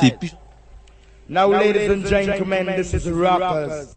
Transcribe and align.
C'était 0.00 0.16
plus... 0.16 0.36
Now, 1.28 1.48
ladies 1.48 1.90
and 1.90 2.06
gentlemen, 2.06 2.66
this 2.76 2.94
is 2.94 3.08
Rockers. 3.10 3.96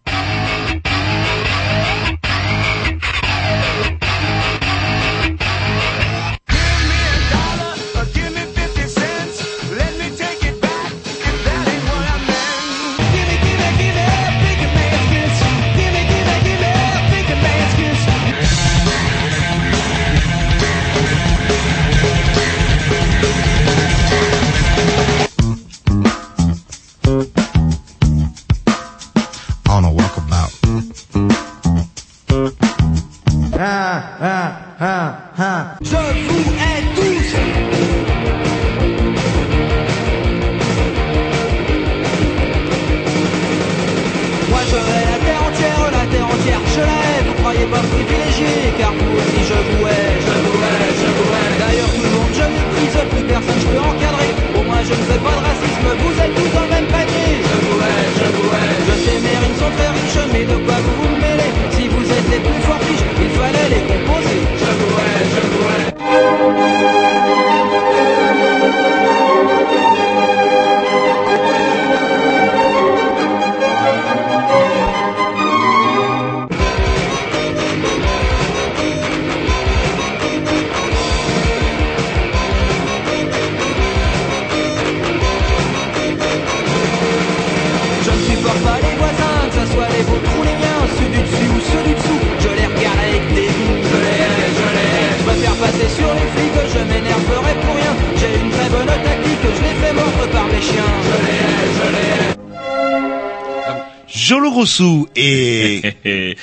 Et 105.16 105.82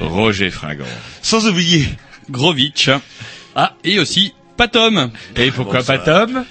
Roger 0.00 0.50
Fringant. 0.50 0.84
sans 1.22 1.46
oublier 1.46 1.86
Grovitch. 2.30 2.90
Ah, 3.54 3.74
et 3.84 3.98
aussi 3.98 4.34
Patom. 4.56 5.10
Et 5.36 5.50
pourquoi 5.50 5.80
Bon, 5.80 5.86
Patom 5.86 6.44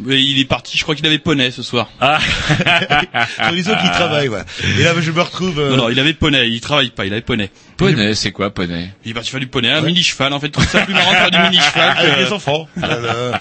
Mais 0.00 0.22
Il 0.22 0.38
est 0.40 0.44
parti, 0.44 0.76
je 0.78 0.82
crois 0.84 0.94
qu'il 0.94 1.06
avait 1.06 1.18
poney 1.18 1.50
ce 1.50 1.62
soir. 1.62 1.88
Ah 2.00 2.18
les 3.52 3.68
autres 3.68 3.80
qui 3.82 3.90
travaillent. 3.90 4.28
Voilà. 4.28 4.44
Et 4.78 4.82
là, 4.84 4.92
je 5.00 5.10
me 5.10 5.20
retrouve. 5.20 5.58
euh, 5.58 5.70
Non, 5.70 5.76
non, 5.76 5.88
il 5.88 5.98
avait 6.00 6.14
poney, 6.14 6.48
il 6.48 6.60
travaille 6.60 6.90
pas, 6.90 7.04
il 7.04 7.12
avait 7.12 7.20
poney. 7.22 7.50
Poney, 7.76 8.14
c'est 8.14 8.30
quoi 8.32 8.50
poney? 8.50 8.90
Il 9.04 9.10
est 9.10 9.14
parti 9.14 9.30
faire 9.30 9.40
du 9.40 9.46
poney, 9.48 9.70
un 9.70 9.80
mini-cheval, 9.82 10.32
en 10.32 10.40
fait, 10.40 10.48
tout 10.50 10.62
ça 10.62 10.80
plus 10.82 10.94
marrant 10.94 11.10
de 11.12 11.16
faire 11.16 11.30
du 11.30 11.38
mini-cheval. 11.38 11.94
avec 11.98 12.14
que- 12.14 12.20
les 12.20 12.32
enfants. 12.32 12.68
Voilà. 12.76 13.40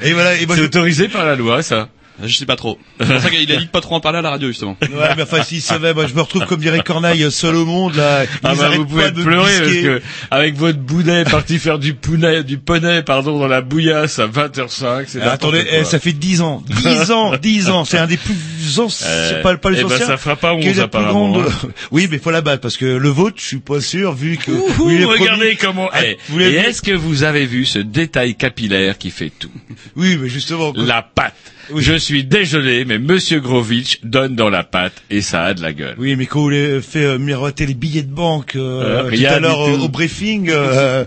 Et 0.00 0.12
voilà. 0.12 0.34
Et 0.36 0.46
moi, 0.46 0.56
C'est 0.56 0.62
je... 0.62 0.66
autorisé 0.66 1.08
par 1.08 1.24
la 1.26 1.36
loi, 1.36 1.62
ça? 1.62 1.88
Je 2.24 2.36
sais 2.36 2.46
pas 2.46 2.56
trop. 2.56 2.78
C'est 3.00 3.06
pour 3.06 3.20
ça 3.20 3.30
qu'il 3.30 3.50
a 3.52 3.56
dit 3.56 3.64
de 3.66 3.70
pas 3.70 3.80
trop 3.80 3.94
en 3.96 4.00
parler 4.00 4.18
à 4.18 4.22
la 4.22 4.30
radio, 4.30 4.48
justement. 4.48 4.76
Ouais, 4.82 5.08
mais 5.16 5.22
enfin, 5.22 5.42
s'il 5.42 5.60
savait, 5.62 5.92
moi, 5.94 6.06
je 6.06 6.14
me 6.14 6.20
retrouve 6.20 6.46
comme 6.46 6.60
dirait 6.60 6.80
Corneille, 6.80 7.30
seul 7.30 7.56
au 7.56 7.64
monde, 7.64 7.96
là. 7.96 8.24
Ah 8.42 8.54
bah 8.54 8.70
vous 8.76 8.86
pouvez 8.86 9.10
pleurer 9.12 9.58
parce 9.58 9.72
que 9.72 10.02
avec 10.30 10.56
votre 10.56 10.78
bounet 10.78 11.24
parti 11.30 11.58
faire 11.58 11.78
du 11.78 11.94
poney, 11.94 12.42
du 12.44 12.58
poney 12.58 13.02
pardon 13.02 13.38
dans 13.38 13.48
la 13.48 13.60
bouillasse 13.60 14.18
à 14.18 14.26
20h05, 14.28 15.04
c'est 15.08 15.20
Ah, 15.22 15.32
Attendez, 15.32 15.64
eh, 15.70 15.84
ça 15.84 15.98
fait 15.98 16.12
10 16.12 16.40
ans. 16.42 16.62
10 16.68 17.10
ans, 17.10 17.32
10 17.36 17.70
ans. 17.70 17.84
C'est 17.84 17.98
un 17.98 18.06
des 18.06 18.16
plus 18.16 18.78
anciens, 18.78 19.06
Euh, 19.08 19.42
pas, 19.42 19.56
pas 19.56 19.70
les 19.70 19.80
eh 19.80 19.84
ben, 19.84 19.92
anciens. 19.92 20.06
ça 20.06 20.16
fera 20.16 20.36
pas 20.36 20.56
qui 20.56 20.66
est 20.66 20.70
11 20.70 20.78
la 20.78 20.88
plus 20.88 20.98
apparemment. 20.98 21.32
grande- 21.32 21.46
hein. 21.64 21.68
Oui, 21.90 22.08
mais 22.10 22.18
faut 22.18 22.30
la 22.30 22.40
battre 22.40 22.60
parce 22.60 22.76
que 22.76 22.84
le 22.84 23.08
vôtre, 23.08 23.36
je 23.40 23.46
suis 23.46 23.58
pas 23.58 23.80
sûr 23.80 24.12
vu 24.14 24.36
que. 24.36 24.50
Ouh, 24.52 24.66
oui, 24.80 25.04
regardez 25.04 25.54
promis- 25.54 25.56
comment. 25.56 25.88
Ah, 25.92 26.04
eh, 26.04 26.18
vous 26.28 26.40
et 26.40 26.54
est-ce 26.54 26.82
que 26.82 26.92
vous 26.92 27.22
avez 27.24 27.46
vu 27.46 27.64
ce 27.64 27.78
détail 27.78 28.34
capillaire 28.34 28.98
qui 28.98 29.10
fait 29.10 29.30
tout? 29.36 29.50
Oui, 29.96 30.16
mais 30.20 30.28
justement. 30.28 30.72
quoi. 30.72 30.84
La 30.84 31.02
pâte. 31.02 31.34
Je 31.76 31.94
suis 31.94 32.24
dégelé, 32.24 32.84
mais 32.84 32.98
Monsieur 32.98 33.40
Grovitch 33.40 33.98
donne 34.02 34.34
dans 34.34 34.50
la 34.50 34.64
pâte 34.64 34.92
et 35.10 35.20
ça 35.22 35.42
a 35.44 35.54
de 35.54 35.62
la 35.62 35.72
gueule. 35.72 35.94
Oui, 35.98 36.16
mais 36.16 36.26
quand 36.26 36.40
vous 36.42 36.50
fait 36.82 37.04
euh, 37.04 37.18
miroiter 37.18 37.66
les 37.66 37.74
billets 37.74 38.02
de 38.02 38.12
banque 38.12 38.56
euh, 38.56 39.06
Euh, 39.06 39.10
tout 39.10 39.24
à 39.26 39.38
l'heure 39.40 39.60
euh, 39.62 39.78
au 39.78 39.88
briefing. 39.88 40.50
euh, 40.50 41.04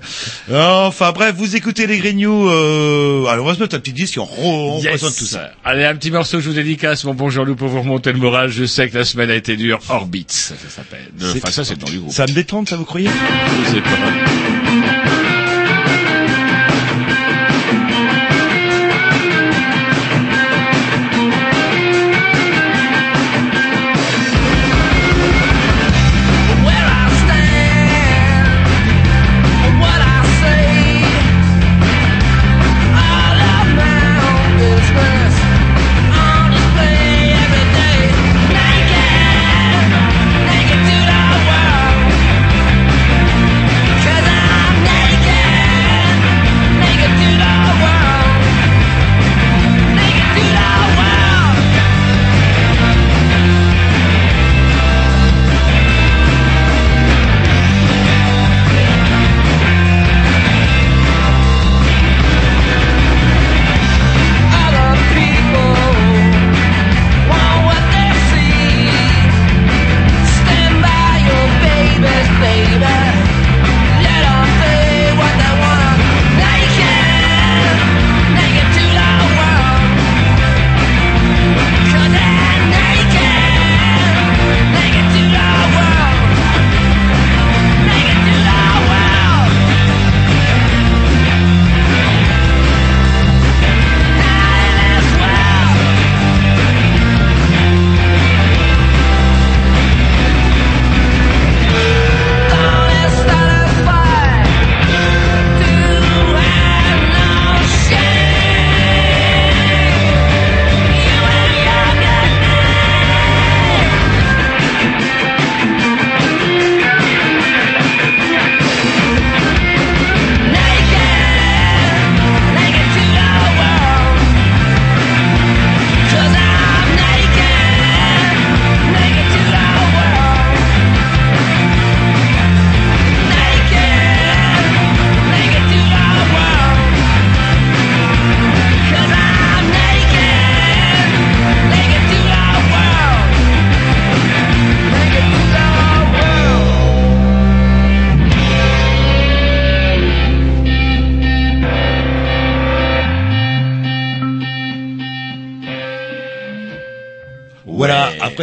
enfin 0.51 1.11
bref, 1.11 1.35
vous 1.37 1.55
écoutez 1.55 1.87
les 1.87 1.97
Grignoux. 1.99 2.47
Alors 2.49 3.45
on 3.45 3.47
va 3.47 3.55
se 3.55 3.59
mettre 3.59 3.75
un 3.75 3.79
petit 3.79 3.93
disque 3.93 4.17
on, 4.19 4.27
on 4.43 4.79
Yes. 4.79 4.87
présente 4.87 5.15
tout 5.17 5.25
ça. 5.25 5.51
Allez, 5.63 5.85
un 5.85 5.95
petit 5.95 6.11
morceau, 6.11 6.39
je 6.39 6.49
vous 6.49 6.55
dédicace, 6.55 7.03
mon 7.05 7.13
bon 7.13 7.29
Jean-Loup, 7.29 7.55
pour 7.55 7.67
vous 7.67 7.81
remonter 7.81 8.11
le 8.11 8.19
moral. 8.19 8.49
Je 8.49 8.65
sais 8.65 8.89
que 8.89 8.97
la 8.97 9.05
semaine 9.05 9.29
a 9.29 9.35
été 9.35 9.55
dure. 9.57 9.79
Orbits, 9.89 10.25
ça, 10.29 10.55
ça 10.55 10.69
s'appelle. 10.69 11.07
Enfin, 11.21 11.51
ça, 11.51 11.63
c'est 11.63 11.77
dans 11.79 11.87
du 11.87 11.99
groupe. 11.99 12.11
Ça 12.13 12.25
me 12.27 12.33
détendre, 12.33 12.67
ça 12.67 12.75
vous 12.77 12.85
croyez? 12.85 13.09
Je 13.09 13.75
sais 13.75 13.81
pas. 13.81 14.64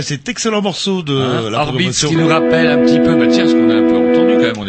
Cet 0.02 0.28
excellent 0.28 0.60
morceau 0.62 1.02
de 1.02 1.14
Hein, 1.16 1.50
la 1.50 1.60
programmation. 1.64 2.08
qui 2.08 2.16
nous 2.16 2.28
rappelle 2.28 2.66
un 2.66 2.78
petit 2.78 2.98
peu, 2.98 3.14
bah 3.14 3.26
tiens, 3.30 3.46
ce 3.48 3.54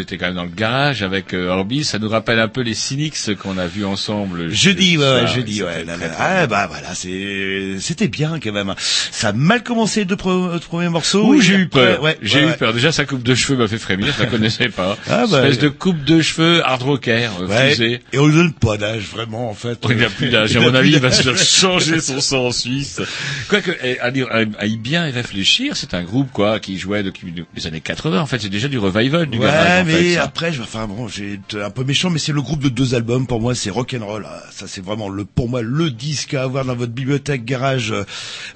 était 0.04 0.18
quand 0.18 0.28
même 0.28 0.36
dans 0.36 0.44
le 0.44 0.50
garage 0.50 1.02
avec 1.04 1.34
euh, 1.34 1.50
Orbis, 1.50 1.84
ça 1.84 2.00
nous 2.00 2.10
rappelle 2.10 2.40
un 2.40 2.48
peu 2.48 2.62
les 2.62 2.74
Cynics 2.74 3.36
qu'on 3.42 3.58
a 3.58 3.68
vus 3.68 3.86
ensemble. 3.86 4.50
Jeudi, 4.52 4.98
ouais, 4.98 5.04
soir, 5.04 5.28
jeudi, 5.28 5.64
ouais. 5.64 5.84
très, 5.86 6.12
Ah, 6.20 6.48
bah 6.48 6.68
voilà, 6.68 6.94
c'est, 6.96 7.78
c'était 7.80 8.08
bien 8.08 8.40
quand 8.42 8.52
même. 8.52 8.74
Ça 8.78 9.30
a 9.30 9.34
mal 9.34 9.64
commencé 9.64 10.02
les 10.02 10.06
deux 10.06 10.16
pre- 10.16 10.60
premiers 10.60 10.90
morceaux. 10.90 11.40
J'ai 11.42 11.56
eu 11.56 11.68
peur. 11.68 12.02
Ouais, 12.02 12.18
j'ai 12.22 12.46
ouais, 12.46 12.54
eu 12.54 12.58
peur. 12.58 12.74
Déjà, 12.74 12.92
sa 12.92 13.06
coupe 13.06 13.24
de 13.24 13.34
cheveux 13.36 13.58
m'a 13.58 13.68
fait 13.68 13.78
frémir. 13.78 14.14
Je 14.18 14.24
la 14.24 14.30
connaissais 14.30 14.70
pas. 14.70 14.98
Ah, 15.10 15.26
bah, 15.30 15.40
Espèce 15.48 15.60
de 15.60 15.70
coupe 15.70 16.04
de 16.04 16.22
cheveux 16.22 16.62
hard 16.66 16.82
rocker, 16.84 17.30
euh, 17.42 17.48
Ouais. 17.48 17.70
fusée. 17.72 18.02
Et 18.14 18.20
on 18.20 18.28
lui 18.28 18.36
donne 18.36 18.54
pas 18.54 18.78
d'âge, 18.78 19.04
vraiment, 19.12 19.50
en 19.50 19.54
fait. 19.54 19.80
Il 19.90 19.98
n'a 19.98 20.10
plus 20.10 20.30
d'âge. 20.30 20.56
À 20.56 20.60
mon 20.60 20.74
avis, 20.74 20.92
il 20.92 21.00
va 21.00 21.12
se 21.12 21.22
faire 21.24 21.38
changer 21.38 22.00
son 22.00 22.20
sang 22.22 22.46
en 22.48 22.52
Suisse. 22.52 23.02
Quoique, 23.48 23.72
eh, 23.84 24.00
à, 24.00 24.08
à- 24.08 24.44
à 24.60 24.66
y 24.66 24.78
bien 24.78 25.08
y 25.08 25.12
réfléchir, 25.12 25.76
c'est 25.76 25.94
un 25.94 26.04
groupe, 26.04 26.32
quoi, 26.32 26.60
qui 26.60 26.78
jouait 26.78 27.04
depuis 27.04 27.34
les 27.56 27.68
années 27.68 27.82
80. 27.82 28.22
En 28.22 28.26
fait, 28.26 28.40
c'est 28.40 28.50
déjà 28.50 28.68
du 28.68 28.78
revival, 28.78 29.28
du 29.28 29.38
Ouais, 29.38 29.46
garage, 29.46 29.86
mais 30.02 30.14
ça. 30.16 30.24
après, 30.24 30.52
je, 30.54 30.62
enfin 30.62 30.88
bon, 30.88 31.08
j'ai 31.08 31.34
été 31.34 31.62
un 31.62 31.70
peu 31.70 31.84
méchant, 31.84 32.10
mais 32.10 32.20
c'est 32.20 32.32
le 32.32 32.42
groupe 32.42 32.62
de 32.62 32.70
deux 32.70 32.96
albums 32.96 33.28
pour 33.28 33.42
moi, 33.42 33.56
c'est 33.56 33.70
rock'n'roll. 33.70 34.26
Ah, 34.28 34.42
Ça, 34.52 34.68
c'est 34.68 34.84
vraiment 34.84 35.10
le, 35.10 35.26
pour 35.26 35.50
moi, 35.50 35.62
le 35.62 35.92
disque 35.92 36.34
à 36.34 36.44
avoir 36.44 36.66
dans 36.66 36.76
votre 36.76 36.92
bibliothèque 36.92 37.46
garage. 37.46 37.92
euh, 37.92 38.04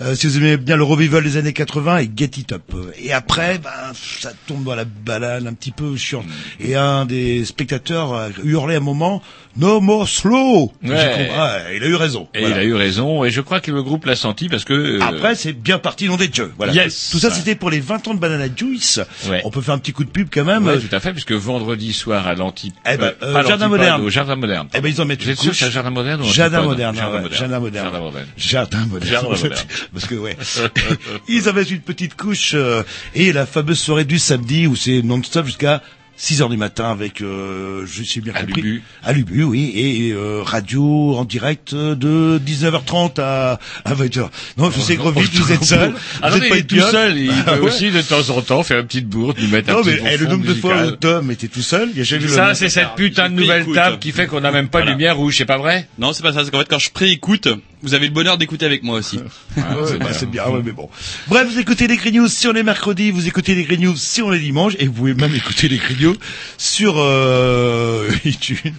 euh, 0.01 0.15
si 0.15 0.27
vous 0.27 0.37
aimez 0.37 0.57
bien 0.57 0.75
le 0.75 0.83
revival 0.83 1.23
des 1.23 1.37
années 1.37 1.53
80 1.53 1.97
et 1.99 2.11
Get 2.15 2.31
It 2.37 2.51
Up. 2.53 2.73
Et 2.99 3.13
après, 3.13 3.57
ben, 3.59 3.71
ça 3.93 4.31
tombe 4.47 4.63
dans 4.63 4.75
la 4.75 4.85
balade 4.85 5.47
un 5.47 5.53
petit 5.53 5.71
peu 5.71 5.95
chiant. 5.95 6.23
Et 6.59 6.75
un 6.75 7.05
des 7.05 7.45
spectateurs 7.45 8.13
a 8.13 8.29
hurlé 8.43 8.75
un 8.75 8.79
moment, 8.79 9.21
No 9.57 9.81
more 9.81 10.07
slow. 10.07 10.71
Ouais. 10.83 11.29
Ah, 11.35 11.59
il 11.75 11.83
a 11.83 11.87
eu 11.87 11.95
raison. 11.95 12.27
Et 12.33 12.41
Voilà. 12.41 12.55
il 12.57 12.59
a 12.59 12.63
eu 12.65 12.73
raison, 12.75 13.23
et 13.23 13.31
je 13.31 13.41
crois 13.41 13.59
que 13.59 13.71
le 13.71 13.81
groupe 13.83 14.05
l'a 14.05 14.15
senti 14.15 14.49
parce 14.49 14.65
que... 14.65 14.73
euh, 14.73 14.99
Après, 15.01 15.35
c'est 15.35 15.53
bien 15.53 15.79
parti 15.79 16.07
dans 16.07 16.17
des 16.17 16.29
jeux. 16.31 16.53
Voilà. 16.57 16.73
Yes. 16.73 17.09
Tout 17.11 17.19
ça, 17.19 17.31
c'était 17.31 17.55
pour 17.55 17.69
les 17.69 17.79
20 17.79 18.07
ans 18.07 18.13
de 18.13 18.19
Banana 18.19 18.45
Juice. 18.55 18.99
Ouais. 19.29 19.41
On 19.45 19.49
peut 19.51 19.61
faire 19.61 19.73
un 19.73 19.79
petit 19.79 19.93
coup 19.93 20.03
de 20.03 20.09
pub 20.09 20.27
quand 20.31 20.45
même. 20.45 20.65
ouais, 20.67 20.79
tout 20.79 20.95
à 20.95 20.99
fait, 20.99 21.11
puisque 21.11 21.31
vendredi 21.31 21.93
soir 21.93 22.27
à 22.27 22.35
l'anti... 22.35 22.71
Eh 22.91 22.97
ben, 22.97 23.13
euh, 23.23 23.33
pas 23.33 23.43
Jardin 23.45 23.67
Moderne. 23.67 24.01
Au 24.03 24.09
Jardin 24.09 24.35
Moderne. 24.35 24.67
Eh 24.75 24.81
ben, 24.81 24.89
ils 24.89 25.01
en 25.01 25.05
mettent 25.05 25.23
Vous 25.23 25.29
êtes 25.29 25.39
sûr 25.39 25.55
c'est 25.55 25.71
Jardin 25.71 25.89
Moderne 25.89 26.21
ou 26.21 26.25
Jardin 26.25 26.61
moderne, 26.61 26.95
Jardin 26.95 27.21
moderne. 27.21 27.33
jardin 27.39 27.59
moderne. 27.59 27.85
Jardin 27.85 27.99
moderne. 27.99 28.27
Jardin 28.37 28.85
moderne. 28.91 29.11
Jardin 29.11 29.29
moderne. 29.29 29.55
Parce 29.93 30.05
que 30.05 30.15
ouais, 30.15 30.37
ils 31.27 31.49
avaient 31.49 31.63
une 31.63 31.81
petite 31.81 32.15
couche 32.15 32.51
euh, 32.53 32.83
et 33.15 33.33
la 33.33 33.45
fameuse 33.45 33.79
soirée 33.79 34.05
du 34.05 34.19
samedi 34.19 34.67
où 34.67 34.75
c'est 34.75 35.01
non-stop 35.01 35.45
jusqu'à 35.45 35.81
6 36.19 36.41
heures 36.41 36.49
du 36.49 36.57
matin 36.57 36.89
avec, 36.89 37.21
euh, 37.21 37.85
je 37.85 38.03
sais 38.03 38.21
bien 38.21 38.33
À 38.35 38.41
compris, 38.41 38.61
Lubu. 38.61 38.83
à 39.03 39.13
Lubu, 39.13 39.43
oui, 39.43 39.71
et 39.75 40.11
euh, 40.13 40.41
radio 40.43 41.15
en 41.15 41.25
direct 41.25 41.75
de 41.75 42.41
19h30 42.43 43.21
à, 43.21 43.59
à 43.85 43.93
20h. 43.93 44.29
Non, 44.57 44.71
je 44.71 44.79
sais 44.79 44.97
que 44.97 45.01
vous 45.03 45.51
êtes 45.51 45.63
seul. 45.63 45.93
Ah 46.23 46.29
vous 46.31 46.37
non, 46.39 46.43
êtes 46.43 46.43
mais 46.43 46.49
pas 46.49 46.55
il 46.55 46.59
est 46.59 46.61
une 46.61 46.67
tout 46.81 46.91
seul. 46.91 47.17
Il 47.19 47.31
Ah 47.45 47.51
peut 47.53 47.59
ouais. 47.61 47.67
aussi 47.67 47.91
de 47.91 48.01
temps 48.01 48.29
en 48.35 48.41
temps 48.41 48.63
faire 48.63 48.79
une 48.79 48.87
petite 48.87 49.07
bourde, 49.07 49.37
lui 49.37 49.47
mettre 49.47 49.69
un 49.69 49.73
Non, 49.73 49.83
petit 49.83 49.91
mais 49.91 49.97
bon 49.99 50.07
eh, 50.11 50.17
le 50.17 50.25
nombre 50.27 50.45
de 50.47 50.53
fois 50.55 50.85
où 50.87 50.91
Tom 50.91 51.29
était 51.31 51.47
tout 51.47 51.61
seul, 51.61 51.89
il 51.91 51.97
y 51.99 52.01
a 52.01 52.03
jamais 52.03 52.27
Ça, 52.27 52.55
c'est 52.55 52.69
cette 52.69 52.95
putain 52.95 53.29
de 53.29 53.35
nouvelle 53.35 53.65
table 53.71 53.99
qui 53.99 54.11
fait 54.11 54.25
qu'on 54.25 54.41
n'a 54.41 54.51
même 54.51 54.69
pas 54.69 54.79
de 54.79 54.85
Voilà. 54.85 54.97
lumière 54.97 55.17
rouge, 55.17 55.37
c'est 55.37 55.45
pas 55.45 55.57
vrai? 55.59 55.87
Non, 55.99 56.13
c'est 56.13 56.23
pas 56.23 56.33
ça. 56.33 56.43
C'est 56.43 56.49
qu'en 56.51 56.59
fait, 56.59 56.67
quand 56.69 56.79
je 56.79 56.89
préécoute, 56.89 57.47
vous 57.81 57.93
avez 57.93 58.07
le 58.07 58.13
bonheur 58.13 58.37
d'écouter 58.37 58.65
avec 58.65 58.83
moi 58.83 58.97
aussi. 58.97 59.19
Ah 59.59 59.81
ouais, 59.81 59.97
bah, 59.97 60.13
c'est 60.13 60.29
bien, 60.29 60.47
ouais, 60.47 60.61
mais 60.63 60.71
bon. 60.71 60.87
Bref, 61.27 61.47
vous 61.49 61.59
écoutez 61.59 61.87
les 61.87 61.97
Green 61.97 62.15
News 62.15 62.27
si 62.27 62.47
on 62.47 62.53
est 62.53 62.63
mercredi, 62.63 63.09
vous 63.11 63.27
écoutez 63.27 63.55
les 63.55 63.63
Green 63.63 63.81
News 63.81 63.95
si 63.95 64.21
on 64.21 64.31
est 64.31 64.39
dimanche, 64.39 64.73
et 64.77 64.85
vous 64.85 64.93
pouvez 64.93 65.13
même 65.15 65.33
écouter 65.33 65.67
les 65.67 65.77
Green 65.77 65.97
News 65.99 66.15
sur 66.57 66.95
euh, 66.97 68.09
iTunes. 68.25 68.75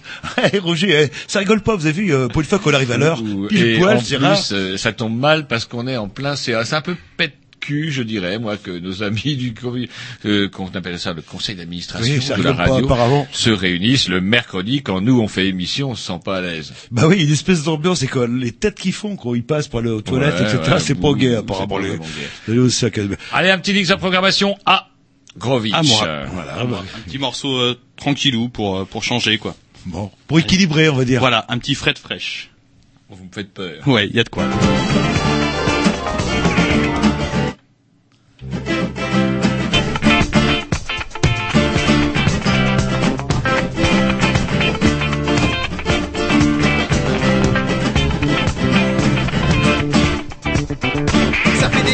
Eh, 0.53 0.59
Roger, 0.59 1.09
ça 1.27 1.39
rigole 1.39 1.61
pas, 1.61 1.75
vous 1.75 1.85
avez 1.85 2.01
vu, 2.01 2.13
euh, 2.13 2.27
pour 2.27 2.41
une 2.41 2.47
fois 2.47 2.59
qu'on 2.59 2.73
arrive 2.73 2.91
à 2.91 2.97
l'heure, 2.97 3.21
pile 3.49 3.65
Et 3.65 3.77
poil, 3.77 3.97
en 3.97 4.01
c'est 4.01 4.17
plus, 4.17 4.51
euh, 4.53 4.77
ça 4.77 4.93
tombe 4.93 5.17
mal 5.17 5.47
parce 5.47 5.65
qu'on 5.65 5.87
est 5.87 5.97
en 5.97 6.07
plein, 6.07 6.35
c'est 6.35 6.53
c'est 6.63 6.75
un 6.75 6.81
peu 6.81 6.95
pète 7.17 7.35
cul, 7.59 7.91
je 7.91 8.01
dirais, 8.03 8.39
moi, 8.39 8.57
que 8.57 8.71
nos 8.71 9.03
amis 9.03 9.35
du, 9.35 9.53
euh, 10.25 10.49
qu'on 10.49 10.67
appelle 10.67 10.99
ça 10.99 11.13
le 11.13 11.21
conseil 11.21 11.55
d'administration 11.55 12.13
Oui, 12.13 12.37
de 12.37 12.43
la 12.43 12.53
radio, 12.53 12.87
se 13.31 13.49
réunissent 13.49 14.07
le 14.09 14.21
mercredi 14.21 14.81
quand 14.81 15.01
nous 15.01 15.19
on 15.19 15.27
fait 15.27 15.47
émission, 15.47 15.91
on 15.91 15.95
se 15.95 16.05
sent 16.07 16.19
pas 16.23 16.37
à 16.37 16.41
l'aise. 16.41 16.73
Bah 16.91 17.03
oui, 17.07 17.15
il 17.17 17.21
y 17.21 17.23
a 17.23 17.27
une 17.27 17.33
espèce 17.33 17.63
d'ambiance, 17.63 18.01
et 18.03 18.07
quoi, 18.07 18.27
les 18.27 18.51
têtes 18.51 18.75
qu'ils 18.79 18.93
font 18.93 19.15
quand 19.15 19.33
ils 19.35 19.43
passent 19.43 19.67
pour 19.67 19.79
aller 19.79 19.89
aux 19.89 20.01
toilettes, 20.01 20.35
Ouais, 20.35 20.41
etc., 20.55 20.71
ouais, 20.73 20.79
c'est 20.79 20.95
pas 20.95 21.13
gay, 21.13 21.29
c'est 21.31 21.35
apparemment. 21.37 21.75
pas 21.75 21.81
les- 21.81 21.97
gay. 21.97 23.17
Allez 23.31 23.49
à- 23.49 23.53
un 23.53 23.57
petit 23.59 23.73
mix 23.73 23.89
de 23.89 23.95
programmation 23.95 24.57
à 24.65 24.87
Grovitch. 25.37 25.73
À 25.73 25.83
moi. 25.83 26.03
Euh, 26.05 26.25
Voilà, 26.33 26.55
Ah, 26.59 26.65
bah, 26.65 26.83
un 26.95 26.99
petit 27.01 27.17
morceau 27.19 27.55
euh, 27.57 27.75
tranquillou 27.95 28.49
pour 28.49 28.77
euh, 28.79 28.85
pour 28.85 29.03
changer 29.03 29.37
quoi. 29.37 29.55
bon. 29.85 30.09
Pour 30.27 30.39
équilibrer, 30.39 30.89
on 30.89 30.95
va 30.95 31.05
dire. 31.05 31.19
Voilà, 31.19 31.45
un 31.49 31.57
petit 31.59 31.75
fret 31.75 31.93
fraîche. 32.01 32.49
Vous 33.09 33.23
me 33.25 33.31
faites 33.31 33.53
peur. 33.53 33.87
Ouais, 33.87 34.07
il 34.07 34.15
y 34.15 34.19
a 34.19 34.23
de 34.23 34.29
quoi. 34.29 34.45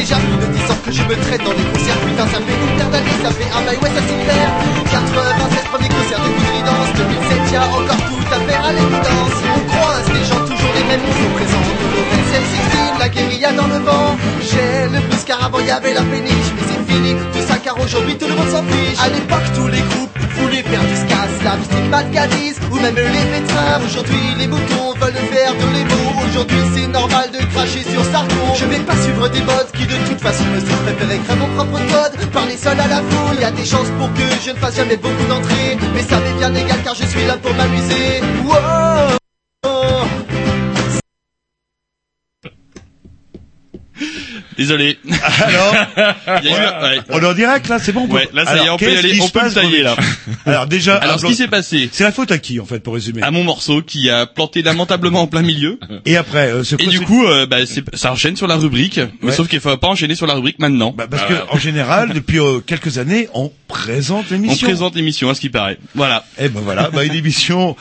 Déjà 0.06 0.22
plus 0.22 0.38
de 0.38 0.52
10 0.52 0.70
ans 0.70 0.78
que 0.86 0.92
je 0.92 1.02
me 1.02 1.16
traite 1.16 1.42
dans 1.42 1.50
les 1.50 1.66
concerts 1.66 1.98
Putain 2.06 2.26
ça 2.30 2.38
fait 2.38 2.54
une 2.54 2.76
paire 2.78 2.90
d'années, 2.90 3.18
ça 3.24 3.30
fait 3.34 3.50
un 3.50 3.62
bail, 3.66 3.78
ouais 3.82 3.90
ça 3.90 4.02
s'y 4.06 4.14
perd 4.22 4.52
96 4.86 5.64
premiers 5.72 5.88
concerts 5.88 6.22
de 6.22 6.30
Goudridance 6.30 6.90
2007 6.94 7.52
y'a 7.52 7.62
encore 7.66 8.02
tout 8.06 8.26
à 8.30 8.38
faire 8.46 8.64
à 8.66 8.72
l'évidence. 8.72 9.36
On 9.50 9.60
croise 9.66 10.06
des 10.14 10.24
gens 10.30 10.42
toujours 10.46 10.72
les 10.78 10.84
mêmes 10.84 11.02
qui 11.02 11.12
sont 11.18 11.32
présents. 11.34 11.64
Nouveau 11.82 12.04
SM16, 12.22 12.98
la 13.00 13.08
guérilla 13.08 13.52
dans 13.52 13.66
le 13.66 13.78
vent. 13.82 14.16
J'ai 14.42 14.88
le 14.94 15.00
plus 15.08 15.24
car 15.24 15.44
avant 15.44 15.60
y'avait 15.60 15.94
la 15.94 16.02
péniche. 16.02 16.50
Mais 16.54 16.64
c'est 16.68 16.92
fini 16.92 17.14
tout 17.32 17.44
ça 17.46 17.56
car 17.58 17.78
aujourd'hui 17.80 18.16
tout 18.16 18.28
le 18.28 18.34
monde 18.34 18.50
s'en 18.50 18.62
fiche. 18.62 18.98
À 19.02 19.08
l'époque 19.08 19.48
tous 19.54 19.68
les 19.68 19.80
groupes 19.80 20.15
voulaient 20.40 20.62
faire 20.62 20.84
du 20.84 20.96
ska 20.96 21.20
Slam, 21.40 21.60
style 21.64 21.90
Bad 21.90 22.10
Gadis 22.12 22.56
ou 22.70 22.76
même 22.76 22.94
les 22.94 23.26
médecins 23.30 23.80
Aujourd'hui 23.84 24.24
les 24.38 24.46
boutons 24.46 24.92
veulent 25.00 25.22
faire 25.32 25.52
de 25.54 25.66
l'émo 25.74 26.00
Aujourd'hui 26.24 26.62
c'est 26.74 26.88
normal 26.88 27.30
de 27.32 27.38
cracher 27.54 27.82
sur 27.82 28.04
Sargon 28.04 28.54
Je 28.54 28.64
vais 28.66 28.80
pas 28.80 28.96
suivre 28.96 29.28
des 29.28 29.42
modes 29.42 29.70
qui 29.72 29.86
de 29.86 29.96
toute 30.08 30.20
façon 30.20 30.44
me 30.44 30.60
sont 30.60 30.82
préférés 30.84 31.18
créer 31.18 31.36
mon 31.36 31.48
propre 31.54 31.78
code. 31.92 32.30
Parler 32.32 32.56
seul 32.56 32.78
à 32.78 32.88
la 32.88 32.96
foule, 32.96 33.40
y 33.40 33.44
a 33.44 33.50
des 33.50 33.64
chances 33.64 33.90
pour 33.98 34.12
que 34.12 34.26
je 34.44 34.50
ne 34.50 34.56
fasse 34.56 34.76
jamais 34.76 34.96
beaucoup 34.96 35.26
d'entrées. 35.28 35.76
Mais 35.94 36.02
ça 36.02 36.18
m'est 36.20 36.34
bien 36.38 36.54
égal 36.54 36.78
car 36.84 36.94
je 36.94 37.04
suis 37.06 37.26
là 37.26 37.36
pour 37.36 37.54
m'amuser. 37.54 38.20
Wow 38.44 39.95
Désolé. 44.56 44.98
Alors, 45.42 45.74
Il 46.42 46.50
y 46.50 46.52
a 46.54 46.56
eu- 46.56 46.96
ouais. 46.96 47.00
on 47.10 47.20
est 47.20 47.26
en 47.26 47.32
direct, 47.34 47.68
là, 47.68 47.78
c'est 47.78 47.92
bon? 47.92 48.06
Ouais, 48.08 48.28
là, 48.32 48.44
ça 48.46 48.54
y 48.54 48.58
est, 48.58 48.60
Alors, 48.62 48.74
on 48.74 48.78
peut 48.78 48.84
y 48.86 48.88
qu'est-ce 48.88 48.98
aller, 49.00 49.12
qui 49.14 49.20
on 49.20 49.26
se 49.26 49.32
peut 49.32 49.40
passe, 49.40 49.54
tailler, 49.54 49.82
là. 49.82 49.96
Alors, 50.46 50.66
déjà, 50.66 50.96
Alors, 50.96 51.20
ce 51.20 51.26
qui 51.26 51.34
s'est 51.34 51.48
passé 51.48 51.88
c'est 51.92 52.04
la 52.04 52.12
faute 52.12 52.30
à 52.32 52.38
qui, 52.38 52.58
en 52.60 52.64
fait, 52.66 52.80
pour 52.80 52.94
résumer? 52.94 53.22
à 53.22 53.30
mon 53.30 53.44
morceau 53.44 53.82
qui 53.82 54.08
a 54.10 54.26
planté 54.26 54.62
lamentablement 54.62 55.22
en 55.22 55.26
plein 55.26 55.42
milieu. 55.42 55.78
Et 56.04 56.16
après, 56.16 56.50
euh, 56.50 56.64
c'est 56.64 56.80
Et 56.80 56.84
quoi 56.84 56.92
du 56.92 57.00
coup, 57.00 57.26
euh, 57.26 57.46
bah, 57.46 57.66
c'est- 57.66 57.84
ça 57.96 58.12
enchaîne 58.12 58.36
sur 58.36 58.46
la 58.46 58.56
rubrique, 58.56 59.00
mais 59.20 59.28
Ouais. 59.28 59.32
sauf 59.34 59.48
qu'il 59.48 59.60
faut 59.60 59.76
pas 59.76 59.88
enchaîner 59.88 60.14
sur 60.14 60.26
la 60.26 60.34
rubrique 60.34 60.58
maintenant. 60.58 60.92
Bah, 60.96 61.06
parce 61.10 61.24
que 61.24 61.34
en 61.50 61.58
général, 61.58 62.12
depuis 62.12 62.38
euh, 62.40 62.60
quelques 62.60 62.98
années, 62.98 63.28
on 63.34 63.50
présente 63.68 64.26
On 64.30 64.34
l'émission. 64.34 64.66
présente 64.68 64.94
l'émission, 64.96 65.28
à 65.30 65.34
ce 65.34 65.40
qui 65.40 65.50
paraît. 65.50 65.78
Voilà. 65.94 66.24
Eh 66.38 66.48
ben 66.48 66.60
voilà, 66.60 66.90
bah, 66.90 67.04
une 67.04 67.14
émission 67.14 67.76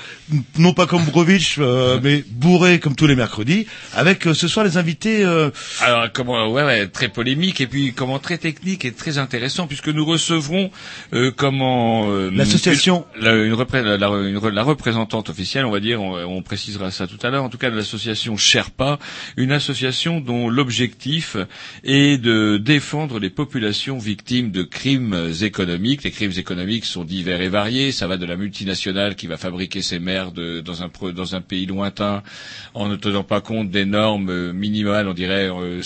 non 0.57 0.73
pas 0.73 0.87
comme 0.87 1.03
Brovitch, 1.05 1.55
euh, 1.59 1.99
mais 2.03 2.23
bourrée 2.29 2.79
comme 2.79 2.95
tous 2.95 3.07
les 3.07 3.15
mercredis, 3.15 3.67
avec 3.95 4.25
euh, 4.27 4.33
ce 4.33 4.47
soir 4.47 4.65
les 4.65 4.77
invités. 4.77 5.23
euh, 5.23 5.51
Alors 5.81 6.07
comment 6.11 6.47
ouais, 6.49 6.63
ouais 6.65 6.87
très 6.87 7.09
polémique 7.09 7.61
et 7.61 7.67
puis 7.67 7.93
comment 7.93 8.19
très 8.19 8.37
technique 8.37 8.85
et 8.85 8.91
très 8.91 9.17
intéressant 9.17 9.67
puisque 9.67 9.89
nous 9.89 10.05
recevrons 10.05 10.71
euh, 11.13 11.31
comment 11.35 12.09
euh, 12.09 12.29
L'association. 12.31 13.05
la, 13.19 13.33
une 13.35 13.53
repré- 13.53 13.83
la- 13.83 13.97
la- 13.97 14.07
une 14.07 14.37
re- 14.37 14.49
la 14.51 14.63
représentante 14.63 15.29
officielle 15.29 15.65
on 15.65 15.71
va 15.71 15.79
dire 15.79 16.01
on, 16.01 16.15
on 16.25 16.41
précisera 16.41 16.91
ça 16.91 17.07
tout 17.07 17.17
à 17.23 17.29
l'heure 17.29 17.43
en 17.43 17.49
tout 17.49 17.57
cas 17.57 17.69
de 17.69 17.75
l'association 17.75 18.37
Sherpa 18.37 18.99
une 19.37 19.51
association 19.51 20.19
dont 20.19 20.49
l'objectif 20.49 21.37
est 21.83 22.17
de 22.21 22.57
défendre 22.57 23.19
les 23.19 23.29
populations 23.29 23.97
victimes 23.97 24.51
de 24.51 24.63
crimes 24.63 25.31
économiques 25.41 26.03
les 26.03 26.11
crimes 26.11 26.33
économiques 26.37 26.85
sont 26.85 27.03
divers 27.03 27.41
et 27.41 27.49
variés 27.49 27.91
ça 27.91 28.07
va 28.07 28.17
de 28.17 28.25
la 28.25 28.35
multinationale 28.35 29.15
qui 29.15 29.27
va 29.27 29.37
fabriquer 29.37 29.81
ses 29.81 29.99
merdes 29.99 30.61
dans 30.61 30.83
un 30.83 30.89
dans 31.13 31.35
un 31.35 31.41
pays 31.41 31.65
lointain 31.65 32.23
en 32.73 32.87
ne 32.87 32.95
tenant 32.95 33.23
pas 33.23 33.41
compte 33.41 33.69
des 33.69 33.85
normes 33.85 34.29
euh, 34.29 34.53
minimales, 34.53 35.07
on 35.07 35.13
dirait 35.13 35.49
euh, 35.49 35.81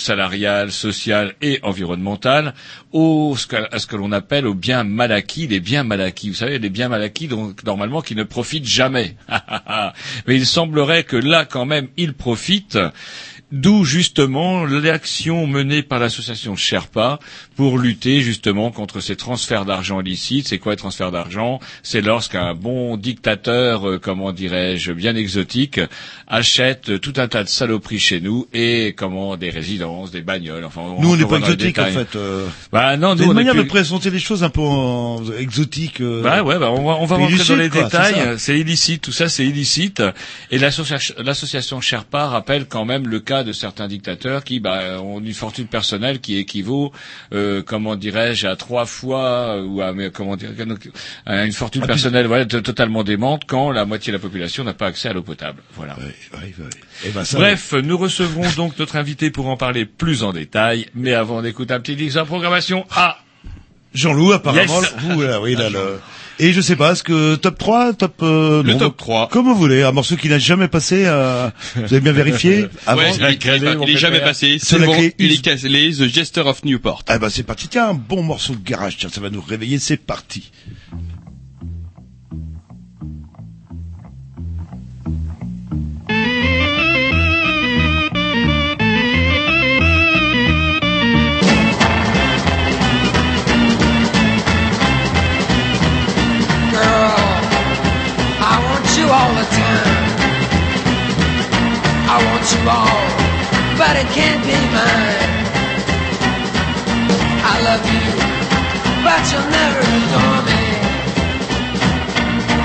salariales, 0.69 0.89
sociales 0.89 1.33
et 1.41 1.59
environnementales, 1.63 2.53
au, 2.91 3.35
à 3.71 3.79
ce 3.79 3.85
que 3.88 3.95
l'on 3.95 4.11
appelle 4.11 4.47
aux 4.47 4.53
biens 4.53 4.83
mal 4.83 5.11
acquis, 5.11 5.47
les 5.47 5.59
biens 5.59 5.83
mal 5.83 6.01
acquis. 6.01 6.29
Vous 6.29 6.35
savez, 6.35 6.59
les 6.59 6.69
biens 6.69 6.89
mal 6.89 7.01
acquis, 7.01 7.27
donc 7.27 7.63
normalement, 7.63 8.01
qui 8.01 8.15
ne 8.15 8.23
profitent 8.23 8.65
jamais. 8.67 9.15
Mais 10.27 10.35
il 10.35 10.45
semblerait 10.45 11.03
que 11.03 11.15
là, 11.15 11.45
quand 11.45 11.65
même, 11.65 11.88
ils 11.97 12.13
profitent. 12.13 12.79
D'où 13.51 13.84
justement 13.84 14.63
l'action 14.65 15.48
menée 15.48 15.82
par 15.82 15.98
l'association 16.00 16.56
Sherpa 16.56 17.20
pour 17.56 17.79
lutter 17.79 18.22
justement 18.22 18.70
contre 18.70 19.00
ces 19.00 19.15
transferts 19.15 19.65
d'argent 19.65 20.00
illicites. 20.01 20.48
C'est 20.48 20.60
quoi 20.60 20.74
les 20.74 20.77
transferts 20.77 21.12
d'argent? 21.12 21.60
C'est 21.82 22.01
lorsqu'un 22.01 22.53
bon 22.53 22.96
dictateur, 22.96 23.89
euh, 23.89 23.98
comment 24.00 24.32
dirais-je, 24.34 24.91
bien 24.91 25.15
exotique, 25.15 25.79
achète 26.27 27.01
tout 27.01 27.13
un 27.18 27.27
tas 27.27 27.44
de 27.44 27.50
saloperies 27.50 27.98
chez 28.00 28.22
nous 28.22 28.48
et 28.53 28.94
comment 28.96 29.36
des 29.36 29.50
résidences, 29.50 30.12
des 30.12 30.22
bagnoles. 30.22 30.63
Enfin, 30.65 30.82
Nous, 31.00 31.10
on 31.13 31.15
n'est 31.18 31.25
pas 31.25 31.38
exotiques, 31.39 31.79
en 31.79 31.86
fait. 31.86 32.15
euh. 32.15 32.48
Bah 32.72 32.98
non, 32.98 33.12
C'est 33.12 33.18
nous 33.18 33.24
une 33.25 33.32
on 33.32 33.34
manière 33.34 33.56
de 33.56 33.63
présenter 33.63 34.12
les 34.12 34.20
choses 34.20 34.44
un 34.44 34.50
peu 34.50 34.62
en... 34.62 35.24
exotiques. 35.39 36.01
euh. 36.01 36.22
bah 36.22 36.44
ouais, 36.44 36.60
bah 36.60 36.70
on 36.72 36.86
va, 36.86 36.98
on 37.00 37.06
va 37.06 37.15
rentrer 37.15 37.44
dans 37.48 37.56
les 37.56 37.70
quoi, 37.70 37.84
détails. 37.86 38.36
C'est 38.38 38.60
illicite, 38.60 39.01
tout 39.01 39.12
ça 39.12 39.27
c'est 39.27 39.46
illicite. 39.46 40.03
Et 40.51 40.60
l'associa- 40.60 41.13
l'association 41.24 41.82
Sherpa 41.82 42.27
rappelle 42.27 42.68
quand 42.68 42.86
même 42.86 43.08
le 43.08 43.20
cas 43.20 43.38
de 43.43 43.51
certains 43.53 43.88
dictateurs 43.88 44.43
qui 44.43 44.60
bah, 44.60 45.01
ont 45.01 45.19
une 45.19 45.34
fortune 45.34 45.67
personnelle 45.67 46.19
qui 46.19 46.38
équivaut, 46.38 46.91
euh, 47.34 47.62
comment 47.62 47.96
dirais-je, 47.96 48.48
à 48.48 48.55
trois 48.55 48.86
fois 48.86 49.62
ou 49.63 49.81
à 49.81 49.93
comment 50.13 50.36
dire, 50.36 50.50
à 51.25 51.46
une 51.46 51.51
fortune 51.53 51.81
Ah, 51.84 51.88
personnelle 51.88 52.27
voilà, 52.27 52.46
totalement 52.46 53.03
démente 53.03 53.43
quand 53.48 53.72
la 53.72 53.86
moitié 53.86 54.12
de 54.12 54.17
la 54.17 54.22
population 54.22 54.63
n'a 54.63 54.74
pas 54.74 54.88
accès 54.88 55.10
à 55.10 55.13
l'eau 55.13 55.24
potable. 55.24 55.62
Voilà. 55.75 55.96
Eh 57.05 57.10
ben, 57.12 57.24
ça, 57.24 57.38
Bref, 57.38 57.74
nous 57.74 57.98
recevrons 57.98 58.50
donc 58.55 58.77
notre 58.77 58.96
invité 58.96 59.31
pour 59.31 59.48
en 59.48 59.58
parler 59.58 59.86
plus 59.86 60.24
en 60.24 60.34
détail. 60.34 60.88
Mais 60.96 61.13
avant 61.13 61.41
d'écouter 61.41 61.74
un 61.74 61.79
petit 61.79 61.96
disque 61.96 62.17
en 62.17 62.25
programmation, 62.25 62.86
ah, 62.96 63.17
Jean-Loup, 63.93 64.34
apparemment, 64.34 64.81
Yes. 64.81 64.96
vous, 65.00 65.22
là, 65.22 65.41
oui, 65.41 65.55
là, 65.55 65.69
le... 65.69 66.00
Et 66.41 66.53
je 66.53 66.62
sais 66.62 66.77
pas, 66.77 66.93
est-ce 66.93 67.03
que 67.03 67.36
top 67.36 67.58
3, 67.58 67.93
top... 67.93 68.13
Euh, 68.24 68.63
Le 68.63 68.77
top 68.77 68.96
3. 68.96 69.27
Comme 69.29 69.46
vous 69.46 69.55
voulez, 69.55 69.84
un 69.84 69.91
morceau 69.91 70.15
qui 70.15 70.29
n'a 70.29 70.39
jamais 70.39 70.69
passé, 70.69 71.03
euh, 71.05 71.50
vous 71.75 71.84
avez 71.84 72.00
bien 72.00 72.13
vérifié 72.13 72.67
avant 72.88 73.01
Ouais, 73.01 73.12
il, 73.13 73.38
il- 73.89 73.96
est 73.96 73.98
jamais 73.98 74.22
passé. 74.22 74.58
C'est 74.62 74.79
la 74.79 74.86
bon, 74.86 74.93
clé 74.93 75.13
il 75.19 75.31
US. 75.34 75.39
est 75.39 75.41
cassé, 75.41 75.67
The 75.67 76.08
Jester 76.08 76.41
of 76.41 76.63
Newport. 76.63 77.03
Ah 77.08 77.19
bah 77.19 77.29
c'est 77.29 77.43
parti, 77.43 77.67
tiens, 77.67 77.89
un 77.89 77.93
bon 77.93 78.24
morceau 78.24 78.53
de 78.55 78.63
garage, 78.63 78.96
tiens, 78.98 79.10
ça 79.10 79.19
va 79.19 79.29
nous 79.29 79.41
réveiller, 79.41 79.79
c'est 79.79 79.98
parti. 79.98 80.51
I 102.12 102.18
want 102.25 102.46
you 102.54 102.62
all, 102.66 103.06
but 103.78 103.94
it 104.01 104.10
can't 104.18 104.42
be 104.42 104.58
mine. 104.74 105.30
I 107.51 107.56
love 107.70 107.84
you, 107.86 108.10
but 109.06 109.22
you'll 109.30 109.51
never 109.54 109.82
adore 109.86 110.42
me. 110.50 110.63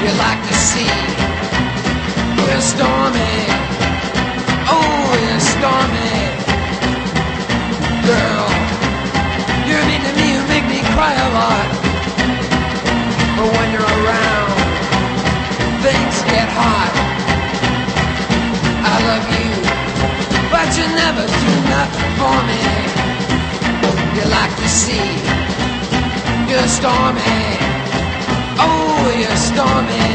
You're 0.00 0.16
like 0.16 0.40
the 0.48 0.56
sea, 0.68 0.96
you're 2.40 2.64
stormy. 2.72 3.36
Oh, 4.72 5.04
you're 5.24 5.44
stormy. 5.52 6.14
Girl, 8.08 8.48
you're 9.68 9.84
mean 9.90 10.02
to 10.08 10.12
me, 10.16 10.24
you 10.32 10.40
make 10.48 10.66
me 10.72 10.80
cry 10.96 11.12
a 11.12 11.28
lot. 11.36 11.68
But 13.36 13.48
when 13.52 13.68
you're 13.76 13.92
around, 13.92 14.43
love 19.08 19.26
you, 19.36 19.50
but 20.52 20.68
you 20.78 20.86
never 21.02 21.24
do 21.42 21.50
nothing 21.74 22.12
for 22.20 22.38
me. 22.48 22.60
You're 24.14 24.32
like 24.38 24.54
the 24.62 24.68
sea, 24.80 25.10
you're 26.48 26.68
stormy. 26.78 27.38
Oh, 28.66 28.96
you're 29.20 29.40
stormy. 29.48 30.08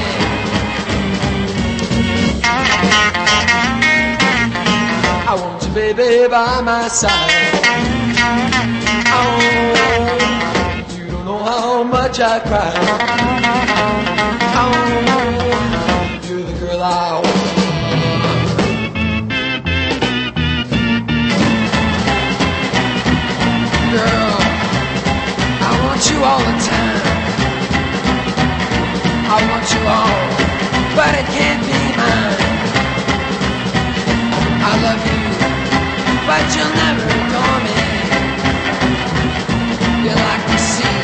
I 5.29 5.33
want 5.39 5.63
you, 5.63 5.71
baby, 5.73 6.27
by 6.27 6.61
my 6.61 6.87
side. 6.87 7.53
Oh, 9.17 9.31
you 10.97 11.05
don't 11.11 11.25
know 11.25 11.37
how 11.37 11.83
much 11.83 12.19
I 12.19 12.39
cry. 12.39 12.73
Oh, 14.61 14.71
you're 16.27 16.43
the 16.43 16.53
girl 16.59 16.81
I 16.81 17.21
want. 17.23 17.28
You 26.19 26.25
all 26.25 26.39
the 26.39 26.57
time. 26.67 27.01
I 29.31 29.37
want 29.49 29.65
you 29.73 29.81
all, 29.97 30.21
but 30.97 31.11
it 31.15 31.27
can't 31.37 31.63
be 31.63 31.79
mine. 31.99 32.39
I 34.69 34.73
love 34.85 35.01
you, 35.11 35.23
but 36.27 36.43
you'll 36.55 36.75
never 36.83 37.05
adore 37.23 37.59
me. 37.67 37.79
You're 40.03 40.21
like 40.27 40.43
the 40.51 40.59
sea, 40.71 41.01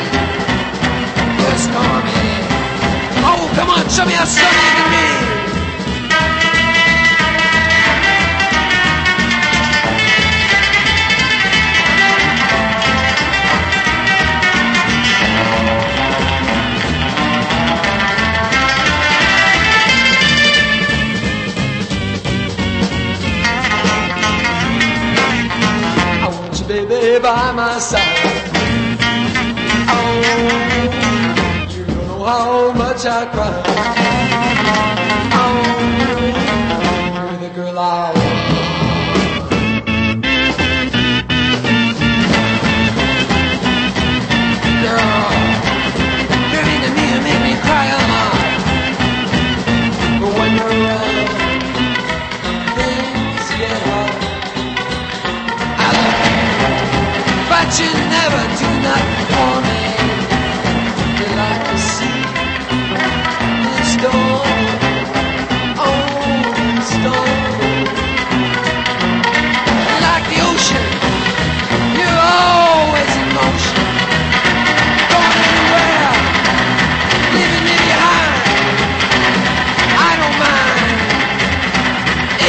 you're 1.40 1.60
stormy. 1.66 2.26
Oh, 3.28 3.42
come 3.56 3.70
on, 3.70 3.88
show 3.88 4.04
me 4.04 4.12
how 4.12 4.24
stormy 4.24 4.60
you 4.68 4.74
can 4.76 5.30
be. 5.30 5.35
You, 27.16 27.22
by 27.22 27.52
my 27.52 27.78
side. 27.78 28.02
Oh, 29.88 30.22
you 31.70 31.84
don't 31.84 32.06
know 32.08 32.24
how 32.24 32.72
much 32.72 33.06
I 33.06 33.26
cry. 33.32 35.05
You, 57.80 57.92
never 57.92 58.42
do 58.60 58.68
for 59.32 59.54
me. 59.66 59.80
You're 61.18 61.36
like 61.36 61.62
the 61.68 61.78
sea, 61.78 62.22
storm, 63.92 64.60
storm. 66.92 67.40
Like 70.06 70.24
the 70.32 70.38
ocean, 70.50 70.88
you're 71.98 72.20
always 72.40 73.12
in 73.22 73.28
motion. 73.40 73.86
Going 75.12 75.42
anywhere, 75.50 76.12
leaving 77.34 77.64
me 77.68 77.76
behind. 77.88 78.64
I 80.08 80.12
don't 80.20 80.38
mind 80.46 81.20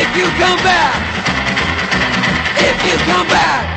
if 0.01 0.09
you 0.17 0.25
come 0.41 0.59
back 0.63 0.95
if 2.59 2.85
you 2.85 2.97
come 3.05 3.27
back. 3.27 3.76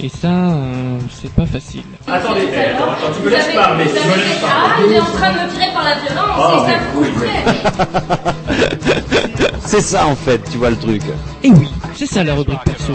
Et 0.00 0.08
ça, 0.08 0.26
euh, 0.28 0.98
c'est 1.22 1.32
pas 1.32 1.46
facile. 1.46 1.82
Attendez, 2.06 2.48
attends, 2.54 2.90
attends, 2.92 3.12
tu 3.16 3.22
me 3.24 3.30
laisses 3.30 3.54
parler, 3.54 3.84
tu 3.84 3.90
me 3.92 3.96
laisses 4.16 4.42
Ah, 4.44 4.76
il 4.86 4.92
est 4.92 5.00
en 5.00 5.04
train 5.04 5.32
de 5.32 5.38
me 5.38 5.48
tirer 5.52 5.72
par 5.72 5.84
la 5.84 5.94
violence, 5.94 6.36
Ah, 6.36 6.66
et 6.66 6.72
ça 6.72 6.78
oui. 6.96 7.08
C'est 9.64 9.80
ça 9.80 10.06
en 10.06 10.14
fait, 10.16 10.42
tu 10.50 10.58
vois 10.58 10.70
le 10.70 10.76
truc. 10.76 11.02
Et 11.42 11.50
oui, 11.50 11.68
c'est 11.96 12.06
ça 12.06 12.22
la 12.22 12.34
rubrique 12.34 12.62
perso. 12.64 12.92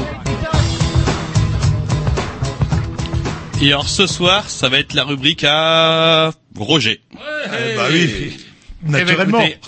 Et 3.62 3.68
alors 3.74 3.88
ce 3.90 4.06
soir, 4.08 4.50
ça 4.50 4.70
va 4.70 4.78
être 4.80 4.94
la 4.94 5.04
rubrique 5.04 5.44
à 5.48 6.32
Roger. 6.58 7.02
Eh 7.14 7.76
bah 7.76 7.88
oui, 7.92 8.38
naturellement. 8.84 9.40
Eh 9.42 9.42
ben, 9.42 9.48
écoutez, 9.50 9.60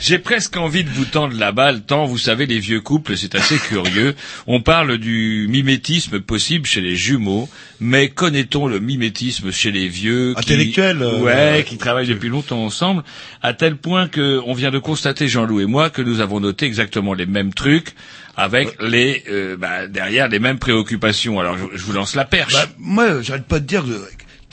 J'ai 0.00 0.18
presque 0.18 0.56
envie 0.56 0.84
de 0.84 0.90
vous 0.90 1.04
tendre 1.04 1.36
la 1.38 1.52
balle, 1.52 1.82
tant 1.82 2.04
vous 2.06 2.18
savez, 2.18 2.46
les 2.46 2.58
vieux 2.58 2.80
couples, 2.80 3.16
c'est 3.16 3.34
assez 3.34 3.58
curieux. 3.58 4.14
On 4.46 4.60
parle 4.60 4.98
du 4.98 5.46
mimétisme 5.48 6.20
possible 6.20 6.66
chez 6.66 6.80
les 6.80 6.96
jumeaux, 6.96 7.48
mais 7.80 8.08
connaît-on 8.08 8.66
le 8.66 8.80
mimétisme 8.80 9.50
chez 9.52 9.70
les 9.70 9.88
vieux 9.88 10.34
qui- 10.34 10.40
Intellectuels, 10.52 11.02
euh, 11.02 11.18
Ouais, 11.20 11.32
euh, 11.34 11.62
qui 11.62 11.76
travaillent 11.78 12.06
depuis 12.08 12.28
longtemps 12.28 12.64
ensemble, 12.64 13.02
à 13.42 13.52
tel 13.54 13.76
point 13.76 14.08
que 14.08 14.40
on 14.46 14.52
vient 14.54 14.70
de 14.70 14.78
constater, 14.78 15.28
Jean-Loup 15.28 15.60
et 15.60 15.66
moi, 15.66 15.90
que 15.90 16.02
nous 16.02 16.20
avons 16.20 16.40
noté 16.40 16.66
exactement 16.66 17.14
les 17.14 17.26
mêmes 17.26 17.54
trucs, 17.54 17.94
avec 18.36 18.76
les 18.82 19.24
euh, 19.30 19.56
bah, 19.56 19.86
derrière 19.86 20.28
les 20.28 20.38
mêmes 20.38 20.58
préoccupations. 20.58 21.40
Alors 21.40 21.56
je, 21.56 21.64
je 21.78 21.82
vous 21.82 21.92
lance 21.92 22.14
la 22.14 22.24
perche. 22.26 22.52
Bah, 22.52 22.66
moi, 22.78 23.22
j'arrête 23.22 23.46
pas 23.46 23.60
de 23.60 23.66
dire 23.66 23.82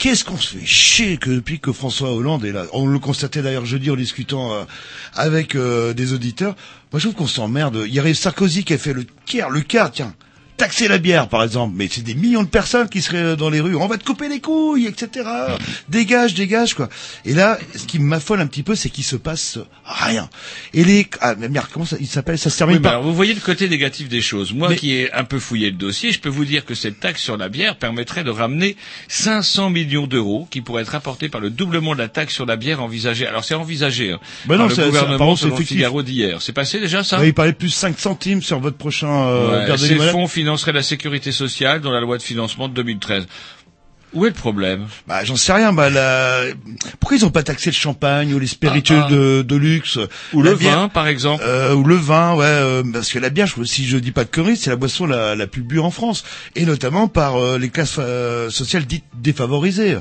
qu'est-ce 0.04 0.22
qu'on 0.22 0.36
se 0.36 0.58
fait 0.58 0.66
chier 0.66 1.16
que 1.16 1.30
depuis 1.30 1.60
que 1.60 1.72
François 1.72 2.12
Hollande 2.12 2.44
est 2.44 2.52
là. 2.52 2.66
On 2.74 2.86
le 2.86 2.98
constatait 2.98 3.40
d'ailleurs 3.40 3.64
jeudi 3.64 3.90
en 3.90 3.96
discutant 3.96 4.52
euh, 4.52 4.64
avec 5.14 5.54
euh, 5.54 5.94
des 5.94 6.12
auditeurs. 6.12 6.56
Moi, 6.92 7.00
je 7.00 7.08
trouve 7.08 7.14
qu'on 7.14 7.26
s'emmerde. 7.26 7.84
Il 7.86 7.94
y 7.94 7.98
avait 7.98 8.12
Sarkozy 8.12 8.64
qui 8.64 8.74
a 8.74 8.78
fait 8.78 8.92
le 8.92 9.06
tiers, 9.24 9.48
le 9.48 9.62
quart, 9.62 9.90
tiens. 9.90 10.14
Taxer 10.56 10.86
la 10.86 10.98
bière, 10.98 11.28
par 11.28 11.42
exemple, 11.42 11.74
mais 11.76 11.88
c'est 11.90 12.02
des 12.04 12.14
millions 12.14 12.44
de 12.44 12.48
personnes 12.48 12.88
qui 12.88 13.02
seraient 13.02 13.16
euh, 13.18 13.36
dans 13.36 13.50
les 13.50 13.60
rues. 13.60 13.74
On 13.74 13.88
va 13.88 13.98
te 13.98 14.04
couper 14.04 14.28
les 14.28 14.40
couilles, 14.40 14.86
etc. 14.86 15.28
Dégage, 15.88 16.34
dégage, 16.34 16.74
quoi. 16.74 16.88
Et 17.24 17.34
là, 17.34 17.58
ce 17.74 17.84
qui 17.84 17.98
m'affole 17.98 18.40
un 18.40 18.46
petit 18.46 18.62
peu, 18.62 18.76
c'est 18.76 18.88
qu'il 18.88 19.02
se 19.02 19.16
passe 19.16 19.58
rien. 19.84 20.28
Et 20.72 20.84
les, 20.84 21.08
ah, 21.20 21.34
merde, 21.34 21.66
comment 21.72 21.84
ça, 21.84 21.96
il 21.98 22.06
s'appelle? 22.06 22.38
Ça 22.38 22.50
se 22.50 22.58
termine 22.58 22.76
Oui, 22.76 22.82
par. 22.82 22.92
alors, 22.92 23.02
vous 23.04 23.12
voyez 23.14 23.34
le 23.34 23.40
côté 23.40 23.68
négatif 23.68 24.08
des 24.08 24.20
choses. 24.20 24.52
Moi 24.54 24.68
Mais- 24.68 24.76
qui 24.76 24.92
ai 24.94 25.12
un 25.12 25.24
peu 25.24 25.40
fouillé 25.40 25.70
le 25.70 25.76
dossier, 25.76 26.12
je 26.12 26.20
peux 26.20 26.28
vous 26.28 26.44
dire 26.44 26.64
que 26.64 26.76
cette 26.76 27.00
taxe 27.00 27.20
sur 27.20 27.36
la 27.36 27.48
bière 27.48 27.76
permettrait 27.76 28.22
de 28.22 28.30
ramener 28.30 28.76
500 29.08 29.70
millions 29.70 30.06
d'euros 30.06 30.46
qui 30.52 30.60
pourraient 30.60 30.82
être 30.82 30.94
apportés 30.94 31.28
par 31.28 31.40
le 31.40 31.50
doublement 31.50 31.94
de 31.94 31.98
la 31.98 32.08
taxe 32.08 32.32
sur 32.32 32.46
la 32.46 32.54
bière 32.56 32.80
envisagée. 32.80 33.26
Alors 33.26 33.42
c'est 33.44 33.54
envisagé 33.54 34.12
hein, 34.12 34.20
Bah 34.46 34.56
par 34.56 34.58
non, 34.58 34.64
le 34.68 34.70
c'est- 34.74 34.82
c'est- 34.82 34.86
gouvernement 34.86 35.34
c'est 35.36 35.48
le. 35.48 35.56
Figaro 35.64 36.02
d'hier. 36.02 36.42
C'est 36.42 36.52
passé 36.52 36.78
déjà 36.78 37.02
ça? 37.02 37.18
Ouais, 37.18 37.28
il 37.28 37.34
parlait 37.34 37.52
plus 37.54 37.70
5 37.70 37.98
centimes 37.98 38.42
sur 38.42 38.60
votre 38.60 38.76
prochain 38.76 39.08
euh, 39.28 39.66
Ouais, 39.66 39.66
financeraient 40.44 40.72
la 40.72 40.82
sécurité 40.82 41.32
sociale 41.32 41.80
dans 41.80 41.90
la 41.90 42.00
loi 42.00 42.18
de 42.18 42.22
financement 42.22 42.68
de 42.68 42.74
2013. 42.74 43.26
Où 44.14 44.24
est 44.26 44.28
le 44.28 44.34
problème? 44.34 44.86
Bah, 45.08 45.24
j'en 45.24 45.36
sais 45.36 45.52
rien. 45.52 45.72
Bah, 45.72 45.90
la... 45.90 46.42
pourquoi 47.00 47.16
ils 47.16 47.24
ont 47.24 47.30
pas 47.30 47.42
taxé 47.42 47.70
le 47.70 47.74
champagne 47.74 48.32
ou 48.32 48.38
les 48.38 48.46
spiritueux 48.46 48.96
Ah, 49.00 49.06
ah. 49.08 49.12
de, 49.12 49.42
de 49.42 49.56
luxe? 49.56 49.98
Ou 50.32 50.42
La 50.42 50.52
le 50.52 50.56
bière- 50.56 50.76
vin, 50.78 50.88
par 50.88 51.06
exemple 51.08 51.42
euh, 51.44 51.74
ou 51.74 51.84
le 51.84 51.96
vin, 51.96 52.34
ouais, 52.34 52.44
euh, 52.46 52.82
parce 52.92 53.10
que 53.12 53.18
la 53.18 53.30
bière, 53.30 53.46
je- 53.46 53.64
si 53.64 53.84
je 53.86 53.96
dis 53.98 54.12
pas 54.12 54.24
de 54.24 54.30
conneries, 54.30 54.56
c'est 54.56 54.70
la 54.70 54.76
boisson 54.76 55.06
la, 55.06 55.34
la 55.34 55.46
plus 55.46 55.62
bu 55.62 55.78
en 55.80 55.90
France, 55.90 56.24
et 56.54 56.64
notamment 56.64 57.08
par 57.08 57.36
euh, 57.36 57.58
les 57.58 57.68
classes 57.70 57.96
euh, 57.98 58.50
sociales 58.50 58.84
dites 58.86 59.04
défavorisées. 59.14 59.98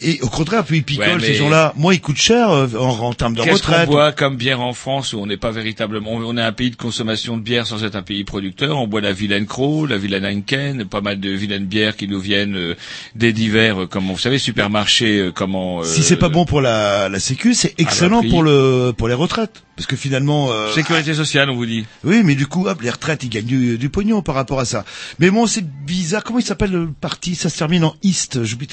Et 0.00 0.18
au 0.22 0.28
contraire, 0.28 0.64
puis 0.64 0.78
ils 0.78 0.84
picolent. 0.84 1.06
Ouais, 1.06 1.14
mais- 1.16 1.26
ces 1.26 1.34
gens-là. 1.34 1.72
Moi, 1.76 1.94
ils 1.94 2.00
coûtent 2.00 2.16
cher 2.16 2.50
euh, 2.50 2.66
en, 2.78 2.88
en 3.00 3.12
termes 3.12 3.34
de 3.34 3.42
Qu'est-ce 3.42 3.62
qu'on 3.62 3.72
retraite. 3.72 3.88
boit 3.88 4.12
comme 4.12 4.36
bière 4.36 4.60
en 4.60 4.72
France 4.72 5.12
où 5.12 5.18
on 5.18 5.26
n'est 5.26 5.36
pas 5.36 5.50
véritablement, 5.50 6.12
on 6.12 6.36
est 6.36 6.42
un 6.42 6.52
pays 6.52 6.70
de 6.70 6.76
consommation 6.76 7.36
de 7.36 7.42
bière 7.42 7.66
sans 7.66 7.84
être 7.84 7.96
un 7.96 8.02
pays 8.02 8.24
producteur? 8.24 8.78
On 8.78 8.86
boit 8.86 9.00
la 9.00 9.12
vilaine 9.12 9.46
Croc, 9.46 9.88
la 9.88 9.98
vilaine 9.98 10.24
Heineken, 10.24 10.84
pas 10.86 11.00
mal 11.00 11.20
de 11.20 11.30
vilaines 11.30 11.66
bières 11.66 11.96
qui 11.96 12.08
nous 12.08 12.20
viennent 12.20 12.56
euh, 12.56 12.74
des 13.14 13.32
divers, 13.42 13.82
euh, 13.82 13.86
comme 13.86 14.06
vous 14.06 14.18
savez, 14.18 14.38
supermarchés, 14.38 15.18
euh, 15.18 15.32
comment. 15.32 15.80
euh, 15.80 15.84
Si 15.84 16.02
c'est 16.02 16.16
pas 16.16 16.28
bon 16.28 16.44
pour 16.44 16.60
la, 16.60 17.08
la 17.08 17.18
Sécu, 17.20 17.54
c'est 17.54 17.74
excellent 17.78 18.20
prix. 18.20 18.30
pour 18.30 18.42
le 18.42 18.92
pour 18.96 19.08
les 19.08 19.14
retraites, 19.14 19.62
parce 19.76 19.86
que 19.86 19.96
finalement. 19.96 20.52
euh, 20.52 20.72
Sécurité 20.72 21.14
sociale, 21.14 21.50
on 21.50 21.54
vous 21.56 21.66
dit. 21.66 21.84
Oui, 22.04 22.22
mais 22.24 22.34
du 22.34 22.46
coup, 22.46 22.66
hop, 22.66 22.80
les 22.82 22.90
retraites, 22.90 23.22
ils 23.24 23.28
gagnent 23.28 23.44
du, 23.46 23.78
du 23.78 23.88
pognon 23.88 24.22
par 24.22 24.34
rapport 24.34 24.60
à 24.60 24.64
ça. 24.64 24.84
Mais 25.18 25.30
bon, 25.30 25.46
c'est 25.46 25.64
bizarre. 25.66 26.22
Comment 26.24 26.38
il 26.38 26.44
s'appelle 26.44 26.70
le 26.72 26.90
parti? 27.00 27.34
Ça 27.34 27.48
se 27.50 27.58
termine 27.58 27.84
en 27.84 27.94
East. 28.02 28.44
J'oublie. 28.44 28.68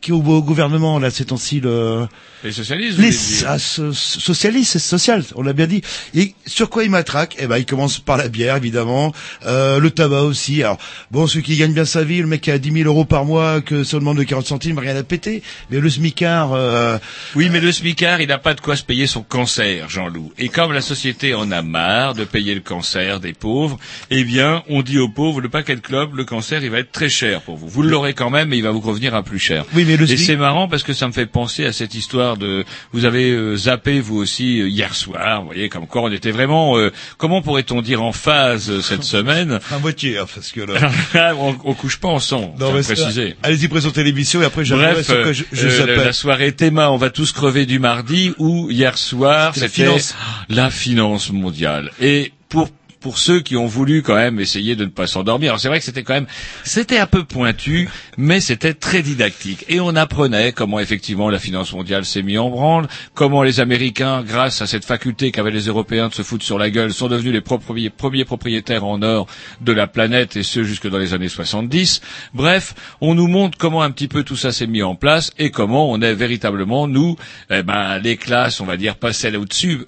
Qui 0.00 0.10
est 0.10 0.14
au, 0.14 0.20
gouvernement 0.42 0.98
là 0.98 1.10
ces 1.10 1.24
temps-ci 1.26 1.60
le 1.60 2.06
Les 2.44 2.52
socialistes. 2.52 2.98
les 2.98 3.44
ah, 3.46 3.58
so- 3.58 3.92
socialistes 3.92 4.72
c'est 4.72 4.78
social 4.78 5.24
on 5.34 5.42
l'a 5.42 5.52
bien 5.52 5.66
dit 5.66 5.82
et 6.14 6.34
sur 6.46 6.70
quoi 6.70 6.84
ils 6.84 6.90
matraquent 6.90 7.36
eh 7.38 7.46
ben 7.46 7.58
ils 7.58 7.66
commencent 7.66 7.98
par 7.98 8.16
la 8.16 8.28
bière 8.28 8.56
évidemment 8.56 9.12
euh, 9.46 9.80
le 9.80 9.90
tabac 9.90 10.22
aussi 10.22 10.62
alors 10.62 10.78
bon 11.10 11.26
celui 11.26 11.42
qui 11.42 11.56
gagne 11.56 11.72
bien 11.72 11.84
sa 11.84 12.04
vie 12.04 12.20
le 12.20 12.26
mec 12.28 12.40
qui 12.42 12.50
a 12.50 12.58
10 12.58 12.72
000 12.72 12.84
euros 12.88 13.04
par 13.04 13.24
mois 13.24 13.60
que 13.60 13.82
ça 13.84 13.98
demande 13.98 14.18
de 14.18 14.22
40 14.24 14.46
centimes 14.46 14.78
rien 14.78 14.96
à 14.96 15.02
péter 15.02 15.42
mais 15.70 15.80
le 15.80 15.90
smicard 15.90 16.52
euh, 16.52 16.98
Oui, 17.34 17.48
mais 17.50 17.60
le 17.60 17.72
smicard, 17.72 18.20
il 18.20 18.28
n'a 18.28 18.38
pas 18.38 18.54
de 18.54 18.60
quoi 18.60 18.76
se 18.76 18.82
payer 18.82 19.06
son 19.06 19.22
cancer, 19.22 19.88
Jean-Loup. 19.88 20.32
Et 20.38 20.48
comme 20.48 20.72
la 20.72 20.80
société 20.80 21.34
en 21.34 21.50
a 21.50 21.62
marre 21.62 22.14
de 22.14 22.24
payer 22.24 22.54
le 22.54 22.60
cancer 22.60 23.20
des 23.20 23.32
pauvres, 23.32 23.78
eh 24.10 24.24
bien, 24.24 24.62
on 24.68 24.82
dit 24.82 24.98
aux 24.98 25.08
pauvres, 25.08 25.40
le 25.40 25.48
paquet 25.48 25.76
de 25.76 25.80
clopes, 25.80 26.14
le 26.14 26.24
cancer, 26.24 26.62
il 26.62 26.70
va 26.70 26.78
être 26.78 26.92
très 26.92 27.08
cher 27.08 27.42
pour 27.42 27.56
vous. 27.56 27.68
Vous 27.68 27.82
l'aurez 27.82 28.14
quand 28.14 28.30
même, 28.30 28.48
mais 28.48 28.58
il 28.58 28.62
va 28.62 28.70
vous 28.70 28.80
revenir 28.80 29.14
à 29.14 29.22
plus 29.22 29.38
cher. 29.38 29.64
Oui, 29.74 29.84
mais 29.88 29.96
le 29.96 30.08
Et 30.10 30.16
c'est 30.16 30.36
marrant 30.36 30.68
parce 30.68 30.82
que 30.82 30.92
ça 30.92 31.06
me 31.08 31.12
fait 31.12 31.26
penser 31.26 31.64
à 31.64 31.72
cette 31.72 31.94
histoire 31.94 32.36
de, 32.36 32.64
vous 32.92 33.04
avez 33.04 33.30
euh, 33.30 33.56
zappé 33.56 34.00
vous 34.00 34.16
aussi 34.18 34.60
euh, 34.60 34.68
hier 34.68 34.94
soir, 34.94 35.40
vous 35.40 35.46
voyez, 35.48 35.68
comme 35.68 35.86
quoi 35.86 36.02
on 36.02 36.12
était 36.12 36.30
vraiment, 36.30 36.76
euh, 36.78 36.92
comment 37.16 37.42
pourrait-on 37.42 37.82
dire 37.82 38.02
en 38.02 38.12
phase 38.12 38.70
euh, 38.70 38.80
cette 38.82 39.02
semaine 39.16 39.58
à 39.72 39.78
moitié 39.78 40.18
hein, 40.18 40.26
parce 40.32 40.52
que 40.52 40.60
là, 40.60 41.34
on, 41.38 41.56
on 41.64 41.74
couche 41.74 41.98
pas 41.98 42.08
ensemble, 42.08 42.52
Non, 42.60 42.72
mais 42.72 42.82
préciser. 42.82 43.34
allez-y 43.42 43.66
présenter 43.68 44.04
l'émission 44.04 44.40
et 44.42 44.44
après 44.44 44.62
Bref, 44.64 45.04
sur 45.06 45.22
quoi 45.22 45.32
je, 45.32 45.44
je 45.52 45.68
zappais. 45.68 45.96
la 45.96 46.12
soirée 46.12 46.52
Théma, 46.52 46.90
on 46.90 46.96
va 46.98 47.10
tous 47.10 47.32
crever 47.32 47.64
du 47.66 47.78
mardi, 47.78 48.32
ou 48.38 48.70
hier 48.70 48.98
soir, 48.98 49.54
C'était 49.54 49.66
la 49.66 49.70
finance. 49.70 50.14
la 50.50 50.70
finance 50.70 51.32
mondiale. 51.32 51.90
Et 52.00 52.32
pour 52.48 52.68
pour 53.00 53.18
ceux 53.18 53.40
qui 53.40 53.56
ont 53.56 53.66
voulu 53.66 54.02
quand 54.02 54.14
même 54.14 54.40
essayer 54.40 54.76
de 54.76 54.84
ne 54.84 54.90
pas 54.90 55.06
s'endormir. 55.06 55.50
Alors 55.50 55.60
c'est 55.60 55.68
vrai 55.68 55.78
que 55.78 55.84
c'était 55.84 56.02
quand 56.02 56.14
même, 56.14 56.26
c'était 56.64 56.98
un 56.98 57.06
peu 57.06 57.24
pointu, 57.24 57.88
mais 58.16 58.40
c'était 58.40 58.74
très 58.74 59.02
didactique. 59.02 59.64
Et 59.68 59.80
on 59.80 59.94
apprenait 59.96 60.52
comment 60.52 60.80
effectivement 60.80 61.30
la 61.30 61.38
finance 61.38 61.72
mondiale 61.72 62.04
s'est 62.04 62.22
mise 62.22 62.38
en 62.38 62.50
branle, 62.50 62.88
comment 63.14 63.42
les 63.42 63.60
Américains, 63.60 64.22
grâce 64.22 64.62
à 64.62 64.66
cette 64.66 64.84
faculté 64.84 65.30
qu'avaient 65.30 65.50
les 65.50 65.66
Européens 65.66 66.08
de 66.08 66.14
se 66.14 66.22
foutre 66.22 66.44
sur 66.44 66.58
la 66.58 66.70
gueule, 66.70 66.92
sont 66.92 67.08
devenus 67.08 67.32
les 67.32 67.90
premiers 67.90 68.24
propriétaires 68.24 68.84
en 68.84 69.02
or 69.02 69.26
de 69.60 69.72
la 69.72 69.86
planète, 69.86 70.36
et 70.36 70.42
ce 70.42 70.64
jusque 70.64 70.88
dans 70.88 70.98
les 70.98 71.14
années 71.14 71.28
70. 71.28 72.00
Bref, 72.34 72.74
on 73.00 73.14
nous 73.14 73.28
montre 73.28 73.58
comment 73.58 73.82
un 73.82 73.90
petit 73.90 74.08
peu 74.08 74.22
tout 74.22 74.36
ça 74.36 74.52
s'est 74.52 74.66
mis 74.66 74.82
en 74.82 74.94
place 74.94 75.30
et 75.38 75.50
comment 75.50 75.90
on 75.90 76.00
est 76.00 76.14
véritablement, 76.14 76.88
nous, 76.88 77.16
eh 77.50 77.62
ben, 77.62 77.98
les 77.98 78.16
classes, 78.16 78.60
on 78.60 78.66
va 78.66 78.76
dire, 78.76 78.96
pas 78.96 79.12
celles 79.12 79.36
au-dessus, 79.36 79.84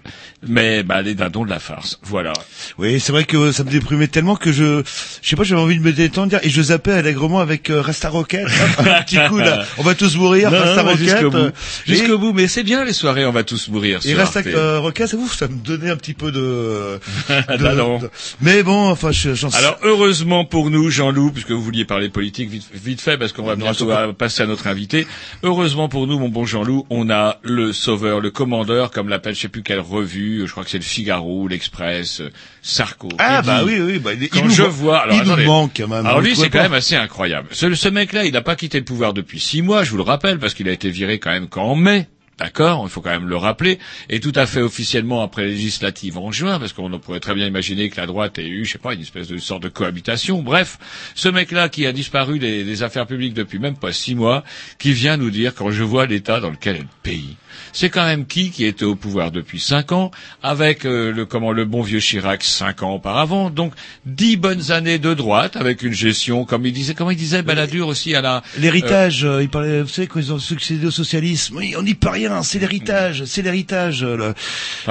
mais 0.46 0.83
ben, 0.83 1.03
les 1.03 1.14
dindons 1.14 1.44
de 1.44 1.51
la 1.51 1.59
farce. 1.59 1.99
Voilà. 2.03 2.33
Oui, 2.79 3.01
c'est 3.11 3.14
vrai 3.16 3.25
que 3.25 3.51
ça 3.51 3.64
me 3.64 3.70
déprimait 3.70 4.07
tellement 4.07 4.37
que 4.37 4.53
je, 4.53 4.85
je 5.20 5.29
sais 5.29 5.35
pas, 5.35 5.42
j'avais 5.42 5.61
envie 5.61 5.77
de 5.77 5.83
me 5.83 5.90
détendre 5.92 6.37
et 6.44 6.49
je 6.49 6.62
zappais 6.62 6.92
allègrement 6.92 7.40
avec 7.40 7.68
euh, 7.68 7.81
Rasta 7.83 8.09
Rocket. 8.09 8.46
un 8.79 9.03
petit 9.03 9.18
coup 9.29 9.38
là, 9.38 9.64
on 9.79 9.83
va 9.83 9.96
tous 9.96 10.16
mourir, 10.16 10.49
Non, 10.49 10.59
Rasta 10.61 10.85
non, 10.85 10.90
Rocket. 10.90 11.09
jusqu'au 11.09 11.31
bout. 11.31 11.51
Jusqu'au 11.88 12.18
bout, 12.18 12.33
mais 12.33 12.46
c'est 12.46 12.62
bien 12.62 12.85
les 12.85 12.92
soirées, 12.92 13.27
on 13.27 13.33
va 13.33 13.42
tous 13.42 13.66
mourir. 13.68 13.99
Et 14.05 14.14
Rasta 14.14 14.42
euh, 14.46 14.79
Rocket, 14.79 15.09
ça, 15.09 15.16
ouf, 15.16 15.37
ça 15.37 15.49
me 15.49 15.57
donnait 15.57 15.90
un 15.90 15.96
petit 15.96 16.14
peu 16.14 16.31
de. 16.31 17.01
de- 17.49 18.11
Mais 18.42 18.62
bon, 18.62 18.88
enfin, 18.90 19.11
je- 19.11 19.35
j'en 19.35 19.51
sais. 19.51 19.59
Alors 19.59 19.77
heureusement 19.83 20.44
pour 20.44 20.70
nous, 20.70 20.88
Jean-Loup, 20.88 21.33
puisque 21.33 21.51
vous 21.51 21.62
vouliez 21.62 21.85
parler 21.85 22.11
politique 22.11 22.49
vite, 22.49 22.68
vite 22.73 23.01
fait, 23.01 23.18
parce 23.18 23.33
qu'on 23.33 23.42
va 23.42 23.57
bientôt 23.57 23.87
pas- 23.87 24.12
passer 24.12 24.44
à 24.44 24.46
notre 24.46 24.68
invité. 24.68 25.05
Heureusement 25.42 25.88
pour 25.88 26.07
nous, 26.07 26.20
mon 26.20 26.29
bon 26.29 26.46
Jean-Loup, 26.46 26.87
on 26.90 27.11
a 27.11 27.38
le 27.42 27.73
sauveur, 27.73 28.20
le 28.20 28.31
commandeur, 28.31 28.92
comme 28.92 29.09
l'appelle, 29.09 29.35
je 29.35 29.40
sais 29.40 29.49
plus 29.49 29.64
quelle 29.64 29.81
revue, 29.81 30.44
je 30.46 30.53
crois 30.53 30.62
que 30.62 30.70
c'est 30.70 30.79
le 30.79 30.85
Figaro, 30.85 31.49
l'Express, 31.49 32.23
Sarko. 32.62 33.09
ah 33.18 33.42
bah 33.42 33.61
dit- 33.64 33.70
oui, 33.70 33.81
oui, 33.81 33.99
bah, 33.99 34.12
il, 34.12 34.29
Quand 34.29 34.44
nous 34.44 34.51
je 34.51 34.62
vois, 34.62 35.01
alors 35.03 35.14
il 35.16 35.20
attendez. 35.23 35.44
nous 35.44 35.49
manque 35.51 35.73
quand 35.77 35.88
même. 35.88 36.05
Alors 36.07 36.20
lui, 36.20 36.37
c'est 36.37 36.51
quand 36.51 36.62
même 36.62 36.73
assez 36.75 36.96
incroyable. 36.96 37.49
Ce, 37.53 37.73
ce 37.75 37.88
mec-là, 37.88 38.25
il 38.27 38.33
n'a 38.33 38.42
pas 38.42 38.57
quitté 38.57 38.79
le 38.79 38.85
pouvoir 38.85 39.14
depuis 39.14 39.40
six 39.40 39.62
mois, 39.62 39.83
je 39.85 39.90
vous 39.90 39.96
le 39.96 40.03
rappelle, 40.03 40.38
parce 40.38 40.55
qu'il 40.55 40.68
a 40.68 40.73
été 40.73 40.90
viré 40.90 41.18
quand 41.18 41.31
même 41.31 41.49
qu'en 41.49 41.75
mai. 41.75 42.07
D'accord, 42.38 42.83
il 42.87 42.90
faut 42.90 43.03
quand 43.03 43.11
même 43.11 43.29
le 43.29 43.37
rappeler, 43.37 43.79
et 44.09 44.18
tout 44.18 44.33
à 44.35 44.46
fait 44.46 44.62
officiellement 44.62 45.23
après 45.23 45.42
les 45.44 45.51
législatives 45.51 46.16
en 46.16 46.33
juin, 46.33 46.59
parce 46.59 46.73
qu'on 46.73 46.88
pourrait 46.99 47.20
très 47.20 47.35
bien 47.35 47.46
imaginer 47.46 47.90
que 47.90 48.01
la 48.01 48.07
droite 48.07 48.38
ait 48.38 48.49
eu, 48.49 48.64
je 48.64 48.73
sais 48.73 48.79
pas, 48.79 48.94
une 48.94 49.03
espèce 49.03 49.29
de 49.29 49.37
sorte 49.37 49.62
de 49.62 49.68
cohabitation. 49.68 50.40
Bref, 50.40 50.79
ce 51.14 51.29
mec-là 51.29 51.68
qui 51.68 51.85
a 51.87 51.92
disparu 51.92 52.38
des, 52.38 52.64
des 52.64 52.83
affaires 52.83 53.07
publiques 53.07 53.35
depuis 53.35 53.59
même 53.59 53.77
pas 53.77 53.92
six 53.92 54.14
mois, 54.14 54.42
qui 54.79 54.94
vient 54.94 55.18
nous 55.18 55.31
dire 55.31 55.55
quand 55.55 55.70
je 55.70 55.83
vois 55.83 56.07
l'état 56.07 56.40
dans 56.40 56.49
lequel 56.49 56.77
est 56.77 56.81
le 56.81 56.87
pays. 57.03 57.37
C'est 57.73 57.91
quand 57.91 58.05
même 58.05 58.27
qui 58.27 58.51
qui 58.51 58.65
était 58.65 58.85
au 58.85 58.95
pouvoir 58.95 59.31
depuis 59.31 59.61
cinq 59.61 59.93
ans, 59.93 60.11
avec 60.43 60.85
euh, 60.85 61.13
le 61.13 61.27
comment 61.27 61.53
le 61.53 61.65
bon 61.65 61.83
vieux 61.83 62.01
Chirac 62.01 62.43
cinq 62.43 62.83
ans 62.83 62.95
auparavant, 62.95 63.51
donc 63.51 63.73
dix 64.07 64.37
bonnes 64.37 64.71
années 64.73 64.99
de 64.99 65.15
droite 65.15 65.57
avec 65.57 65.83
une 65.83 65.93
gestion 65.93 66.45
comme 66.45 66.67
il 66.67 66.73
disait, 66.73 66.95
comment 66.95 67.11
il 67.11 67.17
disait 67.17 67.43
Balladur 67.43 67.87
aussi 67.89 68.15
à 68.15 68.21
la 68.21 68.43
L'héritage, 68.59 69.25
euh, 69.25 69.43
il 69.43 69.49
parlait, 69.49 69.83
vous 69.83 69.89
savez, 69.89 70.07
quand 70.07 70.21
ils 70.21 70.33
ont 70.33 70.39
succédé 70.39 70.87
au 70.87 70.91
socialisme, 70.91 71.57
oui, 71.57 71.75
on 71.79 71.83
n'y 71.83 71.95
peut 71.95 72.09
rien, 72.11 72.43
c'est 72.43 72.59
l'héritage, 72.59 73.25
c'est 73.25 73.43
l'héritage. 73.43 74.03
euh, 74.03 74.17
le- 74.17 74.35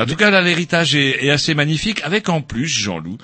En 0.02 0.06
tout 0.06 0.15
cas, 0.15 0.30
là, 0.30 0.41
l'héritage 0.41 0.95
est, 0.95 1.26
est 1.26 1.30
assez 1.32 1.54
magnifique, 1.54 2.02
avec 2.04 2.30
en 2.30 2.41
plus, 2.41 2.67
Jean-Loup, 2.67 3.17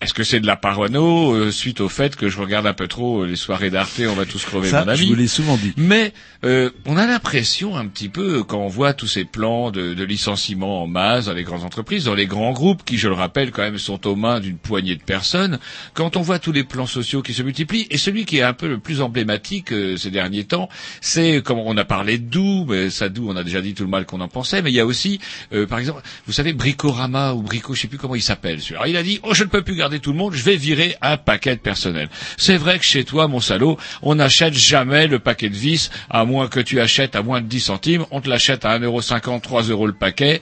est-ce 0.00 0.14
que 0.14 0.24
c'est 0.24 0.40
de 0.40 0.46
la 0.46 0.56
parano, 0.56 1.32
euh, 1.34 1.50
suite 1.50 1.80
au 1.80 1.88
fait 1.88 2.16
que 2.16 2.28
je 2.28 2.38
regarde 2.40 2.66
un 2.66 2.74
peu 2.74 2.88
trop 2.88 3.22
euh, 3.22 3.26
les 3.26 3.36
soirées 3.36 3.70
d'Arte, 3.70 4.00
on 4.08 4.14
va 4.14 4.24
tous 4.26 4.44
crever, 4.44 4.68
Ça, 4.70 4.84
mon 4.84 4.88
ami 4.92 4.98
je 4.98 5.06
vous 5.08 5.14
l'ai 5.14 5.28
souvent 5.28 5.56
dit. 5.56 5.72
Mais 5.76 6.12
euh, 6.44 6.70
on 6.86 6.96
a 6.96 7.06
l'impression 7.06 7.76
un 7.76 7.86
petit 7.86 8.08
peu 8.08 8.42
quand 8.44 8.58
on 8.58 8.68
voit 8.78 8.94
tous 8.94 9.08
ces 9.08 9.24
plans 9.24 9.72
de, 9.72 9.92
de 9.92 10.04
licenciement 10.04 10.84
en 10.84 10.86
masse 10.86 11.24
dans 11.24 11.32
les 11.32 11.42
grandes 11.42 11.64
entreprises, 11.64 12.04
dans 12.04 12.14
les 12.14 12.26
grands 12.26 12.52
groupes 12.52 12.84
qui, 12.84 12.96
je 12.96 13.08
le 13.08 13.14
rappelle, 13.14 13.50
quand 13.50 13.62
même 13.62 13.76
sont 13.76 14.06
aux 14.06 14.14
mains 14.14 14.38
d'une 14.38 14.56
poignée 14.56 14.94
de 14.94 15.02
personnes. 15.02 15.58
Quand 15.94 16.16
on 16.16 16.20
voit 16.20 16.38
tous 16.38 16.52
les 16.52 16.62
plans 16.62 16.86
sociaux 16.86 17.20
qui 17.20 17.34
se 17.34 17.42
multiplient, 17.42 17.88
et 17.90 17.98
celui 17.98 18.24
qui 18.24 18.38
est 18.38 18.42
un 18.42 18.52
peu 18.52 18.68
le 18.68 18.78
plus 18.78 19.00
emblématique 19.00 19.72
euh, 19.72 19.96
ces 19.96 20.12
derniers 20.12 20.44
temps, 20.44 20.68
c'est 21.00 21.42
comme 21.42 21.58
on 21.58 21.76
a 21.76 21.84
parlé 21.84 22.18
de 22.18 22.26
Doux, 22.30 22.66
mais 22.68 22.88
ça 22.88 23.08
Doux, 23.08 23.26
on 23.28 23.34
a 23.34 23.42
déjà 23.42 23.60
dit 23.60 23.74
tout 23.74 23.82
le 23.82 23.88
mal 23.88 24.06
qu'on 24.06 24.20
en 24.20 24.28
pensait, 24.28 24.62
mais 24.62 24.70
il 24.70 24.76
y 24.76 24.80
a 24.80 24.86
aussi, 24.86 25.18
euh, 25.52 25.66
par 25.66 25.80
exemple, 25.80 26.02
vous 26.28 26.32
savez, 26.32 26.52
Bricorama 26.52 27.34
ou 27.34 27.42
Brico, 27.42 27.74
je 27.74 27.80
sais 27.80 27.88
plus 27.88 27.98
comment 27.98 28.14
il 28.14 28.22
s'appelle. 28.22 28.60
il 28.86 28.96
a 28.96 29.02
dit, 29.02 29.18
oh 29.24 29.34
je 29.34 29.42
ne 29.42 29.48
peux 29.48 29.62
plus 29.62 29.74
garder 29.74 29.98
tout 29.98 30.12
le 30.12 30.18
monde, 30.18 30.34
je 30.34 30.44
vais 30.44 30.54
virer 30.54 30.94
un 31.02 31.16
paquet 31.16 31.56
de 31.56 31.60
personnel. 31.60 32.08
C'est 32.36 32.56
vrai 32.56 32.78
que 32.78 32.84
chez 32.84 33.02
toi, 33.02 33.26
mon 33.26 33.40
salaud, 33.40 33.76
on 34.02 34.14
n'achète 34.14 34.54
jamais 34.54 35.08
le 35.08 35.18
paquet 35.18 35.48
de 35.48 35.56
vis, 35.56 35.90
à 36.10 36.24
moins 36.24 36.46
que 36.46 36.60
tu 36.60 36.78
achètes 36.80 37.16
à 37.16 37.24
moins 37.24 37.40
de 37.40 37.48
10 37.48 37.58
centimes, 37.58 38.06
on 38.12 38.20
te 38.20 38.28
l'achète 38.28 38.64
à 38.64 38.67
1,50€, 38.76 39.40
3 39.40 39.70
euros 39.70 39.86
le 39.86 39.92
paquet. 39.92 40.40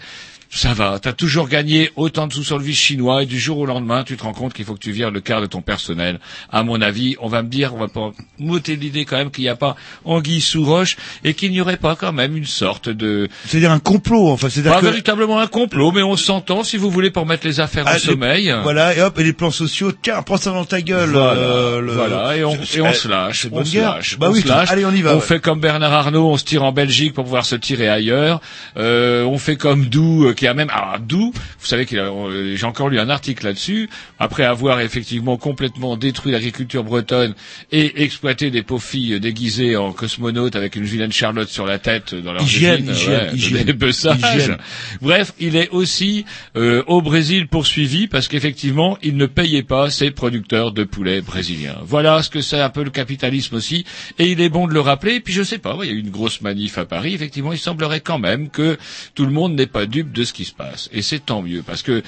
Ça 0.49 0.73
va, 0.75 0.99
t'as 1.01 1.13
toujours 1.13 1.49
gagné 1.49 1.91
autant 1.97 2.27
de 2.29 2.33
sous 2.33 2.45
sur 2.45 2.57
le 2.59 2.65
vis 2.65 2.75
chinois 2.75 3.25
et 3.25 3.27
du 3.27 3.39
jour 3.39 3.59
au 3.59 3.67
lendemain, 3.67 4.05
tu 4.05 4.17
te 4.17 4.23
rends 4.23 4.33
compte 4.33 4.55
qu'il 4.55 4.65
faut 4.65 4.75
que 4.75 4.79
tu 4.81 4.93
vires 4.93 5.11
le 5.11 5.21
quart 5.21 5.41
de 5.41 5.47
ton 5.47 5.61
personnel. 5.61 6.19
À 6.51 6.63
mon 6.63 6.81
avis, 6.81 7.17
on 7.21 7.29
va 7.29 7.43
me 7.43 7.49
dire, 7.49 7.75
on 7.75 7.79
va 7.79 7.89
pas 7.89 8.13
m'ôter 8.39 8.77
l'idée 8.77 9.05
quand 9.05 9.17
même 9.17 9.31
qu'il 9.31 9.43
n'y 9.45 9.51
a 9.51 9.57
pas 9.57 9.77
anguille 10.05 10.41
sous 10.41 10.65
roche 10.65 10.97
et 11.25 11.35
qu'il 11.35 11.51
n'y 11.51 11.61
aurait 11.61 11.77
pas 11.77 11.97
quand 11.97 12.13
même 12.13 12.37
une 12.37 12.47
sorte 12.47 12.89
de, 12.89 13.29
C'est-à-dire 13.47 13.73
un 13.73 13.81
complot, 13.81 14.29
enfin, 14.31 14.49
c'est-à-dire 14.49 14.73
pas 14.75 14.81
que... 14.81 14.87
véritablement 14.87 15.41
un 15.41 15.47
complot, 15.49 15.91
mais 15.93 16.03
on 16.03 16.17
s'entend 16.17 16.63
si 16.65 16.77
vous 16.77 16.91
voulez 16.91 17.11
pour 17.11 17.27
mettre 17.27 17.47
les 17.47 17.61
affaires 17.61 17.85
Ah, 17.87 17.93
au 17.93 17.95
les- 17.95 18.01
sommeil. 18.01 18.55
Voilà, 18.63 18.97
et 18.97 19.01
hop, 19.03 19.19
et 19.19 19.25
les 19.25 19.33
plans 19.33 19.51
sociaux, 19.51 19.93
tiens, 20.01 20.23
prends 20.23 20.37
ça 20.37 20.53
dans 20.53 20.65
ta 20.65 20.81
gueule. 20.81 21.11
Voilà, 21.11 21.33
euh, 21.39 21.81
le- 21.81 21.93
voilà, 21.93 22.37
et 22.37 22.45
on, 22.45 22.55
et 22.55 22.81
on 22.81 22.93
se 22.93 23.09
lâche, 23.09 23.47
on 23.53 23.65
se 23.65 23.77
lâche, 23.79 24.19
Bah 24.19 24.29
on 24.31 24.33
oui, 24.33 24.43
se 24.43 24.49
lâche. 24.49 24.71
allez, 24.71 24.87
on 24.87 24.93
y 24.93 25.03
va. 25.03 25.13
On 25.13 25.17
ouais. 25.17 25.21
fait 25.21 25.41
comme 25.41 25.61
Bernard 25.61 25.93
Arnault, 25.93 26.31
on 26.31 26.37
se 26.37 26.45
tire 26.45 26.63
en 26.63 26.73
Belgique 26.73 27.15
pour 27.15 27.25
pouvoir 27.25 27.45
se 27.45 27.57
tirer 27.57 27.89
ailleurs. 27.89 28.41
Euh, 28.77 29.25
on 29.25 29.39
fait 29.39 29.57
comme 29.57 29.87
Doux, 29.87 30.27
euh, 30.27 30.33
qui 30.47 30.51
a 30.51 30.55
même, 30.55 30.71
alors 30.71 31.01
Doux, 31.01 31.33
vous 31.35 31.67
savez 31.67 31.87
qu'il 31.87 31.99
a, 31.99 32.13
j'ai 32.55 32.67
encore 32.67 32.89
lu 32.89 33.01
un 33.01 33.11
article 33.11 33.47
là-dessus, 33.47 33.91
après 34.21 34.45
avoir 34.45 34.81
effectivement 34.81 35.37
complètement 35.37 35.97
détruit 35.97 36.31
l'agriculture 36.31 36.85
bretonne 36.85 37.35
et 37.73 38.03
exploité 38.05 38.53
des 38.53 38.63
pauvres 38.63 38.83
filles 38.83 39.19
déguisées 39.19 39.77
en 39.77 39.93
cosmonautes 39.93 40.55
avec 40.55 40.77
une 40.77 40.85
vilaine 40.85 41.11
Charlotte 41.11 41.49
sur 41.49 41.67
la 41.67 41.81
tête 41.81 42.15
dans 42.15 42.33
leur 42.33 42.43
Hygiène, 42.43 42.89
hygiène, 42.89 43.35
hygiène. 43.35 44.59
Bref, 45.01 45.33
il 45.41 45.57
est 45.57 45.69
aussi 45.71 46.25
euh, 46.57 46.85
au 46.87 47.03
Brésil 47.03 47.49
poursuivi 47.49 48.07
parce 48.07 48.29
qu'effectivement, 48.29 48.99
il 49.03 49.17
ne 49.17 49.27
payait 49.27 49.65
pas 49.65 49.91
ses 49.91 50.13
producteurs 50.13 50.71
de 50.71 50.85
poulets 50.85 51.23
brésiliens. 51.23 51.77
Voilà 51.83 52.23
ce 52.23 52.31
que 52.31 52.41
c'est 52.41 52.61
un 52.61 52.71
peu 52.71 52.85
le 52.85 52.91
capitalisme 52.91 53.57
aussi, 53.57 53.85
et 54.21 54.31
il 54.31 54.41
est 54.41 54.49
bon 54.49 54.69
de 54.69 54.75
le 54.75 54.81
rappeler. 54.81 55.15
Et 55.15 55.21
puis 55.21 55.35
je 55.35 55.43
sais 55.43 55.59
pas, 55.59 55.77
il 55.83 55.89
y 55.89 55.91
a 55.91 55.95
eu 55.95 55.99
une 55.99 56.11
grosse 56.11 56.41
manif 56.41 56.79
à 56.79 56.85
Paris. 56.85 57.15
Effectivement, 57.15 57.53
il 57.53 57.59
semblerait 57.59 58.01
quand 58.01 58.21
même 58.21 58.49
que 58.49 58.79
tout 59.15 59.27
le 59.27 59.33
monde 59.33 59.55
n'est 59.55 59.67
pas 59.67 59.87
dupe 59.87 60.13
de 60.13 60.23
ce 60.27 60.33
qui 60.33 60.45
se 60.45 60.53
passe, 60.53 60.89
et 60.93 61.03
c'est 61.03 61.21
tant 61.25 61.43
mieux 61.43 61.63
parce 61.63 61.83
que 61.83 62.03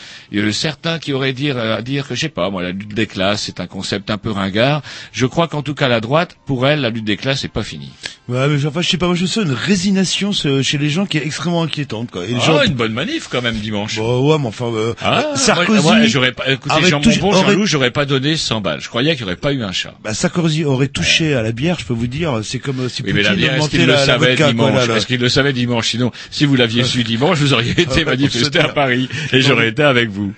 certains 0.53 0.99
qui 0.99 1.13
auraient 1.13 1.33
dire 1.33 1.57
à 1.59 1.83
dire 1.83 2.07
que 2.07 2.15
je 2.15 2.21
sais 2.23 2.29
pas, 2.29 2.51
moi 2.51 2.63
la 2.63 2.73
lutte 2.73 2.95
des 2.95 3.07
classes 3.07 3.43
c'est 3.43 3.61
un 3.61 3.67
concept 3.67 4.11
un 4.11 4.19
peu 4.19 4.31
ringard. 4.31 4.83
Je 5.13 5.27
crois 5.27 5.49
qu'en 5.49 5.63
tout 5.63 5.75
cas 5.75 5.89
la 5.89 6.01
droite, 6.01 6.37
pour 6.47 6.67
elle, 6.67 6.81
la 6.81 6.91
lutte 6.91 7.05
des 7.05 7.17
classes 7.17 7.43
n'est 7.43 7.49
pas 7.49 7.63
finie. 7.63 7.93
Ouais, 8.29 8.47
mais 8.47 8.63
enfin, 8.67 8.83
je 8.83 8.89
sais 8.91 8.99
pas, 8.99 9.07
moi 9.07 9.15
je 9.17 9.25
sens 9.25 9.45
une 9.47 9.53
résignation 9.55 10.33
ce- 10.35 10.61
chez 10.61 10.77
les 10.77 10.91
gens 10.91 11.07
qui 11.07 11.17
est 11.17 11.25
extrêmement 11.25 11.63
inquiétante, 11.63 12.11
quoi. 12.11 12.27
Et 12.27 12.35
Ah, 12.37 12.45
gens... 12.45 12.63
une 12.63 12.75
bonne 12.75 12.93
manif 12.93 13.27
quand 13.31 13.41
même 13.41 13.57
dimanche. 13.57 13.97
Bon, 13.97 14.31
ouais, 14.31 14.37
mais 14.39 14.49
enfin, 14.49 14.67
euh, 14.67 14.93
Ah, 15.01 15.33
Sarkozy... 15.35 15.83
moi, 15.83 15.97
moi, 15.97 16.07
j'aurais 16.07 16.33
pas, 16.33 16.51
écoutez, 16.51 16.75
Jean 16.91 17.01
touché- 17.01 17.21
Bonbon, 17.21 17.37
aurait- 17.39 17.53
Jean-Loup, 17.53 17.65
j'aurais 17.67 17.91
pas 17.91 18.05
donné 18.05 18.37
100 18.37 18.61
balles. 18.61 18.81
Je 18.83 18.89
croyais 18.89 19.17
qu'il 19.17 19.25
n'y 19.25 19.31
aurait 19.33 19.41
pas 19.41 19.55
eu 19.55 19.63
un 19.63 19.73
chat. 19.73 19.95
Bah, 20.05 20.13
Sarkozy 20.13 20.67
aurait 20.67 20.89
touché 20.89 21.33
à 21.35 21.41
la 21.43 21.53
bière, 21.53 21.79
je 21.81 21.87
peux 21.87 21.95
vous 21.95 22.07
dire, 22.07 22.41
c'est 22.43 22.59
comme 22.59 22.81
euh, 22.81 22.89
si 22.91 23.03
Oui, 23.03 23.13
mais 23.15 23.23
la 23.23 23.35
bière, 23.35 23.55
est-ce 23.55 23.71
qu'il 23.71 23.87
le 23.87 23.97
savait 23.97 24.29
vodka, 24.37 24.49
dimanche. 24.49 24.89
Est-ce 24.91 25.07
qu'il 25.07 25.21
le 25.21 25.29
savait 25.31 25.55
dimanche? 25.55 25.89
Sinon, 25.89 26.11
si 26.31 26.45
vous 26.45 26.55
l'aviez 26.57 26.85
su 26.85 27.05
dimanche, 27.05 27.39
vous 27.39 27.55
auriez 27.55 27.71
été 27.73 27.87
ouais, 28.01 28.05
manifesté 28.05 28.59
à. 28.59 28.69
Paris 28.69 29.09
et 29.33 29.41
j'aurais 29.41 29.69
été 29.69 29.83
avec 29.83 30.11
vous. 30.11 30.35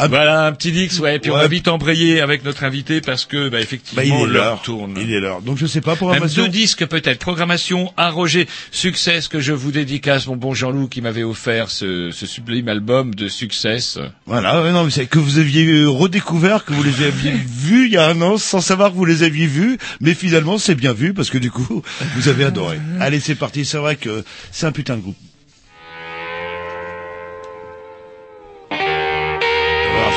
Ah, 0.00 0.06
voilà, 0.06 0.46
un 0.46 0.52
petit 0.52 0.70
Dix, 0.70 1.00
ouais. 1.00 1.18
Puis 1.18 1.30
on 1.32 1.36
va 1.36 1.48
vite 1.48 1.66
embrayer 1.66 2.20
avec 2.20 2.44
notre 2.44 2.62
invité 2.62 3.00
parce 3.00 3.24
que, 3.24 3.48
bah, 3.48 3.60
effectivement, 3.60 4.00
Bah, 4.02 4.06
il 4.06 4.14
est 4.14 4.32
l'heure 4.32 4.62
tourne. 4.62 4.96
Il 5.00 5.12
est 5.12 5.18
l'heure. 5.18 5.42
Donc 5.42 5.58
je 5.58 5.66
sais 5.66 5.80
pas, 5.80 5.90
Même 5.90 5.96
programmation... 5.98 6.42
deux 6.44 6.48
disques 6.48 6.86
peut-être. 6.86 7.18
Programmation 7.18 7.92
à 7.96 8.10
Roger. 8.10 8.46
Succès 8.70 9.18
que 9.28 9.40
je 9.40 9.52
vous 9.52 9.72
dédicace, 9.72 10.26
mon 10.28 10.36
bon 10.36 10.54
Jean-Loup, 10.54 10.86
qui 10.88 11.00
m'avait 11.02 11.24
offert 11.24 11.68
ce, 11.70 12.10
ce 12.12 12.26
sublime 12.26 12.68
album 12.68 13.14
de 13.14 13.28
Succès. 13.28 13.78
Voilà, 14.26 14.62
ouais, 14.62 14.70
non, 14.70 14.84
mais 14.84 14.90
c'est 14.90 15.06
que 15.06 15.18
vous 15.18 15.38
aviez 15.38 15.66
euh, 15.66 15.88
redécouvert, 15.88 16.64
que 16.64 16.72
vous 16.72 16.82
les 16.84 17.04
aviez 17.04 17.32
vus 17.48 17.86
il 17.86 17.92
y 17.92 17.96
a 17.96 18.06
un 18.06 18.20
an, 18.22 18.38
sans 18.38 18.60
savoir 18.60 18.92
que 18.92 18.96
vous 18.96 19.04
les 19.04 19.24
aviez 19.24 19.46
vus, 19.46 19.78
mais 20.00 20.14
finalement 20.14 20.58
c'est 20.58 20.74
bien 20.76 20.92
vu 20.92 21.12
parce 21.12 21.30
que 21.30 21.38
du 21.38 21.50
coup 21.50 21.82
vous 22.16 22.28
avez 22.28 22.44
adoré. 22.44 22.78
Allez, 23.00 23.18
c'est 23.20 23.34
parti. 23.34 23.64
C'est 23.64 23.78
vrai 23.78 23.96
que 23.96 24.24
c'est 24.52 24.66
un 24.66 24.72
putain 24.72 24.96
de 24.96 25.02
groupe. 25.02 25.16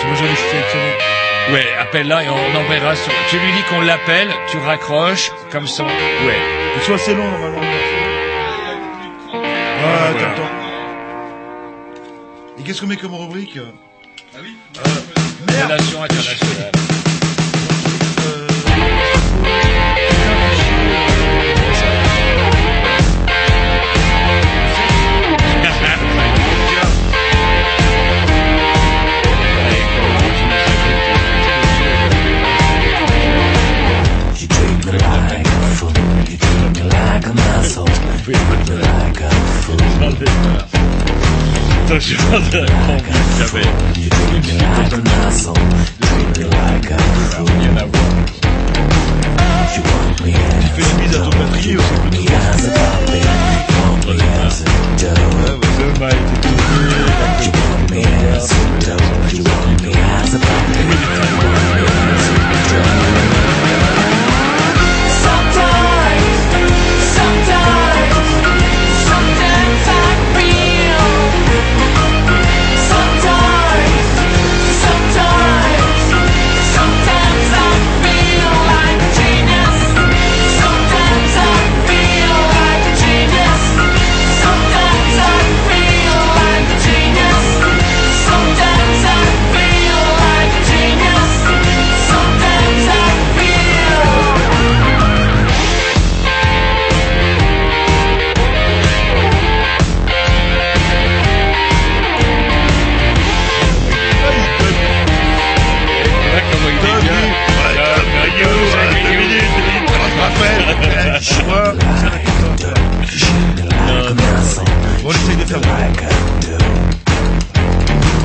Moi 0.07 0.15
j'avais 0.15 0.35
sélectionné. 0.35 0.91
Ouais, 1.51 1.65
appelle-la 1.79 2.23
et 2.23 2.29
on 2.29 2.55
enverra 2.59 2.95
sur... 2.95 3.11
Tu 3.29 3.37
lui 3.37 3.51
dis 3.53 3.63
qu'on 3.69 3.81
l'appelle, 3.81 4.29
tu 4.49 4.57
raccroches, 4.57 5.31
comme 5.51 5.67
ça. 5.67 5.83
Ouais. 5.83 6.39
Il 6.75 6.81
soit 6.83 6.95
assez 6.95 7.13
long 7.15 7.27
normalement. 7.29 7.61
Ah, 9.33 9.37
Voilà. 9.81 10.07
attends, 10.09 10.31
attends. 10.33 10.49
Et 12.59 12.63
qu'est-ce 12.63 12.81
qu'on 12.81 12.87
met 12.87 12.97
comme 12.97 13.15
rubrique? 13.15 13.57
Ah 14.35 14.39
oui 14.41 14.55
me 37.33 37.41
like 37.41 37.51
a 37.51 37.63
muscle. 37.63 37.87
You 38.27 38.37
me 38.67 38.75
like 38.77 39.21
a 39.21 39.29
fool. 39.63 39.77
Attention, 41.85 42.17
j'avais. 43.37 43.67
You 49.73 49.81
want 49.83 50.19
me 50.21 50.33
as 50.33 50.69
fais 50.75 50.87
une 50.91 50.97
mise 50.99 51.15
à 51.15 51.19
ton 51.19 51.29
batterie 51.29 51.77
aussi. 51.77 51.95
me 52.11 52.21
as 52.27 52.65
a 52.65 52.71
puppy. 52.71 53.19
You 53.19 53.79
want 53.79 54.01
me 54.07 54.15
as 54.45 54.57
a 54.61 54.65
dope. 54.99 55.63
Était 55.63 55.95
You 57.41 57.51
want 57.53 57.83
me 57.91 58.01
as 58.03 58.51
a 58.51 58.63
dope. 58.85 59.33
You 59.33 59.43
want 59.43 59.81
me 59.81 59.91
as 59.93 60.33
a 60.33 60.39
puppy. 60.39 60.81
You 60.81 61.15
want 61.15 61.63
me 61.63 61.87
as 62.01 62.27
a 62.27 62.39
dope. 62.69 63.30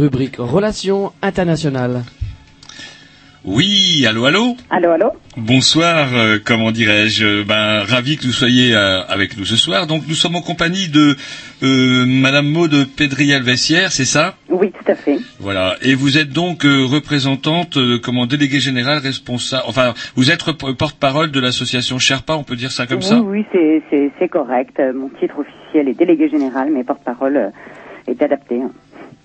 Rubrique 0.00 0.36
Relations 0.38 1.12
internationales. 1.20 2.02
Oui, 3.44 4.06
allô, 4.06 4.24
allô 4.26 4.56
Allô, 4.70 4.90
allô 4.92 5.10
Bonsoir, 5.36 6.08
euh, 6.14 6.38
comment 6.44 6.72
dirais-je 6.72 7.42
Ben 7.42 7.82
ravi 7.84 8.16
que 8.16 8.24
vous 8.24 8.32
soyez 8.32 8.74
euh, 8.74 9.02
avec 9.08 9.36
nous 9.36 9.44
ce 9.44 9.56
soir. 9.56 9.86
Donc 9.86 10.04
nous 10.08 10.14
sommes 10.14 10.36
en 10.36 10.40
compagnie 10.42 10.88
de 10.88 11.16
euh, 11.62 12.04
Madame 12.06 12.48
Maude 12.48 12.86
Pédriel-Vessière, 12.96 13.92
c'est 13.92 14.04
ça? 14.06 14.36
Oui, 14.48 14.70
tout 14.72 14.90
à 14.90 14.94
fait. 14.94 15.18
Voilà. 15.38 15.76
Et 15.82 15.94
vous 15.94 16.16
êtes 16.16 16.30
donc 16.32 16.64
euh, 16.64 16.84
représentante, 16.86 17.76
euh, 17.76 17.98
comment 18.02 18.26
déléguée 18.26 18.60
générale 18.60 18.98
responsable. 18.98 19.64
Enfin, 19.66 19.92
vous 20.16 20.30
êtes 20.30 20.44
porte-parole 20.78 21.30
de 21.30 21.40
l'association 21.40 21.98
Sherpa, 21.98 22.34
on 22.36 22.42
peut 22.44 22.56
dire 22.56 22.72
ça 22.72 22.86
comme 22.86 22.98
oui, 22.98 23.04
ça? 23.04 23.20
Oui, 23.20 23.44
c'est- 23.52 24.10
c'est 24.18 24.28
correct. 24.28 24.78
Euh, 24.80 24.92
Mon 24.94 25.10
titre 25.20 25.38
officiel 25.38 25.88
est 25.88 25.94
délégué 25.98 26.28
général, 26.30 26.70
mais 26.72 26.84
porte-parole 26.84 27.36
euh, 27.36 27.48
est 28.06 28.20
adapté. 28.22 28.56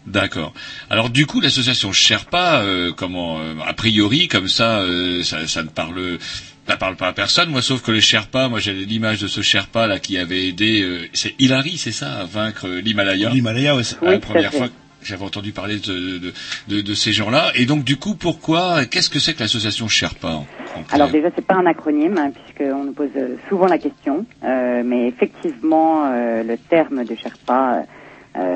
D'accord. 0.06 0.54
Alors 0.89 1.10
du 1.10 1.26
coup, 1.26 1.41
l'association 1.41 1.91
Sherpa, 1.91 2.62
euh, 2.62 2.91
comment, 2.96 3.39
euh, 3.39 3.54
a 3.65 3.74
priori, 3.74 4.28
comme 4.28 4.48
ça, 4.48 4.80
euh, 4.82 5.24
ça, 5.24 5.48
ça 5.48 5.63
ne 5.63 5.70
parle, 5.70 6.20
ça 6.68 6.78
parle 6.78 6.96
pas 6.96 7.08
à 7.08 7.13
personne. 7.13 7.50
Moi, 7.50 7.62
sauf 7.63 7.82
que 7.82 7.91
le 7.91 8.00
Sherpa, 8.00 8.48
moi, 8.48 8.60
j'ai 8.60 8.74
l'image 8.74 9.20
de 9.20 9.28
ce 9.28 9.41
Sherpa 9.41 9.88
là 9.88 10.00
qui 10.00 10.18
avait 10.18 10.48
aidé, 10.48 10.82
euh, 10.84 11.08
c'est 11.13 11.34
Hilary, 11.39 11.78
c'est 11.78 11.91
ça, 11.91 12.20
à 12.20 12.26
vaincre 12.26 12.68
euh, 12.68 12.82
l'Himalaya. 12.82 13.30
L'Himalaya, 13.30 13.76
ouais, 13.76 13.84
c'est- 13.84 13.98
la 14.02 14.12
Oui, 14.12 14.20
première 14.20 14.52
fois. 14.54 14.68
que 14.68 14.74
J'avais 15.04 15.24
entendu 15.26 15.52
parler 15.52 15.78
de, 15.78 16.18
de, 16.18 16.34
de, 16.68 16.82
de 16.82 16.94
ces 16.96 17.13
gens-là. 17.13 17.52
Et 17.54 17.68
donc, 17.68 17.84
du 17.84 17.96
coup, 17.98 18.15
pourquoi 18.15 18.86
Qu'est-ce 18.86 19.12
que 19.12 19.20
c'est 19.20 19.36
que 19.36 19.39
l'association 19.41 19.88
Sherpa 19.88 20.30
en- 20.30 20.48
en 20.76 20.84
clair? 20.84 20.86
Alors 20.94 21.10
déjà, 21.10 21.28
c'est 21.36 21.46
pas 21.46 21.54
un 21.56 21.65
acronyme, 21.68 22.18
hein, 22.18 22.32
puisqu'on 22.32 22.86
nous 22.86 22.94
pose 22.94 23.10
euh, 23.15 23.36
souvent 23.48 23.68
la 23.68 23.78
question. 23.78 24.26
Euh, 24.44 24.82
mais 24.84 25.08
effectivement, 25.08 26.06
euh, 26.08 26.41
le 26.44 26.58
terme 26.58 27.06
de 27.06 27.15
Sherpa 27.15 27.82
euh, 27.82 27.84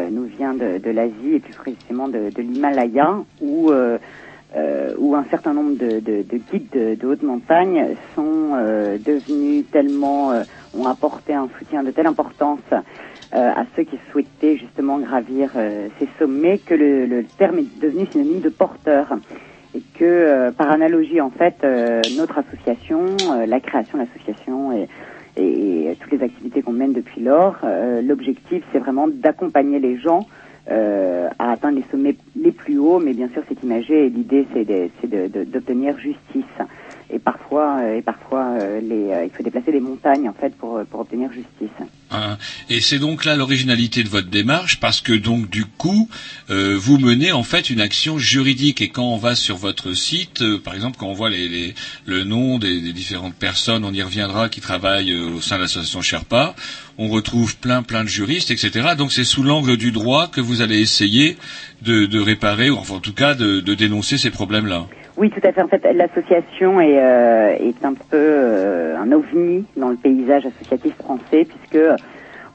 nous 0.10 0.24
vient 0.26 0.54
de, 0.54 0.78
de 0.80 0.92
l'Asie 0.92 1.36
et 1.36 1.40
plus 1.40 1.54
précisément 1.54 2.08
de, 2.08 2.30
de 2.30 2.42
l'Himalaya, 2.42 3.18
où, 3.42 3.72
euh, 3.72 3.98
euh, 4.56 4.94
où 4.98 5.16
un 5.16 5.26
certain 5.26 5.54
nombre 5.54 5.78
de, 5.78 6.00
de- 6.00 6.24
de 6.24 6.38
guides 6.38 6.70
de, 6.74 6.96
de 6.96 7.08
haute 7.08 7.24
montagne 7.24 7.96
sont 8.16 8.52
euh, 8.56 8.98
devenus 8.98 9.66
tellement, 9.72 10.32
euh, 10.32 10.44
ont 10.74 10.86
apporté 10.88 11.34
un 11.34 11.50
soutien 11.60 11.84
de 11.84 11.92
telle 11.92 12.08
importance 12.08 12.60
euh, 12.72 12.82
à 13.32 13.66
ceux 13.76 13.84
qui 13.84 14.00
souhaitaient 14.12 14.58
justement 14.58 15.00
gravir 15.00 15.52
euh, 15.56 15.88
ces 16.00 16.08
sommets 16.18 16.60
que 16.60 16.74
le, 16.74 17.06
le 17.06 17.26
terme 17.38 17.60
est 17.60 17.80
devenu 17.80 18.08
synonyme 18.08 18.42
de 18.42 18.50
porteur. 18.50 19.14
Et 19.76 19.84
que 20.00 20.04
euh, 20.04 20.52
par 20.52 20.72
analogie 20.72 21.22
en 21.22 21.30
fait 21.30 21.58
euh, 21.64 22.10
notre 22.10 22.40
association, 22.40 23.34
euh, 23.34 23.46
la 23.46 23.60
création 23.60 24.00
de 24.00 24.04
l'association 24.04 24.72
et, 24.72 24.88
et, 25.40 25.96
toutes 26.00 26.12
les 26.12 26.24
activités 26.24 26.62
qu'on 26.62 26.74
mène 26.74 26.94
depuis 26.94 27.22
lors, 27.22 27.58
euh, 27.64 28.02
l'objectif 28.02 28.64
c'est 28.72 28.80
vraiment 28.80 29.08
d'accompagner 29.08 29.80
les 29.80 29.98
gens 29.98 30.28
euh, 30.70 31.28
à 31.40 31.52
atteindre 31.52 31.78
les 31.78 31.86
sommets 31.92 32.16
les 32.36 32.52
plus 32.52 32.78
hauts, 32.78 33.00
mais 33.00 33.14
bien 33.14 33.30
sûr 33.30 33.42
c'est 33.48 33.62
imagé 33.64 34.06
et 34.06 34.10
l'idée 34.10 34.46
c'est 34.54 34.66
d'obtenir 35.46 35.98
justice. 35.98 36.44
Et 37.12 37.18
parfois, 37.18 37.80
euh, 37.82 37.98
et 37.98 38.02
parfois 38.04 38.52
euh, 38.60 38.80
les, 38.82 39.12
euh, 39.12 39.26
il 39.26 39.32
faut 39.32 39.42
déplacer 39.42 39.72
les 39.72 39.80
montagnes 39.80 40.30
en 40.30 40.34
fait 40.34 40.56
pour, 40.56 40.80
obtenir 40.94 41.32
justice. 41.32 41.76
Hein. 42.12 42.38
Et 42.70 42.82
c'est 42.82 43.00
donc 43.00 43.26
là 43.26 43.36
l'originalité 43.36 44.04
de 44.04 44.10
votre 44.10 44.30
démarche, 44.30 44.80
parce 44.80 45.02
que 45.02 45.14
donc 45.14 45.50
du 45.50 45.66
coup, 45.66 46.10
vous 46.50 46.98
menez 46.98 47.32
en 47.32 47.44
fait 47.44 47.70
une 47.70 47.82
action 47.82 48.18
juridique. 48.18 48.82
Et 48.82 48.90
quand 48.90 49.06
on 49.06 49.18
va 49.18 49.36
sur 49.36 49.58
votre 49.58 49.94
site, 49.94 50.44
par 50.64 50.76
exemple, 50.76 50.98
quand 51.00 51.08
on 51.08 51.14
voit 51.14 51.30
les, 51.30 51.74
le 52.06 52.24
nom 52.24 52.60
des, 52.60 52.82
des 52.82 52.94
différentes 52.94 53.36
personnes, 53.36 53.86
on 53.86 53.94
y 53.94 54.02
reviendra, 54.02 54.50
qui 54.50 54.62
travaillent 54.62 55.16
au 55.16 55.42
sein 55.42 55.58
de 55.58 55.62
l'association 55.64 56.02
Sherpa, 56.02 56.56
on 56.98 57.10
retrouve 57.10 57.58
plein 57.58 57.84
plein 57.84 58.04
de 58.04 58.10
juristes, 58.10 58.52
etc. 58.52 58.90
Donc 58.98 59.12
c'est 59.12 59.24
sous 59.24 59.44
l'angle 59.44 59.78
du 59.78 59.92
droit 59.92 60.28
que 60.28 60.42
vous 60.42 60.62
allez 60.62 60.80
essayer 60.80 61.38
de, 61.82 62.20
réparer, 62.20 62.70
ou 62.70 62.78
enfin 62.78 62.96
en 62.96 63.00
tout 63.00 63.14
cas 63.14 63.36
de, 63.36 63.62
de 63.62 63.74
dénoncer 63.74 64.18
ces 64.18 64.32
problèmes-là. 64.32 64.88
Oui, 65.20 65.30
tout 65.32 65.42
à 65.44 65.52
fait. 65.52 65.62
En 65.62 65.68
fait, 65.68 65.86
l'association 65.94 66.80
est, 66.80 66.98
euh, 66.98 67.50
est 67.60 67.84
un 67.84 67.94
peu 67.94 68.16
euh, 68.16 68.96
un 68.98 69.12
ovni 69.12 69.66
dans 69.76 69.90
le 69.90 69.98
paysage 69.98 70.46
associatif 70.46 70.96
français, 70.96 71.46
puisque 71.46 71.84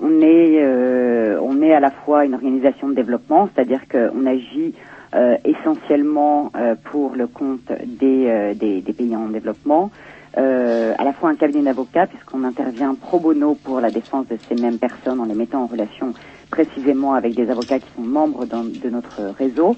on 0.00 0.22
est, 0.22 0.62
euh, 0.62 1.38
on 1.42 1.60
est 1.60 1.74
à 1.74 1.80
la 1.80 1.90
fois 1.90 2.24
une 2.24 2.32
organisation 2.32 2.88
de 2.88 2.94
développement, 2.94 3.50
c'est-à-dire 3.54 3.82
qu'on 3.86 4.24
agit 4.24 4.74
euh, 5.14 5.36
essentiellement 5.44 6.52
euh, 6.56 6.74
pour 6.90 7.14
le 7.14 7.26
compte 7.26 7.70
des, 7.84 8.28
euh, 8.28 8.54
des, 8.54 8.80
des 8.80 8.92
pays 8.94 9.14
en 9.14 9.28
développement, 9.28 9.90
à 10.36 11.04
la 11.04 11.12
fois 11.12 11.28
un 11.30 11.36
cabinet 11.36 11.62
d'avocats, 11.62 12.08
puisqu'on 12.08 12.42
intervient 12.42 12.96
pro 12.96 13.20
bono 13.20 13.54
pour 13.54 13.80
la 13.80 13.92
défense 13.92 14.26
de 14.26 14.36
ces 14.48 14.56
mêmes 14.56 14.78
personnes 14.78 15.20
en 15.20 15.26
les 15.26 15.34
mettant 15.34 15.62
en 15.62 15.66
relation 15.66 16.12
précisément 16.50 17.14
avec 17.14 17.34
des 17.34 17.50
avocats 17.50 17.78
qui 17.78 17.86
sont 17.94 18.02
membres 18.02 18.44
de 18.46 18.90
notre 18.90 19.22
réseau, 19.38 19.76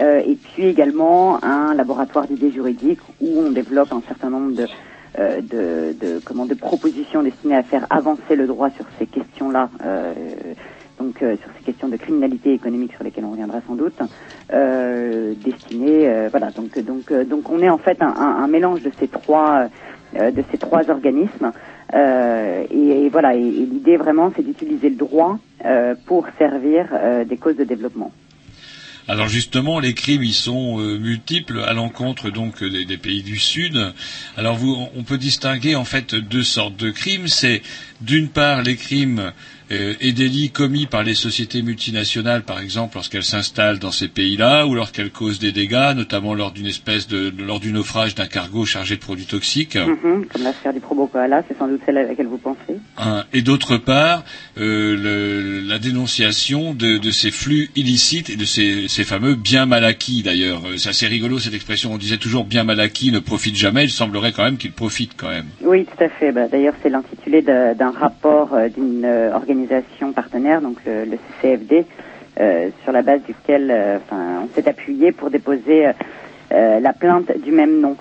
euh, 0.00 0.22
et 0.26 0.36
puis 0.36 0.66
également 0.66 1.42
un 1.44 1.74
laboratoire 1.74 2.26
d'idées 2.26 2.50
juridiques 2.50 3.00
où 3.20 3.40
on 3.40 3.50
développe 3.52 3.92
un 3.92 4.02
certain 4.08 4.30
nombre 4.30 4.54
de, 4.54 4.66
euh, 5.18 5.40
de, 5.40 5.96
de, 5.98 6.20
comment, 6.24 6.46
de 6.46 6.54
propositions 6.54 7.22
destinées 7.22 7.56
à 7.56 7.62
faire 7.64 7.86
avancer 7.90 8.34
le 8.36 8.46
droit 8.46 8.70
sur 8.70 8.86
ces 8.98 9.06
questions-là, 9.06 9.70
euh, 9.84 10.12
donc 10.98 11.22
euh, 11.22 11.36
sur 11.38 11.50
ces 11.58 11.64
questions 11.64 11.88
de 11.88 11.96
criminalité 11.96 12.52
économique 12.54 12.92
sur 12.94 13.04
lesquelles 13.04 13.24
on 13.24 13.30
reviendra 13.32 13.60
sans 13.68 13.74
doute, 13.76 13.98
euh, 14.52 15.34
destinées, 15.36 16.08
euh, 16.08 16.28
voilà, 16.30 16.50
donc 16.50 16.78
donc 16.78 17.10
euh, 17.12 17.24
donc 17.24 17.48
on 17.50 17.60
est 17.60 17.70
en 17.70 17.78
fait 17.78 18.00
un, 18.02 18.08
un- 18.08 18.46
mélange 18.48 18.82
de 18.82 18.90
ces 19.00 19.08
trois 19.08 19.68
euh, 20.16 20.30
de 20.30 20.42
ces 20.50 20.58
trois 20.58 20.88
organismes. 20.90 21.52
Et, 21.92 23.04
et 23.06 23.08
voilà, 23.10 23.34
et, 23.36 23.40
et 23.40 23.66
l'idée 23.66 23.96
vraiment, 23.96 24.32
c'est 24.34 24.42
d'utiliser 24.42 24.88
le 24.90 24.96
droit 24.96 25.38
pour 26.06 26.26
servir 26.38 26.88
des 27.26 27.36
causes 27.36 27.56
de 27.56 27.64
développement. 27.64 28.10
Alors 29.06 29.28
justement, 29.28 29.80
les 29.80 29.92
crimes, 29.92 30.22
ils 30.22 30.32
sont 30.32 30.80
euh, 30.80 30.98
multiples 30.98 31.60
à 31.60 31.74
l'encontre 31.74 32.30
donc 32.30 32.62
euh, 32.62 32.84
des, 32.84 32.96
pays 32.96 33.22
du 33.22 33.38
Sud. 33.38 33.92
Alors 34.36 34.56
vous, 34.56 34.88
on 34.96 35.02
peut 35.02 35.18
distinguer 35.18 35.74
en 35.74 35.84
fait 35.84 36.14
deux 36.14 36.42
sortes 36.42 36.76
de 36.76 36.90
crimes. 36.90 37.28
C'est 37.28 37.60
d'une 38.00 38.28
part 38.28 38.62
les 38.62 38.76
crimes 38.76 39.32
et 39.70 40.12
délits 40.12 40.50
commis 40.50 40.86
par 40.86 41.02
les 41.02 41.14
sociétés 41.14 41.62
multinationales, 41.62 42.42
par 42.42 42.60
exemple, 42.60 42.96
lorsqu'elles 42.96 43.24
s'installent 43.24 43.78
dans 43.78 43.90
ces 43.90 44.08
pays-là, 44.08 44.66
ou 44.66 44.74
lorsqu'elles 44.74 45.10
causent 45.10 45.38
des 45.38 45.52
dégâts, 45.52 45.94
notamment 45.96 46.34
lors 46.34 46.52
d'une 46.52 46.66
espèce 46.66 47.08
de, 47.08 47.32
lors 47.38 47.60
du 47.60 47.72
naufrage 47.72 48.14
d'un 48.14 48.26
cargo 48.26 48.64
chargé 48.64 48.96
de 48.96 49.00
produits 49.00 49.24
toxiques. 49.26 49.76
Mhm, 49.76 50.26
comme 50.26 50.42
l'affaire 50.42 50.72
du 50.72 50.80
Probo 50.80 51.06
Koala, 51.06 51.42
c'est 51.48 51.56
sans 51.58 51.68
doute 51.68 51.80
celle 51.86 51.98
à 51.98 52.02
laquelle 52.04 52.26
vous 52.26 52.38
pensez. 52.38 52.78
Hein, 52.98 53.24
et 53.32 53.42
d'autre 53.42 53.76
part, 53.76 54.24
euh, 54.58 54.96
le- 54.96 55.60
la 55.60 55.78
dénonciation 55.78 56.74
de, 56.74 56.98
de 56.98 57.10
ces 57.10 57.30
flux 57.30 57.70
illicites 57.76 58.30
et 58.30 58.36
de 58.36 58.44
ces, 58.44 58.88
ces 58.88 59.04
fameux 59.04 59.34
biens 59.34 59.66
mal 59.66 59.84
acquis 59.84 60.22
d'ailleurs. 60.22 60.62
Euh, 60.66 60.76
C'est 60.76 60.90
assez 60.90 61.06
rigolo 61.06 61.38
cette 61.38 61.54
expression. 61.54 61.92
On 61.92 61.98
disait 61.98 62.18
toujours 62.18 62.44
bien 62.44 62.64
mal 62.64 62.80
acquis 62.80 63.10
ne 63.12 63.18
profite 63.18 63.56
jamais. 63.56 63.84
Il 63.84 63.90
semblerait 63.90 64.32
quand 64.32 64.44
même 64.44 64.56
qu'il 64.58 64.72
profite 64.72 65.12
quand 65.16 65.28
même. 65.30 65.46
Oui, 65.62 65.84
tout 65.86 66.04
à 66.04 66.08
fait. 66.08 66.32
Bah, 66.32 66.48
D'ailleurs, 66.48 66.74
c'est 66.82 66.90
l'intitulé 66.90 67.42
d'un 67.42 67.90
rapport 67.90 68.52
euh, 68.54 68.68
d'une 68.68 69.04
euh, 69.04 69.34
organisation 69.54 70.12
partenaire, 70.12 70.60
donc 70.60 70.78
le, 70.86 71.16
CCFD, 71.40 71.86
euh, 72.40 72.70
sur 72.82 72.92
la 72.92 73.02
base 73.02 73.22
duquel 73.22 73.70
euh, 73.70 73.98
on 74.12 74.48
s'est 74.54 74.68
appuyé 74.68 75.12
pour 75.12 75.30
déposer 75.30 75.86
euh, 76.52 76.80
la 76.80 76.92
plainte 76.92 77.30
du 77.38 77.52
même 77.52 77.80
nom. 77.80 77.96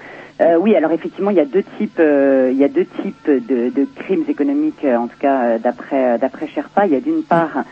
Oui, 0.60 0.76
alors 0.76 0.92
effectivement, 0.92 1.30
il 1.30 1.38
y 1.38 1.40
a 1.40 1.46
deux 1.46 1.64
types, 1.78 2.02
il 2.02 2.58
y 2.58 2.66
a 2.66 2.68
deux 2.68 2.86
types 3.02 3.30
de, 3.30 3.88
crimes 3.96 4.26
économiques, 4.28 4.84
en 4.84 5.08
tout 5.08 5.18
cas 5.18 5.58
d'après 5.58 6.18
d'après 6.18 6.48
Sherpa. 6.48 6.86
Il 6.86 6.92
y 6.92 6.98
a 6.98 7.00
d'une 7.00 7.24
part 7.24 7.64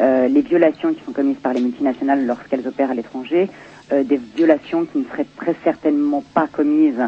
les 0.00 0.40
violations 0.40 0.92
qui 0.92 1.04
sont 1.04 1.12
commises 1.12 1.36
par 1.36 1.52
les 1.52 1.60
multinationales 1.60 2.26
lorsqu'elles 2.26 2.66
opèrent 2.66 2.90
à 2.90 2.94
l'étranger, 2.94 3.48
des 3.92 4.18
violations 4.34 4.86
qui 4.86 4.98
ne 4.98 5.04
seraient 5.04 5.26
très 5.36 5.54
certainement 5.62 6.24
pas 6.34 6.48
commises 6.50 7.00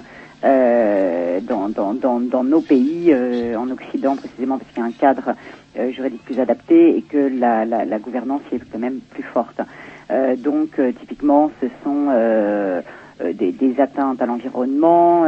euh, 0.44 1.40
dans, 1.40 1.68
dans, 1.68 1.94
dans, 1.94 2.20
dans 2.20 2.44
nos 2.44 2.60
pays, 2.62 3.12
euh, 3.12 3.56
en 3.56 3.70
Occident 3.70 4.16
précisément, 4.16 4.58
parce 4.58 4.70
qu'il 4.70 4.80
y 4.82 4.86
a 4.86 4.88
un 4.88 4.92
cadre 4.92 5.34
euh, 5.78 5.90
juridique 5.90 6.24
plus 6.24 6.38
adapté 6.40 6.96
et 6.96 7.02
que 7.02 7.16
la, 7.16 7.64
la, 7.64 7.84
la 7.84 7.98
gouvernance 7.98 8.42
est 8.52 8.60
quand 8.70 8.78
même 8.78 9.00
plus 9.10 9.24
forte. 9.24 9.60
Euh, 10.10 10.36
donc, 10.36 10.78
euh, 10.78 10.92
typiquement, 11.00 11.50
ce 11.60 11.66
sont 11.84 12.06
euh, 12.10 12.82
des, 13.34 13.52
des 13.52 13.80
atteintes 13.80 14.22
à 14.22 14.26
l'environnement, 14.26 15.24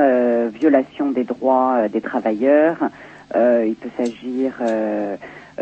violation 0.51 1.11
des 1.11 1.25
droits 1.25 1.88
des 1.88 2.01
travailleurs. 2.01 2.79
Il 3.35 3.77
peut 3.81 3.90
s'agir 3.96 4.55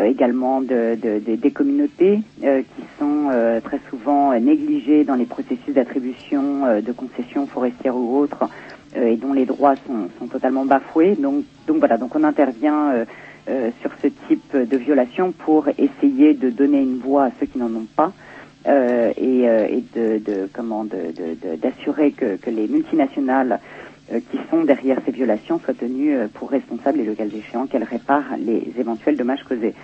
également 0.05 0.61
de, 0.61 0.97
de- 1.01 1.19
de- 1.21 1.37
des 1.37 1.51
communautés 1.51 2.21
euh, 2.45 2.63
qui 2.63 2.83
sont 2.99 3.29
euh, 3.31 3.61
très 3.61 3.81
souvent 3.91 4.33
négligées 4.39 5.05
dans 5.05 5.15
les 5.15 5.27
processus 5.27 5.75
d'attribution 5.75 6.67
euh, 6.67 6.81
de 6.81 6.93
concessions 6.93 7.47
forestières 7.49 7.97
ou 7.97 8.17
autres 8.19 8.45
et 8.94 9.16
dont 9.16 9.33
les 9.33 9.46
droits 9.46 9.77
sont, 9.87 10.09
sont 10.18 10.27
totalement 10.29 10.64
bafoués. 10.64 11.16
Donc, 11.16 11.44
donc 11.66 11.79
voilà, 11.79 11.98
donc 11.98 12.14
on 12.14 12.24
intervient 12.24 12.90
euh, 12.92 13.05
euh, 13.48 13.70
sur 13.81 13.90
ce 14.03 14.09
type 14.29 14.57
de 14.57 14.77
violation 14.77 15.33
pour 15.33 15.68
essayer 15.79 16.35
de 16.35 16.51
donner 16.51 16.81
une 16.83 16.98
voix 16.98 17.24
à 17.24 17.31
ceux 17.38 17.46
qui 17.46 17.59
n'en 17.59 17.74
ont 17.74 17.87
pas 17.96 18.12
euh, 18.66 19.12
et, 19.16 19.48
euh, 19.48 19.66
et 19.68 19.85
de, 19.94 20.18
de 20.18 20.48
comment 20.53 20.85
de- 20.85 20.90
de- 20.90 21.35
de- 21.51 21.57
d'assurer 21.57 22.12
que, 22.12 22.37
que 22.37 22.51
les 22.51 22.66
multinationales 22.68 23.61
euh, 24.12 24.20
qui 24.31 24.38
sont 24.51 24.64
derrière 24.64 24.98
ces 25.07 25.12
violations 25.12 25.61
soient 25.61 25.74
tenues 25.74 26.16
euh, 26.16 26.29
pour 26.33 26.51
responsables 26.51 27.01
et 27.01 27.05
le 27.05 27.14
cas 27.14 27.24
échéant 27.27 27.66
qu'elles 27.66 27.85
réparent 27.85 28.37
les 28.38 28.72
éventuels 28.79 29.16
dommages 29.16 29.42
causés. 29.44 29.74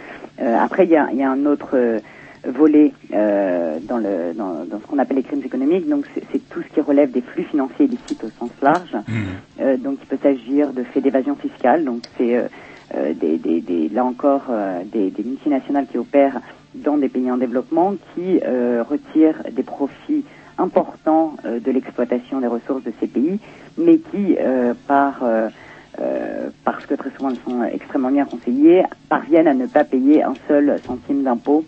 Euh, 0.41 0.57
après, 0.59 0.85
il 0.85 0.91
y 0.91 0.97
a, 0.97 1.13
y 1.13 1.23
a 1.23 1.31
un 1.31 1.47
autre 1.47 2.01
euh, 2.47 2.51
volet 2.53 2.93
euh, 3.13 3.79
dans, 3.83 3.99
le, 3.99 4.35
dans, 4.35 4.65
dans 4.65 4.81
ce 4.81 4.87
qu'on 4.87 4.99
appelle 4.99 5.17
les 5.19 5.23
crimes 5.23 5.43
économiques. 5.45 5.89
Donc, 5.89 6.07
c'est, 6.33 6.49
tout 6.49 6.63
ce 6.63 6.69
qui 6.75 6.81
relève 6.81 7.11
des 7.11 7.23
flux 7.23 7.45
financiers 7.45 7.87
illicites 7.87 8.23
au 8.25 8.31
sens 8.39 8.51
large. 8.63 8.97
Euh, 9.61 9.77
donc, 9.77 9.99
il 10.03 10.07
peut 10.07 10.19
s'agir 10.23 10.73
de 10.73 10.83
faits 10.85 11.03
d'évasion 11.03 11.37
fiscale. 11.37 11.85
Donc, 11.85 12.03
c'est 12.19 12.37
euh, 12.37 12.49
euh, 12.95 13.15
des, 13.15 13.39
des, 13.39 13.61
des- 13.61 13.89
là 13.89 14.05
encore 14.05 14.47
euh, 14.51 14.83
des, 14.85 15.11
des 15.11 15.25
multinationales 15.25 15.87
qui 15.87 15.99
opèrent 15.99 16.41
dans 16.75 16.99
des 16.99 17.09
pays 17.09 17.31
en 17.31 17.39
développement 17.39 17.95
qui 18.15 18.41
euh, 18.45 18.83
retirent 18.83 19.43
des 19.53 19.63
profits 19.63 20.25
importants 20.59 21.37
euh, 21.45 21.61
de 21.61 21.71
l'exploitation 21.71 22.41
des 22.41 22.47
ressources 22.47 22.83
de 22.85 22.93
ces 23.01 23.07
pays, 23.07 23.41
mais 23.79 23.99
qui, 23.99 24.37
euh, 24.39 24.75
par 24.87 25.23
euh, 25.23 25.49
euh, 26.01 26.51
parce 26.65 26.85
que 26.87 26.95
très 26.95 27.11
souvent 27.13 27.31
elles 27.31 27.39
sont 27.45 27.63
extrêmement 27.65 28.11
bien 28.11 28.25
conseillées, 28.25 28.83
parviennent 29.09 29.47
à 29.49 29.55
ne 29.55 29.67
pas 29.67 29.85
payer 29.85 30.23
un 30.25 30.37
seul 30.49 30.81
centime 30.87 31.23
d'impôt 31.23 31.65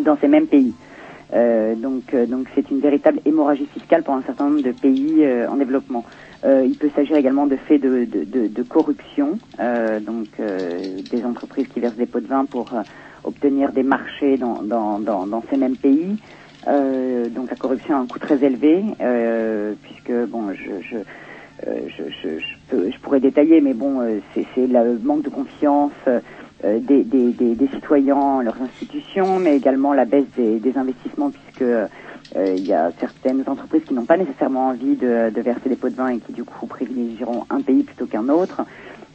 dans 0.00 0.16
ces 0.18 0.28
mêmes 0.28 0.48
pays. 0.48 0.74
Euh, 1.34 1.74
donc, 1.74 2.14
euh, 2.14 2.26
donc 2.26 2.48
c'est 2.54 2.70
une 2.70 2.80
véritable 2.80 3.20
hémorragie 3.24 3.66
fiscale 3.66 4.02
pour 4.02 4.14
un 4.14 4.22
certain 4.22 4.48
nombre 4.48 4.62
de 4.62 4.72
pays 4.72 5.24
euh, 5.24 5.48
en 5.50 5.56
développement. 5.56 6.04
Euh, 6.44 6.64
il 6.64 6.76
peut 6.76 6.90
s'agir 6.96 7.16
également 7.16 7.46
de 7.46 7.56
faits 7.56 7.82
de, 7.82 8.04
de, 8.06 8.24
de, 8.24 8.48
de 8.48 8.62
corruption, 8.62 9.38
euh, 9.60 10.00
donc 10.00 10.28
euh, 10.40 11.02
des 11.10 11.24
entreprises 11.24 11.66
qui 11.68 11.80
versent 11.80 11.96
des 11.96 12.06
pots 12.06 12.20
de 12.20 12.28
vin 12.28 12.46
pour 12.46 12.70
obtenir 13.24 13.72
des 13.72 13.82
marchés 13.82 14.38
dans, 14.38 14.62
dans, 14.62 15.00
dans, 15.00 15.26
dans 15.26 15.42
ces 15.50 15.56
mêmes 15.56 15.76
pays. 15.76 16.18
Donc 16.66 17.50
la 17.50 17.56
corruption 17.56 17.94
a 17.96 17.98
un 17.98 18.06
coût 18.06 18.18
très 18.18 18.42
élevé, 18.44 18.84
puisque 19.82 20.12
bon, 20.28 20.52
je, 20.52 20.80
je, 20.82 20.98
je, 21.66 22.02
je, 22.22 22.38
je, 22.38 22.46
peux- 22.68 22.90
je 22.90 22.98
pourrais 23.00 23.20
détailler, 23.20 23.60
mais 23.60 23.74
bon, 23.74 24.00
c'est 24.34 24.66
le 24.66 24.98
manque 24.98 25.22
de 25.24 25.30
confiance 25.30 25.92
euh, 26.64 26.78
des, 26.80 27.04
des, 27.04 27.32
des, 27.32 27.54
des 27.54 27.68
citoyens 27.68 28.16
en 28.16 28.40
leurs 28.40 28.60
institutions, 28.60 29.38
mais 29.38 29.56
également 29.56 29.92
la 29.92 30.04
baisse 30.04 30.26
des, 30.36 30.58
des 30.58 30.76
investissements, 30.76 31.30
puisque 31.30 31.62
euh, 31.62 31.86
il 32.34 32.66
y 32.66 32.72
a 32.72 32.90
certaines 33.00 33.42
entreprises 33.46 33.84
qui 33.84 33.94
n'ont 33.94 34.04
pas 34.04 34.16
nécessairement 34.16 34.68
envie 34.68 34.96
de, 34.96 35.30
de 35.30 35.40
verser 35.40 35.68
des 35.68 35.76
pots 35.76 35.88
de 35.88 35.94
vin 35.94 36.08
et 36.08 36.18
qui 36.18 36.32
du 36.32 36.44
coup 36.44 36.66
privilégieront 36.66 37.44
un 37.48 37.60
pays 37.60 37.82
plutôt 37.82 38.06
qu'un 38.06 38.28
autre. 38.28 38.62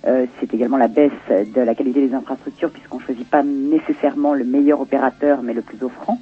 Euh, 0.06 0.26
c'est 0.40 0.54
également 0.54 0.78
la 0.78 0.90
baisse 0.90 1.12
de 1.30 1.62
la 1.62 1.76
qualité 1.76 2.08
des 2.08 2.14
infrastructures, 2.14 2.72
puisqu'on 2.72 2.98
ne 2.98 3.04
choisit 3.04 3.30
pas 3.30 3.44
nécessairement 3.44 4.34
le 4.34 4.44
meilleur 4.44 4.82
opérateur, 4.82 5.44
mais 5.44 5.54
le 5.54 5.62
plus 5.62 5.82
offrant. 5.84 6.20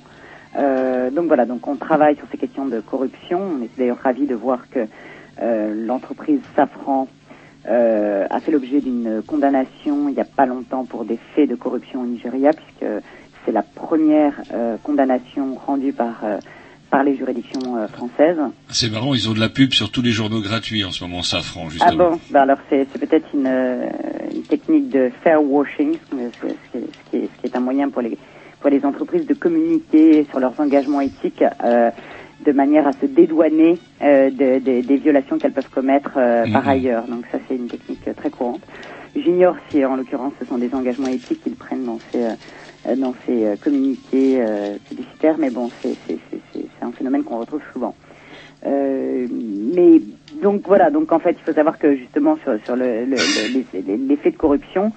Euh, 0.57 1.09
donc 1.09 1.28
voilà, 1.28 1.45
donc 1.45 1.67
on 1.67 1.76
travaille 1.76 2.15
sur 2.17 2.26
ces 2.32 2.38
questions 2.38 2.65
de 2.65 2.80
corruption. 2.80 3.39
On 3.39 3.63
est 3.63 3.69
d'ailleurs 3.78 3.99
ravis 4.03 4.28
de 4.28 4.36
voir 4.36 4.69
que 4.69 4.86
euh, 5.41 5.86
l'entreprise 5.88 6.41
Safran 6.55 7.07
euh, 7.70 8.26
a 8.30 8.39
fait 8.39 8.51
l'objet 8.51 8.82
d'une 8.82 9.22
condamnation 9.26 10.07
il 10.09 10.14
n'y 10.16 10.20
a 10.22 10.26
pas 10.26 10.45
longtemps 10.45 10.86
pour 10.86 11.05
des 11.05 11.20
faits 11.36 11.49
de 11.49 11.55
corruption 11.55 12.01
au 12.01 12.05
Nigeria, 12.05 12.51
puisque 12.53 12.91
c'est 13.45 13.51
la 13.51 13.62
première 13.64 14.34
euh, 14.53 14.78
condamnation 14.84 15.55
rendue 15.55 15.93
par 15.93 16.16
euh, 16.24 16.38
par 16.89 17.03
les 17.03 17.16
juridictions 17.16 17.78
euh, 17.78 17.88
françaises. 17.88 18.38
C'est 18.70 18.91
marrant, 18.91 19.14
ils 19.14 19.30
ont 19.30 19.34
de 19.34 19.39
la 19.39 19.47
pub 19.47 19.72
sur 19.72 19.91
tous 19.91 20.01
les 20.01 20.12
journaux 20.12 20.41
gratuits 20.41 20.84
en 20.84 20.91
ce 20.91 21.03
moment, 21.05 21.24
Safran, 21.24 21.68
Ah 21.68 21.70
justement. 21.70 22.09
bon? 22.12 22.20
Ben 22.32 22.41
Alors 22.41 22.57
c'est 22.70 22.86
c'est 22.91 22.99
peut-être 22.99 23.28
une, 23.34 23.47
euh, 23.47 23.86
une 24.34 24.43
technique 24.43 24.89
de 24.89 25.09
fair 25.24 25.41
washing, 25.43 25.93
ce 26.12 26.16
qui, 26.16 26.24
ce 26.41 26.47
ce 26.49 27.09
qui 27.12 27.18
est, 27.18 27.30
ce 27.36 27.41
qui 27.41 27.45
est 27.45 27.55
un 27.55 27.62
moyen 27.62 27.89
pour 27.89 28.01
les 28.01 28.18
pour 28.59 28.70
les 28.70 28.84
entreprises 28.86 29.26
de 29.26 29.34
communiquer 29.34 30.26
sur 30.30 30.39
leurs 30.39 30.59
engagements 30.59 31.01
éthiques 31.01 31.43
euh, 31.64 31.89
de 32.45 32.51
manière 32.51 32.87
à 32.87 32.93
se 33.01 33.05
dédouaner 33.05 33.79
euh, 34.01 34.29
de- 34.31 34.59
de- 34.59 34.81
des 34.81 34.97
violations 34.97 35.39
qu'elles 35.39 35.53
peuvent 35.53 35.69
commettre 35.69 36.11
euh, 36.17 36.45
par 36.51 36.63
Mhm. 36.63 36.69
ailleurs. 36.69 37.07
Donc 37.07 37.25
ça 37.31 37.39
c'est 37.47 37.55
une 37.55 37.69
technique 37.69 38.07
euh, 38.07 38.13
très 38.13 38.29
courante. 38.29 38.63
J'ignore 39.15 39.55
si 39.69 39.83
en 39.85 39.95
l'occurrence 39.95 40.33
ce 40.39 40.45
sont 40.45 40.57
des 40.57 40.73
engagements 40.73 41.07
éthiques 41.07 41.41
qu'ils 41.43 41.55
prennent 41.55 41.85
dans 41.85 41.99
ces 42.11 42.23
euh, 42.23 42.95
dans 42.95 43.13
ces 43.25 43.45
euh, 43.45 43.55
communiqués 43.57 44.41
euh, 44.41 44.77
publicitaires, 44.87 45.37
mais 45.37 45.51
bon 45.51 45.69
c'est 45.83 45.97
un 46.81 46.91
phénomène 46.93 47.23
qu'on 47.23 47.39
retrouve 47.39 47.61
souvent. 47.73 47.95
Euh, 48.65 49.27
mais 49.29 50.01
donc 50.41 50.67
voilà, 50.67 50.89
donc 50.91 51.11
en 51.11 51.19
fait, 51.19 51.31
il 51.31 51.43
faut 51.43 51.53
savoir 51.53 51.77
que 51.79 51.95
justement 51.95 52.37
sur, 52.37 52.59
sur 52.65 52.75
le, 52.75 53.05
le- 53.05 53.25
le- 53.27 54.07
l'effet 54.07 54.31
de 54.31 54.37
corruption, 54.37 54.91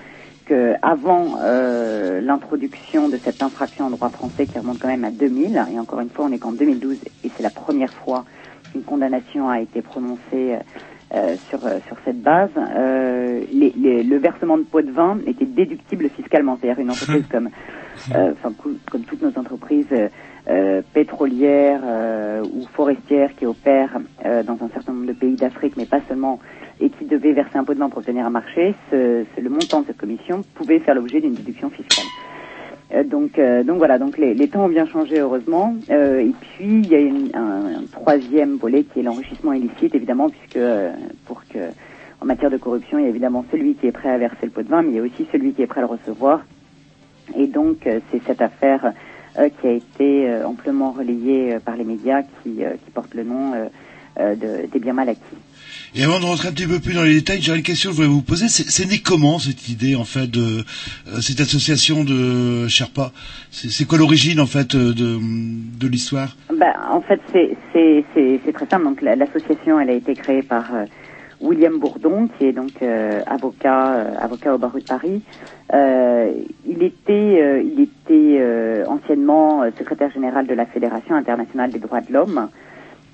que 0.47 0.75
avant 0.83 1.39
euh, 1.43 2.21
l'introduction 2.21 3.09
de 3.09 3.19
cette 3.25 3.43
infraction 3.43 3.87
en 3.87 3.91
droit 3.91 4.11
français 4.11 4.47
qui 4.47 4.59
remonte 4.59 4.79
quand 4.79 4.89
même 4.89 5.05
à 5.05 5.11
2000, 5.11 5.65
et 5.73 5.79
encore 5.79 6.01
une 6.01 6.11
fois, 6.11 6.27
on 6.27 6.33
est 6.33 6.39
qu'en 6.39 6.53
2012, 6.53 6.97
et 7.25 7.31
c'est 7.37 7.43
la 7.43 7.51
première 7.51 7.93
fois 8.05 8.25
qu'une 8.71 8.83
condamnation 8.85 9.49
a 9.49 9.61
été 9.61 9.83
prononcée 9.83 10.57
euh, 11.15 11.37
sur, 11.49 11.65
euh, 11.65 11.79
sur 11.87 11.97
cette 12.05 12.21
base, 12.23 12.51
euh, 12.57 13.45
les- 13.53 13.73
les- 13.77 14.03
le 14.03 14.17
versement 14.17 14.59
de 14.59 14.65
pots 14.65 14.83
de 14.83 14.91
vin 14.91 15.19
était 15.27 15.45
déductible 15.45 16.09
fiscalement. 16.11 16.59
C'est-à-dire 16.61 16.83
une 16.83 16.91
entreprise 16.91 17.25
comme, 17.31 17.51
euh, 18.15 18.33
enfin, 18.33 18.53
comme 18.91 19.05
toutes 19.05 19.23
nos 19.23 19.39
entreprises 19.39 19.87
euh, 19.93 20.09
euh, 20.49 20.83
pétrolières 20.93 21.83
euh, 21.85 22.43
ou 22.43 22.67
forestières 22.75 23.35
qui 23.37 23.47
opèrent 23.47 23.99
euh, 24.25 24.43
dans 24.43 24.55
un 24.55 24.69
certain 24.71 24.93
nombre 24.93 25.07
de 25.07 25.13
pays 25.13 25.37
d'Afrique, 25.37 25.75
mais 25.77 25.87
pas 25.87 26.01
seulement, 26.09 26.41
et 26.81 26.91
qui 26.91 27.05
devaient 27.05 27.33
verser 27.33 27.57
un 27.57 27.65
pot 27.65 27.75
de 27.75 27.79
vin 27.79 27.89
pour 27.89 27.99
obtenir 27.99 28.27
un 28.27 28.31
marché, 28.31 28.75
ce, 28.91 29.25
ce- 29.37 29.41
le 29.41 29.51
montant 29.51 29.81
de 29.83 29.87
cette 29.87 29.97
commission 29.99 30.45
pouvait 30.55 30.81
faire 30.81 30.95
l'objet 30.95 31.21
d'une 31.21 31.35
déduction 31.35 31.71
fiscale. 31.71 32.07
Euh, 32.93 33.03
donc, 33.05 33.39
euh, 33.39 33.63
donc 33.65 33.79
voilà, 33.79 33.99
donc 33.99 34.19
les, 34.19 34.35
les 34.35 34.49
temps 34.49 34.65
ont 34.67 34.69
bien 34.69 34.87
changé 34.87 35.19
heureusement. 35.19 35.75
Euh, 35.91 36.21
et 36.21 36.33
puis 36.41 36.67
il 36.67 36.87
y 36.89 36.95
a 36.95 37.01
une- 37.01 37.31
un, 37.35 37.85
troisième 37.91 38.57
volet 38.57 38.85
qui 38.85 39.01
est 39.01 39.03
l'enrichissement 39.03 39.53
illicite, 39.53 39.95
évidemment, 39.95 40.29
puisque 40.31 40.57
euh, 40.57 40.91
pour 41.27 41.47
que 41.47 41.59
en 42.21 42.27
matière 42.27 42.51
de 42.51 42.57
corruption, 42.57 42.99
il 42.99 43.03
y 43.03 43.07
a 43.07 43.11
évidemment 43.11 43.45
celui 43.51 43.75
qui 43.75 43.87
est 43.87 43.93
prêt 43.93 44.09
à 44.11 44.19
verser 44.19 44.45
le 44.47 44.51
pot 44.51 44.63
de 44.63 44.69
vin, 44.69 44.83
mais 44.83 44.91
il 44.91 44.95
y 44.97 44.99
a 44.99 45.03
aussi 45.03 45.27
celui 45.33 45.53
qui 45.53 45.63
est 45.63 45.67
prêt 45.67 45.81
à 45.81 45.85
le 45.85 45.89
recevoir. 45.89 46.45
Et 47.37 47.47
donc 47.47 47.87
euh, 47.87 48.01
c'est 48.11 48.23
cette 48.27 48.43
affaire 48.43 48.93
euh, 49.39 49.49
qui 49.61 49.67
a 49.67 49.73
été 49.73 50.31
amplement 50.45 50.93
relayée 50.93 51.59
par 51.65 51.77
les 51.77 51.85
médias 51.85 52.23
qui, 52.43 52.57
qui 52.85 52.91
porte 52.93 53.15
le 53.15 53.25
nom 53.25 53.53
de, 54.19 54.67
des 54.71 54.79
biens 54.79 54.93
mal 54.93 55.09
acquis. 55.09 55.37
Et 55.97 56.03
avant 56.03 56.19
de 56.19 56.25
rentrer 56.25 56.49
un 56.49 56.53
petit 56.53 56.67
peu 56.67 56.81
plus 56.81 56.93
dans 56.95 57.05
les 57.05 57.15
détails, 57.15 57.41
j'aurais 57.41 57.59
une 57.59 57.65
question 57.65 57.91
que 57.91 57.97
je 57.97 58.03
voulais 58.03 58.13
vous 58.13 58.23
poser. 58.23 58.49
C'est 58.49 58.85
né 58.91 58.99
comment 58.99 59.39
cette 59.39 59.69
idée 59.69 59.95
en 59.95 60.05
fait 60.05 60.27
de 60.29 60.65
euh, 61.07 61.21
cette 61.21 61.41
association 61.41 62.03
de 62.03 62.67
Sherpa? 62.67 63.13
C'est 63.53 63.85
quoi 63.87 63.99
l'origine 63.99 64.41
en 64.41 64.47
fait 64.47 64.75
euh, 64.75 64.93
de, 64.93 65.19
de 65.79 65.87
l'histoire? 65.87 66.37
Bah, 66.59 66.75
en 66.91 67.01
fait, 67.01 67.21
c'est 67.33 67.57
très 68.53 68.67
simple. 68.67 68.85
Donc, 68.85 69.03
la- 69.03 69.15
l'association, 69.15 69.79
elle 69.79 69.91
a 69.91 69.93
été 69.93 70.15
créée 70.15 70.43
par 70.43 70.75
euh, 70.75 70.85
William 71.41 71.79
Bourdon, 71.79 72.29
qui 72.39 72.47
est 72.47 72.53
donc 72.53 72.73
avocat 73.27 74.17
avocat 74.21 74.55
au 74.55 74.59
barreau 74.59 74.79
de 74.79 74.85
Paris. 74.85 75.21
Il 75.73 76.83
était 76.83 77.63
il 77.65 77.81
était 77.83 78.85
anciennement 78.89 79.63
secrétaire 79.79 80.11
général 80.13 80.47
de 80.47 80.55
la 80.55 80.65
Fédération 80.67 81.15
internationale 81.15 81.71
des 81.71 81.79
droits 81.81 82.01
de 82.01 82.13
l'homme. 82.13 82.49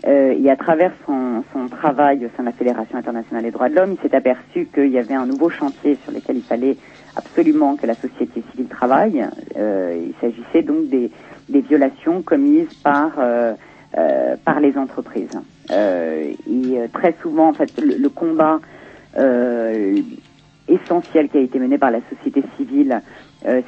Euh, 0.06 0.34
et 0.42 0.50
à 0.50 0.56
travers 0.56 0.92
son, 1.06 1.44
son 1.52 1.68
travail 1.68 2.24
au 2.24 2.28
sein 2.36 2.42
de 2.42 2.48
la 2.48 2.52
Fédération 2.52 2.96
internationale 2.96 3.44
des 3.44 3.50
droits 3.50 3.68
de 3.68 3.74
l'homme, 3.74 3.96
il 3.98 4.08
s'est 4.08 4.16
aperçu 4.16 4.66
qu'il 4.72 4.88
y 4.88 4.98
avait 4.98 5.14
un 5.14 5.26
nouveau 5.26 5.50
chantier 5.50 5.98
sur 6.04 6.12
lequel 6.12 6.36
il 6.36 6.42
fallait 6.42 6.76
absolument 7.16 7.76
que 7.76 7.86
la 7.86 7.96
société 7.96 8.42
civile 8.50 8.68
travaille. 8.68 9.26
Euh, 9.58 10.06
il 10.08 10.14
s'agissait 10.20 10.62
donc 10.62 10.88
des, 10.88 11.10
des 11.48 11.60
violations 11.60 12.22
commises 12.22 12.72
par 12.82 13.12
euh, 13.18 13.52
euh, 13.98 14.36
par 14.44 14.60
les 14.60 14.78
entreprises. 14.78 15.36
Euh, 15.72 16.32
et 16.48 16.78
euh, 16.78 16.86
très 16.92 17.12
souvent, 17.20 17.48
en 17.48 17.54
fait, 17.54 17.72
le, 17.80 17.96
le 17.96 18.08
combat 18.08 18.60
essentiel 20.68 21.28
qui 21.28 21.38
a 21.38 21.40
été 21.40 21.58
mené 21.58 21.76
par 21.76 21.90
la 21.90 21.98
société 22.08 22.44
civile 22.56 23.02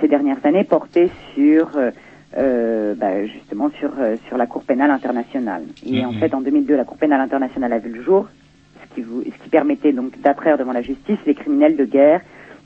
ces 0.01 0.07
dernières 0.07 0.39
années 0.45 0.63
portait 0.63 1.11
sur 1.35 1.71
euh, 2.37 2.95
bah, 2.95 3.25
justement 3.27 3.71
sur 3.79 3.91
euh, 3.99 4.17
sur 4.29 4.37
la 4.37 4.47
Cour 4.47 4.65
pénale 4.65 4.91
internationale. 4.91 5.65
Et 5.85 6.05
en 6.05 6.13
Mhm. 6.13 6.19
fait, 6.19 6.35
en 6.35 6.41
2002, 6.41 6.77
la 6.77 6.85
Cour 6.85 6.97
pénale 6.97 7.21
internationale 7.21 7.73
a 7.73 7.79
vu 7.79 7.91
le 7.91 8.03
jour, 8.03 8.29
ce 8.83 8.95
qui, 8.95 9.03
vous, 9.03 9.23
ce 9.23 9.43
qui 9.45 9.49
permettait 9.51 9.93
donc 9.93 10.19
d'attraire 10.21 10.59
devant 10.59 10.73
la 10.73 10.83
justice 10.83 11.19
les 11.27 11.35
criminels 11.35 11.77
de 11.77 11.85
guerre, 11.85 12.21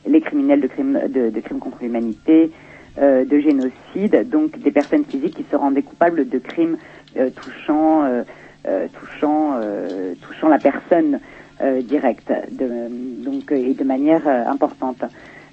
les 0.07 0.21
criminels 0.21 0.61
de 0.61 0.69
crimes 0.69 1.01
de, 1.09 1.31
de 1.31 1.41
crimes 1.41 1.59
contre 1.59 1.79
l'humanité, 1.83 2.53
euh, 2.99 3.25
de 3.25 3.39
génocide, 3.39 4.29
donc 4.31 4.59
des 4.59 4.71
personnes 4.71 5.05
physiques 5.07 5.35
qui 5.35 5.45
se 5.51 5.57
rendaient 5.57 5.83
coupables 5.83 6.29
de 6.29 6.39
crimes 6.39 6.77
euh, 7.17 7.31
touchant 7.31 8.05
euh, 8.05 8.23
euh, 8.67 8.89
touchant 8.93 9.55
euh, 9.59 10.15
touchant 10.21 10.49
la 10.49 10.59
personne 10.59 11.21
euh, 11.61 11.83
directe, 11.83 12.31
de, 12.53 13.25
donc 13.25 13.51
et 13.53 13.75
de 13.75 13.85
manière 13.85 14.27
euh, 14.29 14.45
importante, 14.47 15.03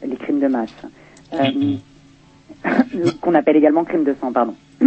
les 0.03 0.16
crimes 0.18 0.39
de 0.39 0.47
masse. 0.47 0.70
Euh, 1.34 1.38
qu'on 3.22 3.34
appelle 3.36 3.55
également 3.55 3.84
crime 3.84 4.03
de 4.03 4.16
sang, 4.20 4.32
pardon. 4.32 4.55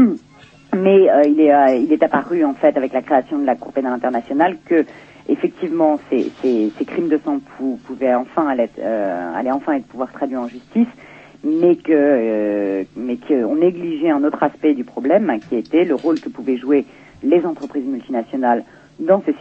Mais 0.75 1.09
euh, 1.11 1.25
il, 1.27 1.41
est, 1.41 1.55
euh, 1.55 1.75
il 1.77 1.93
est 1.93 2.03
apparu 2.03 2.45
en 2.45 2.55
fait 2.55 2.77
avec 2.77 2.93
la 2.93 3.01
création 3.03 3.39
de 3.39 3.47
la 3.47 3.55
Cour 3.55 3.73
pénale 3.73 3.93
internationale 3.95 4.59
que 4.67 4.85
effectivement 5.29 5.99
ces, 6.11 6.33
ces, 6.43 6.73
ces 6.79 6.85
crimes 6.85 7.09
de 7.09 7.19
sang 7.25 7.39
pou- 7.57 7.79
pouvaient 7.85 8.15
enfin 8.15 8.47
aller, 8.49 8.69
euh, 8.79 9.35
aller 9.35 9.51
enfin 9.51 9.75
être 9.75 9.87
pouvoir 9.87 10.13
traduits 10.13 10.37
en 10.37 10.49
justice, 10.49 10.89
mais 11.45 11.77
que 11.77 11.93
euh, 11.93 12.85
mais 12.97 13.17
qu'on 13.17 13.57
négligeait 13.57 14.11
un 14.11 14.23
autre 14.25 14.43
aspect 14.43 14.75
du 14.75 14.85
problème 14.85 15.41
qui 15.49 15.57
était 15.57 15.85
le 15.85 15.95
rôle 15.95 16.21
que 16.21 16.29
pouvaient 16.29 16.59
jouer 16.59 16.85
les 17.23 17.45
entreprises 17.47 17.87
multinationales 17.87 18.65
dans 18.99 19.23
ces 19.25 19.35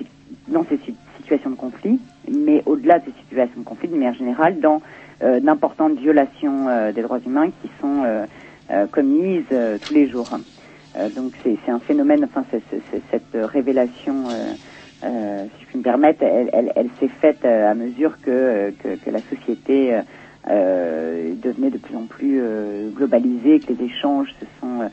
dans 0.48 0.64
ces 0.70 0.78
si- 0.86 0.96
situations 1.18 1.50
de 1.50 1.56
conflit, 1.56 2.00
mais 2.32 2.62
au-delà 2.66 3.00
de 3.00 3.06
ces 3.06 3.14
situations 3.24 3.60
de 3.60 3.66
conflit, 3.66 3.88
de 3.90 3.94
manière 3.96 4.14
générale, 4.14 4.60
dans 4.60 4.82
d'importantes 5.22 5.98
violations 5.98 6.68
euh, 6.70 6.92
des 6.92 7.02
droits 7.02 7.20
humains 7.20 7.52
qui 7.62 7.70
sont 7.82 8.04
euh, 8.04 8.26
euh, 8.72 8.88
commises 8.88 9.46
euh, 9.52 9.78
tous 9.80 9.94
les 9.94 10.10
jours. 10.10 10.30
Euh, 10.98 11.10
donc 11.10 11.34
c'est 11.44 11.58
un 11.72 11.80
phénomène, 11.80 12.24
enfin 12.26 12.46
c'est- 12.52 12.64
c'est- 12.70 12.82
c'est- 12.92 13.02
cette 13.12 13.34
révélation, 13.52 14.30
euh, 14.30 14.54
euh, 15.04 15.46
si 15.58 15.64
je 15.64 15.68
puis 15.70 15.78
me 15.80 15.84
permettre, 15.84 16.24
elle, 16.24 16.50
elle, 16.54 16.72
elle 16.76 16.90
s'est 17.00 17.10
faite 17.22 17.44
euh, 17.46 17.70
à 17.70 17.76
mesure 17.76 18.20
que, 18.22 18.32
euh, 18.32 18.72
que, 18.80 18.96
que 18.96 19.10
la 19.10 19.22
société 19.30 19.94
euh, 19.96 20.02
euh, 20.50 21.34
devenait 21.42 21.70
de 21.72 21.78
plus 21.78 21.96
en 21.96 22.06
plus 22.06 22.40
euh, 22.42 22.90
globalisée, 22.92 23.62
que 23.62 23.74
les 23.74 23.86
échanges 23.86 24.30
se 24.40 24.46
sont 24.62 24.82
euh, 24.82 24.88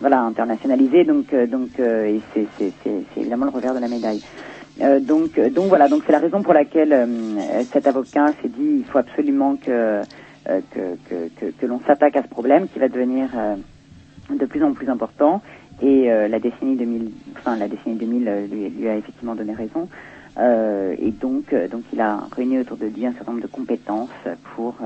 voilà 0.00 0.20
internationalisés. 0.20 1.04
Donc 1.04 1.32
euh, 1.32 1.46
donc 1.46 1.78
euh, 1.80 2.04
et 2.06 2.22
c'est 2.58 3.20
évidemment 3.20 3.46
le 3.46 3.52
revers 3.52 3.74
de 3.74 3.80
la 3.80 3.88
médaille. 3.88 4.20
Euh, 4.80 5.00
donc, 5.00 5.38
euh, 5.38 5.48
donc 5.48 5.68
voilà, 5.68 5.88
donc 5.88 6.02
c'est 6.04 6.12
la 6.12 6.18
raison 6.18 6.42
pour 6.42 6.52
laquelle 6.52 6.92
euh, 6.92 7.62
cet 7.72 7.86
avocat 7.86 8.32
s'est 8.42 8.48
dit 8.48 8.78
il 8.78 8.84
faut 8.84 8.98
absolument 8.98 9.56
que 9.56 9.70
euh, 9.70 10.02
que, 10.44 10.96
que, 11.08 11.28
que, 11.40 11.46
que 11.50 11.66
l'on 11.66 11.80
s'attaque 11.86 12.16
à 12.16 12.22
ce 12.22 12.28
problème 12.28 12.68
qui 12.68 12.78
va 12.78 12.88
devenir 12.88 13.28
de 14.30 14.44
plus 14.46 14.62
en 14.62 14.74
plus 14.74 14.88
important 14.88 15.42
et 15.82 16.06
la 16.06 16.38
décennie 16.38 16.76
2000, 16.76 17.10
enfin 17.36 17.56
la 17.56 17.66
décennie 17.66 17.96
2000 17.96 18.28
euh, 18.28 18.46
lui, 18.46 18.68
lui 18.68 18.88
a 18.88 18.96
effectivement 18.96 19.34
donné 19.34 19.54
raison 19.54 19.88
et 20.38 21.10
donc 21.10 21.54
donc 21.70 21.82
il 21.92 22.00
a 22.00 22.28
réuni 22.36 22.58
autour 22.58 22.76
de 22.76 22.86
lui 22.86 23.06
un 23.06 23.12
certain 23.12 23.32
nombre 23.32 23.42
de 23.42 23.50
compétences 23.50 24.10
pour 24.54 24.76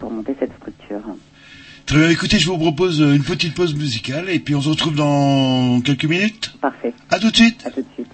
pour 0.00 0.10
monter 0.10 0.34
cette 0.38 0.52
structure. 0.56 1.00
Très 1.86 1.98
bien, 1.98 2.08
écoutez, 2.08 2.38
je 2.38 2.50
vous 2.50 2.58
propose 2.58 3.00
une 3.00 3.22
petite 3.22 3.54
pause 3.54 3.74
musicale 3.74 4.28
et 4.28 4.40
puis 4.40 4.54
on 4.56 4.60
se 4.60 4.70
retrouve 4.70 4.96
dans 4.96 5.80
quelques 5.80 6.06
minutes. 6.06 6.52
Parfait. 6.60 6.92
À 7.10 7.20
tout 7.20 7.30
de 7.30 7.36
suite. 7.36 7.62
À 7.64 7.70
tout 7.70 7.82
de 7.82 7.86
suite. 7.94 8.10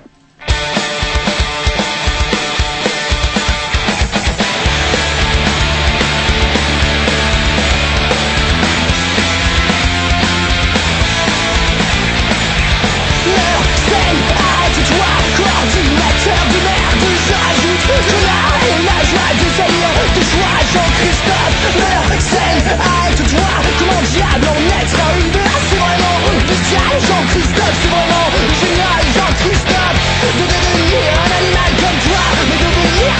L'heure 13.27 13.67
c'est 13.75 13.93
à 13.93 14.71
toi, 14.89 15.13
coordinateur 15.37 16.43
de 16.49 16.59
merde 16.65 17.05
Je 17.27 17.35
rajoute 17.35 17.85
que 18.09 18.19
la 18.25 18.43
et 18.67 18.81
la 18.83 18.99
joie 19.05 19.33
des 19.35 19.55
ailleurs 19.61 20.09
de 20.15 20.23
joie 20.23 20.59
Jean-Christophe 20.73 21.59
L'heure 21.77 22.11
c'est 22.19 22.65
à 22.73 23.13
toi, 23.15 23.51
comment 23.79 24.03
diable 24.03 24.49
en 24.49 24.61
être 24.81 25.00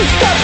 Stop. 0.00 0.39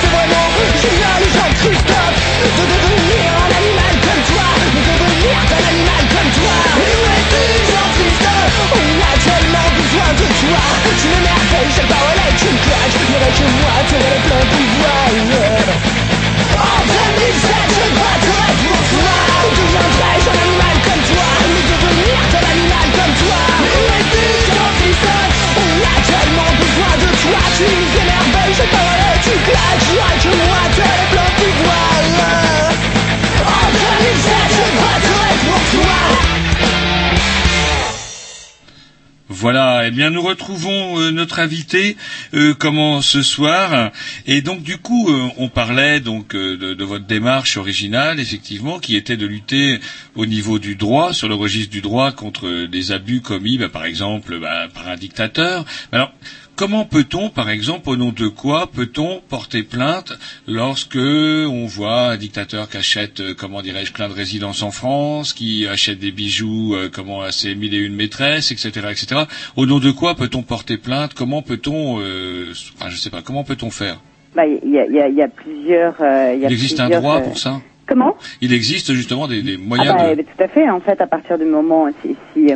Nous 40.11 40.23
retrouvons 40.23 41.01
euh, 41.01 41.11
notre 41.11 41.39
invité 41.39 41.97
euh, 42.35 42.55
comment 42.55 43.03
ce 43.03 43.23
soir 43.23 43.91
et 44.27 44.43
donc 44.43 44.63
du 44.63 44.79
coup 44.79 45.11
euh, 45.11 45.29
on 45.37 45.49
parlait 45.49 46.01
donc 46.01 46.35
euh, 46.35 46.57
de, 46.57 46.75
de 46.75 46.85
votre 46.85 47.07
démarche 47.07 47.57
originale 47.57 48.21
effectivement 48.21 48.79
qui 48.79 48.97
était 48.97 49.17
de 49.17 49.27
lutter 49.27 49.81
au 50.15 50.27
niveau 50.27 50.59
du 50.59 50.77
droit 50.77 51.13
sur 51.13 51.29
le 51.29 51.35
registre 51.35 51.71
du 51.71 51.81
droit 51.81 52.13
contre 52.13 52.67
des 52.67 52.93
abus 52.93 53.21
commis 53.21 53.59
bah, 53.59 53.69
par 53.69 53.85
exemple 53.85 54.39
bah, 54.39 54.69
par 54.73 54.89
un 54.89 54.97
dictateur. 54.97 55.65
Alors 55.93 56.13
Comment 56.57 56.87
peut-on, 56.87 57.29
par 57.29 57.51
exemple, 57.51 57.91
au 57.91 57.97
nom 57.97 58.13
de 58.13 58.29
quoi 58.29 58.67
peut-on 58.67 59.21
porter 59.29 59.63
plainte 59.63 60.15
lorsque 60.49 60.97
on 60.97 61.67
voit 61.67 62.13
un 62.13 62.17
dictateur 62.17 62.71
qui 62.71 62.79
achète, 62.79 63.21
euh, 63.21 63.35
comment 63.39 63.61
dirais-je, 63.61 63.93
plein 63.93 64.09
de 64.09 64.15
résidences 64.15 64.63
en 64.63 64.71
France, 64.71 65.35
qui 65.35 65.67
achète 65.67 65.99
des 65.99 66.13
bijoux, 66.13 66.75
euh, 66.75 66.89
comment 66.91 67.21
à 67.21 67.31
ses 67.31 67.55
mille 67.55 67.75
et 67.75 67.79
une 67.79 67.95
maîtresses, 67.95 68.53
etc., 68.53 68.71
etc. 68.91 69.25
Au 69.57 69.67
nom 69.67 69.81
de 69.81 69.91
quoi 69.91 70.15
peut-on 70.15 70.43
porter 70.43 70.79
plainte? 70.79 71.13
Comment 71.13 71.43
peut-on, 71.43 71.99
euh, 72.01 72.47
enfin, 72.79 72.89
je 72.89 72.97
sais 72.97 73.11
pas, 73.11 73.21
comment 73.21 73.45
peut-on 73.45 73.71
faire? 73.71 73.99
Bah, 74.35 74.47
il 74.47 74.67
y 74.71 74.73
y 74.77 74.79
a- 74.79 75.09
il 75.09 75.15
y 75.15 75.23
a 75.23 75.29
plusieurs. 75.29 75.97
euh, 76.01 76.33
il 76.35 76.41
y 76.41 76.47
a 76.47 76.49
Il 76.49 76.53
existe 76.55 76.81
un 76.81 76.89
droit 76.89 77.21
pour 77.21 77.37
ça? 77.39 77.61
Comment? 77.87 78.17
Il 78.41 78.55
existe 78.55 78.95
justement 78.95 79.29
des, 79.29 79.43
des 79.43 79.57
Ah 79.57 79.69
moyens 79.69 79.95
bah, 79.95 80.15
de. 80.15 80.23
tout 80.23 80.43
à 80.43 80.49
fait. 80.49 80.69
En 80.71 80.81
fait, 80.81 80.99
à 81.03 81.07
partir 81.07 81.39
du 81.39 81.45
moment, 81.45 81.87
si, 82.03 82.17
si, 82.33 82.47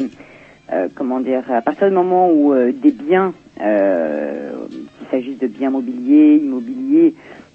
comment 0.94 1.20
dire, 1.20 1.42
à 1.52 1.60
partir 1.60 1.88
du 1.88 1.94
moment 1.94 2.30
où 2.30 2.52
euh, 2.54 2.72
des 2.72 2.92
biens, 2.92 3.32
euh, 3.60 4.66
qu'il 4.68 5.08
s'agisse 5.10 5.38
de 5.38 5.46
biens 5.46 5.70
mobiliers, 5.70 6.36
immobiliers, 6.36 7.14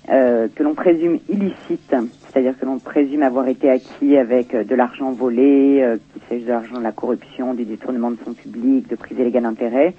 euh, 0.10 0.48
que 0.54 0.64
l'on 0.64 0.76
présume 0.76 1.20
illicites, 1.30 1.96
c'est-à-dire 2.30 2.58
que 2.60 2.66
l'on 2.66 2.80
présume 2.80 3.24
avoir 3.24 3.48
été 3.48 3.70
acquis 3.70 4.18
avec 4.18 4.54
euh, 4.54 4.64
de 4.64 4.76
l'argent 4.76 5.12
volé, 5.12 5.82
euh, 5.82 5.98
qu'il 6.14 6.22
s'agisse 6.30 6.46
de 6.46 6.52
l'argent 6.52 6.78
de 6.78 6.84
la 6.84 6.92
corruption, 6.92 7.54
du 7.54 7.66
détournement 7.66 8.12
de 8.12 8.18
fonds 8.18 8.34
publics, 8.34 8.88
de 8.88 8.96
prise 8.96 9.18
illégale 9.18 9.44
d'intérêt, 9.44 9.96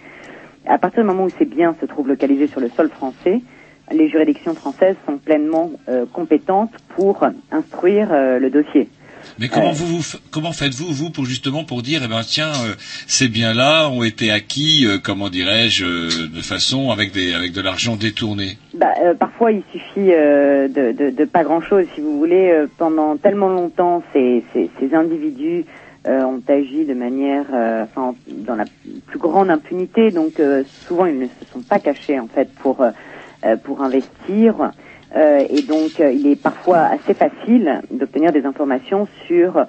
à 0.66 0.78
partir 0.78 1.02
du 1.02 1.08
moment 1.08 1.24
où 1.24 1.30
ces 1.30 1.44
biens 1.44 1.74
se 1.80 1.86
trouvent 1.86 2.08
localisés 2.08 2.48
sur 2.48 2.60
le 2.60 2.68
sol 2.68 2.88
français, 2.88 3.40
les 3.92 4.08
juridictions 4.08 4.54
françaises 4.54 4.96
sont 5.06 5.18
pleinement 5.18 5.70
euh, 5.88 6.06
compétentes 6.12 6.72
pour 6.96 7.24
instruire 7.52 8.08
euh, 8.12 8.38
le 8.38 8.50
dossier. 8.50 8.88
Mais 9.38 9.48
comment 9.48 9.72
vous, 9.72 9.98
vous 9.98 10.18
comment 10.30 10.52
faites-vous 10.52 10.92
vous 10.92 11.10
pour 11.10 11.24
justement 11.24 11.64
pour 11.64 11.82
dire 11.82 12.02
eh 12.04 12.08
ben 12.08 12.22
tiens 12.22 12.52
euh, 12.64 12.74
ces 13.06 13.28
biens-là 13.28 13.88
ont 13.90 14.02
été 14.02 14.30
acquis 14.30 14.86
euh, 14.86 14.98
comment 15.02 15.28
dirais-je 15.28 15.84
euh, 15.84 16.28
de 16.28 16.40
façon 16.40 16.90
avec 16.90 17.12
des 17.12 17.34
avec 17.34 17.52
de 17.52 17.60
l'argent 17.60 17.96
détourné? 17.96 18.58
Bah, 18.74 18.92
euh, 19.02 19.14
parfois, 19.14 19.52
il 19.52 19.62
suffit 19.72 20.12
euh, 20.12 20.68
de, 20.68 20.92
de, 20.92 21.10
de 21.10 21.24
pas 21.24 21.44
grand-chose, 21.44 21.86
si 21.94 22.00
vous 22.02 22.18
voulez. 22.18 22.50
Euh, 22.50 22.66
pendant 22.76 23.16
tellement 23.16 23.48
longtemps, 23.48 24.02
ces, 24.12 24.44
ces, 24.52 24.70
ces 24.78 24.94
individus 24.94 25.64
euh, 26.06 26.22
ont 26.24 26.42
agi 26.46 26.84
de 26.84 26.92
manière, 26.92 27.46
euh, 27.54 27.84
enfin, 27.84 28.14
dans 28.28 28.54
la 28.54 28.64
plus 29.06 29.18
grande 29.18 29.50
impunité. 29.50 30.10
Donc, 30.10 30.40
euh, 30.40 30.62
souvent, 30.86 31.06
ils 31.06 31.18
ne 31.18 31.26
se 31.26 31.50
sont 31.52 31.60
pas 31.60 31.78
cachés 31.78 32.18
en 32.20 32.28
fait 32.28 32.48
pour 32.54 32.84
pour 33.64 33.80
investir. 33.82 34.72
Euh, 35.14 35.44
et 35.48 35.62
donc, 35.62 36.00
euh, 36.00 36.10
il 36.12 36.26
est 36.26 36.36
parfois 36.36 36.78
assez 36.86 37.14
facile 37.14 37.80
d'obtenir 37.90 38.32
des 38.32 38.44
informations 38.44 39.06
sur 39.26 39.64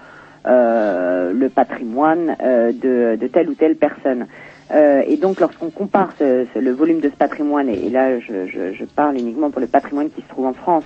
euh, 0.47 1.33
le 1.33 1.49
patrimoine 1.49 2.35
euh, 2.41 2.71
de, 2.71 3.17
de 3.17 3.27
telle 3.27 3.49
ou 3.49 3.53
telle 3.55 3.75
personne. 3.75 4.27
Euh, 4.71 5.01
et 5.05 5.17
donc, 5.17 5.39
lorsqu'on 5.39 5.69
compare 5.69 6.13
ce- 6.19 6.45
ce- 6.53 6.59
le 6.59 6.71
volume 6.71 6.99
de 7.01 7.09
ce 7.09 7.15
patrimoine, 7.15 7.69
et, 7.69 7.89
là, 7.89 8.19
je, 8.19 8.47
je- 8.47 8.73
je 8.73 8.85
parle 8.85 9.15
uniquement 9.17 9.51
pour 9.51 9.61
le 9.61 9.67
patrimoine 9.67 10.09
qui 10.09 10.21
se 10.21 10.27
trouve 10.29 10.47
en 10.47 10.53
France, 10.53 10.85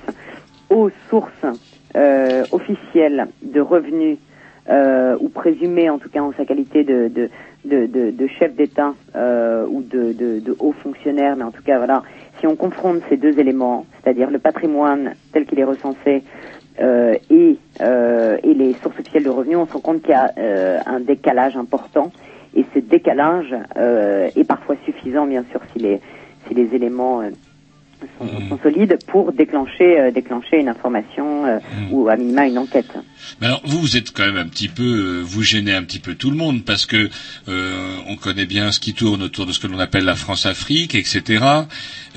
aux 0.70 0.90
sources 1.10 1.46
officielles 2.52 3.28
de 3.42 3.60
revenus 3.60 4.18
ou 5.20 5.30
présumées, 5.30 5.90
en 5.90 5.98
tout 6.00 6.10
cas 6.10 6.22
en 6.22 6.32
sa 6.34 6.46
qualité 6.46 6.84
de, 6.86 7.10
de, 7.10 7.86
de, 8.12 8.28
chef 8.28 8.56
d'État 8.56 8.94
ou 9.70 9.82
de 9.82 10.56
haut 10.60 10.72
fonctionnaire, 10.84 11.36
mais 11.36 11.44
en 11.44 11.52
tout 11.52 11.64
cas, 11.64 11.78
voilà, 11.78 12.04
si 12.40 12.48
on 12.48 12.56
confronte 12.56 13.02
ces 13.10 13.18
deux 13.18 13.38
éléments, 13.40 13.86
c'est-à-dire 14.02 14.30
le 14.30 14.40
patrimoine 14.40 15.14
tel 15.34 15.46
qu'il 15.46 15.60
est 15.60 15.64
recensé 15.64 16.24
euh, 16.80 17.16
et, 17.30 17.58
euh, 17.82 18.38
et 18.44 18.54
les 18.54 18.76
sources 18.82 18.98
officielles 19.00 19.24
de 19.24 19.30
revenus, 19.30 19.58
on 19.58 19.68
se 19.68 19.74
rend 19.74 19.80
compte 19.80 20.02
qu'il 20.02 20.12
y 20.12 20.14
a 20.14 20.32
euh, 20.38 20.80
un 20.86 21.00
décalage 21.00 21.56
important. 21.56 22.12
Et 22.56 22.66
ce 22.74 22.80
décalage 22.80 23.56
est 23.78 24.44
parfois 24.44 24.76
suffisant, 24.84 25.26
bien 25.26 25.46
sûr, 25.52 25.62
si 25.72 25.80
les, 25.80 26.02
si 26.48 26.54
les 26.54 26.76
éléments 26.76 27.22
sont, 28.18 28.28
sont 28.50 28.60
solides 28.64 28.98
pour 29.08 29.32
déclencher, 29.34 30.00
euh, 30.00 30.12
déclencher 30.12 30.58
une 30.60 30.70
information 30.70 31.46
euh, 31.46 31.60
ou 31.92 32.10
à 32.10 32.16
minima 32.16 32.48
une 32.48 32.58
enquête. 32.58 32.92
Mais 33.40 33.48
alors 33.48 33.62
vous 33.66 33.80
vous 33.80 33.98
êtes 33.98 34.12
quand 34.12 34.26
même 34.26 34.38
un 34.38 34.48
petit 34.48 34.68
peu 34.68 34.84
euh, 34.84 35.22
vous 35.24 35.44
gênez 35.44 35.74
un 35.74 35.84
petit 35.84 36.00
peu 36.00 36.16
tout 36.16 36.30
le 36.32 36.38
monde 36.38 36.64
parce 36.66 36.86
que 36.86 37.10
euh, 37.48 37.96
on 38.08 38.16
connaît 38.16 38.46
bien 38.46 38.72
ce 38.72 38.80
qui 38.80 38.94
tourne 38.94 39.22
autour 39.24 39.46
de 39.46 39.52
ce 39.52 39.60
que 39.60 39.68
l'on 39.68 39.80
appelle 39.80 40.06
la 40.06 40.16
France-Afrique, 40.16 40.96
etc. 40.96 41.44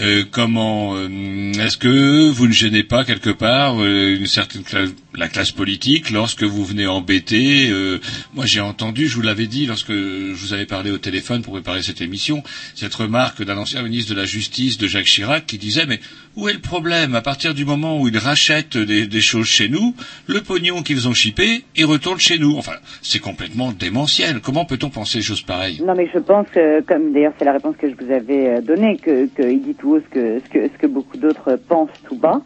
Euh, 0.01 0.24
comment 0.30 0.95
euh, 0.97 1.53
est-ce 1.53 1.76
que 1.78 2.28
vous 2.30 2.47
ne 2.47 2.53
gênez 2.53 2.82
pas 2.82 3.05
quelque 3.05 3.30
part 3.30 3.82
une 3.85 4.26
certaine 4.26 4.62
cla- 4.62 4.93
la 5.17 5.29
classe 5.29 5.53
politique 5.53 6.11
lorsque 6.11 6.43
vous 6.43 6.65
venez 6.65 6.87
embêter 6.87 7.71
euh, 7.71 7.99
Moi 8.35 8.47
j'ai 8.47 8.61
entendu, 8.61 9.07
je 9.07 9.17
vous 9.17 9.23
l'avais 9.23 9.47
dit 9.47 9.67
lorsque 9.67 9.93
je 9.93 10.33
vous 10.33 10.53
avais 10.53 10.67
parlé 10.67 10.91
au 10.91 10.99
téléphone 10.99 11.43
pour 11.43 11.53
préparer 11.53 11.83
cette 11.83 12.01
émission, 12.01 12.43
cette 12.75 12.95
remarque 12.95 13.43
d'un 13.45 13.57
ancien 13.57 13.83
ministre 13.83 14.15
de 14.15 14.21
la 14.21 14.27
Justice 14.27 14.79
de 14.79 14.87
Jacques 14.87 15.07
Chirac 15.07 15.47
qui 15.47 15.59
disait 15.59 15.87
mais 15.87 16.01
où 16.37 16.49
est 16.49 16.53
le 16.53 16.61
problème? 16.61 17.15
À 17.15 17.23
partir 17.23 17.55
du 17.55 17.65
moment 17.65 18.01
où 18.01 18.09
ils 18.09 18.19
rachètent 18.19 18.77
des, 18.77 19.21
choses 19.21 19.47
chez 19.47 19.69
nous, 19.69 19.95
le 20.27 20.41
pognon 20.41 20.83
qu'ils 20.83 21.09
ont 21.09 21.15
chippé, 21.15 21.62
il 21.77 21.85
retourne 21.85 22.19
chez 22.19 22.39
nous. 22.39 22.57
Enfin, 22.57 22.75
c'est 23.03 23.21
complètement 23.21 23.71
démentiel. 23.71 24.41
Comment 24.41 24.65
peut-on 24.65 24.91
penser 24.91 25.19
des 25.19 25.25
choses 25.25 25.43
pareilles? 25.43 25.81
Non, 25.87 25.95
mais 25.95 26.09
je 26.12 26.19
pense 26.19 26.49
que, 26.49 26.81
comme 26.83 27.12
d'ailleurs 27.12 27.33
c'est 27.39 27.45
la 27.45 27.53
réponse 27.53 27.77
que 27.77 27.89
je 27.89 27.95
vous 27.95 28.12
avais 28.12 28.49
euh, 28.49 28.61
donnée, 28.61 28.97
que 28.97 29.27
qu'il 29.27 29.62
dit 29.62 29.75
tout 29.75 30.01
ce 30.01 30.09
que 30.12 30.41
ce 30.41 30.51
que, 30.51 30.69
ce 30.69 30.79
que 30.79 30.87
beaucoup 30.87 31.17
d'autres 31.17 31.57
pensent 31.69 31.91
tout 32.09 32.17
bas, 32.17 32.43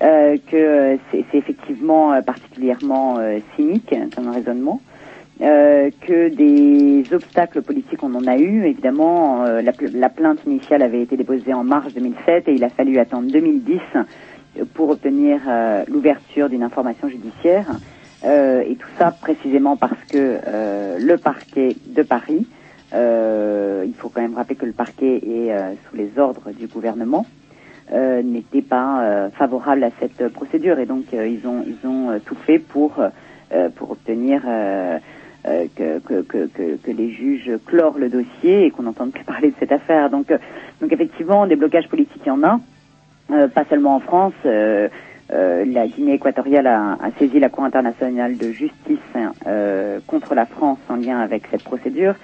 euh, 0.00 0.36
que 0.50 0.56
euh, 0.56 0.96
c'est 1.10 1.24
effectivement 1.34 2.12
euh, 2.12 2.22
particulièrement 2.22 3.18
euh, 3.18 3.38
cynique 3.56 3.94
comme 4.14 4.28
raisonnement. 4.28 4.80
Euh, 5.40 5.90
que 6.06 6.28
des 6.28 7.12
obstacles 7.12 7.62
politiques 7.62 8.02
on 8.02 8.14
en 8.14 8.26
a 8.26 8.36
eu 8.36 8.64
évidemment. 8.64 9.44
La, 9.44 9.72
la 9.92 10.08
plainte 10.08 10.44
initiale 10.46 10.82
avait 10.82 11.02
été 11.02 11.16
déposée 11.16 11.52
en 11.52 11.64
mars 11.64 11.92
2007 11.94 12.48
et 12.48 12.54
il 12.54 12.64
a 12.64 12.68
fallu 12.68 12.98
attendre 12.98 13.30
2010 13.30 13.80
pour 14.74 14.90
obtenir 14.90 15.40
l'ouverture 15.88 16.48
d'une 16.48 16.62
information 16.62 17.08
judiciaire. 17.08 17.66
Et 18.24 18.76
tout 18.78 18.88
ça 18.98 19.10
précisément 19.10 19.76
parce 19.76 19.98
que 20.10 20.38
le 20.98 21.16
parquet 21.16 21.76
de 21.86 22.02
Paris, 22.02 22.46
il 22.92 23.94
faut 23.96 24.10
quand 24.10 24.20
même 24.20 24.34
rappeler 24.34 24.56
que 24.56 24.66
le 24.66 24.72
parquet 24.72 25.16
est 25.16 25.56
sous 25.88 25.96
les 25.96 26.10
ordres 26.18 26.52
du 26.52 26.66
gouvernement, 26.66 27.26
euh, 27.92 28.22
n'était 28.22 28.62
pas 28.62 29.02
euh, 29.02 29.30
favorable 29.30 29.84
à 29.84 29.90
cette 30.00 30.28
procédure 30.32 30.78
et 30.78 30.86
donc 30.86 31.12
euh, 31.12 31.26
ils 31.26 31.46
ont 31.46 31.62
ils 31.66 31.86
ont 31.86 32.10
euh, 32.10 32.18
tout 32.24 32.34
fait 32.34 32.58
pour 32.58 32.98
euh, 32.98 33.68
pour 33.76 33.90
obtenir 33.90 34.42
que, 35.44 35.98
que, 35.98 36.22
que, 36.22 36.46
que, 36.46 36.90
les 36.90 37.10
juges 37.10 37.50
clorent 37.66 37.98
le 37.98 38.08
dossier 38.08 38.64
et 38.64 38.70
qu'on 38.70 38.84
n'entende 38.84 39.12
plus 39.12 39.24
parler 39.34 39.50
de 39.50 39.54
cette 39.58 39.72
affaire. 39.72 40.08
Donc 40.08 40.32
donc 40.80 40.92
effectivement 40.92 41.46
des 41.46 41.56
blocages 41.56 41.88
politiques 41.88 42.22
il 42.24 42.28
y 42.28 42.30
en 42.30 42.42
a, 42.44 42.60
pas 43.48 43.64
seulement 43.68 43.96
en 43.96 44.00
France. 44.00 44.32
euh, 44.46 44.88
la 45.30 45.86
Guinée 45.86 46.14
équatoriale 46.14 46.66
a, 46.66 46.92
a 46.92 47.10
saisi 47.18 47.38
la 47.40 47.48
Cour 47.48 47.64
internationale 47.64 48.36
de 48.36 48.52
justice 48.52 48.98
euh, 49.46 49.98
contre 50.06 50.34
la 50.34 50.46
France 50.46 50.78
en 50.88 50.96
lien 50.96 51.18
avec 51.20 51.42
cette 51.50 51.64
procédure. 51.64 52.14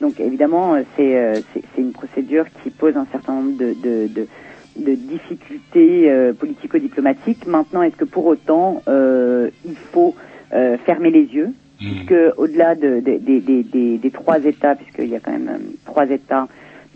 Donc 0.00 0.20
évidemment, 0.20 0.76
c'est 0.96 1.16
euh, 1.16 1.40
une 1.78 1.92
procédure 1.92 2.46
qui 2.62 2.70
pose 2.70 2.96
un 2.96 3.06
certain 3.12 3.34
nombre 3.34 3.56
de, 3.56 3.74
de, 3.74 4.08
de, 4.08 4.28
de 4.76 4.94
difficultés 4.94 6.10
euh, 6.10 6.32
politico-diplomatiques. 6.32 7.46
Maintenant, 7.46 7.82
est-ce 7.82 7.96
que 7.96 8.04
pour 8.04 8.26
autant 8.26 8.82
euh, 8.88 9.50
il 9.64 9.76
faut 9.92 10.14
euh, 10.52 10.76
fermer 10.78 11.10
les 11.10 11.24
yeux? 11.24 11.50
Puisque 11.78 12.14
au-delà 12.38 12.74
de, 12.76 13.00
de- 13.00 13.98
des- 13.98 14.10
trois 14.10 14.38
États, 14.44 14.74
puisqu'il 14.76 15.08
y 15.08 15.16
a 15.16 15.20
quand 15.20 15.32
même 15.32 15.48
euh, 15.48 15.58
trois 15.84 16.06
États 16.08 16.46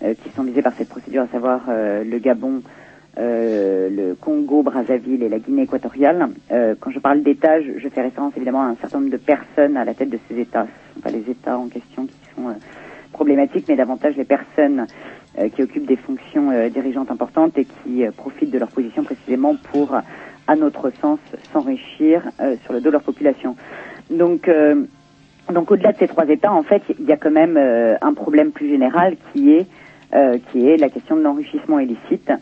euh, 0.02 0.14
qui 0.14 0.30
sont 0.36 0.44
visés 0.44 0.62
par 0.62 0.72
cette 0.78 0.88
procédure, 0.88 1.22
à 1.22 1.28
savoir 1.28 1.62
euh, 1.68 2.04
le 2.04 2.18
Gabon, 2.18 2.62
euh, 3.18 3.88
le 3.90 4.14
Congo, 4.14 4.62
Brazzaville 4.62 5.22
et 5.24 5.28
la 5.28 5.40
Guinée 5.40 5.62
équatoriale. 5.62 6.28
Euh, 6.52 6.74
quand 6.78 6.90
je 6.90 7.00
parle 7.00 7.22
d'États, 7.22 7.60
je, 7.60 7.72
je 7.78 7.88
fais 7.88 8.02
référence 8.02 8.32
évidemment 8.36 8.62
à 8.62 8.66
un 8.66 8.76
certain 8.76 9.00
nombre 9.00 9.10
de 9.10 9.16
personnes 9.16 9.76
à 9.76 9.84
la 9.84 9.94
tête 9.94 10.10
de 10.10 10.18
ces 10.28 10.38
États. 10.38 10.62
Ce 10.66 10.90
ne 10.90 10.94
sont 10.94 11.00
pas 11.00 11.10
les 11.10 11.28
États 11.30 11.58
en 11.58 11.66
question 11.68 12.06
qui 12.06 12.14
sont 12.36 12.48
euh, 12.48 12.52
problématiques, 13.12 13.64
mais 13.68 13.76
davantage 13.76 14.16
les 14.16 14.24
personnes 14.24 14.86
qui 15.55 15.62
occupent 15.62 15.86
des 15.86 15.97
fonctions 15.97 16.51
euh, 16.51 16.68
dirigeantes 16.68 17.11
importantes 17.11 17.57
et 17.59 17.66
qui 17.66 18.05
euh, 18.05 18.11
profitent 18.11 18.51
de 18.51 18.59
leur 18.59 18.68
position 18.68 19.05
précisément 19.05 19.55
pour, 19.70 19.95
euh, 19.95 20.01
à 20.47 20.57
notre 20.57 20.91
sens, 21.01 21.18
s'enrichir 21.53 22.22
euh, 22.41 22.57
sur 22.64 22.72
le 22.72 22.80
dos 22.80 22.91
de 22.91 22.93
leur 22.93 23.03
population. 23.03 23.57
Donc, 24.11 24.49
euh, 24.49 24.84
donc 25.53 25.70
au-delà 25.70 25.93
de 25.93 25.99
ces 25.99 26.09
trois 26.09 26.28
États, 26.28 26.53
en 26.53 26.62
fait, 26.62 26.82
il 26.99 27.07
y 27.07 27.12
a 27.12 27.16
quand 27.16 27.30
même 27.30 27.57
euh, 27.57 27.97
un 28.01 28.14
problème 28.14 28.51
plus 28.51 28.68
général 28.68 29.16
qui 29.32 29.53
est 29.53 29.66
euh, 30.14 30.39
qui 30.51 30.66
est 30.66 30.78
la 30.78 30.89
question 30.89 31.16
de 31.16 31.22
l'enrichissement 31.22 31.78
illicite 31.78 32.32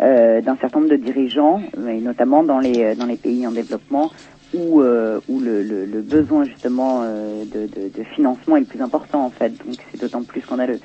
euh, 0.00 0.40
d'un 0.40 0.56
certain 0.56 0.80
nombre 0.80 0.90
de 0.90 0.96
dirigeants, 0.96 1.62
et 1.88 2.00
notamment 2.00 2.42
dans 2.42 2.58
les 2.58 2.96
dans 2.96 3.06
les 3.06 3.16
pays 3.16 3.46
en 3.46 3.52
développement, 3.52 4.10
où, 4.54 4.80
euh, 4.80 5.20
où 5.28 5.40
le, 5.40 5.62
le, 5.62 5.84
le 5.86 6.00
besoin 6.02 6.44
justement 6.44 7.02
euh, 7.02 7.44
de, 7.44 7.66
de, 7.66 7.88
de 7.96 8.02
financement 8.14 8.56
est 8.56 8.60
le 8.60 8.66
plus 8.66 8.82
important 8.82 9.24
en 9.24 9.30
fait. 9.30 9.50
Donc 9.64 9.78
c'est 9.90 10.00
d'autant 10.00 10.22
plus 10.22 10.42
le 10.50 10.80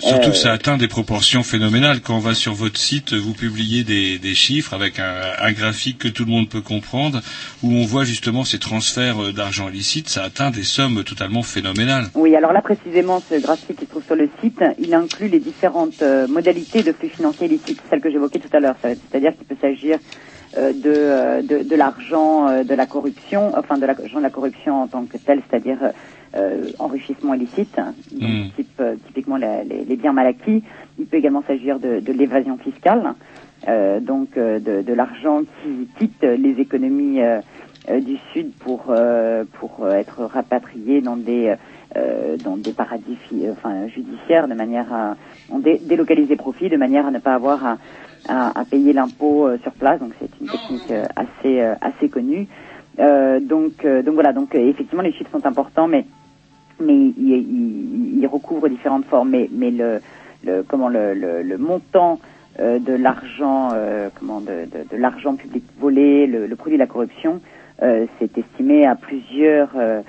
Surtout 0.00 0.28
euh, 0.28 0.30
que 0.30 0.36
ça 0.36 0.52
atteint 0.52 0.76
des 0.76 0.88
proportions 0.88 1.42
phénoménales. 1.42 2.00
Quand 2.00 2.16
on 2.16 2.20
va 2.20 2.34
sur 2.34 2.54
votre 2.54 2.78
site, 2.78 3.12
vous 3.12 3.34
publiez 3.34 3.84
des, 3.84 4.18
des 4.18 4.34
chiffres 4.34 4.74
avec 4.74 4.98
un, 4.98 5.20
un 5.40 5.52
graphique 5.52 5.98
que 5.98 6.08
tout 6.08 6.24
le 6.24 6.30
monde 6.30 6.48
peut 6.48 6.62
comprendre, 6.62 7.20
où 7.62 7.72
on 7.72 7.84
voit 7.84 8.04
justement 8.04 8.44
ces 8.44 8.58
transferts 8.58 9.22
euh, 9.22 9.32
d'argent 9.32 9.68
illicite. 9.68 10.08
Ça 10.08 10.24
atteint 10.24 10.50
des 10.50 10.64
sommes 10.64 11.04
totalement 11.04 11.42
phénoménales. 11.42 12.06
Oui, 12.14 12.34
alors 12.34 12.52
là 12.52 12.62
précisément, 12.62 13.22
ce 13.28 13.40
graphique 13.40 13.76
qui 13.76 13.84
se 13.84 13.90
trouve 13.90 14.04
sur 14.04 14.16
le 14.16 14.28
site, 14.42 14.60
il 14.78 14.94
inclut 14.94 15.28
les 15.28 15.40
différentes 15.40 16.02
euh, 16.02 16.26
modalités 16.26 16.82
de 16.82 16.92
flux 16.92 17.08
financiers 17.10 17.46
illicites, 17.46 17.80
celles 17.88 18.00
que 18.00 18.10
j'évoquais 18.10 18.38
tout 18.38 18.56
à 18.56 18.60
l'heure. 18.60 18.76
C'est-à-dire 18.82 19.36
qu'il 19.36 19.46
peut 19.46 19.56
s'agir 19.60 19.98
euh, 20.56 20.72
de, 20.72 20.82
euh, 20.86 21.42
de, 21.42 21.68
de 21.68 21.76
l'argent 21.76 22.48
euh, 22.48 22.64
de 22.64 22.74
la 22.74 22.86
corruption, 22.86 23.52
enfin 23.56 23.78
de 23.78 23.86
l'argent 23.86 24.18
de 24.18 24.22
la 24.22 24.30
corruption 24.30 24.82
en 24.82 24.88
tant 24.88 25.04
que 25.04 25.16
tel, 25.18 25.42
c'est-à-dire 25.48 25.78
euh, 26.36 26.70
enrichissement 26.78 27.34
illicite, 27.34 27.74
donc 27.76 27.94
Mm. 28.30 28.50
type, 28.56 28.80
euh, 28.80 28.96
typiquement 29.06 29.36
la- 29.36 29.64
les, 29.64 29.84
les 29.84 29.96
biens 29.96 30.12
mal 30.12 30.26
acquis. 30.26 30.62
Il 30.98 31.06
peut 31.06 31.16
également 31.16 31.42
s'agir 31.46 31.78
de, 31.80 32.00
de 32.00 32.12
l'évasion 32.12 32.56
fiscale, 32.58 33.14
euh, 33.68 34.00
donc 34.00 34.36
de, 34.36 34.82
de 34.82 34.92
l'argent 34.92 35.42
qui 35.62 35.88
quitte 35.98 36.22
les 36.22 36.60
économies 36.60 37.20
du 38.02 38.16
Sud 38.32 38.52
pour, 38.60 38.92
pour 39.58 39.88
être 39.88 40.24
rapatrié 40.24 41.00
dans 41.00 41.16
des, 41.16 41.54
euh, 41.96 42.36
dans 42.36 42.56
des 42.56 42.72
paradis 42.72 43.18
enfin, 43.50 43.88
judiciaires 43.88 44.46
de 44.48 44.54
manière 44.54 44.92
à 44.92 45.16
on 45.48 45.58
dé- 45.58 45.80
délocaliser 45.84 46.36
profits 46.36 46.68
de 46.68 46.76
manière 46.76 47.06
à 47.06 47.10
ne 47.10 47.18
pas 47.18 47.34
avoir 47.34 47.64
à, 47.66 47.78
à, 48.28 48.60
à 48.60 48.64
payer 48.66 48.92
l'impôt 48.92 49.46
euh, 49.48 49.58
sur 49.64 49.72
place. 49.72 49.98
Donc 49.98 50.12
c'est 50.20 50.30
une 50.40 50.48
technique 50.48 50.90
euh, 50.90 51.06
assez, 51.16 51.60
assez 51.80 52.08
connue. 52.08 52.46
Donc, 52.98 53.84
donc 53.86 54.14
voilà, 54.14 54.32
donc 54.32 54.54
effectivement 54.54 55.02
les 55.02 55.12
chiffres 55.12 55.30
sont 55.32 55.46
importants, 55.46 55.88
mais 55.88 56.04
mais 56.80 56.94
il, 56.94 57.14
il, 57.28 58.18
il 58.20 58.26
recouvre 58.26 58.68
différentes 58.68 59.04
formes. 59.06 59.30
Mais, 59.30 59.48
mais 59.52 59.70
le, 59.70 60.00
le 60.44 60.62
comment 60.66 60.88
le, 60.88 61.14
le, 61.14 61.42
le 61.42 61.58
montant 61.58 62.20
euh, 62.58 62.78
de 62.78 62.92
l'argent, 62.92 63.70
euh, 63.72 64.08
comment 64.18 64.40
de, 64.40 64.66
de, 64.72 64.80
de 64.90 64.96
l'argent 64.96 65.34
public 65.36 65.64
volé, 65.78 66.26
le, 66.26 66.46
le 66.46 66.56
produit 66.56 66.76
de 66.76 66.82
la 66.82 66.86
corruption, 66.88 67.40
euh, 67.82 68.06
c'est 68.18 68.36
estimé 68.36 68.86
à 68.86 68.94
plusieurs 68.94 69.70
euh, 69.76 70.00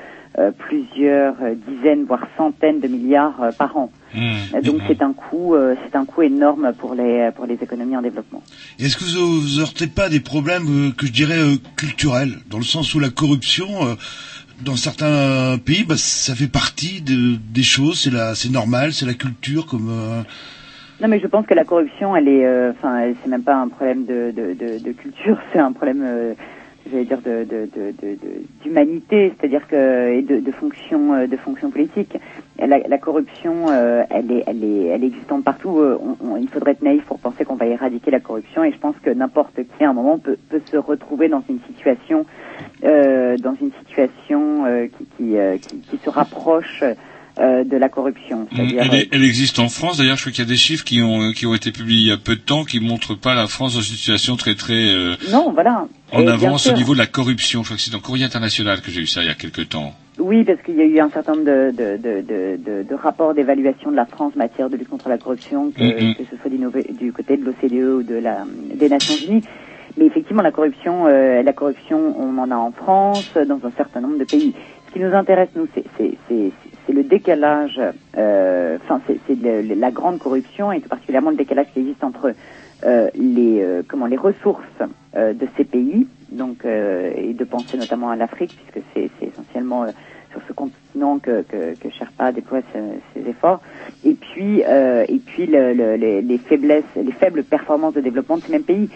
plusieurs 0.57 1.35
dizaines 1.67 2.05
voire 2.05 2.25
centaines 2.37 2.79
de 2.79 2.87
milliards 2.87 3.49
par 3.57 3.75
an. 3.75 3.91
Euh, 4.15 4.61
Donc 4.61 4.79
c'est 4.87 5.01
un 5.01 5.11
coût 5.11 5.55
c'est 5.83 5.95
un 5.97 6.05
coût 6.05 6.21
énorme 6.21 6.71
pour 6.77 6.95
les 6.95 7.31
pour 7.35 7.45
les 7.45 7.55
économies 7.55 7.97
en 7.97 8.01
développement. 8.01 8.41
Est-ce 8.79 8.95
que 8.97 9.03
vous 9.03 9.41
vous 9.41 9.59
heurtez 9.59 9.87
pas 9.87 10.07
des 10.07 10.21
problèmes 10.21 10.93
que 10.97 11.05
je 11.05 11.11
dirais 11.11 11.41
culturels, 11.75 12.35
dans 12.49 12.59
le 12.59 12.63
sens 12.63 12.95
où 12.95 12.99
la 12.99 13.09
corruption, 13.09 13.67
dans 14.63 14.75
certains 14.75 15.57
pays, 15.57 15.83
bah, 15.83 15.95
ça 15.97 16.35
fait 16.35 16.47
partie 16.51 17.01
de- 17.01 17.37
des 17.53 17.63
choses, 17.63 18.09
c'est 18.35 18.51
normal, 18.51 18.93
c'est 18.93 19.05
la 19.05 19.13
culture, 19.13 19.65
comme. 19.65 19.89
euh, 19.89 20.21
Non, 21.01 21.07
mais 21.07 21.19
je 21.19 21.27
pense 21.27 21.45
que 21.47 21.53
la 21.55 21.65
corruption, 21.65 22.15
elle 22.15 22.27
est, 22.27 22.45
euh, 22.45 22.71
enfin, 22.71 23.11
c'est 23.23 23.29
même 23.29 23.43
pas 23.43 23.55
un 23.55 23.67
problème 23.69 24.05
de, 24.05 24.31
culture, 24.93 25.37
c'est 25.53 25.59
un 25.59 25.71
problème, 25.71 26.03
euh, 26.05 26.33
j'allais 26.91 27.05
dire, 27.05 27.21
de, 27.21 27.47
d'humanité, 28.63 29.33
c'est-à-dire 29.37 29.67
que 29.67 30.11
et 30.11 30.21
de, 30.21 30.39
de 30.39 30.51
fonction, 30.51 31.13
euh, 31.13 31.27
de 31.27 31.37
fonction 31.37 31.71
politique. 31.71 32.17
La, 32.59 32.77
la 32.79 32.97
corruption, 32.97 33.69
euh, 33.69 34.03
elle 34.09 34.31
est, 34.31 34.43
elle 34.45 34.63
est, 34.63 34.85
elle 34.87 35.03
est 35.03 35.07
existante 35.07 35.43
partout. 35.43 35.79
Euh, 35.79 35.97
il 36.39 36.47
faudrait 36.49 36.71
être 36.71 36.83
naïf 36.83 37.03
pour 37.05 37.19
penser 37.19 37.45
qu'on 37.45 37.55
va 37.55 37.65
éradiquer 37.65 38.11
la 38.11 38.19
corruption, 38.19 38.63
et 38.63 38.71
je 38.71 38.77
pense 38.77 38.95
que 39.01 39.09
n'importe 39.09 39.55
qui, 39.55 39.83
à 39.83 39.89
un 39.89 39.93
moment, 39.93 40.19
peut, 40.19 40.37
peut 40.49 40.61
se 40.69 40.77
retrouver 40.77 41.27
dans 41.27 41.43
une 41.49 41.59
situation, 41.67 42.25
euh, 42.83 43.37
dans 43.37 43.55
une 43.55 43.71
situation 43.79 44.65
euh, 44.65 44.87
qui, 44.87 45.05
qui, 45.17 45.35
qui, 45.61 45.79
qui 45.79 45.97
se 45.97 46.09
rapproche. 46.09 46.83
Euh, 47.41 47.63
de 47.63 47.75
la 47.75 47.89
corruption, 47.89 48.47
Elle, 48.57 48.93
est- 48.95 49.09
elle 49.11 49.23
existe 49.23 49.59
en 49.59 49.67
France. 49.69 49.97
D'ailleurs, 49.97 50.15
je 50.17 50.21
crois 50.21 50.31
qu'il 50.31 50.43
y 50.43 50.47
a 50.47 50.49
des 50.49 50.57
chiffres 50.57 50.83
qui 50.85 51.01
ont, 51.01 51.31
qui 51.31 51.45
ont 51.47 51.53
été 51.55 51.71
publiés 51.71 52.01
il 52.01 52.07
y 52.07 52.11
a 52.11 52.17
peu 52.17 52.35
de 52.35 52.41
temps 52.41 52.63
qui 52.63 52.79
montrent 52.79 53.15
pas 53.15 53.33
la 53.35 53.47
France 53.47 53.73
dans 53.73 53.81
une 53.81 53.95
situation 53.95 54.35
très 54.35 54.55
très 54.55 54.93
euh, 54.93 55.15
Non, 55.31 55.51
voilà. 55.51 55.87
en 56.11 56.21
Et 56.21 56.27
avance 56.27 56.67
au 56.67 56.73
niveau 56.73 56.93
de 56.93 56.99
la 56.99 57.07
corruption. 57.07 57.61
Je 57.63 57.67
crois 57.69 57.77
que 57.77 57.81
c'est 57.83 57.91
dans 57.91 57.99
Courrier 57.99 58.25
International 58.25 58.81
que 58.81 58.91
j'ai 58.91 59.01
eu 59.01 59.07
ça 59.07 59.21
il 59.23 59.27
y 59.27 59.31
a 59.31 59.33
quelque 59.35 59.61
temps. 59.63 59.93
Oui, 60.19 60.43
parce 60.43 60.61
qu'il 60.61 60.75
y 60.75 60.81
a 60.81 60.85
eu 60.85 60.99
un 60.99 61.09
certain 61.09 61.33
nombre 61.33 61.45
de, 61.45 61.71
de, 61.71 61.97
de, 61.97 62.21
de, 62.21 62.57
de- 62.63 62.83
de 62.87 62.95
rapports 62.95 63.33
d'évaluation 63.33 63.89
de 63.89 63.95
la 63.95 64.05
France 64.05 64.33
en 64.35 64.39
matière 64.39 64.69
de 64.69 64.75
lutte 64.77 64.89
contre 64.89 65.09
la 65.09 65.17
corruption, 65.17 65.71
que, 65.71 65.81
Mhm. 65.83 66.15
que 66.15 66.23
ce 66.29 66.35
soit 66.39 66.51
du, 66.99 67.11
côté 67.11 67.37
de 67.37 67.43
l'OCDE 67.43 67.99
ou 67.99 68.03
de 68.03 68.15
la, 68.15 68.45
des 68.75 68.87
Nations 68.89 69.15
Unies. 69.27 69.43
Mais 69.97 70.05
effectivement, 70.05 70.41
la 70.43 70.51
corruption, 70.51 71.05
euh, 71.07 71.41
la 71.41 71.53
corruption, 71.53 72.15
on 72.19 72.37
en 72.37 72.51
a 72.51 72.55
en 72.55 72.71
France, 72.71 73.31
dans 73.35 73.59
un 73.65 73.71
certain 73.75 73.99
nombre 74.01 74.19
de 74.19 74.23
pays. 74.25 74.53
Ce 74.87 74.93
qui 74.93 74.99
nous 74.99 75.13
intéresse, 75.13 75.49
nous, 75.55 75.67
c'est- 75.73 75.83
c'est 76.85 76.93
le 76.93 77.03
décalage, 77.03 77.79
euh, 78.17 78.77
enfin, 78.83 79.01
c'est 79.07 79.35
la 79.41 79.91
grande 79.91 80.19
corruption 80.19 80.71
et 80.71 80.81
tout 80.81 80.89
particulièrement 80.89 81.29
le 81.31 81.35
décalage 81.37 81.67
qui 81.73 81.79
existe 81.81 82.03
entre 82.03 82.33
euh, 82.83 83.09
les 83.15 83.61
euh, 83.61 83.83
comment 83.87 84.07
les 84.07 84.17
ressources 84.17 84.63
euh, 85.15 85.33
de 85.33 85.47
ces 85.57 85.63
pays, 85.65 86.07
donc 86.31 86.65
euh, 86.65 87.11
et 87.15 87.33
de 87.33 87.43
penser 87.43 87.77
notamment 87.77 88.09
à 88.09 88.15
l'Afrique 88.15 88.51
puisque 88.55 88.85
c'est 88.93 89.11
essentiellement 89.27 89.83
euh, 89.83 89.91
sur 90.31 90.41
ce 90.47 90.53
continent 90.53 91.19
que 91.19 91.43
que, 91.43 91.75
que 91.75 91.89
Sherpa 91.89 92.31
déploie 92.31 92.61
ses, 92.73 92.79
ses 93.21 93.29
efforts, 93.29 93.61
et 94.03 94.15
puis 94.15 94.63
euh, 94.63 95.05
et 95.07 95.19
puis 95.19 95.45
le, 95.45 95.73
le- 95.73 95.95
les, 95.95 96.21
les 96.21 96.37
faiblesses, 96.39 96.83
les 96.95 97.11
faibles 97.13 97.43
performances 97.43 97.93
de 97.93 98.01
développement 98.01 98.37
de 98.37 98.43
ces 98.45 98.51
mêmes 98.51 98.63
pays. 98.63 98.89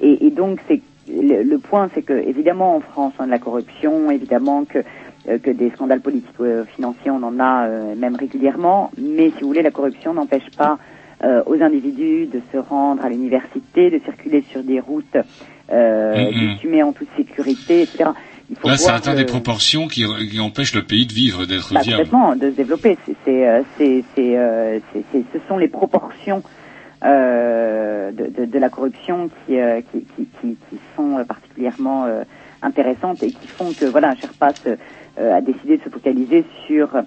Et, 0.00 0.26
et 0.26 0.30
donc 0.30 0.58
c'est 0.68 0.82
le, 1.08 1.42
le 1.42 1.58
point, 1.58 1.88
c'est 1.94 2.02
que 2.02 2.12
évidemment 2.12 2.76
en 2.76 2.80
France 2.80 3.14
on 3.18 3.22
a 3.22 3.26
de 3.26 3.30
la 3.30 3.38
corruption, 3.38 4.10
évidemment 4.10 4.64
que 4.64 4.80
que 5.26 5.50
des 5.50 5.70
scandales 5.70 6.00
politiques 6.00 6.34
euh, 6.40 6.64
financiers 6.76 7.10
on 7.10 7.22
en 7.22 7.38
a 7.38 7.66
euh, 7.66 7.94
même 7.94 8.16
régulièrement, 8.16 8.90
mais 8.98 9.30
si 9.32 9.40
vous 9.42 9.48
voulez 9.48 9.62
la 9.62 9.70
corruption 9.70 10.12
n'empêche 10.14 10.50
pas 10.56 10.78
euh, 11.24 11.42
aux 11.46 11.62
individus 11.62 12.26
de 12.26 12.40
se 12.52 12.58
rendre 12.58 13.04
à 13.04 13.08
l'université, 13.08 13.90
de 13.90 14.00
circuler 14.00 14.44
sur 14.50 14.62
des 14.64 14.80
routes 14.80 15.16
euh, 15.70 16.16
Mhm. 16.30 16.54
bitumées 16.54 16.82
en 16.82 16.92
toute 16.92 17.08
sécurité, 17.16 17.82
etc. 17.82 18.10
Il 18.50 18.56
faut 18.56 18.66
Là, 18.68 18.76
ça 18.76 18.96
atteint 18.96 19.12
que- 19.12 19.18
des 19.18 19.24
proportions 19.26 19.86
qui, 19.86 20.04
qui 20.28 20.40
empêchent 20.40 20.74
le 20.74 20.82
pays 20.82 21.06
de 21.06 21.12
vivre, 21.12 21.46
d'être 21.46 21.72
bah, 21.72 21.80
viable. 21.82 22.02
complètement, 22.10 22.34
de 22.34 22.50
se 22.50 22.56
développer. 22.56 22.98
C'est, 23.24 23.48
euh, 23.48 23.62
euh, 24.18 24.80
ce 25.32 25.38
sont 25.48 25.56
les 25.58 25.68
proportions 25.68 26.42
euh, 27.04 28.12
de, 28.12 28.26
de, 28.26 28.44
de 28.44 28.58
la 28.58 28.68
corruption 28.68 29.28
qui, 29.46 29.58
euh, 29.58 29.80
qui, 29.92 30.04
qui, 30.16 30.26
qui, 30.40 30.56
qui 30.68 30.78
sont 30.96 31.18
euh, 31.18 31.24
particulièrement 31.24 32.04
euh, 32.06 32.22
intéressantes 32.62 33.22
et 33.22 33.30
qui 33.32 33.46
font 33.58 33.72
que 33.74 33.84
voilà, 33.86 34.14
Sherpa 34.16 34.52
se, 34.64 34.70
euh, 34.70 34.76
a 35.18 35.40
décidé 35.40 35.78
de 35.78 35.82
se 35.84 35.88
focaliser 35.88 36.44
sur 36.66 36.94
euh, 36.96 37.02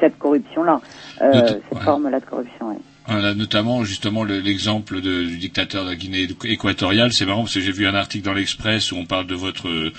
cette 0.00 0.18
corruption-là, 0.18 0.80
euh, 1.22 1.32
cette 1.46 1.62
ouais. 1.72 1.80
forme-là 1.82 2.20
de 2.20 2.24
corruption. 2.24 2.68
ouais. 2.70 2.76
Voilà, 3.06 3.34
notamment 3.34 3.84
justement 3.84 4.24
le- 4.24 4.38
l'exemple 4.40 5.02
du 5.02 5.36
dictateur 5.36 5.84
de 5.84 5.90
la 5.90 5.94
Guinée 5.94 6.26
équatoriale. 6.46 7.12
C'est 7.12 7.26
marrant 7.26 7.42
parce 7.42 7.52
que 7.52 7.60
j'ai 7.60 7.70
vu 7.70 7.86
un 7.86 7.94
article 7.94 8.24
dans 8.24 8.32
l'Express 8.32 8.92
où 8.92 8.96
on 8.96 9.04
parle 9.04 9.26
de 9.26 9.34
votre 9.34 9.68
euh, 9.68 9.92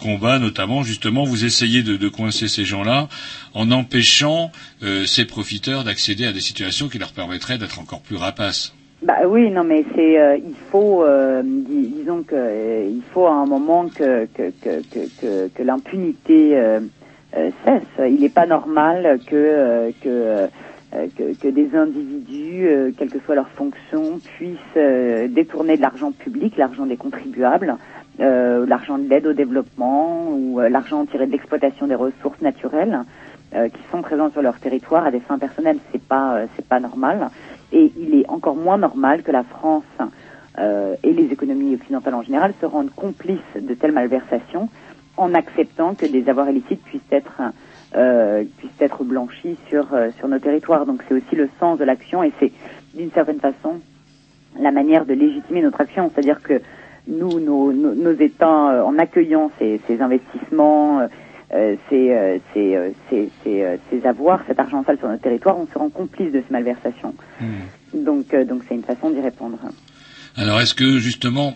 combat, 0.00 0.40
notamment 0.40 0.82
justement 0.82 1.22
vous 1.22 1.44
essayez 1.44 1.84
de, 1.84 1.96
de 1.96 2.08
coincer 2.08 2.48
ces 2.48 2.64
gens-là 2.64 3.08
en 3.54 3.70
empêchant 3.70 4.50
euh, 4.82 5.06
ces 5.06 5.24
profiteurs 5.24 5.84
d'accéder 5.84 6.26
à 6.26 6.32
des 6.32 6.40
situations 6.40 6.88
qui 6.88 6.98
leur 6.98 7.12
permettraient 7.12 7.58
d'être 7.58 7.78
encore 7.78 8.00
plus 8.00 8.16
rapaces. 8.16 8.74
Bah 9.02 9.18
oui, 9.28 9.48
non, 9.52 9.62
mais 9.62 9.84
c'est, 9.94 10.18
euh, 10.18 10.36
il 10.38 10.56
faut, 10.72 11.04
euh, 11.04 11.42
dis- 11.44 11.86
disons 11.86 12.24
que 12.24 12.34
euh, 12.34 12.88
il 12.90 13.02
faut 13.14 13.28
à 13.28 13.34
un 13.34 13.46
moment 13.46 13.88
que 13.88 14.26
que 14.34 14.50
que 14.60 14.82
que, 14.90 15.06
que, 15.20 15.48
que 15.54 15.62
l'impunité 15.62 16.56
euh, 16.58 16.80
euh, 16.80 16.80
cesse. 17.32 17.82
Il 17.98 18.20
n'est 18.20 18.28
pas 18.28 18.46
normal 18.46 19.18
que 19.26 19.34
euh, 19.34 19.90
euh, 20.06 21.06
que 21.16 21.34
que 21.38 21.48
des 21.48 21.76
individus, 21.76 22.66
euh, 22.66 22.90
quelle 22.96 23.10
que 23.10 23.20
soit 23.20 23.34
leur 23.34 23.48
fonction, 23.48 24.18
puissent 24.36 24.58
euh, 24.76 25.28
détourner 25.28 25.76
de 25.76 25.82
l'argent 25.82 26.12
public, 26.12 26.56
l'argent 26.56 26.86
des 26.86 26.96
contribuables, 26.96 27.76
euh, 28.20 28.64
l'argent 28.66 28.98
de 28.98 29.08
l'aide 29.08 29.26
au 29.26 29.32
développement 29.32 30.30
ou 30.30 30.60
euh, 30.60 30.68
l'argent 30.68 31.04
tiré 31.04 31.26
de 31.26 31.32
l'exploitation 31.32 31.86
des 31.86 31.94
ressources 31.94 32.40
naturelles 32.40 33.00
euh, 33.54 33.68
qui 33.68 33.80
sont 33.90 34.02
présentes 34.02 34.32
sur 34.32 34.42
leur 34.42 34.58
territoire 34.58 35.06
à 35.06 35.10
des 35.10 35.20
fins 35.20 35.38
personnelles. 35.38 35.78
C'est 35.92 36.02
pas 36.02 36.36
euh, 36.36 36.46
c'est 36.56 36.66
pas 36.66 36.80
normal. 36.80 37.28
Et 37.72 37.92
il 37.98 38.14
est 38.14 38.28
encore 38.30 38.56
moins 38.56 38.78
normal 38.78 39.22
que 39.22 39.30
la 39.30 39.42
France 39.44 39.84
euh, 40.58 40.94
et 41.02 41.12
les 41.12 41.26
économies 41.32 41.74
occidentales 41.74 42.14
en 42.14 42.22
général 42.22 42.54
se 42.60 42.66
rendent 42.66 42.94
complices 42.96 43.38
de 43.60 43.74
telles 43.74 43.92
malversations 43.92 44.70
en 45.18 45.34
acceptant 45.34 45.94
que 45.94 46.06
des 46.06 46.28
avoirs 46.28 46.48
illicites 46.50 46.82
puissent 46.84 47.12
être 47.12 47.40
euh, 47.96 48.44
puissent 48.58 48.80
être 48.80 49.04
blanchis 49.04 49.56
sur 49.68 49.92
euh, 49.92 50.10
sur 50.18 50.28
nos 50.28 50.38
territoires. 50.38 50.86
Donc 50.86 51.02
c'est 51.08 51.14
aussi 51.14 51.34
le 51.36 51.48
sens 51.60 51.78
de 51.78 51.84
l'action 51.84 52.22
et 52.22 52.32
c'est 52.38 52.52
d'une 52.94 53.10
certaine 53.12 53.40
façon 53.40 53.80
la 54.58 54.70
manière 54.72 55.04
de 55.04 55.14
légitimer 55.14 55.62
notre 55.62 55.80
action, 55.80 56.10
c'est-à-dire 56.12 56.42
que 56.42 56.60
nous, 57.06 57.40
nos, 57.40 57.72
nos, 57.72 57.94
nos 57.94 58.12
États, 58.12 58.72
euh, 58.72 58.82
en 58.82 58.98
accueillant 58.98 59.50
ces, 59.58 59.80
ces 59.86 60.00
investissements, 60.00 61.00
euh, 61.00 61.06
euh, 61.54 61.76
ces, 61.88 62.10
euh, 62.12 62.38
ces, 62.52 62.76
euh, 62.76 62.90
ces, 63.08 63.30
ces, 63.42 63.78
ces 63.90 64.06
avoirs, 64.06 64.42
cet 64.46 64.58
argent 64.60 64.84
sale 64.84 64.98
sur 64.98 65.08
notre 65.08 65.22
territoire, 65.22 65.58
on 65.58 65.66
se 65.66 65.78
rend 65.78 65.88
complice 65.88 66.30
de 66.32 66.40
ces 66.46 66.52
malversations. 66.52 67.14
Donc, 67.94 68.34
euh, 68.34 68.44
donc 68.44 68.62
c'est 68.68 68.74
une 68.74 68.82
façon 68.82 69.10
d'y 69.10 69.20
répondre. 69.20 69.58
Alors 70.36 70.60
est-ce 70.60 70.74
que 70.74 70.98
justement 70.98 71.54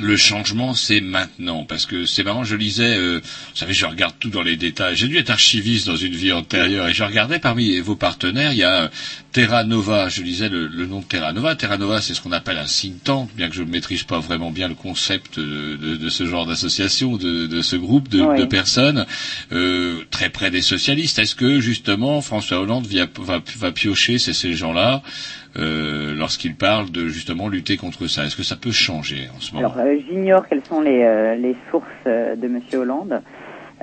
le 0.00 0.16
changement, 0.16 0.72
c'est 0.72 1.00
maintenant, 1.00 1.64
parce 1.64 1.84
que 1.84 2.06
c'est 2.06 2.22
marrant. 2.22 2.44
Je 2.44 2.54
lisais, 2.56 2.96
euh, 2.96 3.20
vous 3.22 3.56
savez, 3.56 3.74
je 3.74 3.84
regarde 3.84 4.14
tout 4.18 4.30
dans 4.30 4.42
les 4.42 4.56
détails. 4.56 4.96
J'ai 4.96 5.08
dû 5.08 5.16
être 5.18 5.30
archiviste 5.30 5.86
dans 5.88 5.96
une 5.96 6.14
vie 6.14 6.32
antérieure, 6.32 6.88
et 6.88 6.94
je 6.94 7.02
regardais 7.02 7.38
parmi 7.38 7.78
vos 7.80 7.96
partenaires, 7.96 8.52
il 8.52 8.58
y 8.58 8.62
a 8.62 8.84
euh, 8.84 8.88
Terra 9.32 9.64
Nova. 9.64 10.08
Je 10.08 10.22
lisais 10.22 10.48
le, 10.48 10.68
le 10.68 10.86
nom 10.86 11.00
de 11.00 11.04
Terra 11.04 11.32
Nova. 11.32 11.54
Terra 11.54 11.76
Nova, 11.76 12.00
c'est 12.00 12.14
ce 12.14 12.20
qu'on 12.20 12.32
appelle 12.32 12.56
un 12.56 12.64
think 12.64 13.02
tank, 13.04 13.28
bien 13.36 13.48
que 13.48 13.54
je 13.54 13.62
ne 13.62 13.70
maîtrise 13.70 14.04
pas 14.04 14.20
vraiment 14.20 14.50
bien 14.50 14.68
le 14.68 14.74
concept 14.74 15.38
de, 15.38 15.76
de- 15.76 15.96
de 15.96 16.08
ce 16.08 16.24
genre 16.24 16.46
d'association, 16.46 17.16
de, 17.16 17.46
de 17.46 17.60
ce 17.60 17.76
groupe 17.76 18.08
de, 18.08 18.20
Oui. 18.22 18.46
personnes, 18.48 19.04
euh, 19.52 20.02
très 20.10 20.28
près 20.30 20.50
des 20.50 20.62
socialistes. 20.62 21.18
Est-ce 21.18 21.34
que 21.34 21.60
justement 21.60 22.20
François 22.22 22.60
Hollande 22.60 22.86
via- 22.86 23.08
va, 23.18 23.42
va 23.58 23.72
piocher 23.72 24.18
ces, 24.18 24.32
ces 24.32 24.54
gens-là? 24.54 25.02
Euh, 25.58 26.14
lorsqu'il 26.16 26.54
parle 26.56 26.90
de 26.90 27.08
justement 27.08 27.48
lutter 27.48 27.76
contre 27.76 28.06
ça. 28.06 28.24
Est-ce 28.24 28.36
que 28.36 28.42
ça 28.42 28.56
peut 28.56 28.70
changer 28.70 29.28
en 29.36 29.40
ce 29.40 29.54
moment? 29.54 29.72
Alors, 29.74 29.86
euh, 29.86 29.96
j'ignore 30.08 30.46
quelles 30.48 30.62
sont 30.68 30.80
les, 30.80 31.02
euh, 31.02 31.34
les 31.34 31.56
sources 31.70 31.86
euh, 32.06 32.36
de 32.36 32.48
Monsieur 32.48 32.78
Hollande. 32.80 33.20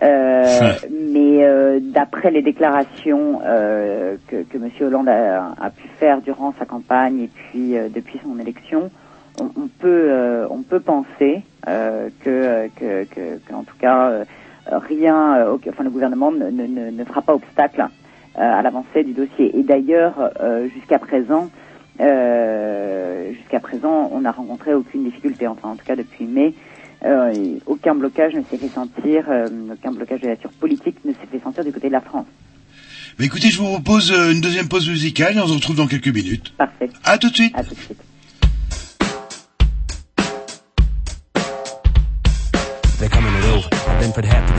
Euh, 0.03 0.73
mais 0.91 1.43
euh, 1.43 1.79
d'après 1.81 2.29
les 2.31 2.41
déclarations 2.41 3.41
euh, 3.43 4.15
que, 4.27 4.43
que 4.43 4.57
Monsieur 4.57 4.85
Hollande 4.87 5.09
a, 5.09 5.53
a 5.59 5.69
pu 5.71 5.87
faire 5.99 6.21
durant 6.21 6.53
sa 6.59 6.65
campagne 6.65 7.19
et 7.21 7.27
puis 7.29 7.75
euh, 7.77 7.89
depuis 7.93 8.19
son 8.23 8.37
élection, 8.39 8.91
on, 9.39 9.45
on 9.59 9.67
peut 9.67 9.87
euh, 10.11 10.47
on 10.51 10.61
peut 10.61 10.79
penser 10.79 11.41
euh, 11.67 12.09
que, 12.23 12.67
que, 12.79 13.03
que, 13.05 13.37
que, 13.39 13.53
en 13.53 13.63
tout 13.63 13.75
cas 13.79 14.11
rien, 14.71 15.37
euh, 15.37 15.53
au- 15.53 15.61
enfin 15.69 15.83
le 15.83 15.89
gouvernement 15.89 16.31
ne, 16.31 16.49
ne, 16.49 16.91
ne- 16.91 17.05
fera 17.05 17.21
pas 17.21 17.33
obstacle 17.33 17.87
à 18.37 18.61
l'avancée 18.61 19.03
du 19.03 19.13
dossier. 19.13 19.57
Et 19.57 19.63
d'ailleurs, 19.63 20.31
euh, 20.39 20.67
jusqu'à 20.69 20.99
présent, 20.99 21.49
euh, 21.99 23.33
jusqu'à 23.33 23.59
présent, 23.59 24.09
on 24.13 24.21
n'a 24.21 24.31
rencontré 24.31 24.73
aucune 24.73 25.03
difficulté. 25.03 25.47
Enfin, 25.47 25.69
en 25.69 25.75
tout 25.75 25.85
cas 25.85 25.95
depuis 25.95 26.25
mai, 26.25 26.53
euh, 27.05 27.59
aucun 27.65 27.95
blocage 27.95 28.33
ne 28.33 28.41
s'est 28.49 28.57
fait 28.57 28.69
sentir, 28.69 29.25
euh, 29.29 29.47
aucun 29.73 29.91
blocage 29.91 30.21
de 30.21 30.27
nature 30.27 30.51
politique 30.59 30.97
ne 31.05 31.11
s'est 31.13 31.27
fait 31.31 31.39
sentir 31.39 31.63
du 31.63 31.71
côté 31.71 31.87
de 31.87 31.93
la 31.93 32.01
France. 32.01 32.25
Mais 33.19 33.25
écoutez, 33.25 33.49
je 33.49 33.57
vous 33.59 33.69
propose 33.69 34.11
euh, 34.11 34.31
une 34.31 34.41
deuxième 34.41 34.67
pause 34.67 34.87
musicale 34.89 35.35
et 35.35 35.39
on 35.39 35.47
se 35.47 35.53
retrouve 35.53 35.75
dans 35.75 35.87
quelques 35.87 36.07
minutes. 36.07 36.53
Parfait. 36.57 36.89
À 37.03 37.17
tout 37.17 37.29
de 37.29 37.35
suite. 37.35 37.53
À 37.55 37.63
tout 37.63 37.73
de 37.73 37.79
suite. 37.79 37.97
They're 42.99 43.09
coming 43.09 43.31
it 43.31 43.45
over, 43.45 43.69
and 43.89 44.01
then 44.01 44.11
for 44.11 44.21
the 44.21 44.27
happy 44.27 44.53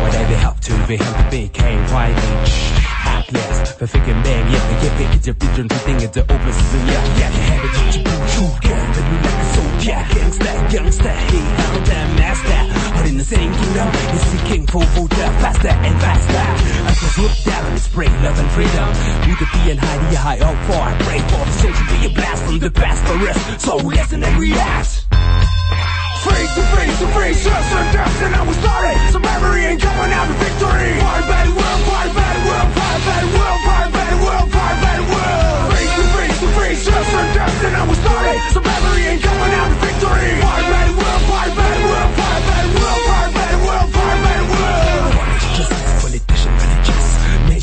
Why 0.00 0.10
they 0.10 0.24
be 0.28 0.40
help 0.40 0.60
to 0.60 0.72
be 0.86 0.96
help 0.96 1.16
to 1.16 1.30
be 1.30 1.48
came 1.48 1.84
right 1.92 2.14
Heartless, 2.14 2.79
Atlas 3.20 3.72
verficken 3.78 4.16
yeah, 4.24 4.40
yeah, 4.48 4.82
yeah, 4.82 5.16
이제 5.16 5.32
삐준 5.32 5.68
빌딩에 5.68 6.10
저 6.10 6.20
오픈 6.20 6.52
시즌 6.52 6.80
yeah, 6.88 7.04
yeah, 7.20 7.28
yeah 7.28 7.50
해배지지 7.50 8.00
우주견 8.00 8.92
되는 8.92 9.10
like 9.20 9.40
a 9.40 9.46
soldier 9.54 10.00
gangsta 10.14 10.50
gangsta 10.72 11.12
he 11.28 11.40
held 11.60 11.84
that 11.86 12.08
master. 12.16 12.60
Holding 12.96 13.18
the 13.18 13.24
same 13.24 13.52
kingdom, 13.52 13.88
he's 14.12 14.24
seeking 14.32 14.66
for 14.66 14.84
water 14.96 15.28
faster 15.40 15.68
and 15.68 15.96
faster. 16.00 16.44
I 16.88 16.92
just 16.96 17.18
look 17.18 17.36
down 17.44 17.64
and 17.66 17.80
spray 17.80 18.08
love 18.24 18.38
and 18.38 18.50
freedom. 18.56 18.88
You 19.28 19.34
could 19.36 19.52
be 19.52 19.70
and 19.72 19.80
high 19.80 20.00
the 20.10 20.16
high 20.16 20.40
up 20.40 20.56
far 20.68 20.82
I 20.88 20.92
pray 21.04 21.20
for 21.30 21.44
the 21.44 21.54
soul 21.60 21.72
to 21.72 21.84
be 21.92 21.98
a 22.06 22.10
blast 22.16 22.42
from 22.44 22.58
the 22.58 22.70
past 22.70 23.00
for 23.04 23.16
us 23.28 23.62
so 23.62 23.76
listen 23.76 24.24
and 24.24 24.36
react 24.40 25.04
Face 26.20 26.54
to 26.54 26.62
face 26.76 26.98
to 27.00 27.06
face, 27.16 27.44
just 27.44 27.72
and 27.72 27.92
death, 27.96 28.22
and 28.22 28.34
I 28.34 28.42
was 28.46 28.56
started. 28.56 29.10
Some 29.10 29.22
memory 29.22 29.64
ain't 29.64 29.80
coming 29.80 30.12
out 30.12 30.28
of 30.28 30.36
victory. 30.36 31.00
Fight 31.00 31.24
bad 31.32 31.48
world, 31.48 31.80
fight 31.88 32.14
bad 32.14 32.36
world 32.46 32.79
bad 33.06 33.24
world, 33.34 33.60
bad, 33.66 33.92
bad 33.92 34.14
world, 34.22 34.50
bad, 34.50 34.76
bad 34.84 35.00
world. 35.10 35.72
freeze, 36.12 36.38
to 36.40 36.48
freeze. 36.56 36.84
just 36.84 37.10
for 37.10 37.24
death, 37.34 37.64
and 37.64 37.76
I 37.76 37.84
was 37.88 37.98
starting. 37.98 38.40
some 38.52 38.64
memory 38.64 39.02
ain't 39.10 39.22
coming 39.22 39.54
out 39.60 39.70
victory. 39.80 40.30
Bad, 40.40 40.64
bad 40.72 40.89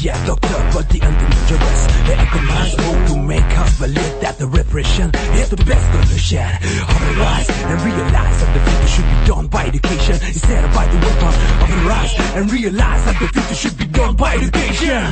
Media 0.07 0.25
doctor, 0.25 0.55
but 0.71 0.87
the 0.87 0.99
dangerous 0.99 1.81
The 2.07 2.15
economics 2.15 2.75
hope 2.79 3.07
to 3.11 3.15
make 3.27 3.51
us 3.59 3.77
believe 3.77 4.15
that 4.23 4.37
the 4.39 4.47
repression 4.47 5.11
is 5.35 5.49
the 5.49 5.59
best 5.67 5.83
solution 5.91 6.47
Of 6.47 6.95
the 6.95 7.13
rise 7.19 7.49
and 7.51 7.75
realize 7.83 8.37
that 8.39 8.51
the 8.55 8.61
future 8.71 8.87
should 8.87 9.03
be 9.03 9.19
done 9.27 9.47
by 9.47 9.67
education 9.67 10.15
Instead 10.23 10.63
of 10.63 10.71
by 10.71 10.87
the 10.87 10.99
weapon 11.03 11.33
of 11.59 11.67
the 11.67 11.79
rise 11.91 12.13
and 12.39 12.47
realize 12.47 13.03
that 13.03 13.19
the 13.19 13.27
future 13.35 13.59
should 13.59 13.77
be 13.77 13.83
done 13.83 14.15
by 14.15 14.35
education 14.39 15.03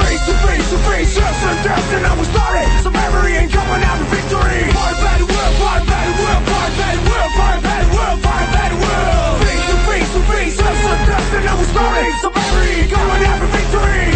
Face 0.00 0.24
to 0.24 0.34
face 0.48 0.68
to 0.72 0.78
face, 0.88 1.12
us 1.20 1.40
and 1.44 1.60
death, 1.64 1.92
and 1.96 2.02
now 2.04 2.16
we 2.16 2.24
started. 2.28 2.68
Some 2.80 2.92
memory 2.92 3.32
ain't 3.32 3.52
coming 3.52 3.80
out 3.80 3.96
of 3.96 4.08
victory. 4.12 4.60
Fire 4.72 4.96
battle 5.00 5.28
world, 5.28 5.54
fire 5.56 5.84
battle 5.88 6.16
world, 6.20 6.42
fire 6.52 6.72
battle 6.76 7.04
world, 7.08 7.32
fire 7.32 7.60
battle 7.64 7.90
world, 7.96 8.18
fire 8.20 8.48
battle 8.52 8.80
world. 8.84 9.36
Face 9.40 9.64
to 9.68 9.76
face 9.88 10.10
to 10.12 10.20
face, 10.32 10.56
us 10.60 10.80
and 10.84 11.00
death, 11.08 11.34
and 11.36 11.44
now 11.48 11.56
we 11.56 11.64
started. 11.72 12.12
Some 12.20 12.45
free, 12.66 12.86
going 12.90 13.22
after 13.30 13.46
victory. 13.46 14.06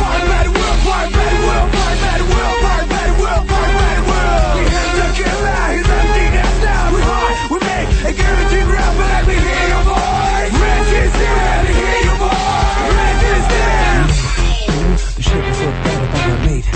Will, 2.31 2.57
will, 2.63 2.95
will, 3.21 3.43
will, 3.51 4.01
will. 4.11 4.55
We 4.57 4.65
have 4.75 4.91
the 4.99 5.07
he's. 5.19 5.85
We 6.95 7.01
we 7.51 7.59
make 7.71 7.91
a 8.05 8.13
guaranteed 8.13 8.67
round, 8.75 8.95
but 8.99 9.09
let 9.15 9.25
me 9.29 9.35
hear 9.35 9.67
your 9.75 9.85
voice. 9.91 10.53
Let 10.53 11.61
me 11.65 11.73
hear 11.81 12.01
your 12.09 12.19
voice. 12.19 12.39
The 15.17 15.23
shit 15.23 15.43
before 15.45 15.73
the 15.73 15.81
battle, 15.85 16.09
but 16.13 16.21
I 16.21 16.47
made. 16.47 16.67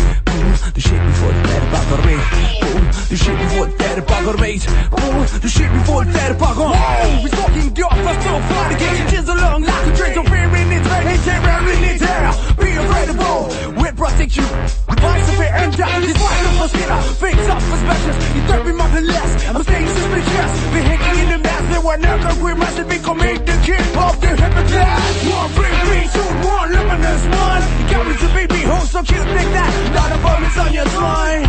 The 0.75 0.81
shit 0.81 1.03
before 1.07 1.33
the 1.33 1.43
battle 1.43 1.54
pagarmeet 1.85 2.25
Boom, 2.61 2.85
die 3.11 3.17
shit 3.17 3.39
before 3.39 3.67
the 3.67 3.77
daddy 3.79 4.03
pagarmeet 4.03 4.63
Boom, 4.91 5.27
die 5.43 5.49
shit 5.49 5.71
before 5.73 6.05
the 6.05 6.13
daddy 6.13 6.35
pagarmeet 6.35 6.81
Wow, 6.81 7.23
vi 7.23 7.29
står 7.29 7.49
i 7.57 7.61
en 7.61 7.71
dør 7.79 7.95
fra 8.05 8.13
stor 8.21 8.41
fart 8.49 8.69
Det 8.71 8.79
gik 8.81 9.09
til 9.13 9.23
så 9.27 9.35
lang 9.35 9.61
Like 9.65 9.87
a 9.89 9.97
drink 9.99 10.17
of 10.21 10.25
beer 10.33 10.51
in 10.61 10.73
its 10.77 10.89
head 10.93 11.05
It's 11.15 11.27
everywhere 11.35 11.75
in 11.75 11.85
its 11.91 12.03
hair 12.09 12.33
Be 12.61 12.69
incredible. 12.81 13.39
We'll 13.79 13.97
prosecute 14.03 14.55
Vi 14.89 14.95
rejser 15.05 15.35
ved 15.41 15.51
ender 15.63 15.89
Det 16.07 16.15
svarer 16.19 16.53
for 16.61 16.69
skinner 16.73 17.01
Fix 17.23 17.39
up 17.55 17.63
for 17.69 17.77
specials. 17.85 18.19
I 18.39 18.41
dør 18.49 18.61
vi 18.69 18.73
måtte 18.81 19.01
læs 19.13 19.33
Og 19.57 19.63
stænges 19.65 19.93
suspicious. 19.99 20.53
Vi 20.75 20.81
hænger 20.91 21.13
i 21.23 21.25
det 21.33 21.44
we're 21.85 21.99
never 21.99 22.29
agree, 22.29 22.55
to 22.55 22.85
be 22.89 22.99
commit 22.99 23.47
the 23.47 23.53
keep 23.63 23.97
off 23.97 24.21
the 24.21 24.29
hypocrite. 24.29 24.89
One 25.31 25.51
free 25.53 26.07
two 26.15 26.31
one, 26.49 26.73
limitless 26.73 27.25
one. 27.29 27.63
You 27.79 27.85
got 27.93 28.03
me 28.09 28.15
to 28.17 28.29
be 28.35 28.47
behold, 28.47 28.89
so 28.89 29.03
cute 29.03 29.29
like 29.39 29.51
that. 29.57 29.71
Not 29.95 30.11
a 30.11 30.19
bomb 30.25 30.45
is 30.45 30.59
on 30.59 30.73
your 30.73 30.87
spine. 30.87 31.45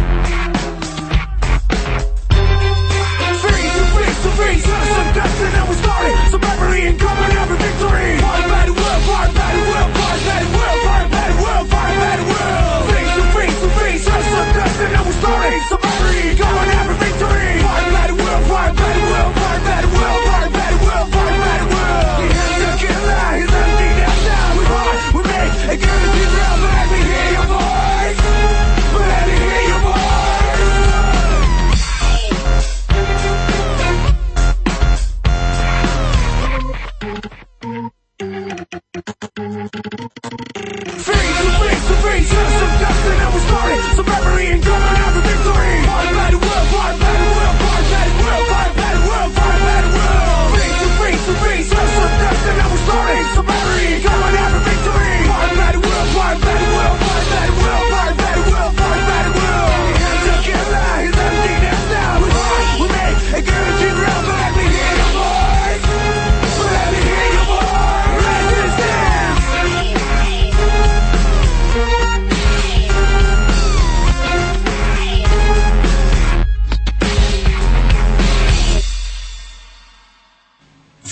Free 3.41 3.67
to 3.77 3.83
free 3.95 4.13
to 4.23 4.29
free, 4.37 4.57
citizen 4.59 5.63
we 5.69 5.75
started. 5.75 6.17
Some 6.31 6.41
coming 6.99 7.31
every 7.41 7.57
victory. 7.57 8.11
One 8.21 8.64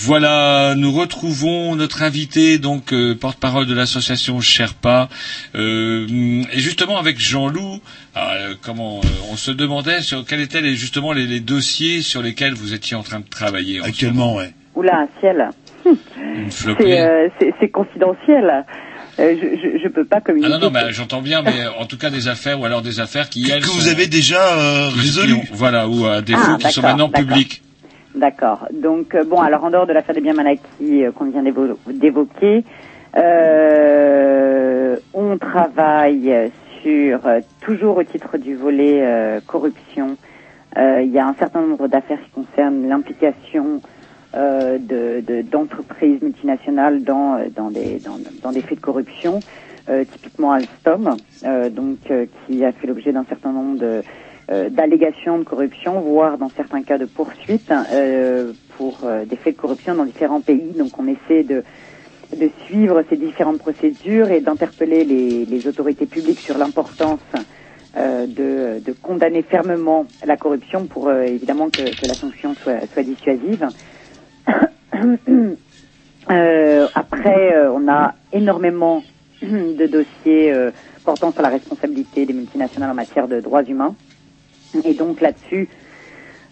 Voilà, 0.08 0.74
nous 0.76 0.92
retrouvons 0.92 1.76
notre 1.76 2.02
invité, 2.02 2.58
donc 2.58 2.92
euh, 2.92 3.14
porte-parole 3.14 3.64
de 3.64 3.72
l'association 3.72 4.38
Sherpa, 4.42 5.08
euh, 5.54 6.06
et 6.52 6.58
justement 6.60 6.98
avec 6.98 7.18
Jean-Loup, 7.18 7.80
euh, 8.18 8.54
comment 8.60 8.98
euh, 9.02 9.08
on 9.32 9.36
se 9.36 9.50
demandait 9.50 10.02
sur 10.02 10.26
quels 10.26 10.42
étaient 10.42 10.60
les, 10.60 10.76
justement 10.76 11.14
les, 11.14 11.26
les 11.26 11.40
dossiers 11.40 12.02
sur 12.02 12.20
lesquels 12.20 12.52
vous 12.52 12.74
étiez 12.74 12.94
en 12.98 13.02
train 13.02 13.20
de 13.20 13.24
travailler. 13.28 13.80
Actuellement, 13.82 14.34
ouais. 14.34 14.52
Oula, 14.74 14.92
un 14.94 15.08
ciel. 15.20 15.48
Une 15.86 15.96
flopée. 16.50 16.84
C'est 16.84 17.00
euh, 17.00 17.28
c'est- 17.40 17.54
c'est 17.58 17.70
confidentiel. 17.70 18.66
Euh, 19.20 19.34
je, 19.40 19.56
je, 19.56 19.82
je 19.84 19.88
peux 19.88 20.04
pas 20.04 20.16
Ah 20.18 20.20
communiquer. 20.20 20.52
non, 20.52 20.58
non, 20.58 20.70
bah, 20.70 20.90
j'entends 20.90 21.22
bien, 21.22 21.40
mais 21.40 21.60
euh, 21.62 21.70
en 21.78 21.86
tout 21.86 21.96
cas 21.96 22.10
des 22.10 22.28
affaires, 22.28 22.60
ou 22.60 22.66
alors 22.66 22.82
des 22.82 23.00
affaires 23.00 23.30
qui, 23.30 23.50
elles, 23.50 23.62
Que 23.62 23.68
sont- 23.68 23.78
vous 23.78 23.88
avez 23.88 24.06
déjà 24.06 24.52
euh, 24.58 24.90
qui 24.90 24.98
résolu. 25.00 25.32
ont- 25.32 25.44
Voilà, 25.52 25.88
ou 25.88 26.04
à 26.04 26.20
défaut, 26.20 26.40
Ah, 26.46 26.58
qui 26.58 26.72
sont 26.74 26.82
maintenant 26.82 27.08
publiques. 27.08 27.62
D'accord. 28.14 28.68
Donc, 28.72 29.14
euh, 29.14 29.24
bon, 29.24 29.40
alors 29.40 29.64
en 29.64 29.70
dehors 29.70 29.86
de 29.86 29.92
l'affaire 29.92 30.14
des 30.14 30.20
biens 30.20 30.34
mal 30.34 30.46
acquis 30.46 31.04
euh, 31.04 31.10
qu'on 31.12 31.24
vient 31.26 31.42
d'évo- 31.42 31.78
d'évoquer, 31.92 32.64
euh, 33.16 34.96
on 35.12 35.36
travaille 35.38 36.50
sur, 36.82 37.26
euh, 37.26 37.40
toujours 37.60 37.96
au 37.96 38.04
titre 38.04 38.38
du 38.38 38.54
volet 38.54 39.40
corruption, 39.46 40.16
il 40.76 41.10
y 41.12 41.18
a 41.18 41.26
un 41.26 41.34
certain 41.34 41.60
nombre 41.60 41.86
d'affaires 41.88 42.20
qui 42.24 42.30
concernent 42.30 42.88
l'implication 42.88 43.80
de- 44.34 45.20
de- 45.20 45.42
d'entreprises 45.42 46.20
multinationales 46.20 47.04
dans, 47.04 47.38
dans, 47.54 47.70
des, 47.70 48.00
dans, 48.42 48.52
des 48.52 48.62
faits 48.62 48.78
de 48.78 48.82
corruption, 48.84 49.44
typiquement 50.12 50.50
Alstom, 50.50 51.20
donc 51.70 51.98
qui 52.46 52.64
a 52.64 52.72
fait 52.72 52.88
l'objet 52.88 53.12
d'un 53.12 53.24
certain 53.28 53.52
nombre 53.52 53.78
de 53.78 54.02
euh, 54.50 54.68
d'allégations 54.68 55.38
de 55.38 55.44
corruption, 55.44 56.00
voire 56.00 56.36
dans 56.36 56.50
certains 56.50 56.82
cas 56.82 56.98
de 56.98 57.06
poursuites 57.06 57.72
euh, 57.72 58.52
pour 58.76 58.98
euh, 59.04 59.24
des 59.24 59.36
faits 59.36 59.56
de 59.56 59.60
corruption 59.60 59.94
dans 59.94 60.04
différents 60.04 60.42
pays. 60.42 60.74
Donc 60.76 60.98
on 60.98 61.06
essaie 61.06 61.44
de, 61.44 61.64
suivre 62.66 63.02
ces 63.08 63.16
différentes 63.16 63.56
procédures 63.58 64.30
et 64.30 64.42
d'interpeller 64.42 65.04
les, 65.04 65.66
autorités 65.66 66.04
publiques 66.04 66.40
sur 66.40 66.58
l'importance 66.58 67.20
de, 67.96 68.82
condamner 69.02 69.40
fermement 69.42 70.04
la 70.26 70.36
corruption 70.36 70.84
pour 70.86 71.10
évidemment 71.12 71.70
que, 71.70 72.06
la 72.06 72.14
sanction 72.14 72.54
soit, 72.54 73.02
dissuasive. 73.02 73.68
Après, 76.26 77.68
on 77.68 77.88
a 77.88 78.14
énormément 78.32 79.02
de 79.42 79.86
dossiers 79.86 80.52
portant 81.04 81.30
sur 81.30 81.42
la 81.42 81.50
responsabilité 81.50 82.26
des 82.26 82.32
multinationales 82.32 82.90
en 82.90 82.94
matière 82.94 83.28
de 83.28 83.38
droits 83.40 83.62
humains. 83.62 83.94
Et 84.82 84.94
donc 84.94 85.20
là-dessus, 85.20 85.68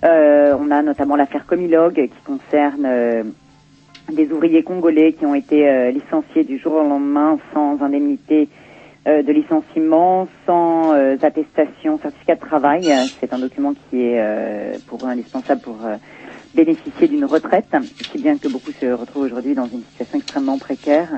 euh, 0.04 0.56
on 0.58 0.70
a 0.70 0.82
notamment 0.82 1.16
l'affaire 1.16 1.46
Comilog 1.46 1.94
qui 1.94 2.22
concerne 2.24 2.84
euh, 2.86 3.24
des 4.12 4.30
ouvriers 4.30 4.62
congolais 4.62 5.14
qui 5.14 5.26
ont 5.26 5.34
été 5.34 5.68
euh, 5.68 5.90
licenciés 5.90 6.44
du 6.44 6.58
jour 6.58 6.74
au 6.74 6.82
lendemain 6.82 7.38
sans 7.52 7.80
indemnité 7.82 8.48
euh, 9.08 9.22
de 9.22 9.32
licenciement, 9.32 10.28
sans 10.46 10.92
euh, 10.92 11.16
attestation, 11.22 11.98
certificat 12.00 12.36
de 12.36 12.40
travail. 12.40 12.94
C'est 13.20 13.32
un 13.32 13.38
document 13.38 13.74
qui 13.74 14.02
est 14.02 14.20
euh, 14.20 14.78
pour 14.86 15.04
eux 15.04 15.08
indispensable 15.08 15.60
pour 15.60 15.78
bénéficier 16.54 17.08
d'une 17.08 17.24
retraite, 17.24 17.74
si 18.12 18.18
bien 18.18 18.38
que 18.38 18.48
beaucoup 18.48 18.72
se 18.80 18.86
retrouvent 18.86 19.24
aujourd'hui 19.24 19.54
dans 19.54 19.68
une 19.68 19.82
situation 19.84 20.18
extrêmement 20.18 20.58
précaire. 20.58 21.08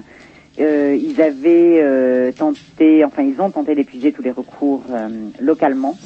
Euh, 0.61 0.97
ils 0.97 1.21
avaient 1.21 1.81
euh, 1.83 2.33
tenté, 2.33 3.05
enfin 3.05 3.23
ils 3.23 3.41
ont 3.41 3.51
tenté 3.51 3.75
d'épuiser 3.75 4.13
tous 4.13 4.23
les 4.23 4.31
recours 4.31 4.85
euh, 4.91 5.31
localement. 5.41 5.99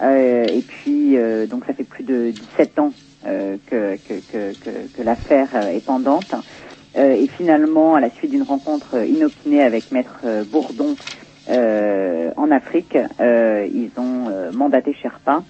Euh, 0.00 0.46
et 0.46 0.62
puis, 0.62 1.16
euh, 1.16 1.46
donc 1.46 1.64
ça 1.66 1.74
fait 1.74 1.84
plus 1.84 2.04
de 2.04 2.32
17 2.56 2.78
ans 2.78 2.92
euh, 3.26 3.56
que, 3.66 3.96
que, 3.96 4.20
que, 4.20 4.54
que, 4.94 5.02
l'affaire 5.02 5.54
est 5.68 5.84
pendante. 5.84 6.34
Et 6.96 7.28
finalement, 7.36 7.94
à 7.94 8.00
la 8.00 8.10
suite 8.10 8.32
d'une 8.32 8.42
rencontre 8.42 9.06
inopinée 9.06 9.62
avec 9.62 9.92
Maître 9.92 10.24
Bourdon 10.50 10.96
en 11.46 12.50
Afrique, 12.50 12.98
ils 13.20 13.90
ont 13.98 14.50
mandaté 14.52 14.94
Sherpa 14.94 15.44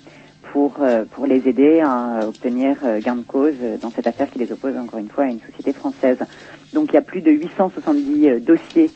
pour, 0.53 0.75
pour 1.13 1.27
les 1.27 1.49
aider 1.49 1.81
à 1.81 2.27
obtenir 2.29 2.77
gain 3.03 3.17
de 3.17 3.23
cause 3.23 3.55
dans 3.81 3.91
cette 3.93 4.07
affaire 4.07 4.29
qui 4.31 4.41
les 4.41 4.53
oppose 4.53 4.77
encore 4.77 4.99
une 4.99 5.09
fois 5.09 5.25
à 5.25 5.29
une 5.29 5.41
société 5.41 5.73
française. 5.73 6.19
Donc 6.73 6.91
il 6.93 6.95
y 6.95 6.99
a 6.99 7.03
plus 7.03 7.21
de 7.21 7.31
870 7.31 8.29
euh, 8.29 8.41
dossiers 8.41 8.91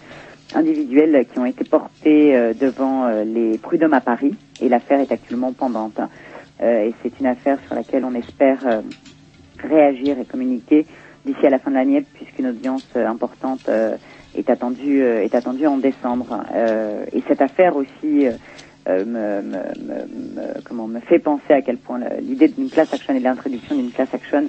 individuels 0.55 1.27
qui 1.33 1.39
ont 1.39 1.47
été 1.47 1.65
portés 1.65 2.37
euh, 2.37 2.55
devant 2.55 3.07
euh, 3.07 3.25
les 3.25 3.59
prud'hommes 3.59 3.95
à 3.95 4.01
Paris 4.01 4.35
et 4.61 4.69
l'affaire 4.69 5.01
est 5.01 5.13
actuellement 5.13 5.53
pendante. 5.53 5.99
Euh, 6.61 6.85
et 6.87 6.95
c'est 7.03 7.19
une 7.21 7.27
affaire 7.27 7.59
sur 7.67 7.75
laquelle 7.75 8.05
on 8.05 8.15
espère 8.15 8.83
réagir 9.63 10.19
et 10.19 10.25
communiquer 10.25 10.87
d'ici 11.25 11.47
à 11.47 11.51
la 11.51 11.59
fin 11.59 11.71
de 11.71 11.77
l'année 11.77 12.03
puisqu'une 12.15 12.49
audience 12.49 12.83
importante 12.95 13.69
est 14.35 14.51
attendue 14.51 15.03
est 15.05 15.35
attendue 15.35 15.67
en 15.67 15.79
décembre. 15.79 16.43
Et 17.13 17.23
cette 17.29 17.41
affaire 17.43 17.77
aussi 17.77 18.27
me, 18.89 19.05
me, 19.05 19.43
me- 19.43 20.07
me- 20.35 20.61
comment 20.65 20.89
me 20.89 20.99
fait 21.01 21.21
penser 21.21 21.53
à 21.53 21.63
quel 21.63 21.79
point 21.79 22.01
l'idée 22.21 22.49
d'une 22.49 22.71
class 22.71 22.89
action 22.93 23.15
et 23.15 23.21
l'introduction 23.21 23.77
d'une 23.77 23.93
class 23.93 24.09
action 24.13 24.49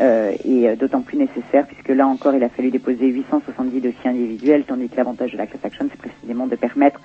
euh, 0.00 0.32
est 0.44 0.68
euh, 0.68 0.76
d'autant 0.76 1.02
plus 1.02 1.18
nécessaire 1.18 1.66
puisque 1.66 1.88
là 1.88 2.06
encore 2.06 2.34
il 2.34 2.42
a 2.42 2.48
fallu 2.48 2.70
déposer 2.70 3.06
870 3.06 3.80
dossiers 3.80 4.10
individuels 4.10 4.64
tandis 4.64 4.88
que 4.88 4.96
l'avantage 4.96 5.32
de 5.32 5.38
la 5.38 5.46
class 5.46 5.64
action 5.64 5.88
c'est 5.90 5.98
précisément 5.98 6.46
de 6.46 6.56
permettre 6.56 7.00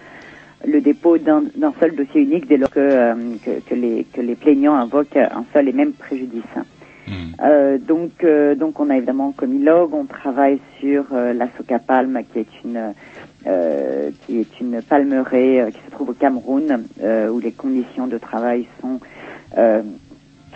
le 0.65 0.81
dépôt 0.81 1.17
d'un 1.17 1.43
seul 1.79 1.95
dossier 1.95 2.21
unique 2.21 2.47
dès 2.47 2.57
lors 2.57 2.69
que, 2.69 2.79
euh, 2.79 3.15
que, 3.45 3.61
que 3.61 3.75
les, 3.75 4.05
que 4.11 4.21
les 4.21 4.35
plaignants 4.35 4.75
invoquent 4.75 5.15
un 5.15 5.45
seul 5.53 5.69
et 5.69 5.73
même 5.73 5.93
préjudice. 5.93 6.43
Euh, 7.41 7.77
donc, 7.77 8.23
euh, 8.23 8.55
donc 8.55 8.79
on 8.79 8.89
a 8.89 8.97
évidemment 8.97 9.31
Comilog, 9.31 9.93
on 9.93 10.05
travaille 10.05 10.59
sur 10.79 11.05
euh, 11.11 11.33
la 11.33 11.47
Soca 11.57 11.79
Palme 11.79 12.19
qui 12.31 12.39
est 12.39 12.63
une 12.63 12.93
euh, 13.47 14.11
qui 14.25 14.39
est 14.39 14.59
une 14.59 14.81
palmeraie 14.81 15.71
qui 15.73 15.79
se 15.85 15.91
trouve 15.91 16.09
au 16.09 16.13
Cameroun 16.13 16.85
euh, 17.01 17.29
où 17.29 17.39
les 17.39 17.53
conditions 17.53 18.07
de 18.07 18.17
travail 18.17 18.67
sont 18.81 18.99
euh, 19.57 19.81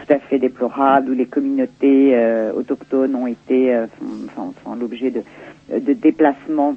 tout 0.05 0.13
à 0.13 0.19
fait 0.19 0.39
déplorables, 0.39 1.09
où 1.11 1.13
les 1.13 1.25
communautés 1.25 2.15
euh, 2.15 2.51
autochtones 2.53 3.15
ont 3.15 3.27
été 3.27 3.73
euh, 3.73 3.87
font, 3.99 4.27
font- 4.35 4.53
font 4.63 4.75
l'objet 4.75 5.11
de, 5.11 5.23
de 5.79 5.93
déplacements 5.93 6.75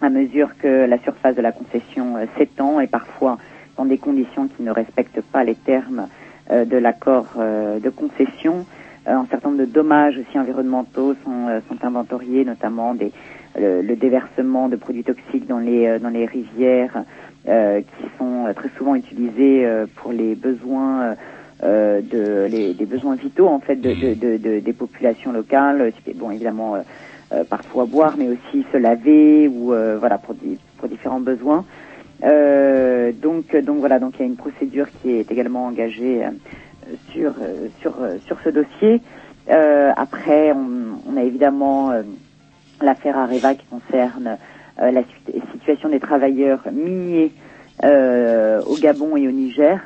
à 0.00 0.08
mesure 0.08 0.50
que 0.58 0.86
la 0.86 0.98
surface 1.00 1.36
de 1.36 1.42
la 1.42 1.52
concession 1.52 2.16
euh, 2.16 2.24
s'étend 2.38 2.80
et 2.80 2.86
parfois 2.86 3.38
dans 3.76 3.84
des 3.84 3.98
conditions 3.98 4.48
qui 4.48 4.62
ne 4.62 4.70
respectent 4.70 5.20
pas 5.20 5.44
les 5.44 5.54
termes 5.54 6.08
euh, 6.50 6.64
de 6.64 6.76
l'accord 6.76 7.26
euh, 7.38 7.80
de 7.80 7.90
concession. 7.90 8.66
Euh, 9.08 9.12
un 9.14 9.26
certain 9.30 9.50
nombre 9.50 9.60
de 9.60 9.66
dommages 9.66 10.18
aussi 10.18 10.38
environnementaux 10.38 11.14
sont, 11.24 11.48
euh, 11.48 11.60
sont 11.68 11.84
inventoriés, 11.84 12.44
notamment 12.44 12.94
le, 12.94 13.96
déversement 13.96 14.68
de 14.68 14.76
produits 14.76 15.04
toxiques 15.04 15.46
dans 15.46 15.58
les, 15.58 15.86
euh, 15.86 15.98
dans 15.98 16.10
les 16.10 16.26
rivières 16.26 17.04
euh, 17.48 17.80
qui 17.80 18.04
sont 18.18 18.46
euh, 18.46 18.52
très 18.52 18.68
souvent 18.76 18.94
utilisés 18.94 19.64
euh, 19.64 19.86
pour 19.96 20.12
les 20.12 20.34
besoins 20.34 21.16
euh, 21.62 22.00
de 22.02 22.46
les, 22.50 22.74
les 22.74 22.86
besoins 22.86 23.16
vitaux 23.16 23.48
en 23.48 23.60
fait 23.60 23.76
de, 23.76 23.90
de, 23.94 24.14
de- 24.14 24.36
de- 24.38 24.60
des 24.60 24.72
populations 24.72 25.32
locales. 25.32 25.92
Bon, 26.16 26.30
évidemment, 26.30 26.76
euh, 26.76 26.82
euh, 27.32 27.44
parfois 27.44 27.86
boire, 27.86 28.16
mais 28.18 28.28
aussi 28.28 28.66
se 28.72 28.76
laver 28.76 29.48
ou 29.48 29.72
euh, 29.72 29.98
voilà 29.98 30.18
pour, 30.18 30.34
di- 30.34 30.58
pour 30.78 30.88
différents 30.88 31.20
besoins. 31.20 31.64
Euh, 32.24 33.12
donc, 33.12 33.54
donc 33.56 33.78
voilà, 33.78 33.98
donc 33.98 34.14
il 34.16 34.20
y 34.20 34.24
a 34.24 34.26
une 34.26 34.36
procédure 34.36 34.86
qui 35.00 35.10
est 35.12 35.30
également 35.30 35.66
engagée 35.66 36.24
euh, 36.24 36.30
sur 37.12 37.34
euh, 37.40 37.68
sur 37.80 38.00
euh, 38.02 38.18
sur 38.26 38.38
ce 38.42 38.50
dossier. 38.50 39.02
Euh, 39.48 39.90
après, 39.96 40.52
on, 40.52 41.00
on 41.06 41.16
a 41.16 41.22
évidemment 41.22 41.90
euh, 41.92 42.02
l'affaire 42.80 43.16
Areva 43.18 43.54
qui 43.54 43.66
concerne 43.66 44.38
euh, 44.80 44.90
la 44.90 45.02
situ- 45.02 45.40
situation 45.52 45.88
des 45.88 46.00
travailleurs 46.00 46.62
miniers 46.72 47.32
euh, 47.84 48.62
au 48.64 48.76
Gabon 48.76 49.16
et 49.16 49.26
au 49.28 49.32
Niger. 49.32 49.80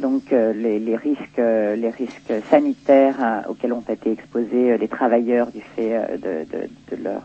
Donc 0.00 0.32
euh, 0.32 0.52
les, 0.52 0.96
risques 0.96 1.38
euh, 1.38 1.74
les 1.74 1.90
risques 1.90 2.32
sanitaires 2.50 3.16
euh, 3.20 3.50
auxquels 3.50 3.72
ont 3.72 3.84
été 3.88 4.12
exposés 4.12 4.78
les 4.78 4.88
travailleurs 4.88 5.48
du 5.50 5.60
fait 5.60 6.18
de, 6.18 6.46
de, 6.96 7.02
leur 7.02 7.22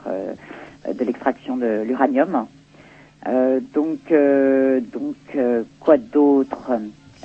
de 0.91 1.05
l'extraction 1.05 1.57
de 1.57 1.83
l'uranium. 1.83 2.47
Donc 3.73 4.13
donc 4.93 5.15
quoi 5.79 5.97
d'autre? 5.97 6.71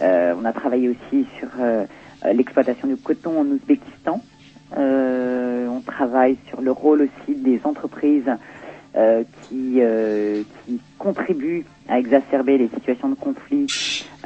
On 0.01 0.45
a 0.45 0.53
travaillé 0.53 0.91
aussi 0.91 1.27
sur 1.39 1.49
l'exploitation 2.25 2.89
du 2.89 2.97
coton 2.97 3.41
en 3.41 3.47
Ouzbékistan. 3.47 4.21
On 4.77 5.81
travaille 5.85 6.37
sur 6.49 6.61
le 6.61 6.71
rôle 6.71 7.03
aussi 7.03 7.35
des 7.37 7.61
entreprises 7.65 8.31
euh, 8.97 9.25
qui, 9.49 9.81
euh, 9.81 10.45
qui 10.65 10.81
contribuent 10.99 11.67
à 11.89 11.99
exacerber 11.99 12.59
les 12.59 12.69
situations 12.69 13.09
de 13.09 13.15
conflit 13.15 13.71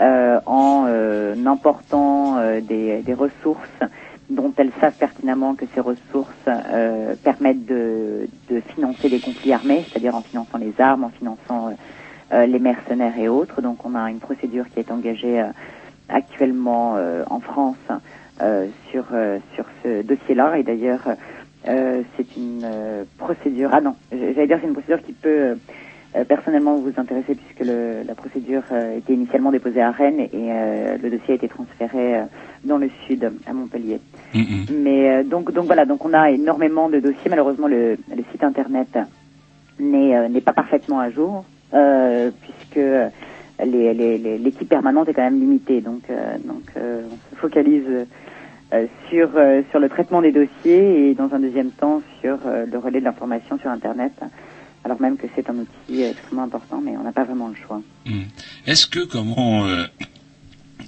euh, 0.01 0.41
en 0.47 0.87
euh, 0.87 1.35
important 1.47 2.39
euh, 2.39 2.61
des, 2.61 3.03
des 3.03 3.15
ressources 3.15 3.81
dont 4.31 4.53
elles 4.57 4.73
savent 4.81 4.97
pertinemment 4.97 5.55
que 5.55 5.67
ces 5.75 5.81
ressources 5.81 6.33
euh, 6.47 7.17
permettent 7.23 7.67
de, 7.67 8.29
de 8.49 8.61
financer 8.75 9.09
les 9.09 9.21
conflits 9.21 9.53
armés, 9.53 9.85
c'est-à-dire 9.91 10.15
en 10.15 10.23
finançant 10.23 10.59
les 10.59 10.73
armes, 10.79 11.05
en 11.05 11.11
finançant 11.11 11.77
les 12.31 12.59
mercenaires 12.59 13.19
et 13.19 13.29
autres. 13.29 13.61
Donc 13.61 13.85
on 13.85 13.95
a 13.95 14.11
une 14.11 14.21
procédure 14.21 14.65
qui 14.71 14.81
est 14.81 14.91
engagée 14.91 15.45
actuellement 16.09 16.97
en 17.29 17.41
France 17.41 17.77
sur 18.91 19.05
sur 19.55 19.67
ce 19.83 20.01
dossier-là. 20.01 20.57
Et 20.59 20.63
d'ailleurs, 20.63 21.07
Euh, 21.69 22.03
c'est 22.17 22.37
une 22.37 22.63
euh, 22.65 23.05
procédure. 23.19 23.71
Ah 23.73 23.81
non, 23.81 23.95
j'allais 24.11 24.47
dire 24.49 24.59
c'est 24.61 24.67
une 24.67 24.73
procédure 24.73 25.01
qui 25.03 25.13
peut 25.13 25.57
euh, 26.17 26.25
personnellement 26.27 26.77
vous 26.79 26.93
intéresser 26.97 27.35
puisque 27.37 27.61
le, 27.61 28.03
la 28.07 28.15
procédure 28.15 28.63
était 28.97 29.15
initialement 29.15 29.53
déposée 29.53 29.81
à 29.81 29.93
Rennes 29.93 30.21
et 30.21 30.51
le 31.03 31.09
dossier 31.11 31.33
a 31.33 31.35
été 31.37 31.49
transféré 31.49 32.21
dans 32.65 32.79
le 32.79 32.91
sud, 33.07 33.31
à 33.47 33.53
Montpellier. 33.53 34.01
Mais 34.73 35.23
donc 35.25 35.53
donc 35.53 35.67
voilà, 35.67 35.85
donc 35.87 36.05
on 36.05 36.13
a 36.13 36.31
énormément 36.31 36.89
de 36.89 36.99
dossiers. 37.01 37.31
Malheureusement, 37.31 37.69
le, 37.69 37.97
le 38.15 38.23
site 38.33 38.43
internet 38.45 38.99
n'est 39.79 40.41
pas 40.41 40.53
parfaitement 40.53 41.01
à 41.01 41.11
jour 41.11 41.45
puisque 42.43 42.77
les- 43.65 43.95
les- 43.95 44.19
les- 44.19 44.39
l'équipe 44.39 44.69
permanente 44.69 45.09
est 45.09 45.15
quand 45.15 45.23
même 45.23 45.39
limitée. 45.41 45.81
Donc 45.81 46.03
donc 46.45 46.63
on 46.77 47.35
se 47.35 47.41
focalise 47.41 48.07
sur 49.11 49.31
euh, 49.37 49.63
sur 49.71 49.81
le 49.81 49.89
traitement 49.89 50.23
des 50.23 50.33
dossiers 50.33 51.11
et 51.11 51.15
dans 51.15 51.33
un 51.33 51.39
deuxième 51.39 51.71
temps 51.71 52.03
sur 52.21 52.39
euh, 52.47 52.67
le 52.67 52.79
relais 52.79 53.01
de 53.01 53.05
l'information 53.05 53.59
sur 53.59 53.71
internet. 53.71 54.13
Alors 54.85 55.01
même 55.01 55.17
que 55.17 55.27
c'est 55.37 55.49
un 55.49 55.57
outil 55.57 56.03
extrêmement 56.03 56.45
important, 56.45 56.81
mais 56.83 56.97
on 56.97 57.05
n'a 57.05 57.13
pas 57.13 57.25
vraiment 57.25 57.49
le 57.49 57.55
choix. 57.55 57.81
Hmm. 58.07 58.25
Est-ce 58.67 58.87
que 58.87 59.01
comment 59.05 59.65
euh, 59.67 59.85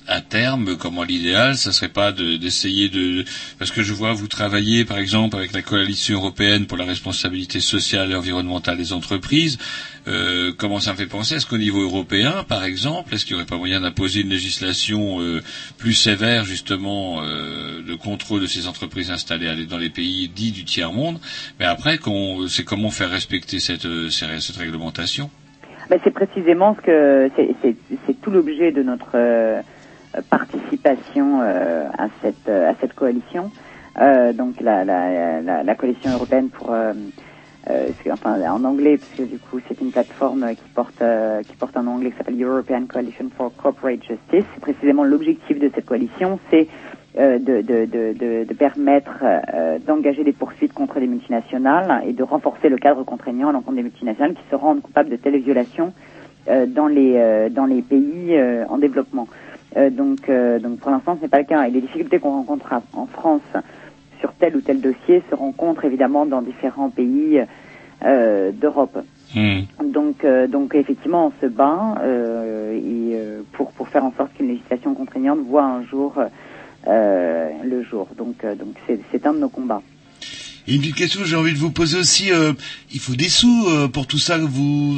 à 0.06 0.20
terme, 0.20 0.76
comment 0.76 1.02
l'idéal, 1.02 1.56
ça 1.56 1.72
serait 1.72 1.88
pas 1.88 2.12
de- 2.12 2.36
d'essayer 2.36 2.88
de, 2.88 3.24
parce 3.58 3.70
que 3.70 3.82
je 3.82 3.92
vois 3.92 4.12
vous 4.12 4.28
travailler 4.28 4.84
par 4.84 4.98
exemple 4.98 5.36
avec 5.36 5.52
la 5.52 5.62
coalition 5.62 6.16
européenne 6.18 6.66
pour 6.66 6.76
la 6.76 6.84
responsabilité 6.84 7.60
sociale 7.60 8.10
et 8.12 8.14
environnementale 8.14 8.76
des 8.76 8.92
entreprises. 8.92 9.58
Euh, 10.06 10.52
comment 10.56 10.80
ça 10.80 10.92
me 10.92 10.96
fait 10.98 11.06
penser? 11.06 11.36
Est-ce 11.36 11.46
qu'au 11.46 11.56
niveau 11.58 11.80
européen, 11.82 12.44
par 12.46 12.64
exemple, 12.64 13.14
est-ce 13.14 13.24
qu'il 13.24 13.34
n'y 13.36 13.40
aurait 13.40 13.48
pas 13.48 13.56
moyen 13.56 13.80
d'imposer 13.80 14.20
une 14.20 14.28
législation 14.28 15.20
euh, 15.20 15.40
plus 15.78 15.94
sévère 15.94 16.44
justement 16.44 17.22
euh, 17.22 17.82
de 17.82 17.94
contrôle 17.94 18.42
de 18.42 18.46
ces 18.46 18.66
entreprises 18.68 19.10
installées 19.10 19.64
dans 19.66 19.78
les 19.78 19.88
pays 19.90 20.28
dits 20.28 20.52
du 20.52 20.64
tiers 20.64 20.92
monde 20.92 21.18
Mais 21.58 21.64
après, 21.64 21.98
c'est 22.48 22.64
comment 22.64 22.90
faire 22.90 23.10
respecter 23.10 23.58
cette, 23.60 23.86
euh, 23.86 24.10
cette 24.10 24.56
réglementation? 24.56 25.30
Ben, 25.90 25.98
c'est 26.02 26.10
précisément 26.12 26.76
ce 26.76 26.80
que 26.86 27.30
c'est, 27.62 28.20
tout 28.22 28.30
l'objet 28.30 28.72
de 28.72 28.82
notre 28.82 29.10
participation 30.22 31.40
euh, 31.42 31.86
à 31.96 32.08
cette 32.22 32.48
euh, 32.48 32.70
à 32.70 32.74
cette 32.80 32.94
coalition. 32.94 33.50
Euh, 34.00 34.32
donc 34.32 34.60
la, 34.60 34.84
la, 34.84 35.40
la, 35.40 35.62
la 35.62 35.74
coalition 35.76 36.10
européenne 36.12 36.48
pour 36.48 36.72
euh, 36.72 36.92
enfin 38.10 38.40
en 38.50 38.64
anglais 38.64 38.98
parce 38.98 39.12
que 39.12 39.22
du 39.22 39.38
coup 39.38 39.60
c'est 39.68 39.80
une 39.80 39.92
plateforme 39.92 40.46
qui 40.50 40.68
porte 40.74 41.00
euh, 41.00 41.42
qui 41.42 41.54
porte 41.56 41.76
un 41.76 41.86
anglais 41.86 42.10
qui 42.10 42.18
s'appelle 42.18 42.42
European 42.42 42.84
Coalition 42.86 43.26
for 43.36 43.52
Corporate 43.56 44.02
Justice. 44.02 44.44
Précisément 44.60 45.04
l'objectif 45.04 45.58
de 45.60 45.70
cette 45.74 45.86
coalition, 45.86 46.38
c'est 46.50 46.66
euh, 47.16 47.38
de, 47.38 47.62
de, 47.62 47.84
de, 47.86 48.44
de, 48.44 48.54
permettre 48.54 49.22
d'engager 49.86 50.24
des 50.24 50.32
poursuites 50.32 50.72
contre 50.72 50.98
les 50.98 51.06
multinationales 51.06 52.02
et 52.06 52.12
de 52.12 52.22
renforcer 52.24 52.68
le 52.68 52.76
cadre 52.76 53.04
contraignant 53.04 53.50
à 53.50 53.52
l'encontre 53.52 53.76
des 53.76 53.84
multinationales 53.84 54.34
qui 54.34 54.42
se 54.50 54.56
rendent 54.56 54.82
coupables 54.82 55.10
de 55.10 55.16
telles 55.16 55.38
violations 55.40 55.92
dans 56.48 56.88
les 56.88 57.48
dans 57.50 57.66
les 57.66 57.82
pays 57.82 58.36
en 58.68 58.78
développement. 58.78 59.28
Euh, 59.76 59.90
donc 59.90 60.28
euh, 60.28 60.58
donc 60.60 60.78
pour 60.78 60.90
l'instant 60.90 61.16
ce 61.16 61.22
n'est 61.22 61.28
pas 61.28 61.38
le 61.38 61.44
cas 61.44 61.64
et 61.66 61.70
les 61.70 61.80
difficultés 61.80 62.18
qu'on 62.20 62.30
rencontre 62.30 62.72
à- 62.72 62.82
en 62.92 63.06
France 63.06 63.42
sur 64.20 64.32
tel 64.34 64.56
ou 64.56 64.60
tel 64.60 64.80
dossier 64.80 65.22
se 65.28 65.34
rencontrent 65.34 65.84
évidemment 65.84 66.26
dans 66.26 66.42
différents 66.42 66.90
pays 66.90 67.40
euh, 68.04 68.52
d'Europe. 68.52 68.98
Donc, 69.84 70.24
euh, 70.24 70.46
donc 70.46 70.74
effectivement, 70.76 71.26
on 71.26 71.32
se 71.40 71.46
bat 71.46 71.96
et, 72.72 73.18
pour 73.52 73.72
pour 73.72 73.88
faire 73.88 74.04
en 74.04 74.12
sorte 74.12 74.32
qu'une 74.34 74.48
législation 74.48 74.94
contraignante 74.94 75.40
voit 75.40 75.64
un 75.64 75.82
jour 75.82 76.14
euh, 76.86 77.48
le 77.64 77.82
jour. 77.82 78.06
Donc, 78.16 78.44
euh, 78.44 78.54
donc 78.54 78.74
c'est 78.86 79.00
c'est 79.10 79.26
un 79.26 79.32
de 79.34 79.38
nos 79.40 79.48
combats. 79.48 79.82
Et 80.66 80.74
une 80.74 80.80
petite 80.80 80.96
question 80.96 81.20
que 81.20 81.26
j'ai 81.26 81.36
envie 81.36 81.52
de 81.52 81.58
vous 81.58 81.70
poser 81.70 81.98
aussi, 81.98 82.32
euh, 82.32 82.52
il 82.92 83.00
faut 83.00 83.14
des 83.14 83.28
sous 83.28 83.66
euh, 83.68 83.86
pour 83.88 84.06
tout 84.06 84.18
ça. 84.18 84.38
Vous, 84.38 84.94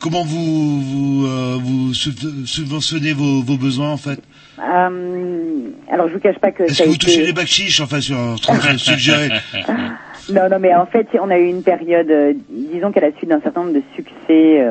comment 0.00 0.24
vous 0.24 0.80
vous, 0.80 1.26
euh, 1.26 1.58
vous 1.60 1.92
sub- 1.92 2.46
subventionnez 2.46 3.12
vos, 3.12 3.42
vos 3.42 3.56
besoins 3.58 3.90
en 3.90 3.96
fait? 3.98 4.20
Alors, 4.58 6.08
je 6.08 6.14
vous 6.14 6.20
cache 6.20 6.38
pas 6.38 6.50
que 6.52 6.62
Est-ce 6.62 6.82
que 6.82 6.88
vous 6.88 6.94
été- 6.94 7.06
touchez 7.06 7.26
les 7.26 7.32
bakchiches 7.32 7.80
Enfin, 7.80 8.00
sur 8.00 8.16
un 8.16 8.78
suggéré? 8.78 9.28
Non, 10.32 10.48
non, 10.48 10.58
mais 10.60 10.72
en 10.74 10.86
fait, 10.86 11.08
on 11.20 11.30
a 11.30 11.38
eu 11.38 11.46
une 11.48 11.64
période, 11.64 12.36
disons 12.48 12.92
qu'à 12.92 13.00
la 13.00 13.10
suite 13.16 13.28
d'un 13.28 13.40
certain 13.40 13.62
nombre 13.64 13.74
de 13.74 13.82
succès 13.96 14.64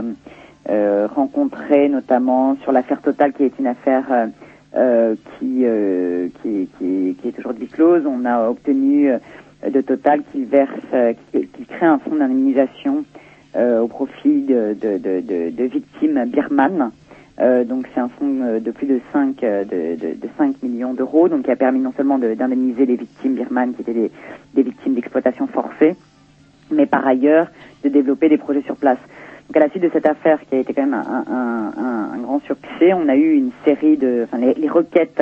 rencontrés, 1.14 1.90
notamment 1.90 2.56
sur 2.64 2.72
l'affaire 2.72 3.02
Total, 3.02 3.34
qui 3.34 3.44
est 3.44 3.52
une 3.60 3.68
affaire 3.68 4.06
qui, 5.40 5.66
qui, 6.42 6.70
qui, 6.80 7.18
qui 7.22 7.28
est 7.28 7.40
aujourd'hui 7.40 7.68
close, 7.68 8.04
on 8.06 8.24
a 8.26 8.48
obtenu 8.50 9.12
de 9.70 9.82
Total 9.82 10.22
qu'il 10.32 10.46
verse, 10.46 10.70
euh, 10.94 11.14
qu'il 11.32 11.66
crée 11.68 11.86
un 11.86 12.00
fonds 12.00 12.16
d'indemnisation 12.16 13.04
euh, 13.56 13.82
au 13.82 13.88
profit 13.88 14.42
de, 14.42 14.76
de, 14.80 14.98
de, 14.98 15.50
de, 15.52 15.64
victimes 15.66 16.24
birmanes. 16.26 16.92
Euh, 17.40 17.64
donc 17.64 17.88
c'est 17.94 18.00
un 18.00 18.10
fonds 18.10 18.42
euh, 18.44 18.60
de 18.60 18.72
plus 18.72 18.88
de 18.88 19.00
5, 19.14 19.44
euh, 19.44 19.64
de, 19.64 19.96
de, 20.00 20.14
de 20.16 20.28
5 20.38 20.62
millions 20.64 20.94
d'euros, 20.94 21.28
donc 21.28 21.44
qui 21.44 21.52
a 21.52 21.56
permis 21.56 21.80
non 21.80 21.94
seulement 21.96 22.18
de- 22.20 22.34
d'indemniser 22.34 22.86
les 22.86 22.96
victimes 22.96 23.36
birmanes 23.36 23.74
qui 23.74 23.82
étaient 23.82 23.94
des, 23.94 24.12
des 24.54 24.64
victimes 24.64 24.96
d'exploitation 24.96 25.48
forcée, 25.48 25.96
mais 26.72 26.86
par 26.86 27.06
ailleurs 27.08 27.48
de 27.84 27.90
développer 27.90 28.30
des 28.30 28.38
projets 28.38 28.62
sur 28.64 28.76
place. 28.76 29.00
Donc 29.48 29.58
à 29.58 29.60
la 29.60 29.70
suite 29.70 29.84
de 29.84 29.90
cette 29.92 30.06
affaire 30.06 30.40
qui 30.48 30.56
a 30.56 30.60
été 30.60 30.74
quand 30.74 30.84
même 30.84 30.94
un, 30.94 31.26
un, 31.28 31.84
un, 31.84 32.14
un 32.14 32.18
grand 32.20 32.40
succès, 32.42 32.94
on 32.94 33.08
a 33.10 33.16
eu 33.16 33.34
une 33.34 33.52
série 33.66 33.98
de, 33.98 34.22
enfin 34.26 34.38
les, 34.38 34.54
les 34.54 34.70
requêtes 34.70 35.22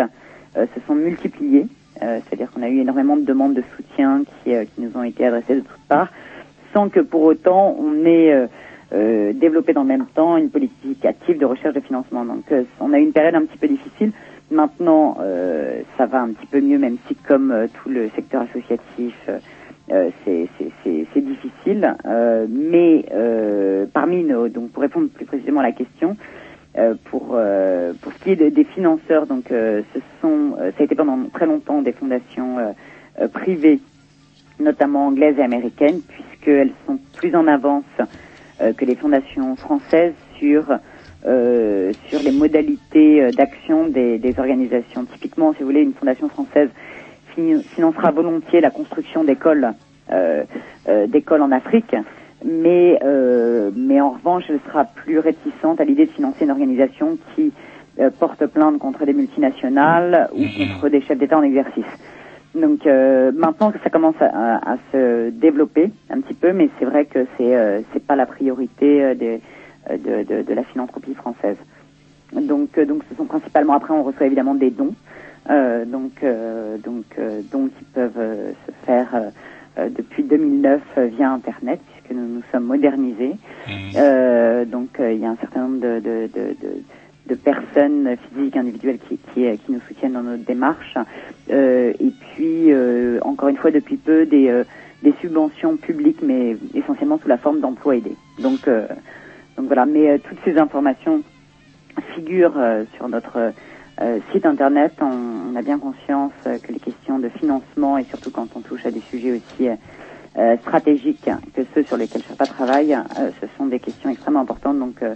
euh, 0.58 0.66
se 0.76 0.82
sont 0.88 0.96
multipliées, 0.96 1.68
c'est-à-dire 2.02 2.52
qu'on 2.52 2.62
a 2.64 2.70
eu 2.70 2.80
énormément 2.80 3.18
de 3.18 3.24
demandes 3.24 3.54
de 3.54 3.64
soutien 3.76 4.24
qui, 4.43 4.54
euh, 4.54 4.66
qui 4.66 4.82
nous 4.82 4.91
ont 4.95 5.04
été 5.04 5.26
adressées 5.26 5.56
de 5.56 5.62
toutes 5.62 5.88
parts, 5.88 6.10
sans 6.74 6.89
que 6.89 7.00
pour 7.00 7.22
autant 7.24 7.76
on 7.80 8.06
ait 8.06 8.34
euh, 8.34 8.47
euh, 8.93 9.34
développé 9.34 9.74
dans 9.74 9.82
le 9.82 9.88
même 9.88 10.06
temps 10.08 10.38
une 10.38 10.50
politique 10.50 11.06
active 11.06 11.38
de 11.38 11.45
recherche 11.45 11.76
de 11.76 11.80
financement. 11.80 12.26
Donc 12.26 12.52
euh, 12.52 12.64
on 12.80 12.93
a 12.93 13.00
eu 13.00 13.04
une 13.04 13.14
période 13.14 13.36
un 13.36 13.45
petit 13.45 13.58
peu 13.58 13.68
difficile. 13.68 14.12
Maintenant, 14.52 15.18
euh, 15.22 15.82
ça 15.97 16.08
va 16.08 16.22
un 16.22 16.30
petit 16.30 16.47
peu 16.47 16.60
mieux, 16.60 16.80
même 16.80 16.97
si 17.08 17.16
comme 17.16 17.52
euh, 17.52 17.68
tout 17.68 17.89
le 17.89 18.10
secteur 18.16 18.41
associatif, 18.41 19.14
euh, 19.30 19.38
euh, 19.91 20.10
c'est 20.26 21.22
difficile. 21.22 21.95
Euh, 22.06 22.47
mais 22.50 23.06
euh, 23.12 23.86
parmi 23.93 24.24
nos, 24.24 24.47
donc 24.47 24.72
pour 24.72 24.82
répondre 24.82 25.08
plus 25.10 25.26
précisément 25.26 25.60
à 25.60 25.64
la 25.64 25.72
question, 25.72 26.12
euh, 26.12 26.39
pour 27.06 27.20
pour, 27.22 27.38
pour 28.02 28.14
ce 28.14 28.18
qui 28.20 28.32
est 28.32 28.36
de- 28.36 28.50
des 28.50 28.64
financeurs, 28.66 29.28
donc 29.28 29.52
euh, 29.52 29.82
ce 29.94 30.00
sont, 30.22 30.56
euh, 30.60 30.72
ça 30.72 30.82
a 30.82 30.84
été 30.84 30.96
pendant 30.96 31.30
très 31.30 31.46
longtemps 31.46 31.82
des 31.82 31.94
fondations 31.94 32.60
euh, 32.60 32.72
euh, 33.22 33.28
privées, 33.28 33.82
notamment 34.60 35.08
anglaises 35.08 35.38
et 35.40 35.44
américaines, 35.44 36.02
puisqu'elles 36.02 36.74
sont 36.86 37.00
plus 37.14 37.36
en 37.36 37.48
avance 37.48 37.84
euh, 38.62 38.74
que 38.74 38.86
les 38.86 38.96
fondations 38.96 39.56
françaises 39.58 40.14
sur 40.38 40.66
euh, 41.26 41.94
sur 42.10 42.22
les 42.22 42.32
modalités 42.32 43.22
euh, 43.22 43.32
d'action 43.34 43.88
des, 43.88 44.18
des 44.20 44.36
organisations. 44.40 45.06
Typiquement, 45.06 45.54
si 45.54 45.60
vous 45.60 45.66
voulez, 45.66 45.82
une 45.82 45.94
fondation 45.94 46.30
française 46.30 46.70
fi- 47.36 47.62
financera 47.76 48.12
volontiers 48.12 48.62
la 48.62 48.72
construction 48.72 49.26
euh, 50.12 50.44
euh, 50.88 51.08
d'écoles 51.08 51.42
en 51.42 51.52
Afrique, 51.52 51.96
mais 52.46 53.00
euh, 53.04 53.72
mais 53.76 54.00
en 54.02 54.12
revanche, 54.12 54.46
elle 54.50 54.60
sera 54.68 54.86
plus 54.86 55.20
réticente 55.20 55.82
à 55.82 55.86
l'idée 55.86 56.06
de 56.06 56.12
financer 56.12 56.46
une 56.46 56.52
organisation 56.52 57.18
qui 57.36 57.52
euh, 58.00 58.10
porte 58.18 58.46
plainte 58.48 58.80
contre 58.80 59.06
des 59.06 59.14
multinationales 59.14 60.30
ou 60.34 60.40
contre 60.68 60.90
des 60.90 61.02
chefs 61.02 61.18
d'État 61.18 61.38
en 61.38 61.44
exercice. 61.44 61.86
Donc 62.56 62.88
euh, 62.88 63.32
maintenant 63.36 63.72
que 63.72 63.78
ça 63.84 63.90
commence 63.90 64.16
à, 64.22 64.26
à- 64.58 64.74
à 64.74 64.78
se 64.92 65.30
développer 65.30 65.92
un 66.10 66.22
petit 66.22 66.34
peu, 66.34 66.52
mais 66.54 66.70
c'est 66.80 66.86
vrai 66.86 67.06
que 67.06 67.26
c'est 67.38 67.56
euh, 67.56 67.82
c'est 67.94 68.04
pas 68.06 68.16
la 68.16 68.26
priorité 68.26 69.04
euh, 69.04 69.14
des, 69.16 69.42
de, 69.92 70.24
de, 70.24 70.42
de 70.44 70.54
la 70.54 70.64
philanthropie 70.64 71.14
française. 71.14 71.58
Donc 72.34 72.78
euh, 72.78 72.86
donc 72.86 73.04
ce 73.10 73.16
sont 73.16 73.26
principalement 73.26 73.74
après 73.74 73.94
on 73.94 74.04
reçoit 74.04 74.26
évidemment 74.28 74.56
des 74.56 74.70
dons, 74.72 74.96
euh, 75.50 75.84
donc 75.86 76.24
euh, 76.24 76.78
donc 76.78 77.06
euh, 77.20 77.42
dons 77.52 77.68
qui 77.78 77.84
peuvent 77.94 78.54
se 78.66 78.72
faire 78.86 79.10
depuis 79.98 80.24
2009 80.24 80.82
euh, 80.98 81.06
via 81.06 81.32
internet 81.32 81.80
puisque 82.10 82.20
nous 82.20 82.28
nous 82.28 82.43
sommes 82.51 82.66
modernisés. 82.66 83.36
Euh, 83.95 84.66
donc 84.66 84.99
euh, 84.99 85.14
il 85.14 85.20
y 85.20 85.26
a 85.26 85.30
un 85.30 85.36
certain 85.38 85.62
nombre 85.62 85.80
de, 85.80 85.99
de, 85.99 86.30
de, 86.34 86.55
de, 86.62 86.84
de 87.28 87.36
personnes 87.36 88.16
physiques, 88.18 88.57
individuelles 88.57 88.99
qui, 89.07 89.18
qui, 89.34 89.45
euh, 89.45 89.55
qui 89.66 89.72
nous 89.72 89.82
soutiennent 89.88 90.14
dans 90.14 90.24
notre 90.24 90.45
démarche. 90.45 90.95
Euh, 91.51 91.93
et 91.99 92.12
puis, 92.34 92.72
euh, 92.72 93.20
encore 93.22 93.49
une 93.49 93.57
fois, 93.57 93.72
depuis 93.72 93.97
peu, 93.97 94.26
des, 94.26 94.49
euh, 94.49 94.64
des 95.03 95.14
subventions 95.22 95.78
publiques, 95.78 96.22
mais 96.24 96.57
essentiellement 96.74 97.20
sous 97.20 97.30
la 97.30 97.38
forme 97.38 97.60
d'emplois 97.60 97.95
aidés. 97.95 98.18
Donc, 98.41 98.70
donc 99.57 99.68
voilà, 99.68 99.86
mais 99.86 100.20
toutes 100.20 100.39
ces 100.43 100.57
informations 100.57 101.22
figurent 102.16 102.60
sur 102.95 103.07
notre 103.07 103.53
site 104.32 104.45
internet. 104.45 104.93
On, 105.01 105.53
on 105.53 105.55
a 105.55 105.62
bien 105.62 105.80
conscience 105.80 106.34
que 106.43 106.72
les 106.74 106.80
questions 106.80 107.18
de 107.20 107.30
financement, 107.30 107.97
et 107.97 108.03
surtout 108.05 108.30
quand 108.30 108.47
on 108.55 108.60
touche 108.60 108.86
à 108.86 108.91
des 108.91 109.01
sujets 109.10 109.32
aussi 109.32 109.70
euh, 110.38 110.40
euh, 110.40 110.58
stratégiques 110.58 111.30
que 111.56 111.62
ceux 111.74 111.84
sur 111.86 111.98
lesquels 111.98 112.24
Sherpa 112.24 112.48
travaille, 112.48 112.94
euh, 112.94 113.32
ce 113.42 113.48
sont 113.58 113.66
des 113.66 113.80
questions 113.80 114.10
extrêmement 114.10 114.42
importantes. 114.42 114.80
Donc, 114.80 115.02
euh, 115.02 115.16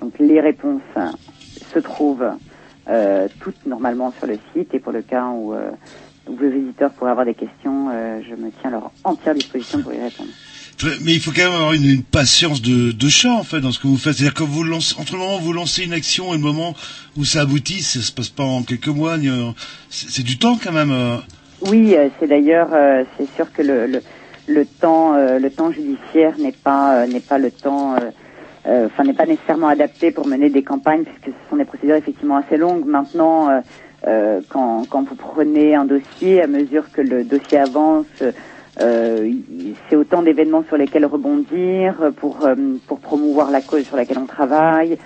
donc 0.00 0.14
les 0.18 0.40
réponses 0.40 0.82
se 1.74 1.78
trouvent 1.78 2.26
euh, 2.88 3.28
toutes 3.40 3.66
normalement 3.66 4.12
sur 4.18 4.26
le 4.26 4.38
site 4.54 4.74
et 4.74 4.78
pour 4.80 4.92
le 4.92 5.02
cas 5.02 5.26
où, 5.28 5.52
euh, 5.54 5.70
où 6.28 6.34
vos 6.36 6.46
éditeurs 6.46 6.92
pourraient 6.92 7.10
avoir 7.12 7.26
des 7.26 7.34
questions, 7.34 7.90
euh, 7.92 8.20
je 8.28 8.34
me 8.34 8.50
tiens 8.60 8.70
à 8.70 8.72
leur 8.72 8.90
entière 9.04 9.34
disposition 9.34 9.82
pour 9.82 9.92
y 9.92 10.00
répondre. 10.00 10.30
Mais 11.04 11.12
il 11.14 11.20
faut 11.20 11.30
quand 11.30 11.44
même 11.44 11.52
avoir 11.52 11.74
une, 11.74 11.84
une 11.84 12.02
patience 12.02 12.60
de, 12.60 12.90
de 12.90 13.08
chat 13.08 13.32
en 13.32 13.44
fait 13.44 13.60
dans 13.60 13.70
ce 13.70 13.78
que 13.78 13.86
vous 13.86 13.96
faites. 13.96 14.14
C'est-à-dire 14.14 14.34
que 14.34 14.42
vous 14.42 14.64
lancez, 14.64 14.96
entre 14.98 15.12
le 15.12 15.18
moment 15.20 15.36
où 15.36 15.40
vous 15.40 15.52
lancez 15.52 15.84
une 15.84 15.92
action 15.92 16.32
et 16.34 16.36
le 16.36 16.42
moment 16.42 16.74
où 17.16 17.24
ça 17.24 17.42
aboutit, 17.42 17.82
ça 17.82 18.00
se 18.00 18.10
passe 18.10 18.30
pas 18.30 18.42
en 18.42 18.62
quelques 18.62 18.88
mois. 18.88 19.16
C'est 19.90 20.24
du 20.24 20.38
temps 20.38 20.58
quand 20.62 20.72
même. 20.72 20.90
euh. 20.90 21.18
Oui, 21.70 21.94
euh, 21.94 22.08
c'est 22.18 22.26
d'ailleurs, 22.26 22.70
euh, 22.72 23.04
c'est 23.16 23.28
sûr 23.36 23.52
que 23.52 23.62
le, 23.62 23.86
le, 23.86 24.02
le 24.48 24.64
temps, 24.64 25.14
euh, 25.14 25.38
le 25.38 25.50
temps 25.50 25.70
judiciaire 25.70 26.34
n'est 26.38 26.52
pas, 26.52 26.96
euh, 26.96 27.06
n'est 27.06 27.20
pas 27.20 27.38
le 27.38 27.50
temps, 27.50 27.94
euh, 28.66 28.86
enfin 28.86 29.04
n'est 29.04 29.12
pas 29.12 29.26
nécessairement 29.26 29.68
adapté 29.68 30.10
pour 30.10 30.26
mener 30.26 30.50
des 30.50 30.62
campagnes 30.62 31.04
puisque 31.04 31.26
ce 31.26 31.50
sont 31.50 31.56
des 31.56 31.64
procédures 31.64 31.96
effectivement 31.96 32.36
assez 32.36 32.56
longues. 32.56 32.86
Maintenant, 32.86 33.62
quand, 34.48 34.84
quand 34.90 35.08
vous 35.08 35.14
prenez 35.14 35.76
un 35.76 35.84
dossier, 35.84 36.42
à 36.42 36.48
mesure 36.48 36.90
que 36.92 37.00
le 37.00 37.22
dossier 37.22 37.58
avance, 37.58 38.06
euh, 38.80 39.32
c'est 39.88 39.96
autant 39.96 40.22
d'événements 40.22 40.64
sur 40.66 40.76
lesquels 40.76 41.04
rebondir 41.04 42.12
pour 42.16 42.46
euh, 42.46 42.54
pour 42.86 43.00
promouvoir 43.00 43.50
la 43.50 43.60
cause 43.60 43.84
sur 43.84 43.96
laquelle 43.96 44.18
on 44.18 44.26
travaille. 44.26 44.96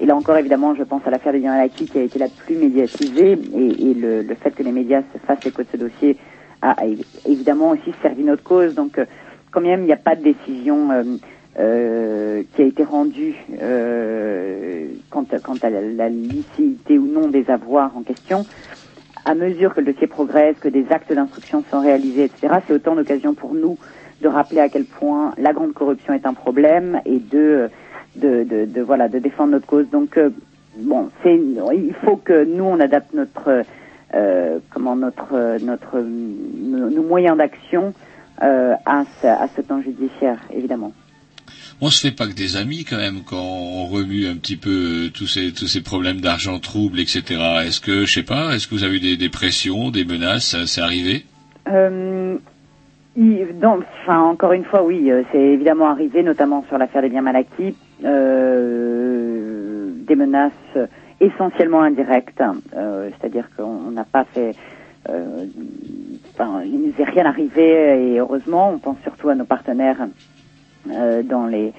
Et 0.00 0.06
là 0.06 0.14
encore, 0.14 0.36
évidemment, 0.36 0.74
je 0.74 0.82
pense 0.82 1.02
à 1.06 1.10
l'affaire 1.10 1.32
de 1.32 1.38
Laki 1.38 1.86
qui 1.86 1.98
a 1.98 2.02
été 2.02 2.18
la 2.18 2.28
plus 2.28 2.56
médiatisée 2.56 3.38
et, 3.56 3.90
et 3.90 3.94
le, 3.94 4.22
le 4.22 4.34
fait 4.34 4.50
que 4.50 4.62
les 4.62 4.72
médias 4.72 5.02
se 5.12 5.18
fassent 5.18 5.46
écho 5.46 5.62
de 5.62 5.68
ce 5.70 5.76
dossier 5.76 6.18
a, 6.64 6.70
a 6.82 6.86
évi- 6.86 7.04
évidemment 7.26 7.70
aussi 7.70 7.92
servi 8.02 8.24
notre 8.24 8.42
cause. 8.42 8.74
Donc, 8.74 8.98
euh, 8.98 9.04
quand 9.50 9.60
même, 9.60 9.80
il 9.82 9.86
n'y 9.86 9.92
a 9.92 9.96
pas 9.96 10.16
de 10.16 10.22
décision 10.22 10.90
euh, 10.90 11.02
euh, 11.58 12.42
qui 12.54 12.62
a 12.62 12.64
été 12.64 12.82
rendue 12.82 13.34
quant, 15.10 15.24
à, 15.62 15.70
la, 15.70 15.80
la 15.80 16.08
licéité 16.08 16.98
ou 16.98 17.06
non 17.06 17.28
des 17.28 17.48
avoirs 17.50 17.92
en 17.96 18.02
question. 18.02 18.46
À 19.24 19.34
mesure 19.34 19.74
que 19.74 19.80
le 19.80 19.92
dossier 19.92 20.06
progresse, 20.06 20.56
que 20.60 20.68
des 20.68 20.86
actes 20.90 21.12
d'instruction 21.12 21.64
sont 21.70 21.80
réalisés, 21.80 22.24
etc., 22.24 22.54
c'est 22.66 22.74
autant 22.74 22.94
d'occasions 22.94 23.34
pour 23.34 23.54
nous 23.54 23.78
de 24.20 24.28
rappeler 24.28 24.60
à 24.60 24.68
quel 24.68 24.84
point 24.84 25.32
la 25.38 25.52
grande 25.52 25.72
corruption 25.72 26.12
est 26.14 26.26
un 26.26 26.34
problème 26.34 27.00
et 27.04 27.18
de 27.18 27.70
de, 28.16 28.80
voilà 28.80 29.08
de 29.08 29.18
défendre 29.18 29.52
notre 29.52 29.66
cause. 29.66 29.88
Donc 29.90 30.18
bon, 30.78 31.10
c'est 31.22 31.34
il 31.36 31.94
faut 32.04 32.16
que 32.16 32.44
nous 32.44 32.64
on 32.64 32.80
adapte 32.80 33.12
notre 33.14 33.62
euh, 34.14 34.58
comment 34.70 34.96
notre 34.96 35.58
notre 35.64 36.00
nos, 36.00 37.02
moyens 37.02 37.36
d'action 37.36 37.92
euh, 38.42 38.74
à 38.86 39.04
ce, 39.20 39.26
à 39.26 39.48
ce 39.54 39.60
temps 39.60 39.82
judiciaire 39.82 40.38
évidemment. 40.52 40.92
On 41.80 41.90
se 41.90 42.00
fait 42.00 42.14
pas 42.14 42.26
que 42.26 42.34
des 42.34 42.56
amis 42.56 42.84
quand 42.84 42.96
même 42.96 43.22
quand 43.26 43.42
on 43.42 43.86
remue 43.86 44.26
un 44.26 44.36
petit 44.36 44.56
peu 44.56 44.70
euh, 45.06 45.10
tous 45.12 45.26
ces 45.26 45.52
tous 45.52 45.66
ces 45.66 45.82
problèmes 45.82 46.20
d'argent 46.20 46.58
trouble, 46.58 47.00
etc. 47.00 47.22
Est-ce 47.66 47.80
que 47.80 48.04
je 48.04 48.12
sais 48.12 48.22
pas, 48.22 48.54
est-ce 48.54 48.68
que 48.68 48.74
vous 48.74 48.84
avez 48.84 48.96
eu 48.96 49.00
des, 49.00 49.16
des 49.16 49.28
pressions, 49.28 49.90
des 49.90 50.04
menaces, 50.04 50.56
c'est 50.66 50.80
arrivé? 50.80 51.24
Euh, 51.68 52.36
donc, 53.16 53.84
enfin, 54.02 54.20
encore 54.20 54.52
une 54.52 54.64
fois, 54.64 54.82
oui, 54.82 55.10
c'est 55.30 55.38
évidemment 55.38 55.88
arrivé, 55.88 56.22
notamment 56.22 56.64
sur 56.68 56.78
l'affaire 56.78 57.02
des 57.02 57.08
biens 57.08 57.22
mal 57.22 57.36
acquis, 57.36 57.76
euh, 58.04 59.90
des 60.06 60.16
menaces 60.16 60.52
essentiellement 61.20 61.82
indirectes, 61.82 62.42
euh, 62.76 63.10
c'est-à-dire 63.18 63.48
qu'on 63.56 63.64
on 63.64 63.90
n'a 63.90 64.04
pas 64.04 64.24
fait, 64.34 64.54
euh, 65.08 65.46
enfin, 66.34 66.62
il 66.64 66.80
ne 66.80 66.86
nous 66.88 66.94
est 66.98 67.04
rien 67.04 67.26
arrivé 67.26 68.12
et 68.14 68.18
heureusement, 68.20 68.70
on 68.70 68.78
pense 68.78 68.98
surtout 69.02 69.28
à 69.28 69.34
nos 69.34 69.44
partenaires 69.44 70.06
euh, 70.90 71.22
dans 71.22 71.46
les 71.46 71.72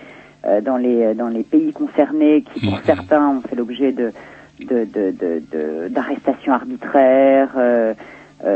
euh, 0.45 0.61
dans 0.61 0.77
les 0.77 1.13
dans 1.15 1.27
les 1.29 1.43
pays 1.43 1.73
concernés 1.73 2.43
qui 2.43 2.59
pour 2.69 2.79
certains 2.85 3.27
ont 3.29 3.41
fait 3.41 3.55
l'objet 3.55 3.91
de 3.91 4.13
de 4.59 4.85
de 4.85 5.11
de- 5.11 5.43
de- 5.51 5.87
d'arrestations 5.89 6.53
arbitraires 6.53 7.51
euh, 7.57 7.93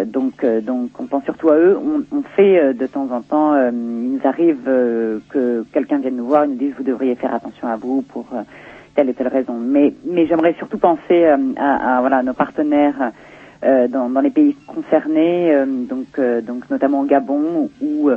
donc 0.06 0.44
euh, 0.44 0.62
donc 0.62 0.92
on 1.00 1.06
pense 1.08 1.24
surtout 1.24 1.50
à 1.50 1.56
eux. 1.58 1.78
On, 1.78 2.04
on 2.18 2.22
fait 2.36 2.60
euh, 2.60 2.74
de 2.74 2.86
temps 2.86 3.10
en 3.12 3.22
temps 3.22 3.56
il 3.72 4.12
nous 4.14 4.20
arrive 4.24 4.64
que 5.30 5.64
quelqu'un 5.74 6.00
vienne 6.00 6.16
nous 6.18 6.26
voir 6.28 6.44
et 6.44 6.48
nous 6.48 6.56
dise 6.56 6.74
vous 6.78 6.84
devriez 6.84 7.16
faire 7.16 7.34
attention 7.34 7.68
à 7.68 7.76
vous 7.76 8.02
pour 8.04 8.28
raison. 9.28 9.54
Mais 9.60 9.94
j'aimerais 10.28 10.54
surtout 10.58 10.78
penser 10.78 11.26
euh, 11.26 11.38
à, 11.58 12.24
nos 12.24 12.34
partenaires 12.34 13.12
euh, 13.64 13.88
dans, 13.88 14.22
les 14.22 14.30
pays 14.30 14.56
concernés 14.68 15.54
euh, 15.54 15.66
donc 15.66 16.70
notamment 16.70 17.02
au 17.02 17.06
Gabon 17.06 17.70
où 17.82 18.10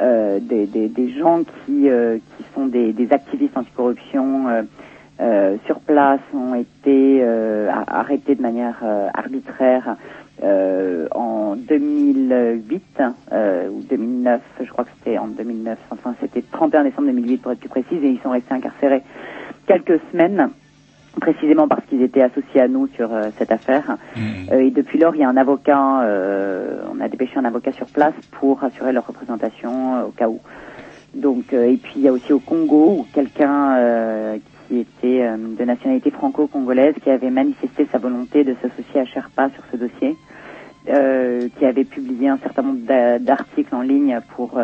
des, 0.00 1.14
gens 1.18 1.42
qui, 1.66 1.88
sont 2.54 2.66
des, 2.66 3.08
activistes 3.10 3.56
anticorruption 3.56 4.46
sur 5.66 5.80
place 5.80 6.20
ont 6.34 6.54
été 6.54 7.22
arrêtés 7.86 8.34
de 8.34 8.42
manière 8.42 8.82
arbitraire 9.14 9.96
en 11.12 11.56
2008 11.56 13.02
euh, 13.32 13.68
ou 13.68 13.82
2009, 13.82 14.40
je 14.62 14.70
crois 14.70 14.84
que 14.84 14.90
c'était 14.98 15.18
en 15.18 15.28
2009, 15.28 15.78
enfin 15.90 16.14
c'était 16.20 16.42
31 16.42 16.84
décembre 16.84 17.08
2008 17.08 17.38
pour 17.38 17.52
être 17.52 17.60
plus 17.60 17.68
précise, 17.68 18.02
et 18.02 18.08
ils 18.08 18.20
sont 18.20 18.30
restés 18.30 18.54
incarcérés 18.54 19.02
quelques 19.72 20.00
semaines 20.12 20.50
précisément 21.20 21.66
parce 21.68 21.84
qu'ils 21.86 22.02
étaient 22.02 22.22
associés 22.22 22.60
à 22.60 22.68
nous 22.68 22.86
sur 22.96 23.12
euh, 23.12 23.30
cette 23.38 23.50
affaire. 23.52 23.96
Euh, 24.52 24.60
et 24.60 24.70
depuis 24.70 24.98
lors, 24.98 25.14
il 25.16 25.20
y 25.20 25.24
a 25.24 25.28
un 25.28 25.36
avocat, 25.36 26.02
euh, 26.02 26.82
on 26.92 27.00
a 27.00 27.08
dépêché 27.08 27.36
un 27.38 27.44
avocat 27.44 27.72
sur 27.72 27.86
place 27.88 28.14
pour 28.32 28.62
assurer 28.62 28.92
leur 28.92 29.06
représentation 29.06 30.04
au 30.06 30.10
cas 30.12 30.28
où. 30.28 30.40
Donc, 31.14 31.52
et 31.52 31.76
puis 31.76 31.92
il 31.96 32.02
y 32.02 32.08
a 32.08 32.12
aussi 32.12 32.32
au 32.32 32.38
Congo 32.38 33.00
où 33.00 33.06
quelqu'un 33.12 34.38
qui 34.68 34.78
était 34.78 35.26
de 35.58 35.64
nationalité 35.64 36.12
franco-congolaise 36.12 36.94
qui 37.02 37.10
avait 37.10 37.30
manifesté 37.30 37.88
sa 37.90 37.98
volonté 37.98 38.44
de 38.44 38.54
s'associer 38.62 39.00
à 39.00 39.04
Sherpa 39.06 39.50
sur 39.50 39.64
ce 39.72 39.76
dossier, 39.76 40.16
qui 40.86 41.66
avait 41.66 41.84
publié 41.84 42.28
un 42.28 42.38
certain 42.38 42.62
nombre 42.62 42.86
d'a- 42.86 43.18
d'articles 43.18 43.74
en 43.74 43.80
ligne 43.82 44.20
pour 44.36 44.60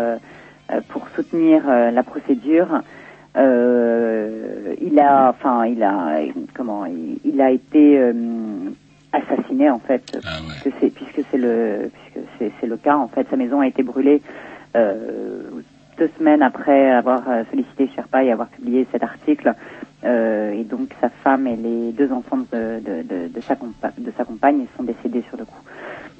pour 0.88 1.08
soutenir 1.16 1.66
la 1.66 2.02
procédure. 2.04 2.68
Euh, 3.36 4.74
il 4.80 4.98
a, 4.98 5.28
enfin, 5.30 5.66
il 5.66 5.82
a, 5.82 6.20
comment, 6.54 6.86
il, 6.86 7.18
il 7.24 7.40
a 7.40 7.50
été 7.50 7.98
euh, 7.98 8.12
assassiné 9.12 9.70
en 9.70 9.78
fait, 9.78 10.02
puisque 10.62 10.76
c'est 10.80 10.90
puisque 10.90 11.20
c'est 11.30 11.36
le 11.38 11.90
puisque 11.92 12.50
c'est 12.60 12.66
le 12.66 12.76
cas 12.76 12.96
en 12.96 13.08
fait. 13.08 13.26
Sa 13.30 13.36
maison 13.36 13.60
a 13.60 13.66
été 13.66 13.82
brûlée 13.82 14.22
euh, 14.74 15.42
deux 15.98 16.10
semaines 16.18 16.42
après 16.42 16.90
avoir 16.90 17.28
euh, 17.28 17.42
sollicité 17.50 17.88
Sherpa 17.94 18.24
et 18.24 18.32
avoir 18.32 18.48
publié 18.48 18.86
cet 18.92 19.02
article. 19.02 19.54
Euh, 20.04 20.52
et 20.52 20.62
donc 20.64 20.90
sa 21.00 21.08
femme 21.08 21.46
et 21.46 21.56
les 21.56 21.90
deux 21.92 22.12
enfants 22.12 22.36
de, 22.36 22.80
de, 22.80 23.02
de, 23.02 23.28
de 23.28 23.40
sa, 23.40 23.54
compa- 23.54 23.98
de 23.98 24.12
sa 24.16 24.24
compagne 24.24 24.66
sont 24.76 24.82
décédés 24.84 25.24
sur 25.28 25.38
le 25.38 25.46
coup. 25.46 25.62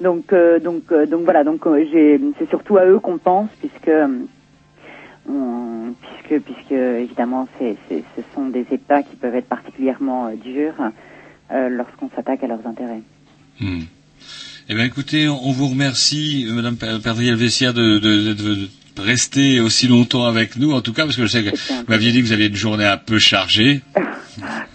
Donc 0.01 0.33
euh, 0.33 0.59
donc 0.59 0.91
euh, 0.91 1.05
donc 1.05 1.21
voilà 1.23 1.43
donc 1.43 1.61
j'ai 1.91 2.19
c'est 2.37 2.49
surtout 2.49 2.77
à 2.77 2.85
eux 2.85 2.99
qu'on 2.99 3.17
pense 3.17 3.49
puisque 3.59 3.91
on- 5.27 5.93
puisque 6.01 6.43
puisque 6.43 6.71
évidemment 6.71 7.47
ce 7.59 8.21
sont 8.35 8.47
des 8.49 8.65
États 8.71 9.03
qui 9.03 9.15
peuvent 9.15 9.35
être 9.35 9.47
particulièrement 9.49 10.27
euh, 10.27 10.35
durs 10.35 10.75
euh, 11.51 11.69
lorsqu'on 11.69 12.09
s'attaque 12.15 12.43
à 12.43 12.47
leurs 12.47 12.65
intérêts. 12.65 13.01
Hmm. 13.59 13.81
Eh 14.69 14.75
bien, 14.75 14.83
écoutez, 14.83 15.29
on 15.29 15.51
vous 15.51 15.69
remercie, 15.69 16.45
euh, 16.49 16.53
Madame 16.53 16.75
Vessière, 17.37 17.73
de, 17.73 17.99
de, 17.99 18.33
de, 18.33 18.33
de 18.33 18.67
rester 18.99 19.59
aussi 19.59 19.87
longtemps 19.87 20.25
avec 20.25 20.55
nous, 20.57 20.71
en 20.73 20.81
tout 20.81 20.93
cas, 20.93 21.03
parce 21.03 21.15
que 21.15 21.23
je 21.23 21.27
sais 21.27 21.43
que 21.43 21.49
vous 21.49 21.83
m'aviez 21.87 22.11
dit 22.11 22.21
que 22.21 22.25
vous 22.27 22.31
aviez 22.33 22.47
une 22.47 22.55
journée 22.55 22.85
un 22.85 22.97
peu 22.97 23.19
chargée. 23.19 23.81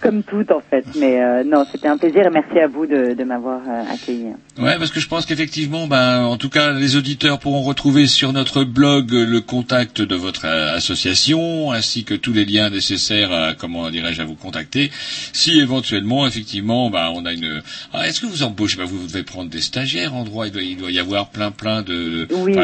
Comme 0.01 0.23
tout 0.23 0.45
en 0.51 0.59
fait, 0.69 0.83
mais 0.99 1.21
euh, 1.23 1.43
non 1.45 1.65
c'était 1.71 1.87
un 1.87 1.97
plaisir 1.97 2.25
et 2.25 2.29
merci 2.29 2.59
à 2.59 2.67
vous 2.67 2.85
de, 2.85 3.13
de 3.13 3.23
m'avoir 3.23 3.61
euh, 3.65 3.93
accueilli. 3.93 4.25
Ouais, 4.59 4.77
parce 4.77 4.91
que 4.91 4.99
je 4.99 5.07
pense 5.07 5.25
qu'effectivement, 5.25 5.87
ben, 5.87 6.23
en 6.25 6.35
tout 6.35 6.49
cas, 6.49 6.73
les 6.73 6.97
auditeurs 6.97 7.39
pourront 7.39 7.61
retrouver 7.61 8.07
sur 8.07 8.33
notre 8.33 8.65
blog 8.65 9.11
le 9.13 9.39
contact 9.39 10.01
de 10.01 10.15
votre 10.15 10.45
euh, 10.45 10.75
association, 10.75 11.71
ainsi 11.71 12.03
que 12.03 12.13
tous 12.13 12.33
les 12.33 12.43
liens 12.43 12.69
nécessaires, 12.69 13.31
à, 13.31 13.53
comment 13.53 13.89
dirais-je, 13.89 14.21
à 14.21 14.25
vous 14.25 14.35
contacter. 14.35 14.91
Si 15.31 15.57
éventuellement, 15.59 16.27
effectivement, 16.27 16.89
ben, 16.89 17.09
on 17.15 17.25
a 17.25 17.31
une. 17.31 17.61
Ah, 17.93 18.05
Est-ce 18.07 18.19
que 18.19 18.25
vous 18.25 18.43
embauchez? 18.43 18.75
Ben, 18.77 18.83
vous, 18.85 19.07
devez 19.07 19.23
prendre 19.23 19.49
des 19.49 19.61
stagiaires 19.61 20.13
en 20.13 20.25
droit. 20.25 20.45
Il 20.47 20.51
doit, 20.51 20.61
il 20.61 20.75
doit 20.77 20.91
y 20.91 20.99
avoir 20.99 21.29
plein, 21.29 21.51
plein 21.51 21.83
de. 21.83 22.25
de- 22.25 22.27
Oui. 22.35 22.57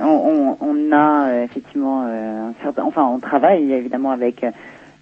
On, 0.00 0.56
on, 0.60 0.92
a 0.92 1.28
euh, 1.28 1.44
effectivement 1.44 2.04
euh, 2.06 2.48
un 2.50 2.54
certain, 2.62 2.82
enfin 2.84 3.04
on 3.04 3.18
travaille 3.18 3.72
évidemment 3.72 4.10
avec 4.10 4.44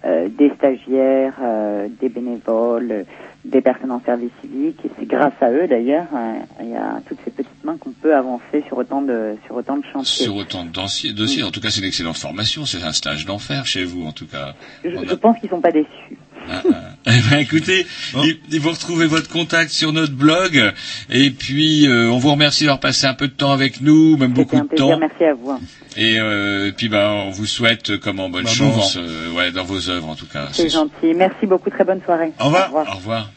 euh, 0.05 0.29
des 0.29 0.49
stagiaires, 0.55 1.33
euh, 1.41 1.87
des 2.01 2.09
bénévoles, 2.09 2.91
euh, 2.91 3.03
des 3.43 3.61
personnes 3.61 3.91
en 3.91 4.01
service 4.01 4.31
civique 4.41 4.79
et 4.85 4.89
c'est 4.97 5.05
grâce 5.05 5.33
à 5.41 5.51
eux 5.51 5.67
d'ailleurs, 5.67 6.07
euh, 6.15 6.33
il 6.61 6.69
y 6.69 6.75
a 6.75 6.99
toutes 7.07 7.19
ces 7.23 7.29
petites 7.31 7.63
mains 7.63 7.77
qu'on 7.77 7.91
peut 7.91 8.15
avancer 8.15 8.63
sur 8.67 8.77
autant 8.77 9.01
de 9.03 9.35
sur 9.45 9.55
autant 9.55 9.77
de 9.77 9.83
chantiers. 9.93 10.25
Sur 10.25 10.35
autant 10.35 10.63
de 10.65 10.69
dossiers, 10.69 11.13
dossiers. 11.13 11.43
En 11.43 11.51
tout 11.51 11.61
cas, 11.61 11.69
c'est 11.69 11.81
une 11.81 11.87
excellente 11.87 12.17
formation. 12.17 12.65
C'est 12.65 12.83
un 12.83 12.91
stage 12.91 13.25
d'enfer 13.25 13.65
chez 13.67 13.83
vous, 13.83 14.03
en 14.05 14.11
tout 14.11 14.25
cas. 14.25 14.53
Je, 14.83 14.89
On 14.95 15.01
a- 15.03 15.05
je 15.05 15.13
pense 15.15 15.37
qu'ils 15.39 15.49
sont 15.49 15.61
pas 15.61 15.71
déçus. 15.71 16.17
Eh 17.07 17.29
ben, 17.29 17.37
écoutez, 17.37 17.85
oh. 18.15 18.23
vous 18.59 18.71
retrouvez 18.71 19.05
votre 19.05 19.29
contact 19.29 19.69
sur 19.69 19.93
notre 19.93 20.13
blog. 20.13 20.73
Et 21.11 21.29
puis, 21.29 21.87
euh, 21.87 22.09
on 22.09 22.17
vous 22.17 22.31
remercie 22.31 22.63
d'avoir 22.63 22.79
passé 22.79 23.05
un 23.05 23.13
peu 23.13 23.27
de 23.27 23.33
temps 23.33 23.51
avec 23.51 23.79
nous, 23.81 24.17
même 24.17 24.33
beaucoup 24.33 24.59
de 24.59 24.75
temps. 24.75 24.97
Merci 24.97 25.23
à 25.23 25.35
vous. 25.35 25.59
Et, 25.97 26.19
euh, 26.19 26.71
puis, 26.75 26.89
ben, 26.89 27.11
on 27.27 27.29
vous 27.29 27.45
souhaite 27.45 27.91
euh, 27.91 27.97
comme 27.99 28.19
en 28.19 28.29
bonne 28.29 28.45
bah, 28.45 28.49
chance, 28.49 28.97
ouais, 29.35 29.51
dans 29.51 29.65
vos 29.65 29.89
œuvres 29.89 30.09
en 30.09 30.15
tout 30.15 30.25
cas. 30.25 30.47
C'est 30.51 30.69
gentil. 30.69 31.13
Merci 31.15 31.45
beaucoup. 31.45 31.69
Très 31.69 31.83
bonne 31.83 32.01
soirée. 32.03 32.33
Au 32.39 32.45
revoir. 32.45 32.71
Au 32.73 32.95
revoir. 32.95 33.29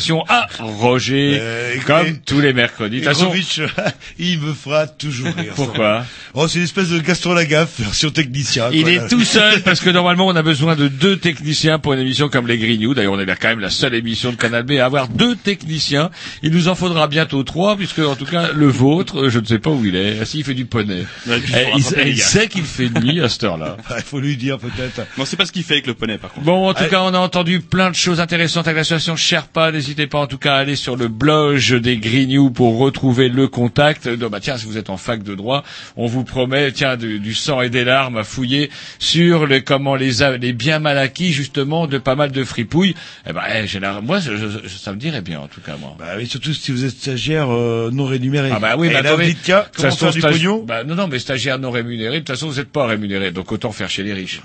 Programmation 0.00 0.24
à 0.28 0.46
Roger, 0.58 1.38
Euh, 1.40 1.76
comme 1.86 2.18
tous 2.24 2.40
les 2.40 2.52
mercredis. 2.52 3.00
De 3.00 3.04
toute 3.04 3.12
façon, 3.14 3.26
Grovitch, 3.26 3.60
il 4.18 4.40
me 4.40 4.52
fera 4.52 4.86
toujours 4.86 5.28
rire. 5.36 5.52
Pourquoi 5.54 6.04
Oh, 6.34 6.46
c'est 6.48 6.58
une 6.58 6.64
espèce 6.64 6.88
de 6.88 6.98
Gaston 7.00 7.32
Lagaffe, 7.34 7.80
version 7.80 8.10
technicien. 8.10 8.68
il 8.72 8.82
quoi, 8.82 8.92
est 8.92 8.96
là. 8.96 9.08
tout 9.08 9.24
seul 9.24 9.62
parce 9.64 9.80
que 9.80 9.90
normalement 9.90 10.26
on 10.26 10.36
a 10.36 10.42
besoin 10.42 10.76
de 10.76 10.88
deux 10.88 11.16
techniciens 11.16 11.78
pour 11.78 11.92
une 11.92 12.00
émission 12.00 12.28
comme 12.28 12.46
les 12.46 12.58
Green 12.58 12.80
News. 12.80 12.94
D'ailleurs 12.94 13.12
on 13.14 13.18
est 13.20 13.26
là 13.26 13.36
quand 13.36 13.48
même 13.48 13.60
la 13.60 13.70
seule 13.70 13.94
émission 13.94 14.30
de 14.30 14.36
Canal 14.36 14.62
B 14.62 14.72
à 14.72 14.84
avoir 14.86 15.08
deux 15.08 15.34
techniciens. 15.36 16.10
Il 16.42 16.52
nous 16.52 16.68
en 16.68 16.74
faudra 16.74 17.08
bientôt 17.08 17.42
trois 17.42 17.76
puisque 17.76 17.98
en 17.98 18.16
tout 18.16 18.26
cas 18.26 18.50
le 18.52 18.66
vôtre, 18.66 19.28
je 19.28 19.38
ne 19.38 19.44
sais 19.44 19.58
pas 19.58 19.70
où 19.70 19.84
il 19.84 19.96
est. 19.96 20.18
Ah, 20.20 20.24
si, 20.24 20.38
il 20.38 20.44
fait 20.44 20.54
du 20.54 20.64
poney. 20.66 21.04
Ouais, 21.26 21.40
Eh, 21.54 21.78
il, 22.06 22.18
sait 22.20 22.48
qu'il 22.48 22.62
fait 22.64 22.88
nuit 23.00 23.20
à 23.20 23.28
cette 23.28 23.44
heure-là. 23.44 23.76
Il 23.96 24.02
faut 24.02 24.20
lui 24.20 24.36
dire 24.36 24.58
peut-être. 24.58 25.02
Bon, 25.16 25.24
c'est 25.24 25.36
pas 25.36 25.46
ce 25.46 25.52
qu'il 25.52 25.62
fait 25.62 25.74
avec 25.74 25.86
le 25.86 25.94
poney, 25.94 26.16
par 26.18 26.32
contre. 26.32 26.44
Bon, 26.46 26.68
en 26.68 26.74
tout 26.74 26.84
cas, 26.84 27.02
on 27.02 27.12
a 27.14 27.18
entendu 27.18 27.60
plein 27.60 27.90
de 27.90 27.94
choses 27.94 28.20
intéressantes 28.20 28.66
avec 28.66 28.78
l'association 28.78 29.16
Sherpa. 29.16 29.70
N'hésitez 29.90 30.06
pas, 30.06 30.20
en 30.20 30.28
tout 30.28 30.38
cas, 30.38 30.54
à 30.54 30.58
aller 30.58 30.76
sur 30.76 30.94
le 30.94 31.08
blog 31.08 31.58
des 31.80 31.96
Green 31.96 32.28
News 32.30 32.50
pour 32.50 32.78
retrouver 32.78 33.28
le 33.28 33.48
contact. 33.48 34.06
Donc, 34.08 34.30
bah, 34.30 34.38
tiens, 34.40 34.56
si 34.56 34.66
vous 34.66 34.78
êtes 34.78 34.88
en 34.88 34.96
fac 34.96 35.24
de 35.24 35.34
droit, 35.34 35.64
on 35.96 36.06
vous 36.06 36.22
promet, 36.22 36.70
tiens, 36.70 36.96
du, 36.96 37.18
du 37.18 37.34
sang 37.34 37.60
et 37.60 37.70
des 37.70 37.82
larmes 37.82 38.16
à 38.16 38.22
fouiller 38.22 38.70
sur 39.00 39.46
le, 39.46 39.58
comment 39.58 39.96
les, 39.96 40.12
les 40.40 40.52
biens 40.52 40.78
mal 40.78 40.96
acquis, 40.96 41.32
justement, 41.32 41.88
de 41.88 41.98
pas 41.98 42.14
mal 42.14 42.30
de 42.30 42.44
fripouilles. 42.44 42.94
Eh 43.28 43.32
ben, 43.32 43.40
eh, 43.52 43.66
j'ai 43.66 43.80
la, 43.80 44.00
moi, 44.00 44.20
je- 44.20 44.36
je- 44.36 44.68
ça 44.68 44.92
me 44.92 44.96
dirait 44.96 45.22
bien, 45.22 45.40
en 45.40 45.48
tout 45.48 45.60
cas, 45.60 45.76
moi. 45.76 45.96
Bah 45.98 46.12
oui, 46.16 46.28
surtout 46.28 46.54
si 46.54 46.70
vous 46.70 46.84
êtes 46.84 46.92
stagiaire 46.92 47.48
euh, 47.50 47.90
non 47.92 48.04
rémunéré. 48.04 48.50
Ah 48.54 48.60
bah 48.60 48.76
oui, 48.78 48.86
attendez, 49.00 49.24
toute 49.64 49.72
comment 49.74 49.88
faire 49.96 50.12
du 50.12 50.20
pognon? 50.38 50.62
bah, 50.62 50.84
Non, 50.84 50.94
non, 50.94 51.08
mais 51.08 51.18
stagiaire 51.18 51.58
non 51.58 51.72
rémunéré, 51.72 52.14
de 52.14 52.18
toute 52.20 52.28
façon, 52.28 52.48
vous 52.48 52.58
n'êtes 52.58 52.70
pas 52.70 52.86
rémunéré, 52.86 53.32
donc 53.32 53.50
autant 53.50 53.72
faire 53.72 53.90
chez 53.90 54.04
les 54.04 54.12
riches. 54.12 54.40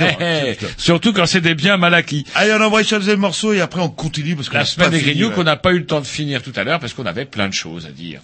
Eh, 0.00 0.56
eh, 0.60 0.66
surtout 0.76 1.12
quand 1.12 1.26
c'est 1.26 1.40
des 1.40 1.54
biens 1.54 1.76
mal 1.76 1.94
acquis. 1.94 2.24
Allez, 2.34 2.52
on 2.52 2.60
envoie 2.62 2.82
sur 2.84 2.98
le 2.98 3.16
morceau 3.16 3.52
et 3.52 3.60
après 3.60 3.80
on 3.80 3.88
continue 3.88 4.36
parce 4.36 4.48
qu'on 4.48 4.58
La 4.58 4.64
semaine 4.64 4.90
des 4.90 5.00
Grignoux 5.00 5.30
qu'on 5.30 5.44
n'a 5.44 5.56
pas 5.56 5.72
eu 5.72 5.78
le 5.78 5.86
temps 5.86 6.00
de 6.00 6.06
finir 6.06 6.42
tout 6.42 6.52
à 6.56 6.64
l'heure 6.64 6.80
parce 6.80 6.94
qu'on 6.94 7.06
avait 7.06 7.24
plein 7.24 7.48
de 7.48 7.54
choses 7.54 7.86
à 7.86 7.90
dire. 7.90 8.20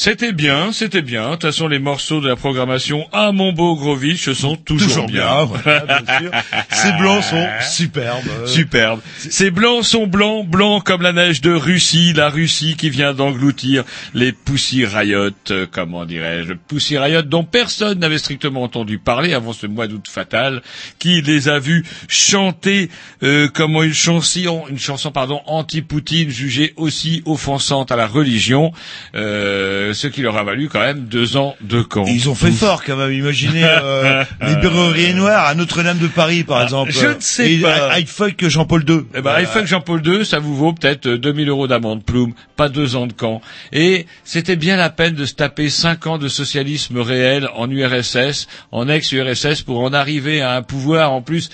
C'était 0.00 0.32
bien, 0.32 0.70
c'était 0.70 1.02
bien. 1.02 1.24
De 1.26 1.32
toute 1.32 1.42
façon, 1.42 1.66
les 1.66 1.80
morceaux 1.80 2.20
de 2.20 2.28
la 2.28 2.36
programmation 2.36 3.08
à 3.12 3.32
mon 3.32 3.52
beau 3.52 3.74
Grovitch 3.74 4.30
sont 4.32 4.54
toujours, 4.54 4.86
Toujours 4.86 5.06
bien, 5.08 5.42
voilà, 5.42 5.80
bien 6.04 6.18
sûr. 6.20 6.30
Ces 6.70 6.92
blancs 6.92 7.24
sont 7.24 7.44
superbes. 7.68 8.22
euh. 8.42 8.46
Superbe. 8.46 9.00
Ces 9.18 9.50
blancs 9.50 9.84
sont 9.84 10.06
blancs, 10.06 10.46
blancs 10.46 10.84
comme 10.84 11.02
la 11.02 11.12
neige 11.12 11.40
de 11.40 11.50
Russie, 11.50 12.12
la 12.12 12.28
Russie 12.28 12.76
qui 12.76 12.90
vient 12.90 13.12
d'engloutir 13.12 13.82
les 14.14 14.30
Pussy 14.30 14.86
Riot, 14.86 15.30
euh, 15.50 15.66
comment 15.68 16.04
dirais-je, 16.04 16.52
Pussy 16.52 16.96
Riot 16.96 17.22
dont 17.22 17.42
personne 17.42 17.98
n'avait 17.98 18.18
strictement 18.18 18.62
entendu 18.62 18.98
parler 19.00 19.34
avant 19.34 19.52
ce 19.52 19.66
mois 19.66 19.88
d'août 19.88 20.06
fatal, 20.08 20.62
qui 21.00 21.22
les 21.22 21.48
a 21.48 21.58
vus 21.58 21.84
chanter 22.06 22.88
euh, 23.24 23.48
comme 23.48 23.74
une 23.82 23.92
chanson, 23.92 24.62
une 24.70 24.78
chanson 24.78 25.10
pardon 25.10 25.40
anti-Poutine 25.46 26.30
jugée 26.30 26.72
aussi 26.76 27.20
offensante 27.26 27.90
à 27.90 27.96
la 27.96 28.06
religion, 28.06 28.70
euh, 29.16 29.87
ce 29.92 30.06
qui 30.06 30.22
leur 30.22 30.36
a 30.36 30.44
valu 30.44 30.68
quand 30.68 30.80
même 30.80 31.04
deux 31.04 31.36
ans 31.36 31.56
de 31.60 31.82
camp. 31.82 32.04
Ils 32.06 32.28
ont 32.28 32.34
fait 32.34 32.50
fort 32.50 32.84
quand 32.84 32.96
même. 32.96 33.12
Imaginez 33.12 33.64
euh, 33.64 34.24
les 34.40 34.54
Librairie 34.54 35.14
Noire 35.14 35.46
à 35.46 35.54
Notre-Dame 35.54 35.98
de 35.98 36.06
Paris, 36.06 36.44
par 36.44 36.62
exemple. 36.62 36.92
Ah, 36.94 37.00
je 37.00 37.06
ne 37.08 37.20
sais 37.20 37.52
Et 37.52 37.58
pas. 37.58 37.98
I, 37.98 38.02
I 38.02 38.06
fuck 38.06 38.46
Jean-Paul 38.46 38.84
II. 38.88 39.00
Eh 39.14 39.20
ben, 39.22 39.40
iFuck 39.40 39.66
Jean-Paul 39.66 40.06
II, 40.06 40.24
ça 40.24 40.38
vous 40.38 40.56
vaut 40.56 40.72
peut-être 40.72 41.06
euh, 41.06 41.18
2000 41.18 41.48
euros 41.48 41.66
d'amende, 41.66 42.04
plume, 42.04 42.32
pas 42.56 42.68
deux 42.68 42.96
ans 42.96 43.06
de 43.06 43.12
camp. 43.12 43.40
Et 43.72 44.06
c'était 44.24 44.56
bien 44.56 44.76
la 44.76 44.90
peine 44.90 45.14
de 45.14 45.24
se 45.24 45.34
taper 45.34 45.68
cinq 45.70 46.06
ans 46.06 46.18
de 46.18 46.28
socialisme 46.28 46.98
réel 46.98 47.48
en 47.54 47.70
URSS, 47.70 48.46
en 48.72 48.88
ex-URSS, 48.88 49.62
pour 49.62 49.80
en 49.80 49.92
arriver 49.92 50.40
à 50.40 50.54
un 50.56 50.62
pouvoir 50.62 51.12
en 51.12 51.22
plus 51.22 51.50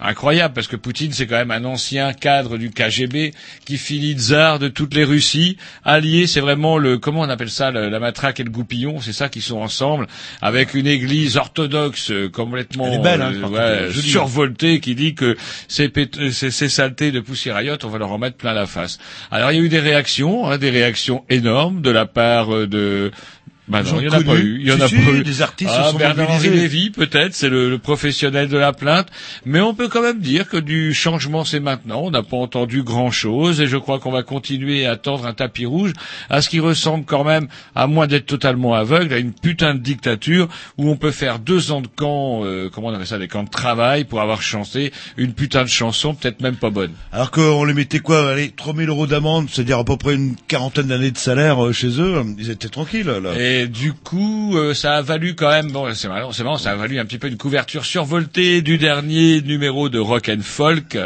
incroyable, 0.00 0.52
parce 0.54 0.66
que 0.66 0.76
Poutine, 0.76 1.12
c'est 1.12 1.26
quand 1.26 1.36
même 1.36 1.50
un 1.50 1.64
ancien 1.64 2.12
cadre 2.12 2.58
du 2.58 2.70
KGB 2.70 3.32
qui 3.64 3.78
finit 3.78 4.12
tsar 4.12 4.58
de 4.58 4.68
toutes 4.68 4.94
les 4.94 5.04
Russies. 5.04 5.56
Allié, 5.84 6.26
c'est 6.26 6.40
vraiment 6.40 6.76
le, 6.78 6.98
comment 6.98 7.20
on 7.20 7.28
appelle 7.28 7.50
ça, 7.50 7.70
le- 7.70 7.88
la 7.88 7.98
matraque 7.98 8.40
et 8.40 8.44
le 8.44 8.50
goupillon, 8.50 9.00
c'est 9.00 9.12
ça 9.12 9.28
qui 9.28 9.40
sont 9.40 9.58
ensemble, 9.58 10.06
avec 10.42 10.74
une 10.74 10.86
église 10.86 11.36
orthodoxe 11.36 12.10
euh, 12.10 12.28
complètement 12.28 12.98
belle, 12.98 13.22
hein, 13.22 13.32
euh, 13.34 13.86
ouais, 13.86 13.92
jolie. 13.92 14.08
survoltée, 14.08 14.80
qui 14.80 14.94
dit 14.94 15.14
que 15.14 15.36
ces, 15.68 15.90
euh, 15.96 16.30
ces, 16.30 16.50
ces 16.50 16.68
saletés 16.68 17.10
de 17.12 17.22
Riot, 17.46 17.76
on 17.84 17.88
va 17.88 17.98
leur 17.98 18.12
en 18.12 18.18
mettre 18.18 18.36
plein 18.36 18.52
la 18.52 18.66
face. 18.66 18.98
Alors 19.30 19.50
il 19.52 19.56
y 19.58 19.60
a 19.60 19.62
eu 19.62 19.68
des 19.68 19.80
réactions, 19.80 20.46
hein, 20.50 20.58
des 20.58 20.70
réactions 20.70 21.24
énormes 21.30 21.80
de 21.80 21.90
la 21.90 22.06
part 22.06 22.48
de 22.66 23.10
bah 23.68 23.82
non, 23.82 23.98
il 24.00 24.06
y 24.06 24.08
en 24.08 24.12
a 24.12 24.18
pas 24.18 24.22
connus. 24.24 24.40
eu. 24.42 24.60
Il 24.60 24.66
y 24.68 24.72
en 24.72 24.76
Si, 24.76 24.82
a 24.82 24.88
si, 24.88 24.96
pas 24.96 25.10
eu. 25.10 25.22
des 25.24 25.42
artistes 25.42 25.72
ah, 25.76 25.90
sont 25.90 25.98
Bernard-Henri 25.98 26.48
mobilisés. 26.48 26.62
Lévy, 26.62 26.90
peut-être, 26.90 27.34
c'est 27.34 27.48
le, 27.48 27.68
le 27.68 27.78
professionnel 27.78 28.48
de 28.48 28.56
la 28.56 28.72
plainte. 28.72 29.08
Mais 29.44 29.60
on 29.60 29.74
peut 29.74 29.88
quand 29.88 30.02
même 30.02 30.20
dire 30.20 30.48
que 30.48 30.56
du 30.56 30.94
changement, 30.94 31.44
c'est 31.44 31.60
maintenant. 31.60 32.02
On 32.04 32.10
n'a 32.10 32.22
pas 32.22 32.36
entendu 32.36 32.82
grand-chose. 32.82 33.60
Et 33.60 33.66
je 33.66 33.76
crois 33.76 33.98
qu'on 33.98 34.12
va 34.12 34.22
continuer 34.22 34.86
à 34.86 34.96
tendre 34.96 35.26
un 35.26 35.34
tapis 35.34 35.66
rouge 35.66 35.92
à 36.30 36.42
ce 36.42 36.48
qui 36.48 36.60
ressemble 36.60 37.04
quand 37.04 37.24
même, 37.24 37.48
à 37.74 37.86
moins 37.86 38.06
d'être 38.06 38.26
totalement 38.26 38.74
aveugle, 38.74 39.12
à 39.14 39.18
une 39.18 39.32
putain 39.32 39.74
de 39.74 39.80
dictature 39.80 40.48
où 40.78 40.88
on 40.90 40.96
peut 40.96 41.10
faire 41.10 41.38
deux 41.38 41.72
ans 41.72 41.80
de 41.80 41.88
camp, 41.88 42.44
euh, 42.44 42.68
comment 42.72 42.88
on 42.88 42.94
appelle 42.94 43.06
ça, 43.06 43.18
des 43.18 43.28
camps 43.28 43.42
de 43.44 43.50
travail 43.50 44.04
pour 44.04 44.20
avoir 44.20 44.42
chanté 44.42 44.92
une 45.16 45.32
putain 45.32 45.62
de 45.62 45.68
chanson, 45.68 46.14
peut-être 46.14 46.40
même 46.40 46.56
pas 46.56 46.70
bonne. 46.70 46.92
Alors 47.12 47.30
qu'on 47.30 47.64
les 47.64 47.74
mettait 47.74 47.98
quoi, 47.98 48.30
allez, 48.30 48.50
3000 48.50 48.88
euros 48.88 49.06
d'amende, 49.06 49.48
c'est-à-dire 49.50 49.78
à 49.78 49.84
peu 49.84 49.96
près 49.96 50.14
une 50.14 50.36
quarantaine 50.48 50.86
d'années 50.86 51.10
de 51.10 51.18
salaire 51.18 51.64
euh, 51.66 51.72
chez 51.72 52.00
eux, 52.00 52.22
ils 52.38 52.50
étaient 52.50 52.68
tranquilles, 52.68 53.06
là. 53.06 53.32
Et 53.38 53.55
du 53.64 53.94
coup, 53.94 54.56
euh, 54.58 54.74
ça 54.74 54.96
a 54.96 55.02
valu 55.02 55.34
quand 55.34 55.48
même, 55.48 55.70
bon, 55.72 55.92
c'est 55.94 56.08
marrant, 56.08 56.32
c'est 56.32 56.44
marrant, 56.44 56.58
ça 56.58 56.72
a 56.72 56.76
valu 56.76 56.98
un 56.98 57.06
petit 57.06 57.16
peu 57.16 57.28
une 57.28 57.38
couverture 57.38 57.86
survoltée 57.86 58.60
du 58.60 58.76
dernier 58.76 59.40
numéro 59.40 59.88
de 59.88 59.98
Rock 59.98 60.28
and 60.28 60.42
Folk, 60.42 60.98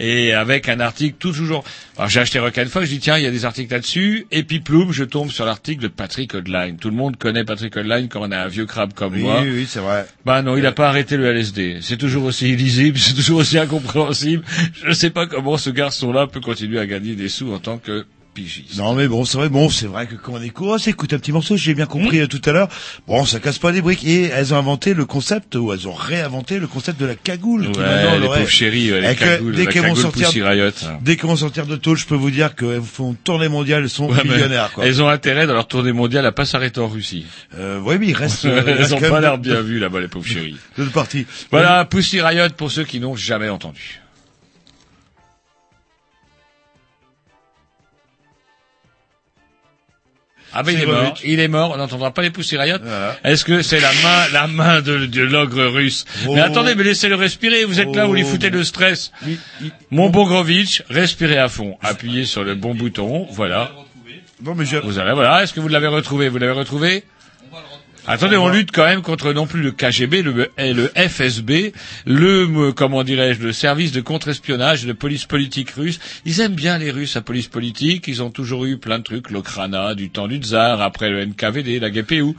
et 0.00 0.32
avec 0.32 0.68
un 0.68 0.80
article 0.80 1.14
tout 1.20 1.32
toujours. 1.32 1.62
Alors 1.96 2.08
j'ai 2.10 2.20
acheté 2.20 2.38
Rock 2.40 2.58
and 2.58 2.66
Folk, 2.68 2.84
je 2.86 2.90
dis 2.90 2.98
tiens, 2.98 3.16
il 3.18 3.22
y 3.22 3.26
a 3.26 3.30
des 3.30 3.44
articles 3.44 3.72
là-dessus, 3.72 4.26
et 4.32 4.42
puis 4.42 4.58
ploum, 4.60 4.90
je 4.92 5.04
tombe 5.04 5.30
sur 5.30 5.44
l'article 5.44 5.82
de 5.82 5.88
Patrick 5.88 6.34
Hudline. 6.34 6.76
Tout 6.78 6.90
le 6.90 6.96
monde 6.96 7.16
connaît 7.16 7.44
Patrick 7.44 7.76
Hudline 7.76 8.08
quand 8.08 8.20
on 8.20 8.32
a 8.32 8.38
un 8.38 8.48
vieux 8.48 8.66
crabe 8.66 8.92
comme 8.94 9.12
Oui, 9.14 9.20
moi. 9.22 9.40
oui, 9.42 9.50
oui, 9.52 9.66
c'est 9.68 9.80
vrai. 9.80 10.06
Bah 10.24 10.42
non, 10.42 10.56
il 10.56 10.62
n'a 10.62 10.72
pas 10.72 10.88
arrêté 10.88 11.16
le 11.16 11.26
LSD. 11.32 11.78
C'est 11.82 11.98
toujours 11.98 12.24
aussi 12.24 12.48
illisible, 12.50 12.98
c'est 12.98 13.14
toujours 13.14 13.38
aussi 13.40 13.58
incompréhensible. 13.58 14.42
Je 14.82 14.88
ne 14.88 14.94
sais 14.94 15.10
pas 15.10 15.26
comment 15.26 15.56
ce 15.56 15.70
garçon-là 15.70 16.26
peut 16.26 16.40
continuer 16.40 16.78
à 16.80 16.86
gagner 16.86 17.14
des 17.14 17.28
sous 17.28 17.52
en 17.52 17.58
tant 17.58 17.78
que 17.78 18.06
Non 18.76 18.94
mais 18.94 19.08
bon, 19.08 19.24
c'est 19.24 19.36
vrai, 19.36 19.48
bon, 19.50 19.68
c'est 19.68 19.86
vrai 19.86 20.06
que 20.06 20.14
quand 20.14 20.32
on 20.34 20.40
est 20.42 20.48
courant, 20.48 20.78
c'est 20.78 20.90
écoute 20.90 21.12
un 21.12 21.18
petit 21.18 21.32
morceau, 21.32 21.56
j'ai 21.56 21.74
bien 21.74 21.86
compris 21.86 22.18
Hmm. 22.18 22.22
euh, 22.22 22.26
tout 22.26 22.40
à 22.46 22.52
l'heure. 22.52 22.68
Bon, 23.06 23.24
ça 23.26 23.40
casse 23.40 23.58
pas 23.58 23.72
des 23.72 23.82
briques. 23.82 24.04
Et 24.04 24.24
elles 24.24 24.54
ont 24.54 24.56
inventé 24.56 24.94
le 24.94 25.04
concept, 25.04 25.54
ou 25.54 25.72
elles 25.72 25.86
ont 25.86 25.92
réinventé 25.92 26.58
le 26.58 26.66
concept 26.66 26.98
de 26.98 27.06
la 27.06 27.14
cagoule. 27.14 27.70
qui 27.72 27.78
Ouais, 27.78 27.84
maintenant 27.84 28.18
les 28.18 28.26
pauvres 28.26 28.48
chéris, 28.48 28.90
ouais, 28.92 29.00
les 29.02 29.14
cagoules, 29.14 29.54
dès 29.54 29.66
qu'elles 29.66 29.86
vont 29.86 29.94
sortir, 29.94 30.28
Riot. 30.46 30.70
dès 31.02 31.16
qu'elles 31.16 31.28
vont 31.28 31.36
sortir 31.36 31.66
de 31.66 31.76
tôle, 31.76 31.96
je 31.98 32.06
peux 32.06 32.14
vous 32.14 32.30
dire 32.30 32.54
qu'elles 32.54 32.80
font 32.82 33.14
tournée 33.22 33.48
mondiale, 33.48 33.82
elles 33.84 33.90
sont 33.90 34.08
Ouais, 34.10 34.24
millionnaires, 34.24 34.72
quoi. 34.72 34.86
Elles 34.86 35.02
ont 35.02 35.08
intérêt 35.08 35.46
dans 35.46 35.54
leur 35.54 35.68
tournée 35.68 35.92
mondiale 35.92 36.24
à 36.26 36.32
pas 36.32 36.44
s'arrêter 36.44 36.80
en 36.80 36.88
Russie. 36.88 37.26
Euh, 37.58 37.80
ouais, 37.80 37.98
mais 37.98 38.08
il 38.08 38.14
reste, 38.16 38.44
euh, 38.46 38.62
elles 38.78 38.94
ont 38.94 39.00
pas 39.00 39.20
l'air 39.20 39.38
bien 39.38 39.60
vues 39.60 39.78
là-bas, 39.78 40.00
les 40.00 40.08
pauvres 40.08 40.26
chéris. 40.26 40.56
de 40.78 40.84
partie. 40.84 41.26
Voilà, 41.50 41.84
Pussy 41.84 42.20
Riot 42.20 42.48
pour 42.56 42.70
ceux 42.70 42.84
qui 42.84 42.98
n'ont 43.00 43.14
jamais 43.16 43.48
entendu. 43.48 44.01
Ah 50.54 50.62
ben 50.62 50.72
il 50.76 50.82
est 50.82 50.86
mort, 50.86 51.14
il 51.24 51.40
est 51.40 51.48
mort, 51.48 51.70
on 51.74 51.78
n'entendra 51.78 52.10
pas 52.12 52.22
les 52.22 52.30
Pussy 52.30 52.56
Riot. 52.56 52.76
Est-ce 53.24 53.44
que 53.44 53.62
c'est 53.62 53.80
la 53.80 53.92
main, 54.02 54.28
la 54.32 54.46
main 54.46 54.80
de, 54.82 55.06
de 55.06 55.22
l'ogre 55.22 55.64
russe 55.64 56.04
Oh. 56.26 56.34
Mais 56.34 56.40
attendez, 56.40 56.74
mais 56.74 56.84
laissez-le 56.84 57.14
respirer, 57.14 57.64
vous 57.64 57.80
êtes 57.80 57.94
là, 57.94 58.06
vous 58.06 58.14
lui 58.14 58.22
foutez 58.24 58.50
le 58.50 58.62
stress. 58.64 59.12
Mon 59.90 60.10
bon 60.10 60.24
Grovitch, 60.26 60.82
respirez 60.90 61.38
à 61.38 61.48
fond, 61.48 61.76
appuyez 61.82 62.24
sur 62.24 62.44
le 62.44 62.54
bon 62.54 62.74
bouton, 62.74 63.26
voilà. 63.32 63.70
Non 64.44 64.54
mais 64.54 64.64
je... 64.64 64.76
Vous 64.78 64.98
allez, 64.98 65.12
voilà, 65.12 65.42
est-ce 65.42 65.52
que 65.54 65.60
vous 65.60 65.68
l'avez 65.68 65.86
retrouvé? 65.86 66.28
Vous 66.28 66.38
l'avez 66.38 66.52
retrouvé? 66.52 67.04
Attendez, 68.06 68.36
on 68.36 68.48
lutte 68.48 68.72
quand 68.72 68.84
même 68.84 69.02
contre 69.02 69.32
non 69.32 69.46
plus 69.46 69.62
le 69.62 69.70
KGB, 69.70 70.22
le, 70.22 70.50
et 70.58 70.72
le 70.72 70.88
FSB, 70.96 71.72
le, 72.04 72.48
euh, 72.68 72.72
comment 72.72 73.04
dirais-je, 73.04 73.40
le 73.40 73.52
service 73.52 73.92
de 73.92 74.00
contre-espionnage 74.00 74.84
de 74.86 74.92
police 74.92 75.24
politique 75.26 75.70
russe. 75.70 76.00
Ils 76.24 76.40
aiment 76.40 76.54
bien 76.56 76.78
les 76.78 76.90
Russes 76.90 77.16
à 77.16 77.20
police 77.20 77.46
politique. 77.46 78.08
Ils 78.08 78.20
ont 78.22 78.30
toujours 78.30 78.64
eu 78.64 78.76
plein 78.78 78.98
de 78.98 79.04
trucs, 79.04 79.30
l'Okrana, 79.30 79.94
du 79.94 80.10
temps 80.10 80.26
du 80.26 80.38
tsar, 80.38 80.80
après 80.80 81.10
le 81.10 81.24
NKVD, 81.26 81.78
la 81.78 81.90
GPU, 81.90 82.34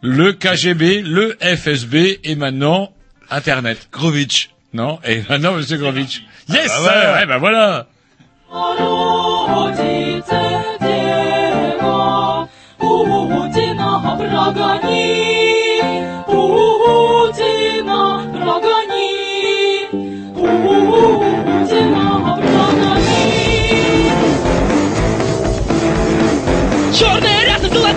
le 0.00 0.32
KGB, 0.32 1.02
le 1.02 1.36
FSB 1.40 2.20
et 2.24 2.34
maintenant 2.34 2.92
Internet. 3.30 3.88
Grovitch. 3.92 4.50
Non, 4.72 4.98
et 5.04 5.22
maintenant 5.28 5.52
Monsieur 5.52 5.76
Grovitch. 5.76 6.22
Yes, 6.48 6.70
Ah 6.74 6.80
bah 6.84 7.12
ouais. 7.12 7.20
ouais, 7.20 7.26
ben 7.26 7.38
voilà. 7.38 7.86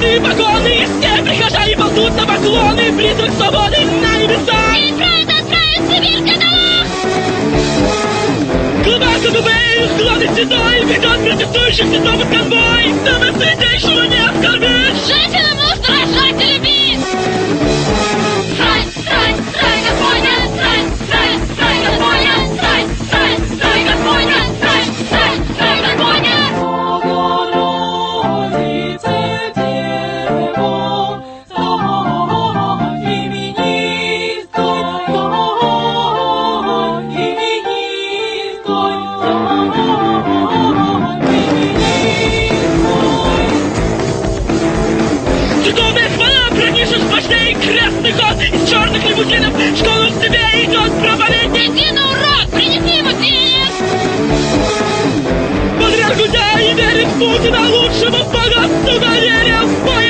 черные 0.05 0.21
погоны, 0.21 0.67
и 0.67 0.85
все 0.85 1.23
прихожане 1.23 1.75
ползут 1.75 2.15
на 2.15 2.25
поклоны, 2.25 2.91
призрак 2.93 3.31
свободы 3.33 3.77
на 4.01 4.17
небеса. 4.17 4.75
И 4.77 4.93
правда 4.93 5.33
отправится 5.39 6.01
мир 6.01 6.19
каналах. 6.19 6.87
Глава 8.83 9.13
КГБ 9.23 9.49
склонит 9.97 10.35
седой, 10.35 10.85
ведет 10.85 11.23
протестующих 11.23 11.85
седом 11.85 12.19
под 12.19 12.29
конвой. 12.29 12.93
Самым 13.03 13.35
светлейшего 13.35 14.03
не 14.03 14.17
оскорбишь. 14.17 15.07
Женщинам 15.07 15.57
нужно 15.57 15.87
рожать 15.89 16.41
и 16.41 16.53
любить. 16.53 17.74
Дина, 51.75 52.01
урод! 52.09 52.47
Принеси 52.51 52.99
ему 52.99 53.11
перец! 53.19 53.75
Патриарх 55.77 56.17
Гудя 56.17 56.59
и 56.59 56.73
верит 56.73 57.09
Путина 57.19 57.69
лучшего 57.69 58.23
богатства 58.31 58.99
доверия 58.99 59.61
в 59.63 59.85
бой! 59.85 60.04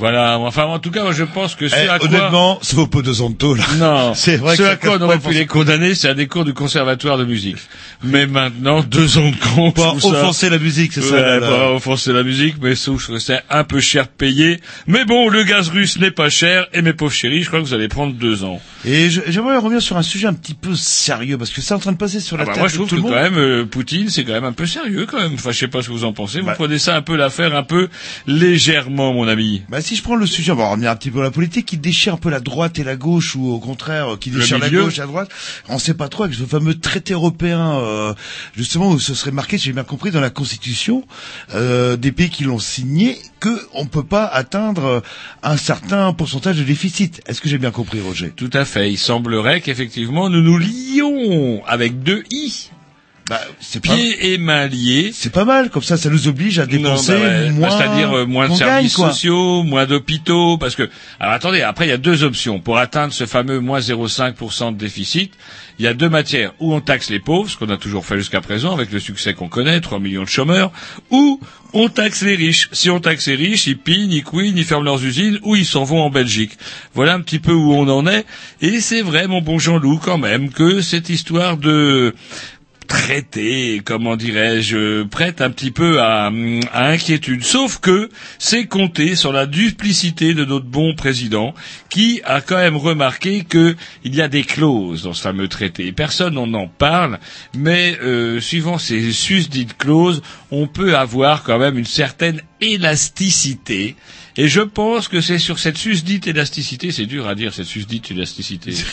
Voilà, 0.00 0.38
enfin 0.38 0.64
en 0.64 0.78
tout 0.78 0.90
cas, 0.90 1.02
moi 1.02 1.12
je 1.12 1.24
pense 1.24 1.54
que 1.54 1.68
ce 1.68 1.76
Eh, 1.76 1.88
à 1.88 1.98
quoi... 1.98 2.08
honnêtement, 2.08 2.58
ça 2.62 2.74
vaut 2.74 2.86
pas 2.86 3.02
2 3.02 3.20
ans 3.22 3.30
de 3.30 3.34
taux, 3.36 3.54
là. 3.54 3.64
Non, 3.78 4.14
C'est 4.16 4.36
vrai 4.38 4.56
ce 4.56 4.62
que 4.62 4.66
à 4.66 4.76
quoi 4.76 4.96
on 4.98 5.02
aurait 5.02 5.18
pu 5.18 5.32
les 5.34 5.46
condamner, 5.46 5.94
c'est 5.94 6.08
à 6.08 6.14
des 6.14 6.26
cours 6.26 6.44
du 6.46 6.54
conservatoire 6.54 7.18
de 7.18 7.24
musique. 7.24 7.58
Mais 8.02 8.26
maintenant, 8.26 8.82
deux 8.82 9.18
ans 9.18 9.30
de 9.30 9.36
con 9.54 9.72
ça. 9.76 9.94
offenser 10.08 10.48
la 10.50 10.58
musique, 10.58 10.92
c'est 10.94 11.02
ça, 11.02 11.14
Ouais, 11.14 11.20
là, 11.20 11.38
là. 11.38 11.46
pas 11.46 11.70
offenser 11.72 12.12
la 12.14 12.22
musique, 12.22 12.56
mais 12.62 12.74
ça, 12.74 12.92
je 12.98 13.04
trouve 13.04 13.18
c'est 13.18 13.42
un 13.50 13.62
peu 13.64 13.78
cher 13.80 14.08
payé. 14.08 14.60
Mais 14.86 15.04
bon, 15.04 15.28
le 15.28 15.44
gaz 15.44 15.68
russe 15.68 15.98
n'est 15.98 16.10
pas 16.10 16.30
cher, 16.30 16.66
et 16.72 16.80
mes 16.82 16.94
pauvres 16.94 17.12
chéris, 17.12 17.42
je 17.42 17.48
crois 17.48 17.60
que 17.60 17.66
vous 17.66 17.74
allez 17.74 17.88
prendre 17.88 18.14
deux 18.14 18.42
ans. 18.42 18.58
Et 18.86 19.10
j'aimerais 19.10 19.58
revenir 19.58 19.82
sur 19.82 19.98
un 19.98 20.02
sujet 20.02 20.26
un 20.26 20.32
petit 20.34 20.54
peu 20.54 20.74
sérieux, 20.74 21.36
parce 21.36 21.50
que 21.50 21.60
c'est 21.60 21.74
en 21.74 21.78
train 21.78 21.92
de 21.92 21.98
passer 21.98 22.20
sur 22.20 22.38
la 22.38 22.44
Ah 22.44 22.46
bah, 22.46 22.52
table 22.52 22.60
moi, 22.60 22.68
je 22.68 22.72
de 22.72 22.76
trouve 22.78 22.88
tout 22.88 22.94
que 22.96 23.00
le 23.00 23.02
monde. 23.02 23.12
quand 23.12 23.22
même, 23.22 23.38
euh, 23.38 23.64
Poutine, 23.66 24.08
c'est 24.08 24.24
quand 24.24 24.32
même 24.32 24.44
un 24.44 24.52
peu 24.52 24.64
sérieux, 24.66 25.06
quand 25.10 25.18
même. 25.20 25.34
Enfin, 25.34 25.50
je 25.52 25.58
sais 25.58 25.68
pas 25.68 25.82
ce 25.82 25.88
que 25.88 25.92
vous 25.92 26.04
en 26.04 26.14
pensez. 26.14 26.40
Vous 26.40 26.46
Bah. 26.46 26.54
prenez 26.56 26.78
ça 26.78 26.96
un 26.96 27.02
peu 27.02 27.16
l'affaire, 27.16 27.54
un 27.54 27.62
peu 27.62 27.88
légèrement, 28.26 29.12
mon 29.12 29.28
ami. 29.28 29.62
Bah 29.68 29.80
si 29.90 29.96
je 29.96 30.04
prends 30.04 30.14
le 30.14 30.26
sujet, 30.26 30.52
on 30.52 30.54
va 30.54 30.68
revenir 30.68 30.88
un 30.88 30.94
petit 30.94 31.10
peu 31.10 31.18
à 31.18 31.24
la 31.24 31.32
politique, 31.32 31.66
qui 31.66 31.76
déchire 31.76 32.14
un 32.14 32.16
peu 32.16 32.30
la 32.30 32.38
droite 32.38 32.78
et 32.78 32.84
la 32.84 32.94
gauche, 32.94 33.34
ou 33.34 33.50
au 33.50 33.58
contraire, 33.58 34.12
euh, 34.12 34.16
qui 34.16 34.30
déchire 34.30 34.60
la 34.60 34.70
gauche 34.70 34.98
et 34.98 35.00
la 35.00 35.08
droite. 35.08 35.28
On 35.68 35.80
sait 35.80 35.94
pas 35.94 36.08
trop 36.08 36.22
avec 36.22 36.36
ce 36.36 36.44
fameux 36.44 36.78
traité 36.78 37.12
européen, 37.12 37.80
euh, 37.80 38.14
justement 38.54 38.90
où 38.90 39.00
ce 39.00 39.14
serait 39.14 39.32
marqué, 39.32 39.58
si 39.58 39.64
j'ai 39.64 39.72
bien 39.72 39.82
compris, 39.82 40.12
dans 40.12 40.20
la 40.20 40.30
Constitution 40.30 41.04
euh, 41.54 41.96
des 41.96 42.12
pays 42.12 42.30
qui 42.30 42.44
l'ont 42.44 42.60
signé, 42.60 43.18
que 43.40 43.66
on 43.74 43.86
peut 43.86 44.04
pas 44.04 44.26
atteindre 44.26 44.84
euh, 44.84 45.00
un 45.42 45.56
certain 45.56 46.12
pourcentage 46.12 46.58
de 46.58 46.62
déficit. 46.62 47.20
Est-ce 47.26 47.40
que 47.40 47.48
j'ai 47.48 47.58
bien 47.58 47.72
compris, 47.72 48.00
Roger? 48.00 48.32
Tout 48.36 48.50
à 48.52 48.64
fait. 48.64 48.92
Il 48.92 48.96
semblerait 48.98 49.60
qu'effectivement, 49.60 50.30
nous 50.30 50.40
nous 50.40 50.58
lions 50.58 51.64
avec 51.66 52.04
deux 52.04 52.22
i. 52.30 52.70
Bah, 53.30 53.40
c'est 53.60 53.80
pas, 53.80 53.94
Pieds 53.94 54.32
et 54.32 54.38
mains 54.38 54.66
liés. 54.66 55.12
c'est 55.14 55.30
pas 55.30 55.44
mal. 55.44 55.70
Comme 55.70 55.84
ça, 55.84 55.96
ça 55.96 56.10
nous 56.10 56.26
oblige 56.26 56.58
à 56.58 56.66
dépenser 56.66 57.12
Non, 57.12 57.18
bah 57.20 57.24
ouais. 57.28 57.50
moins. 57.50 57.68
Bah, 57.68 57.76
C'est-à-dire 57.78 58.12
euh, 58.12 58.26
moins 58.26 58.48
de 58.48 58.54
services 58.54 58.98
gagne, 58.98 59.08
sociaux, 59.08 59.62
moins 59.62 59.86
d'hôpitaux, 59.86 60.58
parce 60.58 60.74
que... 60.74 60.90
Alors 61.20 61.34
attendez, 61.34 61.62
après 61.62 61.86
il 61.86 61.90
y 61.90 61.92
a 61.92 61.96
deux 61.96 62.24
options. 62.24 62.58
Pour 62.58 62.78
atteindre 62.78 63.12
ce 63.14 63.26
fameux 63.26 63.60
moins 63.60 63.78
0,5% 63.78 64.72
de 64.72 64.78
déficit, 64.78 65.32
il 65.78 65.84
y 65.84 65.86
a 65.86 65.94
deux 65.94 66.08
matières. 66.08 66.52
Ou 66.58 66.74
on 66.74 66.80
taxe 66.80 67.08
les 67.08 67.20
pauvres, 67.20 67.48
ce 67.48 67.56
qu'on 67.56 67.70
a 67.70 67.76
toujours 67.76 68.04
fait 68.04 68.18
jusqu'à 68.18 68.40
présent, 68.40 68.74
avec 68.74 68.90
le 68.90 68.98
succès 68.98 69.32
qu'on 69.32 69.48
connaît, 69.48 69.80
3 69.80 70.00
millions 70.00 70.24
de 70.24 70.28
chômeurs, 70.28 70.72
ou 71.12 71.40
on 71.72 71.88
taxe 71.88 72.22
les 72.22 72.34
riches. 72.34 72.68
Si 72.72 72.90
on 72.90 72.98
taxe 72.98 73.28
les 73.28 73.36
riches, 73.36 73.68
ils 73.68 73.78
pillent, 73.78 74.08
ils 74.10 74.24
couinent, 74.24 74.58
ils 74.58 74.64
ferment 74.64 74.84
leurs 74.84 75.04
usines, 75.04 75.38
ou 75.44 75.54
ils 75.54 75.64
s'en 75.64 75.84
vont 75.84 76.02
en 76.02 76.10
Belgique. 76.10 76.52
Voilà 76.94 77.14
un 77.14 77.20
petit 77.20 77.38
peu 77.38 77.52
où 77.52 77.74
on 77.74 77.88
en 77.88 78.08
est. 78.08 78.26
Et 78.60 78.80
c'est 78.80 79.02
vrai, 79.02 79.28
mon 79.28 79.40
bon 79.40 79.60
Jean-Loup, 79.60 80.00
quand 80.02 80.18
même, 80.18 80.50
que 80.50 80.80
cette 80.80 81.10
histoire 81.10 81.56
de 81.56 82.12
traité, 82.90 83.80
comment 83.84 84.16
dirais-je, 84.16 85.04
prête 85.04 85.40
un 85.40 85.50
petit 85.50 85.70
peu 85.70 86.00
à, 86.02 86.28
inquiétude. 86.74 87.44
Sauf 87.44 87.78
que 87.78 88.10
c'est 88.40 88.66
compter 88.66 89.14
sur 89.14 89.32
la 89.32 89.46
duplicité 89.46 90.34
de 90.34 90.44
notre 90.44 90.66
bon 90.66 90.94
président, 90.96 91.54
qui 91.88 92.20
a 92.24 92.40
quand 92.40 92.56
même 92.56 92.76
remarqué 92.76 93.44
que 93.44 93.76
il 94.02 94.16
y 94.16 94.20
a 94.20 94.26
des 94.26 94.42
clauses 94.42 95.04
dans 95.04 95.12
ce 95.12 95.22
fameux 95.22 95.46
traité. 95.46 95.92
Personne 95.92 96.34
n'en 96.34 96.52
en 96.52 96.66
parle, 96.66 97.20
mais 97.56 97.96
euh, 98.02 98.40
suivant 98.40 98.76
ces 98.76 99.12
susdites 99.12 99.78
clauses, 99.78 100.20
on 100.50 100.66
peut 100.66 100.96
avoir 100.96 101.44
quand 101.44 101.58
même 101.60 101.78
une 101.78 101.84
certaine 101.84 102.42
élasticité. 102.60 103.94
Et 104.36 104.48
je 104.48 104.60
pense 104.60 105.08
que 105.08 105.20
c'est 105.20 105.38
sur 105.38 105.58
cette 105.58 105.76
susdite 105.76 106.26
élasticité, 106.26 106.92
c'est 106.92 107.06
dur 107.06 107.26
à 107.28 107.34
dire 107.34 107.52
cette 107.52 107.66
susdite 107.66 108.10
élasticité. 108.10 108.72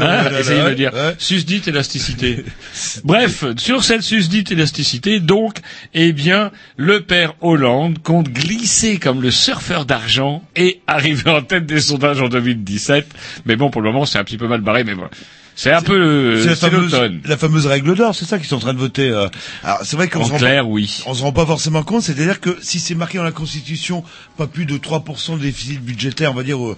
Hein, 0.00 0.30
essayez 0.38 0.62
de 0.62 0.68
le 0.68 0.74
dire. 0.74 0.92
Susdite 1.18 1.68
élasticité. 1.68 2.44
Bref, 3.04 3.44
sur 3.58 3.84
cette 3.84 4.02
susdite 4.02 4.50
élasticité, 4.50 5.20
donc, 5.20 5.58
eh 5.94 6.12
bien, 6.12 6.50
le 6.76 7.02
père 7.02 7.34
Hollande 7.40 7.98
compte 8.02 8.28
glisser 8.28 8.98
comme 8.98 9.22
le 9.22 9.30
surfeur 9.30 9.84
d'argent 9.84 10.42
et 10.56 10.80
arriver 10.86 11.30
en 11.30 11.42
tête 11.42 11.66
des 11.66 11.80
sondages 11.80 12.20
en 12.20 12.28
2017. 12.28 13.06
Mais 13.46 13.56
bon, 13.56 13.70
pour 13.70 13.82
le 13.82 13.92
moment, 13.92 14.06
c'est 14.06 14.18
un 14.18 14.24
petit 14.24 14.38
peu 14.38 14.48
mal 14.48 14.60
barré, 14.60 14.84
mais 14.84 14.94
bon. 14.94 15.08
C'est 15.54 15.72
un 15.72 15.82
peu, 15.82 15.94
euh, 16.00 16.40
C'est 16.42 16.48
la 16.48 16.54
c'est 16.56 16.70
fameuse, 16.70 16.92
l'automne. 16.92 17.20
la 17.24 17.36
fameuse 17.36 17.66
règle 17.66 17.94
d'or, 17.94 18.14
c'est 18.14 18.24
ça 18.24 18.38
qu'ils 18.38 18.46
sont 18.48 18.56
en 18.56 18.60
train 18.60 18.74
de 18.74 18.78
voter. 18.78 19.08
euh. 19.10 19.28
Alors 19.62 19.80
c'est 19.84 19.96
vrai 19.96 20.08
qu'on 20.08 20.24
se 20.24 20.32
rend 20.32 20.38
clair, 20.38 20.62
pas, 20.64 20.68
oui. 20.68 21.02
on 21.06 21.14
se 21.14 21.22
rend 21.22 21.32
pas 21.32 21.44
forcément 21.46 21.82
compte, 21.82 22.02
c'est-à-dire 22.02 22.40
que 22.40 22.56
si 22.62 22.80
c'est 22.80 22.94
marqué 22.94 23.18
dans 23.18 23.24
la 23.24 23.32
Constitution, 23.32 24.02
pas 24.38 24.46
plus 24.46 24.64
de 24.66 24.76
3% 24.78 25.36
de 25.38 25.42
déficit 25.42 25.80
budgétaire, 25.82 26.30
on 26.32 26.34
va 26.34 26.42
dire, 26.42 26.58
euh, 26.64 26.76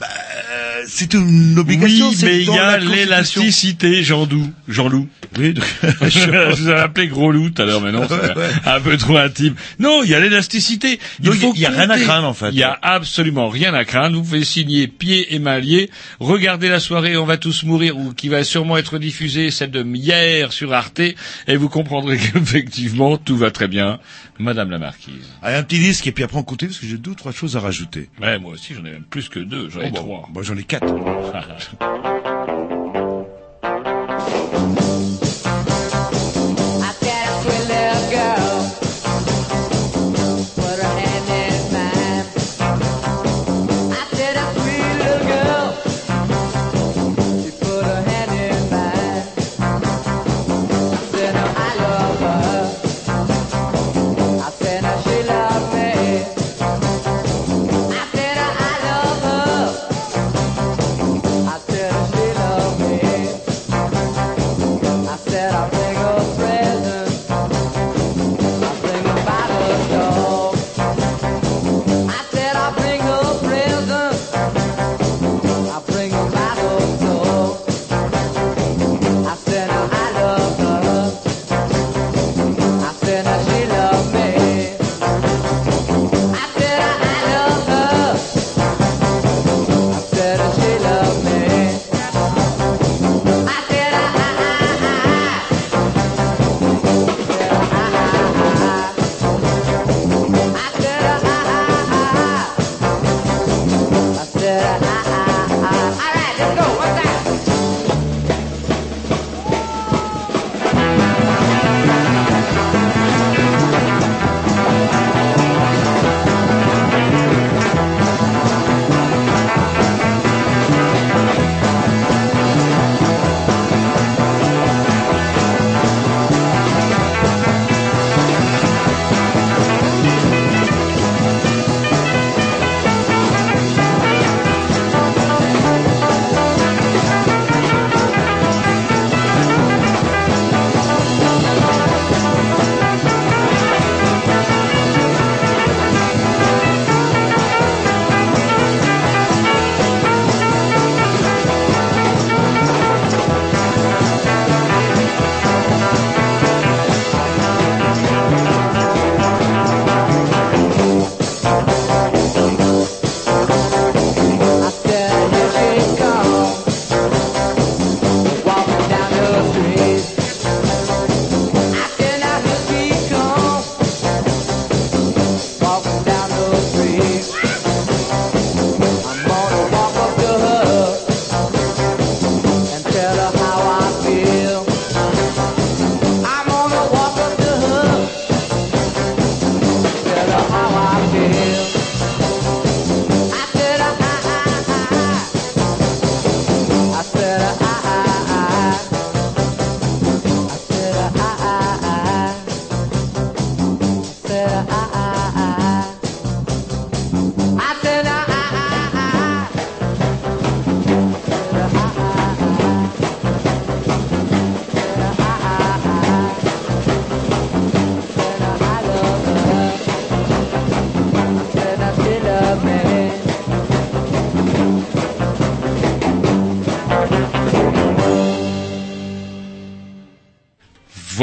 bah, 0.00 0.06
euh, 0.52 0.82
c'est 0.88 1.14
une 1.14 1.58
obligation. 1.58 2.08
Oui, 2.08 2.16
mais 2.24 2.40
il 2.42 2.46
y 2.46 2.50
a 2.58 2.66
la 2.66 2.72
Constitution. 2.78 2.96
l'élasticité, 2.96 4.02
Jean-Loup. 4.02 4.50
Jean-Loup. 4.68 5.08
Oui, 5.38 5.52
donc, 5.54 5.64
je 6.02 6.54
vous 6.56 6.68
avais 6.68 6.80
appelé 6.80 7.08
gros 7.08 7.30
loup 7.30 7.50
tout 7.50 7.62
à 7.62 7.64
l'heure, 7.64 7.80
mais 7.80 7.92
non, 7.92 8.06
c'est 8.08 8.36
Ouais, 8.36 8.48
un 8.66 8.80
peu 8.80 8.96
trop 8.96 9.16
intime. 9.16 9.54
Non, 9.78 10.02
il 10.02 10.10
y 10.10 10.14
a 10.14 10.20
l'élasticité. 10.20 10.98
Donc, 11.20 11.34
il 11.36 11.40
y 11.40 11.44
a- 11.44 11.48
faut 11.48 11.54
y 11.56 11.66
a 11.66 11.70
rien 11.70 11.90
à 11.90 11.98
craindre, 11.98 12.26
en 12.28 12.34
fait. 12.34 12.48
Il 12.50 12.58
y 12.58 12.62
a 12.64 12.76
absolument 12.82 13.48
rien 13.48 13.72
à 13.74 13.84
craindre. 13.84 14.16
Vous 14.16 14.22
pouvez 14.24 14.44
signer 14.44 14.88
pieds 14.88 15.34
et 15.34 15.38
mains 15.38 15.58
liés. 15.58 15.90
Regardez 16.20 16.68
la 16.68 16.80
soirée 16.80 17.16
On 17.16 17.24
va 17.26 17.36
tous 17.36 17.62
mourir, 17.64 17.96
ou 17.96 18.12
qui 18.16 18.28
va 18.28 18.44
sûrement 18.44 18.76
être 18.76 18.98
diffusée, 18.98 19.50
celle 19.50 19.70
de 19.70 19.84
hier 19.84 20.52
sur 20.52 20.72
Arte, 20.72 21.00
et 21.00 21.56
vous 21.56 21.68
comprendrez 21.68 22.16
qu'effectivement, 22.32 23.16
tout 23.18 23.36
va 23.36 23.50
très 23.50 23.68
bien. 23.68 23.98
Madame 24.38 24.70
la 24.70 24.78
Marquise. 24.78 25.28
Allez, 25.42 25.56
un 25.56 25.62
petit 25.62 25.78
disque 25.78 26.06
et 26.06 26.12
puis 26.12 26.24
après 26.24 26.38
on 26.38 26.42
continue 26.42 26.70
parce 26.70 26.80
que 26.80 26.86
j'ai 26.86 26.98
deux 26.98 27.12
ou 27.12 27.14
trois 27.14 27.32
choses 27.32 27.56
à 27.56 27.60
rajouter. 27.60 28.08
Ouais, 28.20 28.38
moi 28.38 28.52
aussi, 28.52 28.74
j'en 28.74 28.84
ai 28.84 28.90
même 28.90 29.04
plus 29.08 29.28
que 29.28 29.38
deux. 29.38 29.70
J'en 29.70 29.80
ai 29.80 29.86
Oh, 29.88 29.90
bon, 29.90 29.96
trois. 29.96 30.28
Moi 30.32 30.42
j'en 30.42 30.56
ai 30.56 30.64
quatre. 30.64 30.86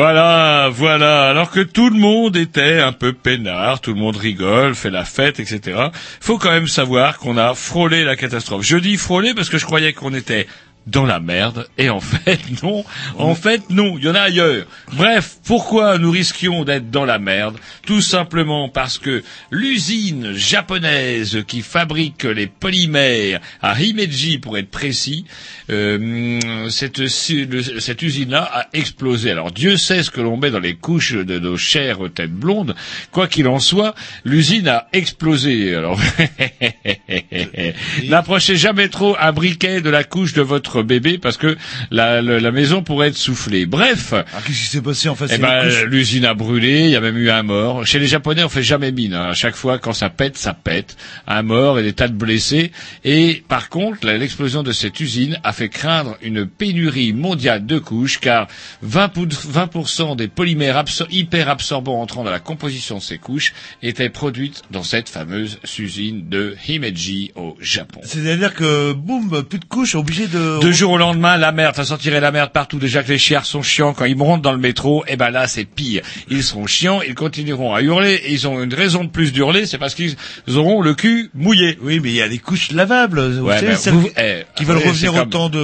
Voilà, 0.06 0.68
voilà. 0.70 1.30
Alors 1.30 1.50
que 1.50 1.62
tout 1.62 1.90
le 1.90 1.98
monde 1.98 2.36
était 2.36 2.82
un 2.82 2.92
peu 2.92 3.14
peinard, 3.14 3.80
tout 3.80 3.94
le 3.94 4.00
monde 4.02 4.18
rigole, 4.18 4.76
fait 4.76 4.90
la 4.90 5.06
fête, 5.06 5.40
etc. 5.40 5.80
Faut 6.20 6.38
quand 6.38 6.52
même 6.52 6.68
savoir 6.68 7.20
qu'on 7.20 7.38
a 7.38 7.54
frôlé 7.54 8.04
la 8.04 8.18
catastrophe. 8.18 8.66
Je 8.66 8.76
dis 8.76 8.98
frôlé 8.98 9.34
parce 9.34 9.50
que 9.50 9.58
je 9.58 9.66
croyais 9.66 9.94
qu'on 9.94 10.14
était 10.14 10.46
dans 10.88 11.06
la 11.06 11.22
merde, 11.22 11.70
et 11.78 11.90
en 11.90 12.00
fait, 12.02 12.42
non. 12.62 12.84
En 13.18 13.34
fait, 13.34 13.70
non. 13.70 13.96
Il 13.98 14.04
y 14.04 14.10
en 14.10 14.16
a 14.16 14.20
ailleurs. 14.20 14.66
Bref, 14.92 15.38
pourquoi 15.46 15.98
nous 15.98 16.12
risquions 16.12 16.64
d'être 16.64 16.90
dans 16.90 17.06
la 17.06 17.20
merde 17.20 17.58
Tout 17.86 18.02
simplement 18.02 18.70
parce 18.70 18.98
que 18.98 19.24
l'usine 19.52 20.34
japonaise 20.34 21.44
qui 21.48 21.62
fabrique 21.62 22.24
les 22.24 22.48
polymères 22.48 23.40
à 23.62 23.80
Himeji, 23.82 24.38
pour 24.38 24.58
être 24.58 24.70
précis, 24.72 25.26
euh, 25.70 26.70
cette, 26.70 27.08
cette 27.08 28.02
usine-là 28.02 28.50
a 28.54 28.68
explosé. 28.74 29.32
Alors 29.32 29.52
Dieu 29.52 29.78
sait 29.78 30.04
ce 30.04 30.12
que 30.12 30.22
l'on 30.22 30.38
met 30.38 30.52
dans 30.52 30.60
les 30.60 30.76
couches 30.76 31.14
de 31.14 31.40
nos 31.40 31.58
chères 31.58 32.00
têtes 32.14 32.34
blondes. 32.34 32.76
Quoi 33.12 33.28
qu'il 33.28 33.48
en 33.48 33.60
soit, 33.60 33.96
l'usine 34.26 34.68
a 34.68 34.88
explosé. 34.94 35.76
Alors, 35.76 36.00
n'approchez 38.08 38.56
jamais 38.56 38.90
trop 38.90 39.16
un 39.20 39.32
briquet 39.32 39.82
de 39.82 39.90
la 39.90 40.04
couche 40.04 40.34
de 40.34 40.42
votre 40.42 40.84
bébé 40.84 41.18
parce 41.18 41.38
que 41.38 41.58
la, 41.92 42.22
la- 42.22 42.52
maison 42.52 42.84
pourrait 42.84 43.08
être 43.08 43.18
soufflée. 43.18 43.66
Bref. 43.66 44.14
Ah, 44.14 44.26
Qu'est-ce 44.46 44.60
qui 44.60 44.68
s'est 44.68 44.82
passé 44.82 45.10
Eh 45.36 45.38
ben, 45.38 45.86
l'usine 45.86 46.26
a 46.26 46.34
brûlé, 46.34 46.82
il 46.86 46.90
y 46.90 46.96
a 46.96 47.02
même 47.02 47.18
eu 47.18 47.30
un 47.30 47.44
mort. 47.44 47.86
Chez 47.86 48.00
les 48.00 48.08
Japonais, 48.08 48.44
on 48.44 48.50
fait 48.50 48.64
jamais 48.64 48.92
mine. 48.92 49.14
hein. 49.14 49.30
À 49.30 49.34
chaque 49.34 49.56
fois, 49.56 49.80
quand 49.80 49.94
ça 49.94 50.10
pète, 50.10 50.38
ça 50.38 50.54
pète. 50.54 50.96
Un 51.28 51.42
mort 51.44 51.80
et 51.80 51.84
des 51.84 51.94
tas 51.94 52.08
de 52.08 52.14
blessés. 52.14 52.72
Et 53.04 53.44
par 53.48 53.70
contre, 53.70 54.06
l'explosion 54.08 54.64
de 54.64 54.72
cette 54.72 55.00
usine 55.00 55.40
a 55.44 55.54
fait 55.54 55.70
craindre 55.70 56.18
une 56.22 56.46
pénurie 56.46 57.14
mondiale 57.14 57.66
de 57.66 57.80
couches, 57.80 58.20
car 58.20 58.48
20%, 58.86 59.10
pour- 59.10 59.26
20% 59.28 60.16
des 60.16 60.28
polymères 60.28 60.78
absor- 60.78 61.08
hyper 61.12 61.50
absorbants 61.50 62.02
entrant 62.02 62.24
dans 62.24 62.32
la 62.32 62.40
composition 62.40 62.98
de 62.98 63.02
ces 63.02 63.18
couches 63.18 63.54
étaient 63.82 64.10
produites 64.10 64.62
dans 64.72 64.84
cette 64.84 65.10
fameuse 65.10 65.60
usine 65.80 66.30
de 66.30 66.56
Himeji 66.68 67.32
au 67.36 67.58
Japon. 67.60 68.02
C'est-à-dire 68.04 68.54
que, 68.54 68.94
boum, 68.94 69.44
plus 69.44 69.60
de 69.60 69.66
couches, 69.66 69.96
obligé 69.96 70.28
de... 70.28 70.60
Deux 70.62 70.72
jours 70.72 70.92
au 70.92 70.98
lendemain, 70.98 71.38
la 71.38 71.52
merde, 71.52 71.76
ça 71.76 71.86
sentirait 71.86 72.20
la 72.22 72.32
merde 72.32 72.52
partout. 72.52 72.80
Déjà 72.80 73.04
que 73.04 73.10
les 73.10 73.18
chiens 73.18 73.42
sont 73.44 73.62
chiants 73.62 73.94
quand 73.94 74.06
ils 74.06 74.16
montent 74.16 74.42
dans 74.42 74.52
le 74.52 74.58
métro, 74.58 75.04
et 75.08 75.16
ben 75.16 75.23
là 75.32 75.48
c'est 75.48 75.66
pire. 75.66 76.02
Ils 76.30 76.44
seront 76.44 76.66
chiants, 76.68 77.02
ils 77.08 77.16
continueront 77.16 77.74
à 77.74 77.82
hurler, 77.82 78.14
et 78.26 78.32
ils 78.34 78.48
ont 78.48 78.62
une 78.64 78.74
raison 78.74 79.04
de 79.04 79.10
plus 79.10 79.32
d'hurler, 79.34 79.66
c'est 79.66 79.78
parce 79.78 79.96
qu'ils 79.96 80.16
auront 80.56 80.82
le 80.82 80.94
cul 80.94 81.30
mouillé. 81.34 81.78
Oui, 81.82 82.00
mais 82.02 82.10
il 82.10 82.16
y 82.16 82.22
a 82.22 82.28
les 82.28 82.38
couches 82.40 82.72
lavables, 82.72 83.22
vous 83.32 83.46
Ouais, 83.48 83.60
savez, 83.60 83.74
ben, 83.86 83.92
vous- 83.94 84.10
eh, 84.18 84.44
qui 84.56 84.64
veulent 84.66 84.78
ouais, 84.78 84.88
revenir 84.90 85.16
autant 85.16 85.50
de... 85.50 85.60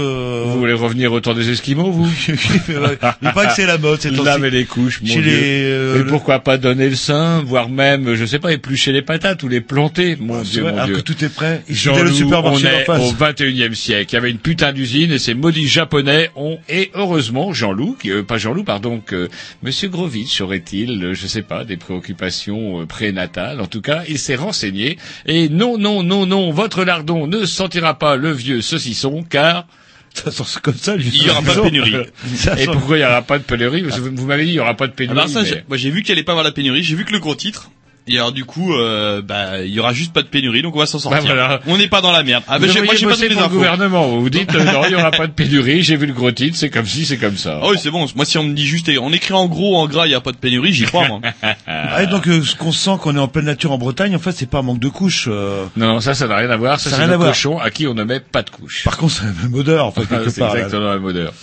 Vous 0.45 0.60
voulez 0.60 0.73
revenir 0.73 1.11
au 1.14 1.19
temps 1.19 1.34
des 1.34 1.49
Esquimaux, 1.49 1.91
vous 1.91 2.10
Il 2.68 3.31
paraît 3.34 3.48
que 3.48 3.53
c'est 3.56 3.65
la 3.65 3.77
mode, 3.77 3.99
c'est 4.02 4.11
le 4.11 4.23
Laver 4.23 4.49
les 4.49 4.65
couches, 4.65 5.02
mon 5.02 5.07
Dieu. 5.07 5.22
les, 5.22 5.31
euh, 5.64 6.02
Et 6.02 6.07
pourquoi 6.07 6.40
pas 6.40 6.57
donner 6.57 6.90
le 6.90 6.95
sein, 6.95 7.41
voire 7.45 7.69
même, 7.69 8.14
je 8.15 8.26
sais 8.26 8.40
pas, 8.40 8.52
éplucher 8.52 8.91
les 8.91 9.02
patates 9.02 9.44
ou 9.44 9.48
les 9.48 9.61
planter, 9.61 10.18
mon 10.19 10.44
c'est 10.44 10.52
Dieu, 10.52 10.61
vrai, 10.64 10.72
mon 10.72 10.77
alors 10.77 10.88
Dieu. 10.88 10.95
que 10.98 11.02
tout 11.02 11.23
est 11.23 11.34
prêt. 11.34 11.61
Il 11.69 11.76
suffit 11.76 11.86
Jean-Loup, 11.86 11.98
d'aller 11.99 12.11
au 12.11 12.15
supermarché 12.15 12.68
on 12.68 12.80
est 12.80 12.86
face. 12.86 13.02
au 13.02 13.14
21e 13.14 13.73
siècle. 13.76 14.07
Il 14.11 14.14
y 14.14 14.18
avait 14.18 14.31
une 14.31 14.38
putain 14.38 14.72
d'usine 14.73 15.11
et 15.11 15.19
ces 15.19 15.34
maudits 15.34 15.68
japonais 15.68 16.30
ont, 16.36 16.57
et 16.69 16.91
heureusement, 16.94 17.53
Jean-Loup, 17.53 17.98
qui, 18.02 18.11
euh, 18.11 18.23
pas 18.23 18.38
Jean-Loup, 18.38 18.64
pardon, 18.64 19.02
que 19.06 19.30
Monsieur 19.63 19.89
Grovitch 19.89 20.41
aurait-il, 20.41 21.03
euh, 21.03 21.13
je 21.13 21.27
sais 21.27 21.41
pas, 21.41 21.63
des 21.65 21.77
préoccupations 21.77 22.81
euh, 22.81 22.85
prénatales? 22.85 23.61
En 23.61 23.67
tout 23.67 23.81
cas, 23.81 24.03
il 24.07 24.19
s'est 24.19 24.35
renseigné. 24.35 24.97
Et 25.26 25.49
non, 25.49 25.77
non, 25.77 26.03
non, 26.03 26.26
non, 26.26 26.51
votre 26.51 26.84
lardon 26.84 27.27
ne 27.27 27.45
sentira 27.45 27.97
pas 27.99 28.15
le 28.15 28.31
vieux 28.31 28.61
saucisson, 28.61 29.23
car 29.30 29.67
ça 30.13 30.31
sent 30.31 30.59
comme 30.63 30.76
ça, 30.76 30.95
Il 30.97 31.23
y 31.23 31.30
aura 31.30 31.41
pas 31.41 31.55
de 31.55 31.61
pénurie. 31.61 31.95
Et 32.57 32.65
pourquoi 32.65 32.97
il 32.97 33.01
y 33.01 33.05
aura 33.05 33.21
pas 33.21 33.38
de 33.38 33.43
pénurie? 33.43 33.84
Parce 33.84 33.95
que 33.97 34.01
vous, 34.01 34.15
vous 34.15 34.26
m'avez 34.26 34.43
dit 34.45 34.51
il 34.51 34.55
y 34.55 34.59
aura 34.59 34.73
pas 34.76 34.88
de 34.88 34.93
pénurie. 34.93 35.17
Alors 35.17 35.30
ça, 35.30 35.43
mais- 35.43 35.47
j'ai- 35.49 35.63
moi 35.67 35.77
j'ai 35.77 35.91
vu 35.91 36.01
qu'il 36.03 36.11
allait 36.13 36.23
pas 36.23 36.31
avoir 36.31 36.43
la 36.43 36.51
pénurie, 36.51 36.81
j'ai 36.84 36.95
vu 36.95 37.05
que 37.05 37.11
le 37.11 37.19
gros 37.19 37.35
titre. 37.35 37.69
Et 38.11 38.18
alors 38.18 38.31
du 38.31 38.44
coup, 38.44 38.73
euh, 38.73 39.22
bah, 39.22 39.61
il 39.64 39.69
y 39.72 39.80
aura 39.80 39.94
juste 39.94 40.14
pas 40.14 40.23
de 40.23 40.27
pénurie, 40.27 40.64
donc 40.64 40.76
on 40.76 40.80
va 40.80 40.88
s'en 40.88 40.98
sortir. 40.98 41.22
Bah, 41.22 41.27
voilà. 41.27 41.60
On 41.68 41.77
n'est 41.77 41.88
pas 41.88 42.02
dans 42.02 42.11
la 42.11 42.23
merde. 42.23 42.44
Ah, 42.48 42.57
bah, 42.57 42.65
vous 42.68 42.84
moi 42.84 42.95
j'ai 42.95 43.06
pas 43.06 43.15
les 43.15 43.38
infos. 43.38 43.49
gouvernement. 43.49 44.07
Vous 44.07 44.22
vous 44.22 44.30
dites 44.31 44.53
euh, 44.56 44.64
non, 44.64 44.81
il 44.86 44.91
y 44.91 44.95
aura 44.95 45.11
pas 45.11 45.27
de 45.27 45.31
pénurie. 45.31 45.84
J'ai 45.84 45.95
vu 45.95 46.07
le 46.07 46.14
gros 46.14 46.31
titre, 46.31 46.57
c'est 46.57 46.72
comme 46.72 46.88
si, 46.88 47.06
c'est 47.06 47.18
comme 47.18 47.38
ça. 47.38 47.60
Ah 47.61 47.68
oui, 47.69 47.77
c'est 47.80 47.91
bon. 47.91 48.07
Moi, 48.15 48.26
si 48.26 48.38
on 48.40 48.44
me 48.44 48.53
dit 48.53 48.65
juste, 48.65 48.90
on 48.99 49.14
écrit 49.14 49.34
en 49.34 49.45
gros, 49.45 49.77
en 49.77 49.88
gras, 49.88 50.07
il 50.07 50.11
y 50.11 50.15
a 50.15 50.22
pas 50.22 50.31
de 50.31 50.38
pénurie, 50.38 50.73
j'y 50.73 50.86
crois, 50.86 51.07
moi. 51.07 51.22
Ah, 51.68 52.02
et 52.03 52.07
donc, 52.07 52.27
euh, 52.27 52.41
ce 52.44 52.56
qu'on 52.56 52.72
sent 52.72 52.98
qu'on 53.02 53.15
est 53.15 53.19
en 53.19 53.27
pleine 53.27 53.45
nature 53.45 53.72
en 53.72 53.77
Bretagne, 53.77 54.15
en 54.15 54.19
fait, 54.19 54.31
c'est 54.31 54.49
pas 54.49 54.60
un 54.60 54.64
manque 54.64 54.80
de 54.80 54.90
couches. 54.90 55.27
euh. 55.30 55.65
Non, 55.77 55.99
ça, 55.99 56.14
ça 56.15 56.27
n'a 56.27 56.36
rien 56.38 56.49
à 56.49 56.57
voir. 56.57 56.80
Ça, 56.80 56.90
Ça 56.90 56.95
c'est 56.98 57.07
le 57.07 57.18
cochon 57.18 57.60
à 57.60 57.69
qui 57.69 57.86
on 57.88 57.94
ne 57.94 58.03
met 58.03 58.19
pas 58.19 58.41
de 58.41 58.49
couche. 58.49 58.84
Par 58.84 58.98
contre, 58.98 59.14
c'est 59.14 59.26
la 59.26 59.34
même 59.44 59.53
odeur, 59.53 59.86
en 59.86 59.91
fait, 59.91 60.06
quelque 60.07 60.30
c'est 60.30 60.41
part. 60.41 60.56
exactement 60.56 60.86
la 60.88 60.94
même 60.95 61.06
odeur. 61.06 61.34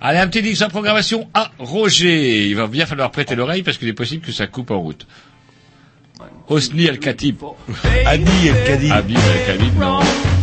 Allez, 0.00 0.18
un 0.18 0.26
petit 0.28 0.42
dix 0.42 0.62
en 0.62 0.68
programmation 0.68 1.28
à 1.32 1.50
Roger. 1.58 2.46
Il 2.48 2.56
va 2.56 2.66
bien 2.66 2.84
falloir 2.86 3.10
prêter 3.10 3.34
l'oreille 3.34 3.62
parce 3.62 3.78
qu'il 3.78 3.88
est 3.88 3.94
possible 3.94 4.24
que 4.24 4.32
ça 4.32 4.46
coupe 4.46 4.70
en 4.70 4.78
route. 4.78 5.06
Hosni 6.48 6.86
El 6.86 7.00
Khatib. 7.00 7.42
Adi 8.06 8.48
El 8.48 8.64
Khatib. 8.66 8.92
Habib 8.92 9.16
El 9.16 9.44
Khatib, 9.46 9.78
non. 9.80 10.33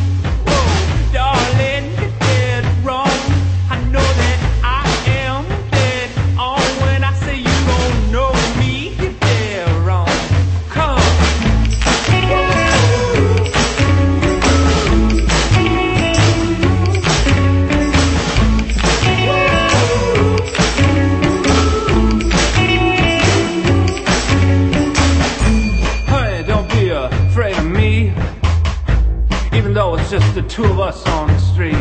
The 30.33 30.41
two 30.43 30.63
of 30.63 30.79
us 30.79 31.05
on 31.07 31.27
the 31.27 31.37
street. 31.39 31.75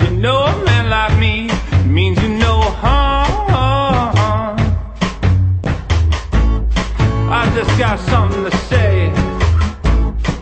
You 0.00 0.10
know 0.16 0.36
a 0.44 0.64
man 0.64 0.90
like 0.90 1.18
me 1.18 1.48
means 1.90 2.22
you 2.22 2.28
know 2.28 2.60
harm. 2.60 4.58
I 7.30 7.50
just 7.54 7.78
got 7.78 7.98
something 8.00 8.44
to 8.44 8.56
say. 8.68 9.08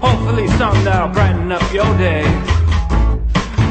Hopefully 0.00 0.48
something 0.58 0.82
that'll 0.82 1.10
brighten 1.10 1.52
up 1.52 1.62
your 1.72 1.86
day. 1.98 2.24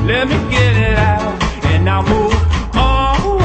Let 0.05 0.29
me 0.29 0.37
get 0.49 0.77
it 0.77 0.97
out 0.97 1.43
and 1.65 1.89
I'll 1.89 2.03
move 2.03 2.33
on. 2.75 3.41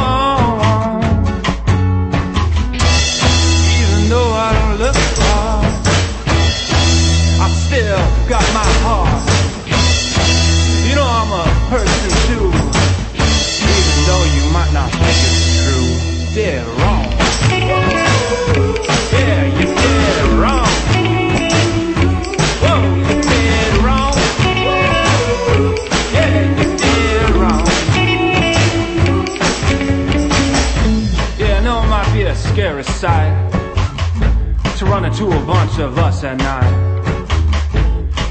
Even 3.81 4.09
though 4.11 4.31
I 4.31 4.53
don't 4.59 4.79
look 4.79 4.97
hard, 5.19 5.67
I 7.41 7.49
still 7.67 8.29
got 8.29 8.45
my 8.55 8.71
heart. 8.85 9.06
Though 14.07 14.25
you 14.37 14.45
might 14.53 14.73
not 14.73 14.91
think 14.91 15.19
it's 15.29 15.47
true. 15.65 15.91
Dead 16.35 16.67
wrong. 16.79 17.07
Yeah, 19.13 19.41
you're 19.59 19.75
dead 19.75 20.27
wrong. 20.41 20.73
Whoa, 22.63 22.79
you're 22.95 23.23
dead 23.23 23.75
wrong. 23.85 24.15
Yeah, 26.15 26.37
you're 26.59 26.77
dead 26.77 27.31
wrong. 27.41 27.67
Yeah, 31.39 31.59
I 31.59 31.61
know 31.65 31.83
it 31.83 31.89
might 31.89 32.11
be 32.15 32.23
a 32.23 32.35
scary 32.35 32.85
sight 32.85 33.35
to 34.79 34.85
run 34.85 35.05
into 35.05 35.27
a 35.27 35.41
bunch 35.47 35.79
of 35.79 35.99
us 35.99 36.23
at 36.23 36.37
night. 36.39 36.75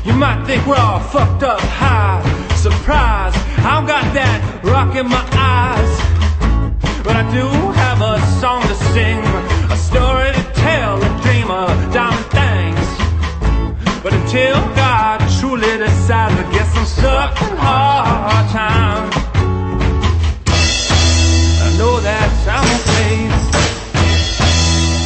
You 0.05 0.13
might 0.13 0.45
think 0.45 0.65
we're 0.65 0.75
all 0.75 0.99
fucked 0.99 1.43
up 1.43 1.59
high. 1.59 2.34
Surprise, 2.65 3.35
I've 3.61 3.85
got 3.85 4.01
that 4.17 4.41
rock 4.65 4.95
in 4.95 5.05
my 5.05 5.21
eyes. 5.37 5.93
But 7.05 7.13
I 7.13 7.21
do 7.29 7.45
have 7.45 8.01
a 8.01 8.17
song 8.41 8.65
to 8.65 8.73
sing, 8.89 9.21
a 9.69 9.77
story 9.77 10.33
to 10.33 10.43
tell, 10.57 10.97
a 10.97 11.11
dream 11.21 11.53
of 11.53 11.69
diamond 11.93 12.25
things. 12.33 12.87
But 14.01 14.17
until 14.17 14.57
God 14.73 15.21
truly 15.37 15.77
decides, 15.77 16.33
I 16.33 16.45
guess 16.49 16.65
I'm 16.73 16.89
stuck 16.89 17.37
in 17.45 17.53
hard 17.53 18.49
times. 18.49 19.13
I 21.61 21.69
know 21.77 22.01
that 22.01 22.29
I'm 22.49 22.65
okay, 22.81 23.29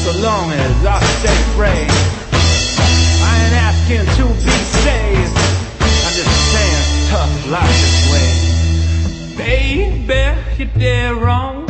so 0.07 0.15
long 0.23 0.47
as 0.55 0.75
I 0.87 1.03
stay 1.19 1.39
brave. 1.59 1.91
I 3.19 3.31
ain't 3.43 3.55
asking 3.67 4.07
to 4.15 4.28
tough 7.49 7.61
life 7.61 7.81
this 7.81 8.11
way. 8.11 9.37
Baby, 9.37 10.41
you're 10.57 10.79
dead 10.79 11.15
wrong. 11.15 11.65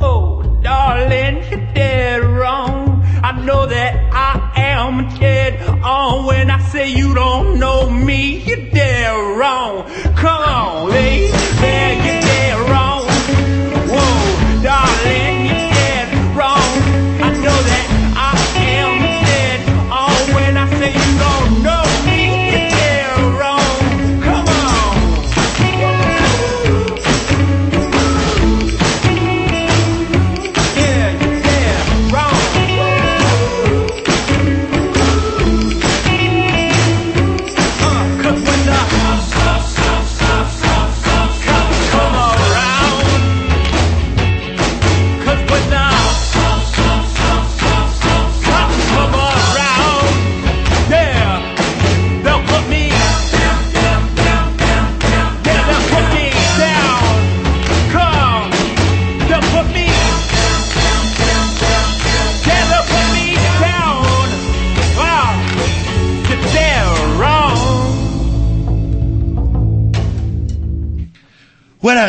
Oh, 0.00 0.58
darling, 0.62 1.42
you're 1.50 1.74
dead 1.74 2.24
wrong. 2.24 3.02
I 3.22 3.40
know 3.44 3.66
that 3.66 4.12
I 4.12 4.52
am 4.56 5.08
dead 5.18 5.62
on 5.82 6.26
when 6.26 6.50
I 6.50 6.60
say 6.68 6.90
you 6.90 7.14
don't 7.14 7.31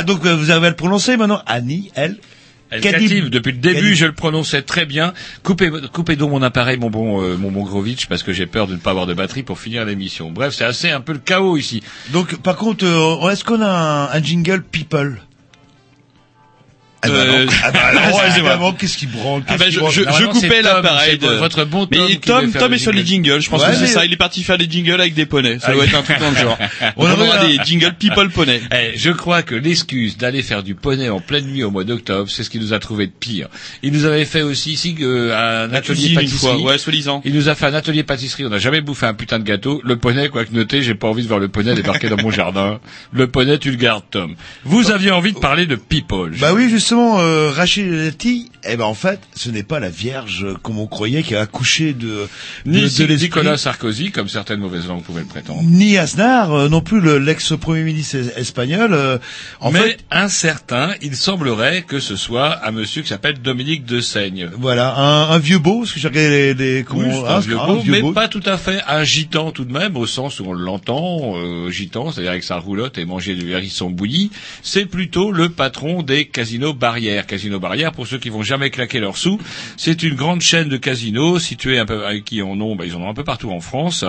Donc 0.04 0.26
euh, 0.26 0.36
vous 0.36 0.50
avez 0.50 0.68
à 0.68 0.70
le 0.70 0.76
prononcer 0.76 1.18
maintenant. 1.18 1.42
Annie, 1.46 1.92
elle. 1.96 2.18
Khatib, 2.82 3.30
depuis 3.30 3.52
le 3.52 3.60
début, 3.60 3.96
je 3.96 4.06
le 4.06 4.14
prononçais 4.14 4.64
très 4.64 4.86
bien. 4.86 5.14
Coupez, 5.44 5.70
coupez 5.92 6.16
donc 6.16 6.32
mon 6.32 6.42
appareil, 6.42 6.78
mon 6.80 6.90
bon, 6.90 7.22
euh, 7.22 7.38
mon 7.38 7.52
bon 7.52 7.64
Grovitch, 7.64 8.08
parce 8.08 8.24
que 8.24 8.34
j'ai 8.34 8.48
peur 8.48 8.66
de 8.66 8.74
ne 8.74 8.80
pas 8.80 8.92
avoir 8.92 9.06
de 9.06 9.14
batterie 9.14 9.44
pour 9.44 9.60
finir 9.60 9.86
l'émission. 9.86 10.32
Bref, 10.32 10.56
c'est 10.56 10.66
assez 10.66 10.90
un 10.90 11.02
peu 11.02 11.14
le 11.14 11.20
chaos 11.20 11.56
ici. 11.58 11.84
Donc, 12.12 12.36
par 12.38 12.56
contre, 12.56 12.86
euh, 12.86 13.30
est-ce 13.30 13.44
qu'on 13.44 13.62
a 13.62 13.68
un, 13.70 14.06
un 14.12 14.24
jingle 14.24 14.64
people? 14.64 15.22
Ah 17.04 17.10
bah 17.10 17.14
Euh. 17.16 17.46
Ah 17.64 17.72
bah 17.72 18.28
évidemment, 18.28 18.70
vrai. 18.70 18.78
qu'est-ce 18.80 18.98
qui 18.98 19.08
branle 19.08 19.44
Ah 19.48 19.56
qu'est-ce 19.58 19.60
bah, 19.80 19.88
qui 19.90 19.94
je, 19.96 20.04
je, 20.04 20.10
je 20.20 20.26
coupais 20.26 20.62
l'appareil 20.62 21.18
de 21.18 21.28
votre 21.28 21.66
bon 21.66 21.86
Tom 21.86 22.00
Mais 22.08 22.08
qui 22.16 22.20
Tom, 22.20 22.52
Tom 22.52 22.74
est 22.74 22.78
sur 22.78 22.92
les 22.92 23.06
jingle. 23.06 23.30
jingles. 23.30 23.42
Je 23.42 23.50
pense 23.50 23.62
Ouais, 23.62 23.70
que 23.70 23.76
c'est 23.76 23.82
mais- 23.82 23.88
ça. 23.88 24.06
Il 24.06 24.14
est 24.14 24.18
parti 24.18 24.44
faire 24.44 24.58
les 24.58 24.70
jingles 24.70 25.00
avec 25.00 25.14
des 25.14 25.26
poneys. 25.26 25.60
Ça 25.60 25.68
Ah, 25.70 25.74
doit 25.74 25.86
être 25.86 25.96
un 25.96 26.02
truc 26.02 26.20
dans 26.20 26.32
le 26.32 26.38
genre. 26.38 26.58
On 26.98 27.06
On 27.06 27.20
aura 27.22 27.46
des 27.46 27.58
jingles 27.64 27.94
people 28.00 28.30
poney. 28.30 28.62
Eh, 28.74 28.98
je 28.98 29.12
crois 29.12 29.44
que 29.44 29.56
l'excuse 29.56 30.18
d'aller 30.18 30.42
faire 30.42 30.64
du 30.64 30.76
poney 30.76 31.10
en 31.10 31.20
pleine 31.20 31.46
nuit 31.46 31.64
au 31.64 31.72
mois 31.72 31.84
d'octobre, 31.84 32.30
c'est 32.30 32.44
ce 32.44 32.50
qu'il 32.50 32.62
nous 32.62 32.74
a 32.74 32.80
trouvé 32.80 33.08
de 33.08 33.12
pire. 33.12 33.48
Il 33.84 33.92
nous 33.94 34.06
avait 34.06 34.26
fait 34.26 34.42
aussi 34.42 34.72
ici 34.72 34.96
euh, 35.02 35.66
un 35.68 35.74
atelier 35.74 36.10
une 36.10 36.16
pâtisserie. 36.16 36.38
fois. 36.40 36.58
Ouais, 36.62 36.78
soi-disant. 36.78 37.22
Il 37.26 37.34
nous 37.34 37.50
a 37.50 37.56
fait 37.56 37.66
un 37.66 37.74
atelier 37.74 38.04
pâtisserie. 38.04 38.46
On 38.46 38.50
n'a 38.50 38.58
jamais 38.60 38.82
bouffé 38.82 39.06
un 39.06 39.14
putain 39.14 39.40
de 39.40 39.44
gâteau. 39.44 39.82
Le 39.84 39.96
poney, 39.98 40.30
quoi 40.30 40.46
que 40.46 40.54
noter, 40.54 40.82
j'ai 40.82 40.96
pas 40.96 41.08
envie 41.08 41.24
de 41.24 41.28
voir 41.28 41.40
le 41.40 41.48
poney 41.50 41.74
débarquer 41.76 42.10
dans 42.10 42.18
mon 42.22 42.32
jardin. 42.32 42.80
Le 43.12 43.28
poney, 43.28 43.58
tu 43.60 43.70
le 43.72 43.78
gardes, 43.78 44.04
Tom. 44.12 44.36
Vous 44.64 44.92
aviez 44.92 45.12
envie 45.12 45.34
de 45.34 45.40
parler 45.40 45.66
de 45.66 45.76
people. 45.76 46.32
Bah 46.40 46.54
oui, 46.54 46.70
justement, 46.70 46.93
euh, 46.98 47.50
Rachel 47.52 48.06
Dati, 48.06 48.50
eh 48.64 48.76
ben 48.78 48.86
en 48.86 48.94
fait, 48.94 49.20
ce 49.36 49.50
n'est 49.50 49.64
pas 49.64 49.80
la 49.80 49.90
Vierge 49.90 50.44
euh, 50.46 50.54
comme 50.62 50.80
on 50.80 50.88
croyait 50.88 51.24
qui 51.24 51.36
a 51.36 51.42
accouché 51.42 51.94
de, 51.94 52.28
de, 52.66 52.72
Ni 52.72 52.82
de. 52.90 53.14
Nicolas 53.16 53.58
Sarkozy, 53.58 54.12
comme 54.12 54.28
certaines 54.30 54.60
mauvaises 54.60 54.88
langues 54.88 55.04
pouvaient 55.04 55.22
le 55.22 55.28
prétendre. 55.28 55.62
Ni 55.64 55.98
Aznar, 55.98 56.52
euh, 56.54 56.70
non 56.70 56.82
plus 56.82 57.00
le- 57.00 57.18
l'ex-premier 57.20 57.84
ministre 57.84 58.18
es- 58.18 58.40
espagnol. 58.40 58.94
euh, 58.94 59.18
en 59.60 59.72
Mais 59.72 59.80
fait, 59.80 59.98
un 60.12 60.28
certain, 60.28 60.94
il 61.02 61.16
semblerait 61.16 61.84
que 61.84 62.00
ce 62.00 62.16
soit 62.16 62.66
un 62.66 62.72
monsieur 62.72 63.02
qui 63.02 63.10
s'appelle 63.10 63.40
Dominique 63.42 63.86
de 63.86 64.00
Seigne. 64.02 64.50
voilà, 64.58 64.96
un, 64.98 65.30
un 65.32 65.38
vieux 65.40 65.60
beau, 65.60 65.80
parce 65.80 65.92
que 65.94 66.00
j'ai 66.00 66.08
regardé 66.08 66.54
les, 66.54 66.76
les 66.78 66.84
comment- 66.84 67.02
Oui, 67.04 67.10
c'est 67.12 67.28
hein, 67.32 67.36
un 67.36 67.40
vieux 67.40 67.60
un 67.60 67.68
beau, 67.68 67.80
vieux 67.80 67.92
mais 67.92 68.02
beau. 68.02 68.12
pas 68.14 68.28
tout 68.28 68.44
à 68.46 68.58
fait 68.58 68.82
un 68.88 69.04
gitan 69.04 69.52
tout 69.52 69.66
de 69.66 69.74
même, 69.74 69.98
au 69.98 70.06
sens 70.06 70.40
où 70.40 70.46
on 70.48 70.54
l'entend, 70.54 71.36
euh, 71.38 71.70
gitan, 71.70 72.12
c'est-à-dire 72.12 72.32
avec 72.32 72.44
sa 72.44 72.58
roulotte 72.58 72.98
et 72.98 73.06
manger 73.06 73.36
du 73.36 73.52
hérisson 73.52 73.90
bouilli. 73.90 74.32
C'est 74.62 74.86
plutôt 74.86 75.32
le 75.32 75.50
patron 75.50 76.02
des 76.04 76.26
casinos 76.26 76.74
barrières. 76.84 77.26
Casinos 77.26 77.60
barrières, 77.60 77.94
pour 77.94 78.08
ceux 78.08 78.20
qui 78.20 78.30
vont 78.30 78.44
jamais 78.44 78.70
claquer 78.70 79.00
leurs 79.00 79.16
sous, 79.16 79.40
c'est 79.78 80.04
une 80.04 80.16
grande 80.16 80.42
chaîne 80.42 80.68
de 80.68 80.76
casinos 80.76 81.40
située 81.40 81.80
un 81.80 81.86
peu, 81.86 82.04
qui 82.26 82.42
en 82.42 82.60
ont, 82.60 82.76
bah, 82.76 82.86
ils 82.86 82.94
en 82.98 83.02
ont 83.02 83.10
un 83.10 83.14
peu 83.14 83.24
partout 83.24 83.52
en 83.52 83.62
France, 83.62 84.04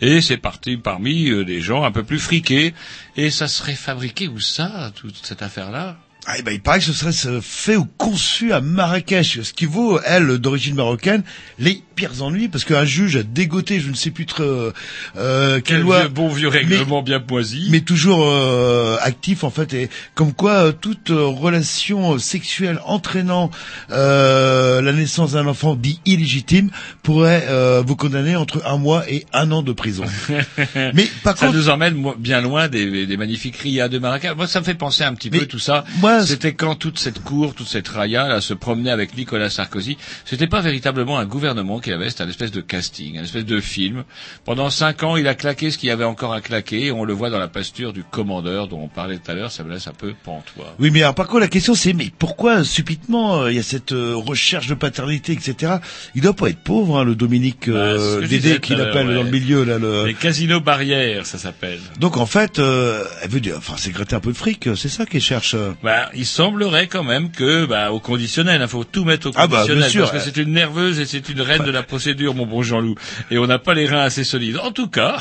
et 0.00 0.20
c'est 0.20 0.36
parti 0.36 0.76
parmi 0.76 1.28
euh, 1.28 1.44
des 1.44 1.60
gens 1.60 1.82
un 1.82 1.90
peu 1.90 2.04
plus 2.04 2.20
friqués. 2.20 2.72
Et 3.16 3.30
ça 3.30 3.48
serait 3.48 3.74
fabriqué 3.74 4.28
où 4.28 4.38
ça, 4.38 4.92
toute 4.94 5.26
cette 5.26 5.42
affaire-là? 5.42 5.96
Ah, 6.26 6.34
eh 6.38 6.42
ben, 6.42 6.52
il 6.52 6.60
paraît 6.60 6.78
que 6.80 6.84
ce 6.84 6.92
serait 6.92 7.40
fait 7.40 7.76
ou 7.76 7.86
conçu 7.96 8.52
à 8.52 8.60
Marrakech, 8.60 9.40
ce 9.42 9.52
qui 9.52 9.64
vaut, 9.64 9.98
elle, 10.04 10.38
d'origine 10.38 10.74
marocaine, 10.74 11.22
les 11.58 11.82
pires 11.96 12.22
ennuis, 12.22 12.48
parce 12.48 12.64
qu'un 12.64 12.84
juge 12.84 13.16
a 13.16 13.22
dégoté, 13.22 13.80
je 13.80 13.88
ne 13.88 13.94
sais 13.94 14.10
plus 14.10 14.26
trop 14.26 14.42
euh, 14.42 14.72
euh, 15.16 15.54
quelle 15.54 15.78
Quel 15.78 15.80
loi, 15.80 16.00
vieux, 16.00 16.08
bon 16.08 16.28
vieux 16.28 16.48
règlement 16.48 17.02
bien 17.02 17.22
moisi. 17.28 17.68
mais 17.70 17.80
toujours 17.80 18.24
euh, 18.28 18.96
actif 19.00 19.44
en 19.44 19.50
fait, 19.50 19.72
et 19.72 19.88
comme 20.14 20.32
quoi 20.34 20.66
euh, 20.66 20.72
toute 20.72 21.10
euh, 21.10 21.24
relation 21.24 22.18
sexuelle 22.18 22.80
entraînant 22.84 23.50
euh, 23.90 24.82
la 24.82 24.92
naissance 24.92 25.32
d'un 25.32 25.46
enfant 25.46 25.74
dit 25.74 26.00
illégitime 26.04 26.70
pourrait 27.02 27.46
euh, 27.48 27.82
vous 27.84 27.96
condamner 27.96 28.36
entre 28.36 28.62
un 28.66 28.76
mois 28.76 29.10
et 29.10 29.24
un 29.32 29.50
an 29.52 29.62
de 29.62 29.72
prison. 29.72 30.04
mais 30.94 31.08
par 31.24 31.36
ça 31.38 31.46
contre, 31.46 31.58
nous 31.58 31.68
emmène 31.70 32.02
bien 32.18 32.40
loin 32.42 32.68
des, 32.68 33.06
des 33.06 33.16
magnifiques 33.16 33.56
rias 33.56 33.88
de 33.88 33.98
Marrakech. 33.98 34.36
Moi, 34.36 34.46
ça 34.46 34.60
me 34.60 34.64
fait 34.64 34.74
penser 34.74 35.02
un 35.02 35.14
petit 35.14 35.30
peu 35.30 35.46
tout 35.46 35.58
ça. 35.58 35.84
moi, 35.98 36.09
C'était 36.26 36.54
quand 36.54 36.74
toute 36.74 36.98
cette 36.98 37.22
cour, 37.22 37.54
toute 37.54 37.66
cette 37.68 37.88
raya 37.88 38.28
là 38.28 38.40
se 38.40 38.54
promenait 38.54 38.90
avec 38.90 39.16
Nicolas 39.16 39.50
Sarkozy. 39.50 39.96
C'était 40.24 40.46
pas 40.46 40.60
véritablement 40.60 41.18
un 41.18 41.26
gouvernement 41.26 41.78
qu'il 41.80 41.92
avait, 41.92 42.10
c'était 42.10 42.24
un 42.24 42.28
espèce 42.28 42.50
de 42.50 42.60
casting, 42.60 43.18
un 43.18 43.22
espèce 43.22 43.44
de 43.44 43.60
film. 43.60 44.04
Pendant 44.44 44.70
cinq 44.70 45.02
ans, 45.02 45.16
il 45.16 45.26
a 45.28 45.34
claqué 45.34 45.70
ce 45.70 45.78
qu'il 45.78 45.88
y 45.88 45.92
avait 45.92 46.04
encore 46.04 46.32
à 46.32 46.40
claquer. 46.40 46.86
Et 46.86 46.92
on 46.92 47.04
le 47.04 47.12
voit 47.12 47.30
dans 47.30 47.38
la 47.38 47.48
pasture 47.48 47.92
du 47.92 48.02
commandeur 48.04 48.68
dont 48.68 48.80
on 48.82 48.88
parlait 48.88 49.18
tout 49.18 49.30
à 49.30 49.34
l'heure. 49.34 49.52
Ça 49.52 49.64
me 49.64 49.72
laisse 49.72 49.86
un 49.86 49.92
peu 49.92 50.14
pantois. 50.24 50.74
Oui, 50.78 50.90
mais 50.90 51.02
alors, 51.02 51.14
par 51.14 51.26
contre, 51.26 51.40
la 51.40 51.48
question 51.48 51.74
c'est, 51.74 51.92
mais 51.92 52.10
pourquoi 52.18 52.64
subitement 52.64 53.42
euh, 53.42 53.50
il 53.52 53.56
y 53.56 53.60
a 53.60 53.62
cette 53.62 53.92
euh, 53.92 54.14
recherche 54.16 54.66
de 54.66 54.74
paternité, 54.74 55.32
etc. 55.32 55.74
Il 56.14 56.22
doit 56.22 56.34
pas 56.34 56.48
être 56.48 56.60
pauvre, 56.62 56.98
hein, 56.98 57.04
le 57.04 57.14
Dominique 57.14 57.68
Bah, 57.68 57.76
euh, 57.76 58.26
Dédé 58.26 58.58
qu'il 58.60 58.80
appelle 58.80 59.06
dans 59.14 59.22
le 59.22 59.30
milieu 59.30 59.64
là. 59.64 59.78
Le... 59.78 60.06
Les 60.06 60.14
casinos 60.14 60.60
barrières, 60.60 61.26
ça 61.26 61.38
s'appelle. 61.38 61.80
Donc 61.98 62.16
en 62.16 62.26
fait, 62.26 62.58
euh, 62.58 63.04
elle 63.22 63.30
veut 63.30 63.40
dire, 63.40 63.54
enfin, 63.58 63.74
c'est 63.76 63.90
gratter 63.90 64.16
un 64.16 64.20
peu 64.20 64.32
de 64.32 64.36
fric, 64.36 64.68
c'est 64.76 64.88
ça 64.88 65.06
qu'elle 65.06 65.20
cherche. 65.20 65.54
euh. 65.54 65.72
Bah, 66.00 66.10
il 66.14 66.24
semblerait 66.24 66.86
quand 66.86 67.04
même 67.04 67.30
que, 67.30 67.66
bah, 67.66 67.92
au 67.92 68.00
conditionnel, 68.00 68.62
il 68.62 68.68
faut 68.68 68.84
tout 68.84 69.04
mettre 69.04 69.28
au 69.28 69.32
Ah 69.36 69.46
bah, 69.46 69.58
conditionnel, 69.58 69.90
sûr, 69.90 70.00
parce 70.00 70.12
que 70.12 70.16
ouais. 70.16 70.32
c'est 70.34 70.40
une 70.40 70.52
nerveuse 70.52 70.98
et 70.98 71.04
c'est 71.04 71.28
une 71.28 71.42
reine 71.42 71.62
de 71.62 71.70
la 71.70 71.82
procédure, 71.82 72.34
mon 72.34 72.46
bon 72.46 72.62
Jean-Loup. 72.62 72.94
Et 73.30 73.36
on 73.36 73.46
n'a 73.46 73.58
pas 73.58 73.74
les 73.74 73.86
reins 73.86 74.00
assez 74.00 74.24
solides. 74.24 74.56
En 74.62 74.70
tout 74.70 74.88
cas, 74.88 75.18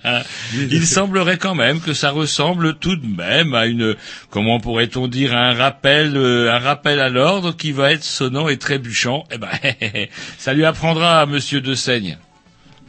il 0.54 0.86
semblerait 0.86 1.38
quand 1.38 1.54
même 1.54 1.80
que 1.80 1.94
ça 1.94 2.10
ressemble 2.10 2.74
tout 2.74 2.96
de 2.96 3.06
même 3.06 3.54
à 3.54 3.64
une, 3.64 3.96
comment 4.28 4.60
pourrait-on 4.60 5.08
dire, 5.08 5.34
un 5.34 5.54
rappel, 5.54 6.16
euh, 6.16 6.52
un 6.52 6.58
rappel 6.58 7.00
à 7.00 7.08
l'ordre 7.08 7.56
qui 7.56 7.72
va 7.72 7.92
être 7.92 8.04
sonnant 8.04 8.48
et 8.48 8.58
trébuchant. 8.58 9.24
Eh 9.32 9.38
ben, 9.38 9.48
ça 10.38 10.52
lui 10.52 10.66
apprendra 10.66 11.22
à 11.22 11.26
Monsieur 11.26 11.62
de 11.62 11.74
Seigne. 11.74 12.18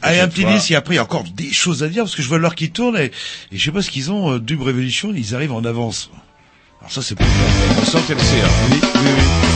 Allez, 0.02 0.18
un 0.18 0.24
Cette 0.24 0.34
petit 0.34 0.44
disque, 0.44 0.70
et 0.72 0.74
après 0.74 0.94
il 0.94 0.96
y 0.96 1.00
a 1.00 1.04
encore 1.04 1.24
des 1.34 1.52
choses 1.52 1.82
à 1.82 1.88
dire, 1.88 2.02
parce 2.02 2.16
que 2.16 2.22
je 2.22 2.28
vois 2.28 2.38
l'heure 2.38 2.56
qui 2.56 2.72
tourne, 2.72 2.98
et, 2.98 3.04
et 3.52 3.56
je 3.56 3.64
sais 3.64 3.70
pas 3.70 3.82
ce 3.82 3.90
qu'ils 3.90 4.10
ont, 4.10 4.32
euh, 4.32 4.38
Dub 4.38 4.60
Revolution, 4.60 5.14
ils 5.14 5.34
arrivent 5.34 5.52
en 5.52 5.64
avance. 5.64 6.10
Alors 6.82 6.90
ça 6.90 7.00
c'est 7.00 7.14
pour 7.14 7.26
qu'elle 8.06 8.20
sait, 8.20 8.40
hein. 8.40 8.48
Oui, 8.68 8.80
oui, 8.82 9.10
oui. 9.16 9.51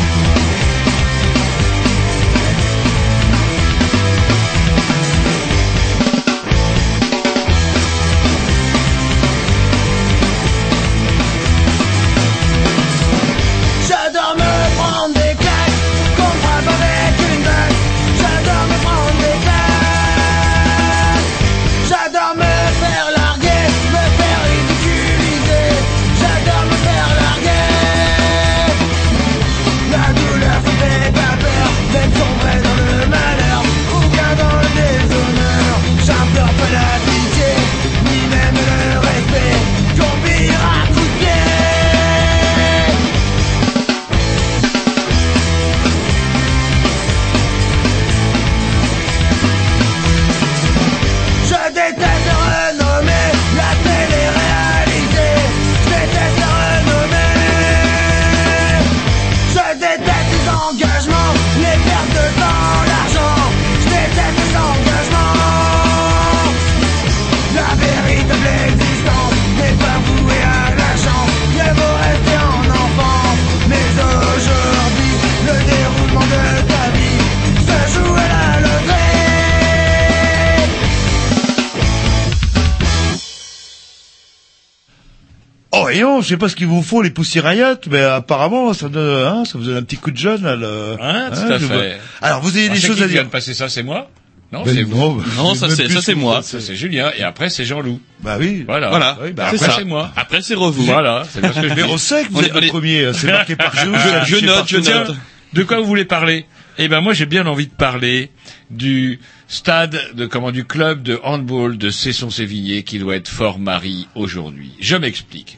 Je 86.27 86.31
sais 86.31 86.37
pas 86.37 86.49
ce 86.49 86.57
qu'il 86.57 86.67
vous 86.67 86.83
faut, 86.83 87.03
les 87.03 87.11
poussiéraillottes, 87.11 87.87
mais 87.91 88.01
apparemment, 88.03 88.73
ça, 88.75 88.89
donne, 88.89 89.27
hein, 89.27 89.45
ça 89.45 89.57
vous 89.59 89.65
donne 89.65 89.77
un 89.77 89.83
petit 89.83 89.97
coup 89.97 90.11
de 90.11 90.17
jeune, 90.17 90.43
là, 90.43 90.57
le... 90.57 90.97
Hein, 91.01 91.31
tout 91.33 91.39
hein, 91.41 91.51
à 91.51 91.59
je 91.59 91.67
fait. 91.67 91.75
vois. 91.75 91.83
Alors, 92.21 92.41
vous 92.43 92.57
avez 92.57 92.69
des 92.69 92.81
choses 92.81 92.97
qui 92.97 93.03
à 93.03 93.07
vient 93.07 93.17
dire. 93.21 93.25
de 93.27 93.31
passer 93.31 93.55
ça, 93.55 93.69
c'est 93.69 93.83
moi 93.85 94.11
Non, 94.53 94.63
Ben 94.65 94.75
c'est 94.75 94.83
non, 94.85 95.13
vous. 95.13 95.21
bah, 95.21 95.25
Non, 95.37 95.55
je 95.55 95.59
ça, 95.61 95.71
c'est- 95.71 95.89
ça, 96.01 96.15
moi. 96.17 96.43
Ça, 96.43 96.61
c'est 96.61 96.75
Julien, 96.75 97.11
et 97.17 97.23
après, 97.23 97.49
c'est 97.49 97.65
Jean-Loup. 97.65 98.01
Bah 98.21 98.37
oui. 98.41 98.65
Voilà. 98.67 98.89
Voilà. 98.91 99.19
Oui, 99.23 99.33
bah, 99.33 99.47
C'est 99.53 99.63
après, 99.63 99.77
c'est 99.79 99.85
moi. 99.85 100.11
Après, 100.17 100.43
c'est 100.43 100.55
revu. 100.57 100.83
Voilà, 100.83 101.23
c'est 101.31 101.41
parce 101.41 101.61
que 101.61 101.69
je 101.69 101.75
Mais 101.75 101.85
on 101.85 101.97
sait 101.97 102.25
que 102.25 102.33
vous 102.33 102.41
On 102.41 102.43
êtes 102.43 102.55
le 102.55 102.67
premier, 102.69 103.13
c'est 103.15 103.31
marqué. 103.31 103.55
Je- 103.75 103.79
c'est 103.79 104.11
je 104.11 104.17
affiché 104.17 104.47
note, 104.47 104.65
je 104.69 104.77
note. 104.79 105.17
De 105.53 105.63
quoi 105.63 105.79
vous 105.79 105.87
voulez 105.87 106.05
parler 106.05 106.45
Eh 106.77 106.89
ben 106.89 107.01
moi 107.01 107.15
j'ai 107.15 107.25
bien 107.25 107.47
envie 107.47 107.67
de 107.69 107.73
parler 107.73 108.31
du 108.69 109.21
stade 109.49 109.99
de 110.15 110.27
comment 110.27 110.51
du 110.51 110.65
club 110.65 111.03
de 111.03 111.19
handball 111.23 111.79
de 111.79 111.89
Cesson-Sévigné 111.89 112.83
qui 112.83 112.99
doit 112.99 113.15
être 113.17 113.29
fort 113.29 113.59
Marie 113.61 114.09
aujourd'hui. 114.17 114.73
Je 114.81 114.97
m'explique. 114.97 115.57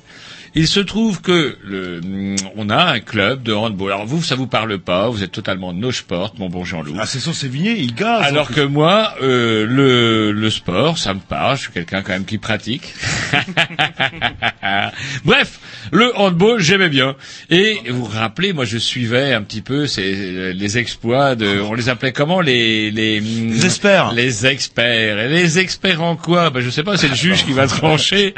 Il 0.54 0.66
se 0.68 0.80
trouve 0.80 1.20
que 1.20 1.56
le, 1.64 2.00
mm, 2.00 2.36
on 2.56 2.70
a 2.70 2.84
un 2.92 3.00
club 3.00 3.42
de 3.42 3.52
handball. 3.52 3.92
Alors 3.92 4.06
vous, 4.06 4.22
ça 4.22 4.34
vous 4.34 4.46
parle 4.46 4.78
pas, 4.78 5.08
vous 5.08 5.22
êtes 5.22 5.32
totalement 5.32 5.72
no 5.72 5.92
sport, 5.92 6.34
mon 6.38 6.48
bon 6.48 6.64
Jean-Loup. 6.64 6.94
Ah, 6.98 7.06
c'est 7.06 7.20
son 7.20 7.32
Sévigné, 7.32 7.78
il 7.78 7.94
gaz. 7.94 8.22
Alors 8.24 8.50
que 8.50 8.60
moi, 8.60 9.14
euh, 9.22 9.66
le, 9.66 10.32
le 10.32 10.50
sport, 10.50 10.98
ça 10.98 11.14
me 11.14 11.20
parle. 11.20 11.56
Je 11.56 11.62
suis 11.62 11.72
quelqu'un 11.72 12.02
quand 12.02 12.12
même 12.12 12.24
qui 12.24 12.38
pratique. 12.38 12.92
Bref, 15.24 15.60
le 15.92 16.16
handball, 16.18 16.60
j'aimais 16.60 16.88
bien. 16.88 17.14
Et 17.50 17.78
vous 17.88 18.04
vous 18.04 18.10
rappelez, 18.10 18.52
moi, 18.52 18.64
je 18.64 18.78
suivais 18.78 19.32
un 19.32 19.42
petit 19.42 19.60
peu 19.62 19.86
ces, 19.86 20.52
les 20.52 20.78
exploits 20.78 21.34
de, 21.34 21.60
on 21.60 21.74
les 21.74 21.88
appelait 21.88 22.12
comment 22.12 22.40
les 22.40 22.90
les, 22.90 23.20
Les 23.20 23.64
experts. 23.64 24.12
les 24.12 24.46
experts. 24.46 25.18
Et 25.18 25.28
les 25.28 25.58
experts 25.58 26.02
en 26.02 26.16
quoi? 26.16 26.50
Ben 26.50 26.60
je 26.60 26.70
sais 26.70 26.82
pas, 26.82 26.96
c'est 26.96 27.08
le 27.08 27.14
juge 27.14 27.44
qui 27.44 27.52
va 27.52 27.66
trancher, 27.66 28.34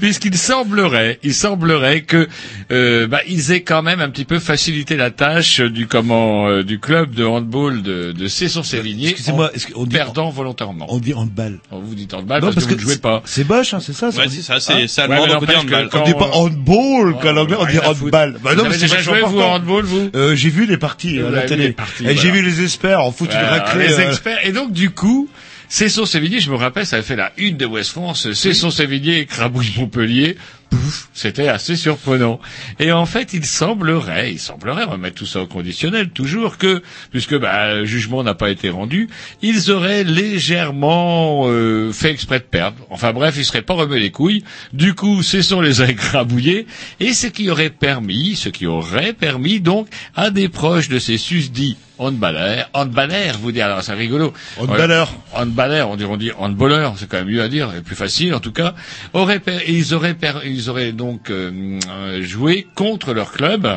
puisqu'il 0.00 0.36
semblerait, 0.36 1.18
il 1.22 1.34
semblerait 1.34 1.51
que 1.56 2.28
euh, 2.70 3.06
bah, 3.06 3.20
ils 3.28 3.52
aient 3.52 3.62
quand 3.62 3.82
même 3.82 4.00
un 4.00 4.08
petit 4.10 4.24
peu 4.24 4.38
facilité 4.38 4.96
la 4.96 5.10
tâche 5.10 5.60
du 5.60 5.86
comment 5.86 6.48
euh, 6.48 6.62
du 6.62 6.78
club 6.78 7.14
de 7.14 7.24
handball 7.24 7.82
de, 7.82 8.12
de 8.12 8.28
Cesson-Sévigné 8.28 9.10
Excusez-moi, 9.10 9.50
en 9.52 9.54
est-ce 9.56 9.66
qu'on 9.68 9.84
dit- 9.84 9.96
perdant 9.96 10.30
volontairement. 10.30 10.86
On 10.88 10.98
dit 10.98 11.14
handball. 11.14 11.58
On 11.70 11.80
vous 11.80 11.94
dit 11.94 12.08
handball 12.12 12.40
Non, 12.42 12.52
parce, 12.52 12.66
que, 12.66 12.70
vous 12.70 12.76
ne 12.76 12.80
jouez 12.80 12.98
pas. 12.98 13.22
C'est 13.24 13.44
boche, 13.44 13.74
hein, 13.74 13.80
c'est 13.80 13.92
ça 13.92 14.08
Ouais, 14.10 14.14
on 14.24 14.28
dit- 14.28 14.36
c'est 14.36 14.42
ça, 14.42 14.60
c'est- 14.60 14.72
Hein 14.72 14.84
c'est 14.88 15.06
Ouais, 15.08 15.18
on 15.18 15.26
dit 15.26 15.32
handball. 15.54 15.88
quand- 15.90 16.00
On 16.00 16.04
dit 16.04 16.14
pas 16.14 16.30
handball, 16.34 17.18
qu'en 17.20 17.36
anglais, 17.36 17.56
on 17.58 17.66
dit 17.66 17.78
handball. 17.78 18.36
Bah 18.42 18.54
non, 18.54 18.64
mais 18.64 18.74
c'est 18.74 18.82
déjà 18.82 19.00
joué, 19.00 19.20
vous, 19.20 19.40
handball, 19.40 19.84
vous? 19.84 20.10
Euh, 20.14 20.34
j'ai 20.34 20.50
vu 20.50 20.66
les 20.66 20.76
parties 20.76 21.18
Vous 21.18 21.26
à 21.26 21.30
la 21.30 21.42
télé. 21.42 21.74
Et 22.04 22.16
j'ai 22.16 22.30
vu 22.30 22.42
les 22.42 22.62
experts 22.62 23.00
en 23.00 23.12
foot 23.12 23.30
une 23.32 23.38
raclée. 23.38 23.88
les 23.88 23.94
euh, 23.94 24.08
experts. 24.08 24.38
Et 24.44 24.52
donc, 24.52 24.72
du 24.72 24.90
coup, 24.90 25.28
Cesson 25.68 26.04
Sévigné, 26.04 26.40
je 26.40 26.50
me 26.50 26.56
rappelle, 26.56 26.84
ça 26.84 26.96
avait 26.96 27.04
fait 27.04 27.16
la 27.16 27.32
une 27.38 27.56
de 27.56 27.64
West 27.66 27.90
France. 27.90 28.30
Cesson 28.32 28.70
Sévigné 28.70 29.20
et 29.20 29.26
Crabouille 29.26 29.72
Montpellier. 29.78 30.36
Pouf, 30.72 31.08
c'était 31.12 31.48
assez 31.48 31.76
surprenant. 31.76 32.40
Et 32.78 32.92
en 32.92 33.04
fait, 33.04 33.34
il 33.34 33.44
semblerait, 33.44 34.32
il 34.32 34.38
semblerait, 34.38 34.84
on 34.86 34.92
va 34.92 34.96
mettre 34.96 35.16
tout 35.16 35.26
ça 35.26 35.42
au 35.42 35.46
conditionnel, 35.46 36.08
toujours 36.08 36.56
que, 36.56 36.82
puisque 37.10 37.38
bah, 37.38 37.74
le 37.74 37.84
jugement 37.84 38.22
n'a 38.22 38.32
pas 38.32 38.50
été 38.50 38.70
rendu, 38.70 39.10
ils 39.42 39.70
auraient 39.70 40.02
légèrement 40.02 41.42
euh, 41.46 41.92
fait 41.92 42.10
exprès 42.10 42.38
de 42.38 42.44
perdre. 42.44 42.78
Enfin 42.88 43.12
bref, 43.12 43.34
ils 43.36 43.44
seraient 43.44 43.60
pas 43.60 43.74
remis 43.74 44.00
les 44.00 44.10
couilles. 44.10 44.44
Du 44.72 44.94
coup, 44.94 45.22
Cesson 45.22 45.60
les 45.60 45.82
a 45.82 45.90
écrabouillés. 45.90 46.66
Et 47.00 47.12
ce 47.12 47.26
qui 47.26 47.50
aurait 47.50 47.68
permis, 47.68 48.34
ce 48.36 48.48
qui 48.48 48.66
aurait 48.66 49.12
permis 49.12 49.60
donc 49.60 49.88
à 50.14 50.30
des 50.30 50.48
proches 50.48 50.88
de 50.88 50.98
ces 50.98 51.18
susdits 51.18 51.76
handballeurs, 52.02 52.68
handballeurs, 52.74 53.38
vous 53.40 53.52
dites, 53.52 53.62
alors 53.62 53.82
c'est 53.82 53.92
rigolo. 53.94 54.32
Handballeurs. 54.58 55.10
Ouais, 55.34 55.40
handballeurs, 55.40 55.90
on 55.90 55.96
dirait, 55.96 56.10
on 56.10 56.16
dit 56.16 56.30
handballeurs, 56.38 56.94
c'est 56.96 57.08
quand 57.08 57.18
même 57.18 57.28
mieux 57.28 57.42
à 57.42 57.48
dire, 57.48 57.72
et 57.76 57.80
plus 57.82 57.96
facile 57.96 58.34
en 58.34 58.40
tout 58.40 58.52
cas. 58.52 58.74
Auraient 59.12 59.38
per- 59.40 59.60
ils 59.68 59.94
auraient, 59.94 60.14
per- 60.14 60.40
ils 60.44 60.68
auraient 60.70 60.92
donc 60.92 61.30
euh, 61.30 61.78
euh, 61.88 62.22
joué 62.22 62.66
contre 62.74 63.12
leur 63.14 63.32
club. 63.32 63.68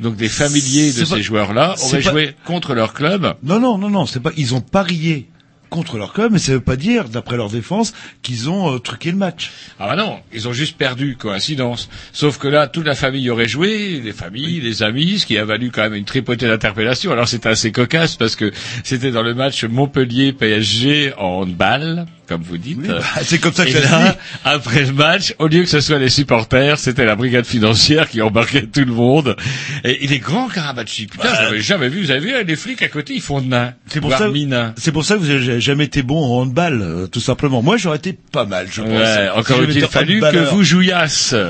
Donc 0.00 0.16
des 0.16 0.28
familiers 0.28 0.88
de 0.92 1.04
ces 1.04 1.14
pas- 1.14 1.20
joueurs-là 1.20 1.74
auraient 1.82 2.00
pas- 2.02 2.10
joué 2.10 2.34
contre 2.44 2.74
leur 2.74 2.92
club. 2.94 3.34
Non, 3.42 3.60
non, 3.60 3.78
non, 3.78 3.90
non, 3.90 4.06
c'est 4.06 4.20
pas. 4.20 4.32
Ils 4.36 4.54
ont 4.54 4.60
parié 4.60 5.28
contre 5.68 5.98
leur 5.98 6.12
club, 6.12 6.32
mais 6.32 6.38
ça 6.38 6.52
veut 6.52 6.60
pas 6.60 6.76
dire, 6.76 7.08
d'après 7.08 7.36
leur 7.36 7.50
défense, 7.50 7.92
qu'ils 8.22 8.50
ont 8.50 8.74
euh, 8.74 8.78
truqué 8.78 9.10
le 9.10 9.16
match. 9.16 9.52
Ah 9.78 9.88
bah 9.88 9.96
non, 9.96 10.18
ils 10.32 10.48
ont 10.48 10.52
juste 10.52 10.76
perdu, 10.76 11.16
coïncidence. 11.16 11.88
Sauf 12.12 12.38
que 12.38 12.48
là, 12.48 12.66
toute 12.66 12.86
la 12.86 12.94
famille 12.94 13.30
aurait 13.30 13.48
joué, 13.48 14.00
les 14.02 14.12
familles, 14.12 14.60
les 14.60 14.82
amis, 14.82 15.18
ce 15.20 15.26
qui 15.26 15.38
a 15.38 15.44
valu 15.44 15.70
quand 15.70 15.82
même 15.82 15.94
une 15.94 16.04
tripotée 16.04 16.46
d'interpellations. 16.46 17.12
Alors 17.12 17.28
c'était 17.28 17.48
assez 17.48 17.72
cocasse 17.72 18.16
parce 18.16 18.36
que 18.36 18.52
c'était 18.84 19.10
dans 19.10 19.22
le 19.22 19.34
match 19.34 19.64
Montpellier-PSG 19.64 21.14
en 21.16 21.42
handball, 21.42 22.06
comme 22.28 22.42
vous 22.42 22.58
dites. 22.58 22.80
bah, 22.86 23.00
c'est 23.22 23.38
comme 23.38 23.52
ça 23.52 23.64
que 23.64 23.70
Et 23.70 23.74
là, 23.80 24.12
dit. 24.12 24.18
après 24.44 24.84
le 24.84 24.92
match, 24.92 25.34
au 25.38 25.46
lieu 25.48 25.60
que 25.62 25.68
ce 25.68 25.80
soit 25.80 25.98
les 25.98 26.08
supporters, 26.10 26.78
c'était 26.78 27.04
la 27.04 27.16
brigade 27.16 27.46
financière 27.46 28.08
qui 28.08 28.20
embarquait 28.22 28.62
tout 28.66 28.80
le 28.80 28.92
monde. 28.92 29.36
Et 29.84 29.98
il 30.04 30.12
est 30.12 30.18
grand, 30.18 30.48
Karabachi. 30.48 31.06
Putain, 31.06 31.28
je 31.34 31.42
l'avais 31.42 31.60
jamais 31.60 31.88
vu. 31.88 32.02
Vous 32.02 32.10
avez 32.10 32.20
vu, 32.20 32.32
les 32.46 32.56
flics 32.56 32.82
à 32.82 32.88
côté, 32.88 33.14
ils 33.14 33.22
font 33.22 33.40
de 33.40 33.46
nain. 33.48 33.74
C'est 33.88 34.00
pour 34.00 34.10
ça. 34.12 34.28
C'est 34.76 34.92
pour 34.92 35.04
ça 35.04 35.14
que 35.14 35.20
vous 35.20 35.30
avez 35.30 35.60
jamais 35.60 35.84
été 35.84 36.02
bon 36.02 36.22
en 36.22 36.42
handball, 36.42 36.80
euh, 36.82 37.06
tout 37.06 37.20
simplement. 37.20 37.62
Moi, 37.62 37.76
j'aurais 37.76 37.96
été 37.98 38.16
pas 38.32 38.44
mal, 38.44 38.66
je 38.70 38.82
pense. 38.82 38.90
Ouais, 38.90 39.28
encore 39.34 39.62
été 39.64 39.80
fallu 39.80 40.20
que 40.20 40.50
vous 40.50 40.62
jouillasse. 40.62 41.34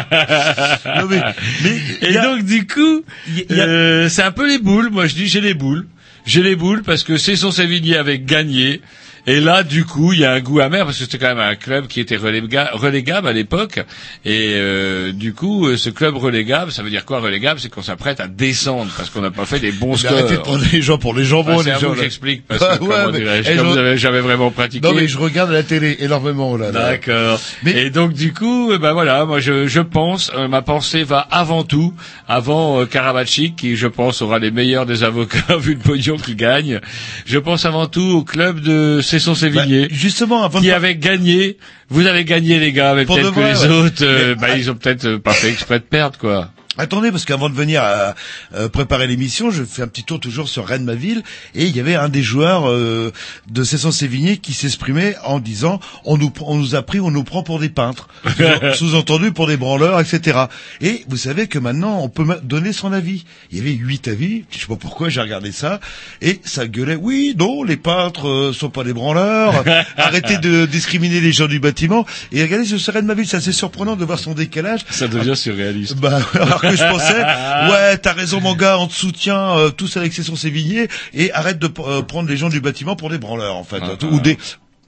Non, 0.00 1.06
mais- 1.08 1.22
mais 1.62 1.70
il 2.02 2.08
Et 2.14 2.16
a- 2.16 2.22
donc 2.24 2.44
du 2.44 2.66
coup, 2.66 3.02
il 3.48 3.60
a- 3.60 3.64
euh, 3.64 4.08
c'est 4.08 4.22
un 4.22 4.32
peu 4.32 4.48
les 4.48 4.58
boules. 4.58 4.90
Moi 4.90 5.06
je 5.06 5.14
dis 5.14 5.26
j'ai 5.28 5.40
les 5.40 5.54
boules. 5.54 5.86
J'ai 6.26 6.42
les 6.42 6.56
boules 6.56 6.82
parce 6.82 7.02
que 7.04 7.16
Cesson 7.16 7.50
Sévigné 7.50 7.96
avait 7.96 8.18
gagné. 8.18 8.80
Et 9.26 9.40
là, 9.40 9.62
du 9.62 9.84
coup, 9.84 10.12
il 10.12 10.20
y 10.20 10.24
a 10.24 10.32
un 10.32 10.40
goût 10.40 10.60
amer 10.60 10.84
parce 10.84 10.98
que 10.98 11.04
c'était 11.04 11.18
quand 11.18 11.28
même 11.34 11.38
un 11.38 11.54
club 11.54 11.86
qui 11.86 12.00
était 12.00 12.16
reléga- 12.16 12.70
relégable 12.72 13.28
à 13.28 13.32
l'époque. 13.32 13.80
Et 14.24 14.52
euh, 14.54 15.12
du 15.12 15.34
coup, 15.34 15.66
euh, 15.66 15.76
ce 15.76 15.90
club 15.90 16.16
relégable, 16.16 16.72
ça 16.72 16.82
veut 16.82 16.90
dire 16.90 17.04
quoi 17.04 17.20
relégable? 17.20 17.60
C'est 17.60 17.68
qu'on 17.70 17.82
s'apprête 17.82 18.20
à 18.20 18.28
descendre 18.28 18.90
parce 18.96 19.10
qu'on 19.10 19.20
n'a 19.20 19.30
pas 19.30 19.44
fait 19.46 19.58
des 19.60 19.72
bons 19.72 19.96
scores. 19.96 20.12
arrêtez 20.12 20.34
de 20.36 20.40
prendre 20.40 20.64
les 20.72 20.82
gens 20.82 20.98
pour 20.98 21.14
les 21.14 21.24
jambons, 21.24 21.54
Enfin, 21.54 21.62
c'est 21.64 21.70
à 21.72 21.78
gens. 21.78 21.88
vous 21.90 21.94
que 21.96 22.00
j'explique 22.02 22.44
parce 22.48 22.62
Ah, 22.66 22.78
que 22.78 22.84
ouais, 22.84 22.96
mais- 23.12 23.56
comme 23.56 23.66
je- 23.66 23.72
vous 23.72 23.78
avez 23.78 23.96
jamais 23.98 24.20
vraiment 24.20 24.50
pratiqué. 24.50 24.86
Non, 24.86 24.94
mais 24.94 25.06
je 25.08 25.18
regarde 25.18 25.50
la 25.50 25.62
télé 25.62 25.96
énormément, 26.00 26.56
là. 26.56 26.70
D'accord. 26.70 27.40
Mais- 27.62 27.72
Et 27.76 27.90
donc 27.90 28.12
du 28.14 28.32
coup, 28.32 28.72
euh, 28.72 28.78
ben 28.78 28.92
voilà, 28.92 29.24
moi 29.26 29.40
je, 29.40 29.66
je 29.66 29.80
pense, 29.80 30.30
euh, 30.34 30.48
ma 30.48 30.62
pensée 30.62 31.02
va 31.04 31.20
avant 31.20 31.62
tout, 31.64 31.94
avant 32.28 32.80
euh, 32.80 32.86
Karabatic, 32.86 33.56
qui 33.56 33.76
je 33.76 33.86
pense 33.86 34.22
aura 34.22 34.38
les 34.38 34.50
meilleurs 34.50 34.86
des 34.86 35.02
avocats 35.04 35.56
vu 35.58 35.74
le 35.74 35.78
pognon 35.80 36.16
qu'il 36.16 36.36
gagne. 36.36 36.80
Je 37.26 37.38
pense 37.38 37.64
avant 37.64 37.86
tout 37.86 38.00
au 38.00 38.24
club 38.24 38.60
de 38.60 39.00
Cesson 39.10 39.34
Sévigné. 39.34 39.82
Bah, 39.82 39.88
justement, 39.90 40.42
avant 40.44 40.60
de 40.60 40.64
qui 40.64 40.70
avait 40.70 40.94
gagné. 40.96 41.56
Vous 41.88 42.06
avez 42.06 42.24
gagné 42.24 42.58
les 42.60 42.72
gars, 42.72 42.94
mais 42.94 43.04
peut-être 43.04 43.30
que 43.34 43.40
vrai, 43.40 43.52
les 43.54 43.60
ouais. 43.60 43.68
autres, 43.68 44.02
euh, 44.04 44.34
Mais- 44.40 44.48
bah, 44.48 44.56
ils 44.56 44.70
ont 44.70 44.74
peut-être 44.74 45.04
euh, 45.04 45.18
pas 45.18 45.32
fait 45.32 45.48
exprès 45.50 45.78
de 45.80 45.84
perdre 45.84 46.16
quoi. 46.18 46.50
Attendez, 46.78 47.10
parce 47.10 47.24
qu'avant 47.24 47.50
de 47.50 47.54
venir 47.54 47.82
à, 47.82 48.14
euh, 48.54 48.68
préparer 48.68 49.08
l'émission, 49.08 49.50
je 49.50 49.64
fais 49.64 49.82
un 49.82 49.88
petit 49.88 50.04
tour 50.04 50.20
toujours 50.20 50.48
sur 50.48 50.64
Rennes 50.66 50.84
ma 50.84 50.94
ville, 50.94 51.22
et 51.56 51.64
il 51.66 51.76
y 51.76 51.80
avait 51.80 51.96
un 51.96 52.08
des 52.08 52.22
joueurs 52.22 52.70
euh, 52.70 53.12
de 53.50 53.64
Cesson 53.64 53.90
Sévigné 53.90 54.36
qui 54.36 54.52
s'exprimait 54.52 55.16
en 55.24 55.40
disant 55.40 55.80
on 56.04 56.16
nous 56.16 56.32
on 56.42 56.56
nous 56.56 56.76
a 56.76 56.82
pris, 56.82 57.00
on 57.00 57.10
nous 57.10 57.24
prend 57.24 57.42
pour 57.42 57.58
des 57.58 57.70
peintres, 57.70 58.08
Sous- 58.24 58.74
sous-entendu 58.90 59.32
pour 59.32 59.48
des 59.48 59.56
branleurs, 59.56 59.98
etc. 60.00 60.44
Et 60.80 61.04
vous 61.08 61.16
savez 61.16 61.48
que 61.48 61.58
maintenant 61.58 61.98
on 62.02 62.08
peut 62.08 62.24
donner 62.44 62.72
son 62.72 62.92
avis. 62.92 63.24
Il 63.50 63.58
y 63.58 63.60
avait 63.60 63.72
huit 63.72 64.06
avis, 64.06 64.44
je 64.52 64.60
sais 64.60 64.66
pas 64.66 64.76
pourquoi 64.76 65.08
j'ai 65.08 65.20
regardé 65.20 65.50
ça, 65.50 65.80
et 66.22 66.40
ça 66.44 66.68
gueulait 66.68 66.94
oui, 66.96 67.34
non, 67.36 67.64
les 67.64 67.76
peintres 67.76 68.28
euh, 68.28 68.52
sont 68.52 68.70
pas 68.70 68.84
des 68.84 68.92
branleurs, 68.92 69.64
arrêtez 69.96 70.38
de 70.38 70.66
discriminer 70.66 71.20
les 71.20 71.32
gens 71.32 71.48
du 71.48 71.58
bâtiment. 71.58 72.06
Et 72.30 72.42
regardez 72.42 72.64
sur 72.64 72.94
Rennes 72.94 73.06
ma 73.06 73.14
ville, 73.14 73.26
c'est 73.26 73.38
assez 73.38 73.52
surprenant 73.52 73.96
de 73.96 74.04
voir 74.04 74.20
son 74.20 74.34
décalage. 74.34 74.80
Ça 74.90 75.08
devient 75.08 75.34
surréaliste. 75.36 75.96
Bah, 75.96 76.20
alors 76.62 76.72
que 76.76 76.78
je 76.78 76.88
pensais, 76.90 77.70
ouais, 77.72 77.98
t'as 77.98 78.12
raison 78.12 78.40
mon 78.40 78.54
gars, 78.54 78.78
on 78.78 78.86
te 78.86 78.92
soutient 78.94 79.56
euh, 79.58 79.70
tous 79.70 79.96
avec 79.96 80.12
Cesson 80.12 80.36
Sévigné 80.36 80.88
et 81.14 81.32
arrête 81.32 81.58
de 81.58 81.68
euh, 81.80 82.02
prendre 82.02 82.28
les 82.28 82.36
gens 82.36 82.48
du 82.48 82.60
bâtiment 82.60 82.96
pour 82.96 83.10
des 83.10 83.18
branleurs 83.18 83.56
en 83.56 83.64
fait, 83.64 83.80
Ah, 83.82 84.04
ou 84.06 84.16
ah. 84.18 84.20
des 84.20 84.38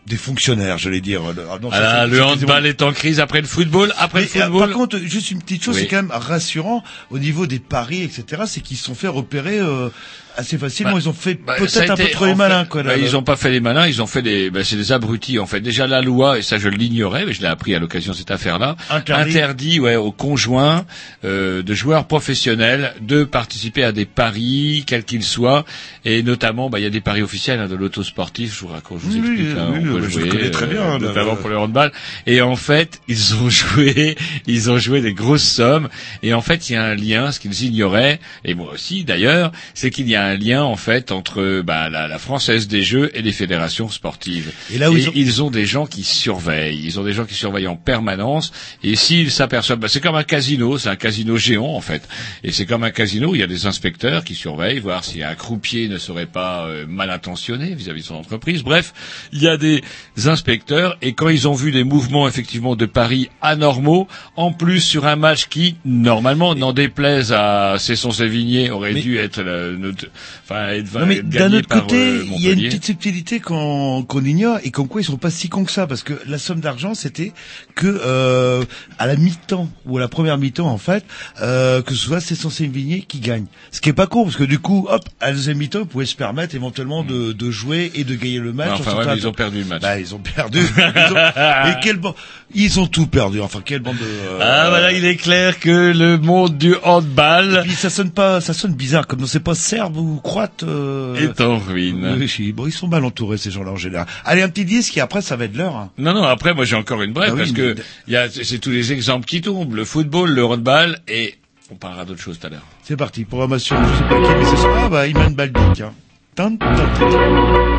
des 0.04 0.16
fonctionnaires, 0.16 0.78
je 0.78 0.90
vais 0.90 1.00
dire. 1.00 1.22
Ah, 1.28 1.58
non, 1.62 1.68
Voilà, 1.68 2.02
c'est- 2.02 2.08
le 2.08 2.24
handball 2.24 2.66
est 2.66 2.82
en 2.82 2.92
crise 2.92 3.20
après 3.20 3.40
le 3.40 3.46
football. 3.46 3.94
Après 3.98 4.22
mais, 4.22 4.26
le 4.34 4.40
euh, 4.40 4.44
football, 4.46 4.68
par 4.68 4.76
contre, 4.76 4.98
juste 4.98 5.30
une 5.30 5.40
petite 5.40 5.62
chose, 5.62 5.76
Oui. 5.76 5.82
c'est 5.82 5.86
quand 5.86 6.02
même 6.02 6.10
rassurant 6.10 6.82
au 7.10 7.20
niveau 7.20 7.46
des 7.46 7.60
paris, 7.60 8.02
etc. 8.02 8.42
C'est 8.46 8.62
qu'ils 8.62 8.76
se 8.78 8.84
sont 8.84 8.96
fait 8.96 9.06
repérer 9.06 9.60
euh, 9.60 9.90
assez 10.36 10.59
facilement. 10.59 10.92
Bah, 10.92 10.98
ils 11.00 11.09
ont 11.09 11.12
fait 11.12 11.34
Bah, 11.34 11.54
peut-être 11.59 11.90
a 11.90 11.92
un 11.92 11.96
peu 11.96 12.09
trop 12.10 12.26
les 12.26 12.34
malins, 12.34 12.62
fait, 12.64 12.68
quoi. 12.68 12.82
bah, 12.82 12.96
ils 12.96 13.16
ont 13.16 13.22
pas 13.22 13.36
fait 13.36 13.50
les 13.50 13.60
malins, 13.60 13.86
ils 13.86 14.00
ont 14.02 14.06
fait 14.06 14.22
des, 14.22 14.50
bah, 14.50 14.64
c'est 14.64 14.76
des 14.76 14.92
abrutis 14.92 15.38
en 15.38 15.46
fait. 15.46 15.60
Déjà 15.60 15.86
la 15.86 16.00
loi 16.02 16.38
et 16.38 16.42
ça 16.42 16.59
je 16.59 16.68
l'ignorais, 16.68 17.24
mais 17.26 17.32
je 17.32 17.40
l'ai 17.40 17.46
appris 17.48 17.74
à 17.74 17.78
l'occasion 17.78 18.12
de 18.12 18.16
cette 18.16 18.30
affaire-là, 18.30 18.76
Interdit. 18.90 19.80
ouais 19.80 19.96
aux 19.96 20.12
conjoints 20.12 20.84
euh, 21.24 21.62
de 21.62 21.74
joueurs 21.74 22.06
professionnels 22.06 22.94
de 23.00 23.24
participer 23.24 23.84
à 23.84 23.92
des 23.92 24.04
paris 24.04 24.84
quels 24.86 25.04
qu'ils 25.04 25.22
soient 25.22 25.64
et 26.04 26.22
notamment 26.22 26.70
bah 26.70 26.78
il 26.78 26.82
y 26.82 26.86
a 26.86 26.90
des 26.90 27.00
paris 27.00 27.22
officiels 27.22 27.60
hein, 27.60 27.68
de 27.68 27.76
l'auto 27.76 28.02
sportif. 28.02 28.54
Je 28.54 28.60
vous 28.60 28.68
raconte, 28.68 29.00
je 29.00 29.06
vous 29.06 29.12
Oui, 29.12 29.18
explique. 29.18 29.59
hein, 29.59 29.68
oui, 29.72 29.78
on 29.80 29.82
peut 29.82 30.00
oui, 30.00 30.02
je 30.04 30.09
jouer, 30.20 30.28
connais 30.28 30.50
très 30.50 30.66
bien, 30.66 30.80
là, 30.92 30.98
notamment 30.98 31.36
pour 31.36 31.48
le 31.50 31.59
handball. 31.59 31.92
Et 32.26 32.40
en 32.40 32.56
fait 32.56 33.00
ils 33.09 33.34
ont 33.36 33.50
joué, 33.60 34.16
ils 34.46 34.70
ont 34.70 34.78
joué 34.78 35.00
des 35.00 35.14
grosses 35.14 35.42
sommes 35.42 35.88
et 36.22 36.34
en 36.34 36.40
fait 36.40 36.70
il 36.70 36.74
y 36.74 36.76
a 36.76 36.84
un 36.84 36.94
lien, 36.94 37.32
ce 37.32 37.40
qu'ils 37.40 37.64
ignoraient 37.64 38.18
et 38.44 38.54
moi 38.54 38.72
aussi 38.72 39.04
d'ailleurs, 39.04 39.52
c'est 39.74 39.90
qu'il 39.90 40.09
y 40.09 40.16
a 40.16 40.21
un 40.22 40.36
lien 40.36 40.62
en 40.62 40.76
fait 40.76 41.12
entre 41.12 41.60
bah, 41.62 41.90
la, 41.90 42.08
la 42.08 42.18
française 42.18 42.68
des 42.68 42.82
jeux 42.82 43.10
et 43.14 43.22
les 43.22 43.32
fédérations 43.32 43.88
sportives. 43.88 44.52
Et 44.72 44.78
là 44.78 44.90
où 44.90 44.96
ils 44.96 45.08
ont- 45.08 45.12
ils 45.14 45.42
ont 45.42 45.50
des 45.50 45.66
gens 45.66 45.86
qui 45.86 46.02
surveillent, 46.04 46.80
ils 46.84 46.98
ont 47.00 47.04
des 47.04 47.12
gens 47.12 47.24
qui 47.24 47.34
surveillent 47.34 47.66
en 47.68 47.76
permanence. 47.76 48.52
Et 48.82 48.96
s'ils 48.96 49.30
s'aperçoivent, 49.30 49.78
bah, 49.78 49.88
c'est 49.88 50.00
comme 50.00 50.14
un 50.14 50.22
casino, 50.24 50.78
c'est 50.78 50.88
un 50.88 50.96
casino 50.96 51.36
géant 51.36 51.66
en 51.74 51.80
fait. 51.80 52.08
Et 52.44 52.52
c'est 52.52 52.66
comme 52.66 52.84
un 52.84 52.90
casino, 52.90 53.34
il 53.34 53.38
y 53.38 53.42
a 53.42 53.46
des 53.46 53.66
inspecteurs 53.66 54.24
qui 54.24 54.34
surveillent, 54.34 54.78
voir 54.80 55.04
si 55.04 55.22
un 55.22 55.34
croupier 55.34 55.88
ne 55.88 55.98
serait 55.98 56.26
pas 56.26 56.66
euh, 56.66 56.86
mal 56.86 57.10
intentionné 57.10 57.74
vis-à-vis 57.74 58.02
de 58.02 58.06
son 58.06 58.14
entreprise. 58.16 58.62
Bref, 58.62 58.92
il 59.32 59.42
y 59.42 59.48
a 59.48 59.56
des 59.56 59.82
inspecteurs 60.26 60.96
et 61.02 61.12
quand 61.14 61.28
ils 61.28 61.48
ont 61.48 61.54
vu 61.54 61.72
des 61.72 61.84
mouvements 61.84 62.28
effectivement 62.28 62.76
de 62.76 62.86
paris 62.86 63.28
anormaux, 63.40 64.08
en 64.36 64.52
plus 64.52 64.80
sur 64.80 65.06
un 65.06 65.16
match 65.16 65.46
qui 65.48 65.76
normalement 65.84 66.54
n'en 66.54 66.72
déplaise 66.72 67.32
à 67.32 67.76
Cesson 67.78 68.10
Sévigné 68.10 68.70
aurait 68.70 68.92
Mais- 68.92 69.00
dû 69.02 69.18
être 69.18 69.38
euh, 69.40 69.76
notre- 69.76 70.06
enfin, 70.44 70.68
être, 70.68 70.98
Non 70.98 71.06
mais 71.06 71.16
être 71.18 71.28
d'un 71.28 71.52
autre 71.52 71.68
côté, 71.68 71.97
euh, 71.97 72.24
il 72.36 72.43
y 72.43 72.48
a 72.48 72.52
une 72.52 72.60
petite 72.62 72.84
subtilité 72.84 73.40
qu'on 73.40 74.02
qu'on 74.02 74.24
ignore 74.24 74.59
et 74.64 74.70
comme 74.70 74.89
quoi 74.89 75.01
ils 75.01 75.05
sont 75.05 75.16
pas 75.16 75.30
si 75.30 75.48
cons 75.48 75.64
que 75.64 75.72
ça 75.72 75.86
parce 75.86 76.02
que 76.02 76.14
la 76.26 76.39
somme 76.39 76.60
d'argent 76.60 76.94
c'était 76.94 77.32
que 77.74 77.86
euh, 77.86 78.64
à 78.98 79.06
la 79.06 79.16
mi-temps 79.16 79.68
ou 79.86 79.98
à 79.98 80.01
la 80.01 80.09
première 80.09 80.39
mi-temps 80.39 80.68
en 80.68 80.78
fait 80.78 81.05
euh, 81.40 81.82
que 81.82 81.94
ce 81.94 82.06
soit 82.06 82.20
c'est 82.20 82.34
censé 82.34 82.66
Vigné 82.66 83.02
qui 83.06 83.18
gagne. 83.20 83.44
Ce 83.70 83.80
qui 83.80 83.89
est 83.89 83.93
pas 83.94 84.06
con 84.06 84.24
parce 84.24 84.36
que 84.36 84.44
du 84.44 84.59
coup 84.59 84.86
hop 84.90 85.02
à 85.20 85.26
la 85.28 85.32
deuxième 85.32 85.59
mi-temps 85.59 85.80
ils 85.80 85.86
pouvaient 85.86 86.06
se 86.06 86.16
permettre 86.16 86.55
éventuellement 86.55 87.02
de, 87.05 87.32
de 87.32 87.51
jouer 87.51 87.90
et 87.94 88.05
de 88.05 88.14
gagner 88.14 88.39
le 88.39 88.52
match. 88.52 88.70
En 88.70 88.74
enfin, 88.74 88.97
ouais, 88.97 89.06
mais 89.06 89.16
ils 89.16 89.26
ont 89.28 89.32
perdu 89.32 89.59
le 89.60 89.64
match. 89.66 89.82
Bah 89.82 89.98
ils 89.98 90.14
ont 90.14 90.18
perdu. 90.20 90.60
Ils 90.76 91.12
ont- 91.12 91.68
Et 91.70 91.80
quelle 91.82 91.97
bande 91.98 92.14
Ils 92.55 92.78
ont 92.80 92.86
tout 92.86 93.06
perdu. 93.06 93.40
Enfin 93.40 93.60
quelle 93.64 93.80
bande 93.80 93.97
de. 93.97 94.02
euh, 94.05 94.39
Ah 94.40 94.68
voilà, 94.70 94.93
il 94.93 95.05
est 95.05 95.16
clair 95.16 95.59
que 95.59 95.93
le 95.93 96.18
monde 96.18 96.56
du 96.59 96.74
handball 96.82 97.60
Et 97.64 97.68
puis 97.68 97.72
ça 97.76 97.90
sonne 97.90 98.10
pas, 98.10 98.40
ça 98.40 98.52
sonne 98.55 98.74
bizarre 98.74 99.06
comme 99.06 99.26
c'est 99.26 99.40
pas 99.40 99.55
serbe 99.55 99.97
ou 100.02 100.20
croate. 100.20 100.62
euh, 100.64 101.16
est 101.16 101.40
en 101.40 101.58
ruine. 101.58 102.16
oui, 102.18 102.28
si. 102.28 102.52
bon, 102.52 102.66
ils 102.66 102.72
sont 102.72 102.88
mal 102.88 103.04
entourés 103.04 103.38
ces 103.38 103.50
gens-là 103.50 103.70
en 103.70 103.76
général. 103.76 104.06
Allez, 104.24 104.42
un 104.42 104.48
petit 104.48 104.64
disque 104.64 104.96
et 104.96 105.00
après 105.00 105.22
ça 105.22 105.36
va 105.36 105.44
être 105.46 105.56
l'heure. 105.56 105.76
hein. 105.76 105.90
Non, 105.98 106.12
non, 106.14 106.24
après, 106.24 106.54
moi, 106.54 106.64
j'ai 106.64 106.76
encore 106.76 107.02
une 107.02 107.12
brève, 107.12 107.30
Ah 107.32 107.34
oui, 107.34 107.40
parce 107.40 107.52
que 107.52 107.76
il 108.08 108.12
y 108.12 108.16
a, 108.16 108.28
c'est 108.28 108.58
tous 108.58 108.70
les 108.70 108.92
exemples 108.92 109.26
qui 109.26 109.40
tombent. 109.40 109.74
Le 109.74 109.84
football, 109.84 110.30
le 110.30 110.44
handball, 110.44 110.98
et 111.08 111.34
on 111.70 111.76
parlera 111.76 112.04
d'autres 112.04 112.20
choses 112.20 112.38
tout 112.38 112.46
à 112.46 112.50
l'heure. 112.50 112.66
C'est 112.82 112.96
parti, 112.96 113.24
programmation, 113.24 113.76
je 113.82 113.98
sais 113.98 114.08
pas 114.08 114.16
qui, 114.20 114.34
mais 114.38 114.44
c'est 114.44 114.56
ça. 114.56 114.68
Ah 114.84 114.88
bah, 114.88 115.06
Iman 115.06 115.34
Baldik. 115.34 115.80
Hein. 115.80 115.92
Tin, 116.34 116.56
tin, 116.56 116.74
tin. 116.98 117.78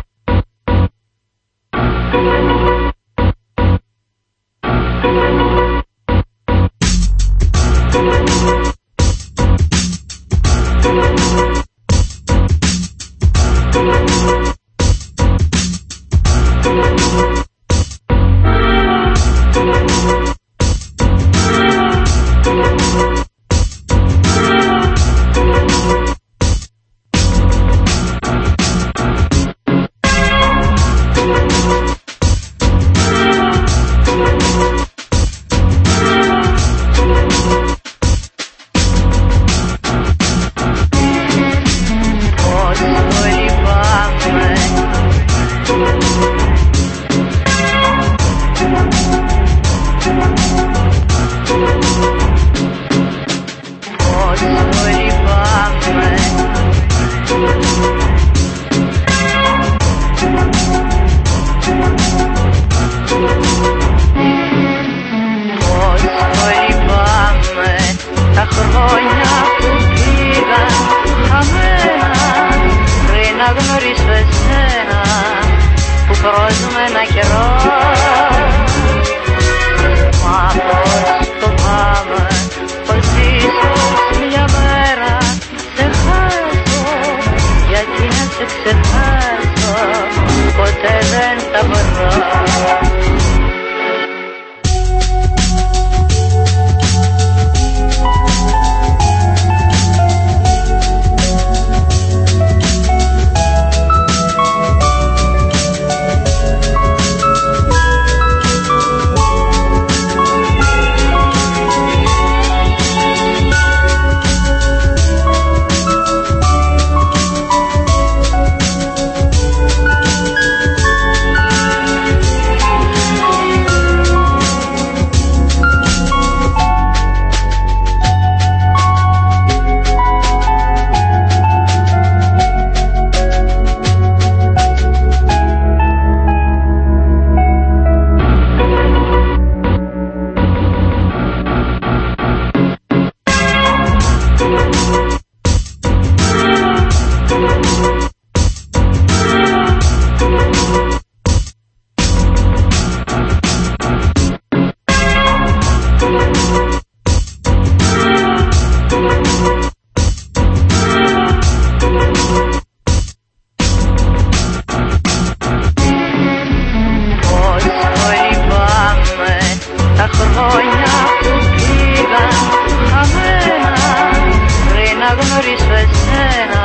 Γνωρίσω 175.20 175.74
εσένα 175.84 176.62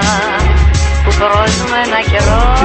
που 1.03 1.11
χρώσουμε 1.17 1.77
ένα 1.87 1.99
καιρό 2.11 2.58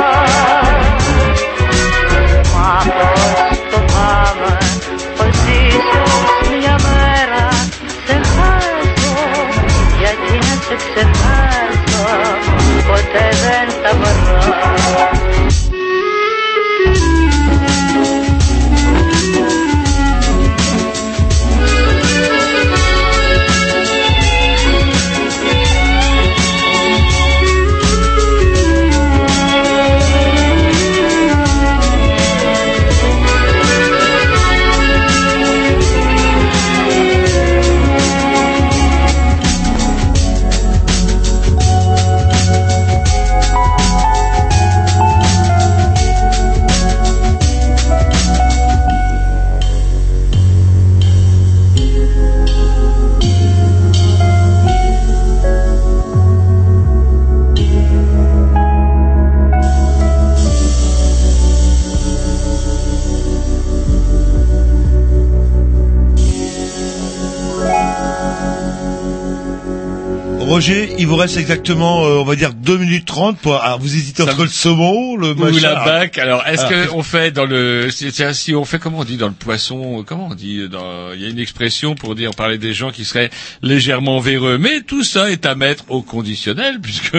Roger, 70.55 70.95
il 71.01 71.09
vous 71.09 71.17
reste 71.17 71.37
exactement, 71.37 72.05
euh, 72.07 72.19
on 72.21 72.25
va 72.25 72.37
dire 72.37 72.55
2 72.55 72.77
minutes 72.79 73.07
30 73.07 73.39
pour, 73.39 73.57
alors 73.61 73.81
vous 73.81 73.93
hésitez 73.97 74.23
Ça 74.23 74.31
entre 74.31 74.39
me- 74.39 74.45
le 74.45 74.51
saumon, 74.51 75.17
le 75.17 75.31
Ou 75.33 75.35
machin. 75.35 75.61
la 75.63 75.85
bac. 75.85 76.17
Alors, 76.17 76.47
est-ce 76.47 76.61
Alors, 76.65 76.71
que 76.91 76.95
on 76.95 77.03
fait 77.03 77.33
dans 77.33 77.45
le, 77.45 77.91
c'est- 77.91 78.13
c'est- 78.13 78.33
si 78.35 78.55
on 78.55 78.65
fait 78.65 78.79
comment 78.79 79.01
on 79.01 79.05
dit 79.05 79.17
dans 79.17 79.27
le 79.27 79.33
poisson, 79.35 79.99
euh, 79.99 80.03
comment 80.07 80.29
on 80.31 80.35
dit 80.37 80.69
dans, 80.69 81.13
il 81.13 81.21
y 81.23 81.27
a 81.27 81.29
une 81.29 81.41
expression 81.41 81.97
pour 81.97 82.15
dire 82.15 82.31
parler 82.37 82.57
des 82.57 82.73
gens 82.73 82.93
qui 82.93 83.05
seraient 83.05 83.31
légèrement 83.63 84.21
véreux, 84.21 84.57
mais 84.57 84.83
tout 84.83 85.03
ça 85.03 85.29
est 85.33 85.45
à 85.45 85.57
mettre 85.57 85.87
au 85.89 86.03
conditionnel 86.03 86.79
puisque 86.81 87.17